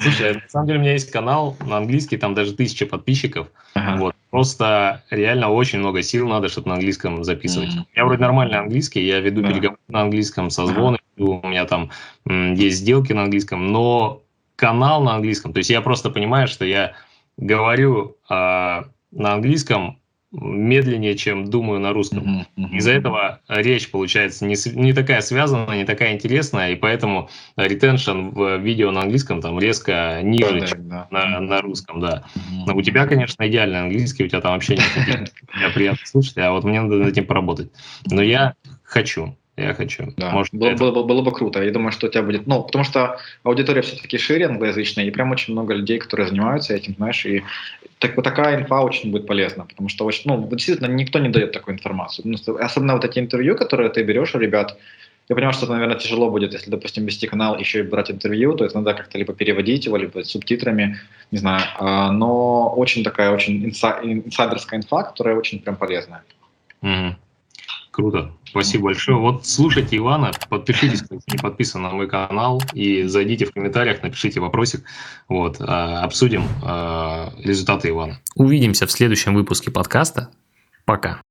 Слушай, 0.00 0.34
на 0.34 0.48
самом 0.48 0.66
деле 0.66 0.78
у 0.78 0.82
меня 0.82 0.92
есть 0.92 1.10
канал 1.10 1.54
на 1.66 1.76
английский, 1.76 2.16
там 2.16 2.34
даже 2.34 2.54
тысяча 2.54 2.86
подписчиков. 2.86 3.48
Вот. 3.74 4.14
Просто 4.30 5.02
реально 5.10 5.50
очень 5.50 5.80
много 5.80 6.02
сил 6.02 6.26
надо, 6.28 6.48
чтобы 6.48 6.68
на 6.68 6.74
английском 6.76 7.24
записывать. 7.24 7.70
Я 7.94 8.06
вроде 8.06 8.22
нормальный 8.22 8.58
английский, 8.58 9.04
я 9.06 9.20
веду 9.20 9.42
переговоры 9.42 9.80
на 9.88 10.00
английском, 10.00 10.48
созвоны, 10.48 10.98
у 11.18 11.46
меня 11.46 11.66
там 11.66 11.90
есть 12.26 12.78
сделки 12.78 13.12
на 13.12 13.24
английском, 13.24 13.70
но 13.70 14.21
канал 14.62 15.02
на 15.02 15.16
английском. 15.16 15.52
То 15.52 15.58
есть 15.58 15.70
я 15.70 15.80
просто 15.80 16.08
понимаю, 16.08 16.46
что 16.46 16.64
я 16.64 16.92
говорю 17.36 18.16
э, 18.30 18.32
на 18.32 19.32
английском 19.32 19.98
медленнее, 20.30 21.16
чем 21.16 21.50
думаю 21.50 21.80
на 21.80 21.92
русском. 21.92 22.46
Mm-hmm. 22.56 22.76
Из-за 22.76 22.92
этого 22.92 23.40
речь 23.48 23.90
получается 23.90 24.46
не, 24.46 24.54
не 24.76 24.92
такая 24.92 25.20
связанная, 25.20 25.78
не 25.78 25.84
такая 25.84 26.14
интересная, 26.14 26.70
и 26.70 26.76
поэтому 26.76 27.28
ретеншн 27.56 28.28
в 28.28 28.58
видео 28.58 28.92
на 28.92 29.00
английском 29.02 29.40
там 29.40 29.58
резко 29.58 30.20
ниже, 30.22 30.60
да, 30.60 30.66
чем 30.68 30.88
да. 30.88 31.08
На, 31.10 31.40
на 31.40 31.60
русском, 31.60 31.98
да. 31.98 32.22
Mm-hmm. 32.36 32.62
Но 32.68 32.76
у 32.76 32.82
тебя, 32.82 33.06
конечно, 33.06 33.44
идеальный 33.48 33.80
английский, 33.80 34.26
у 34.26 34.28
тебя 34.28 34.40
там 34.40 34.52
вообще 34.52 34.76
не 34.76 35.70
приятно 35.74 36.06
слушать, 36.06 36.38
а 36.38 36.52
вот 36.52 36.62
мне 36.62 36.80
надо 36.80 36.98
над 36.98 37.08
этим 37.08 37.26
поработать. 37.26 37.72
Но 38.08 38.22
я 38.22 38.54
хочу. 38.84 39.36
Я 39.56 39.74
хочу. 39.74 40.12
Да. 40.16 40.30
Может, 40.30 40.54
было, 40.54 40.70
это... 40.70 40.78
было, 40.78 41.02
было 41.02 41.22
бы 41.22 41.30
круто. 41.30 41.62
Я 41.62 41.70
думаю, 41.72 41.92
что 41.92 42.06
у 42.06 42.10
тебя 42.10 42.22
будет... 42.22 42.46
Ну, 42.46 42.62
потому 42.62 42.84
что 42.84 43.18
аудитория 43.42 43.82
все-таки 43.82 44.16
шире 44.16 44.46
англоязычная, 44.46 45.04
и 45.04 45.10
прям 45.10 45.30
очень 45.30 45.52
много 45.52 45.74
людей, 45.74 45.98
которые 45.98 46.28
занимаются 46.28 46.74
этим, 46.74 46.94
знаешь, 46.94 47.26
и 47.26 47.42
так, 47.98 48.16
вот 48.16 48.22
такая 48.22 48.60
инфа 48.60 48.80
очень 48.80 49.10
будет 49.10 49.26
полезна, 49.26 49.66
потому 49.66 49.88
что 49.88 50.06
очень, 50.06 50.22
ну, 50.24 50.48
действительно 50.50 50.86
никто 50.86 51.18
не 51.18 51.28
дает 51.28 51.52
такую 51.52 51.74
информацию. 51.74 52.26
Ну, 52.26 52.56
особенно 52.56 52.94
вот 52.94 53.04
эти 53.04 53.18
интервью, 53.18 53.54
которые 53.54 53.90
ты 53.90 54.02
берешь 54.02 54.34
у 54.34 54.38
ребят, 54.38 54.78
я 55.28 55.36
понимаю, 55.36 55.52
что 55.52 55.66
это, 55.66 55.74
наверное, 55.74 55.98
тяжело 55.98 56.30
будет, 56.30 56.52
если, 56.52 56.70
допустим, 56.70 57.04
вести 57.04 57.26
канал, 57.26 57.58
еще 57.58 57.80
и 57.80 57.82
брать 57.82 58.10
интервью, 58.10 58.54
то 58.54 58.64
есть 58.64 58.74
надо 58.74 58.94
как-то 58.94 59.18
либо 59.18 59.34
переводить 59.34 59.86
его, 59.86 59.96
либо 59.96 60.22
субтитрами, 60.24 60.98
не 61.30 61.38
знаю. 61.38 61.62
А, 61.78 62.10
но 62.10 62.70
очень 62.74 63.04
такая, 63.04 63.30
очень 63.30 63.64
инсайдерская 63.64 64.80
инфа, 64.80 65.04
которая 65.04 65.36
очень 65.36 65.60
прям 65.60 65.76
полезная. 65.76 66.22
Mm-hmm. 66.82 67.14
Круто. 67.92 68.32
Спасибо 68.46 68.84
большое. 68.84 69.18
Вот 69.18 69.46
слушайте 69.46 69.98
Ивана, 69.98 70.32
подпишитесь, 70.48 71.02
кто 71.02 71.18
не 71.30 71.36
подписан 71.36 71.82
на 71.82 71.90
мой 71.90 72.08
канал, 72.08 72.62
и 72.72 73.02
зайдите 73.02 73.44
в 73.44 73.52
комментариях, 73.52 74.02
напишите 74.02 74.40
вопросик. 74.40 74.82
Вот, 75.28 75.56
а, 75.60 76.02
обсудим 76.02 76.44
а, 76.62 77.34
результаты 77.36 77.90
Ивана. 77.90 78.18
Увидимся 78.34 78.86
в 78.86 78.92
следующем 78.92 79.34
выпуске 79.34 79.70
подкаста. 79.70 80.30
Пока. 80.86 81.20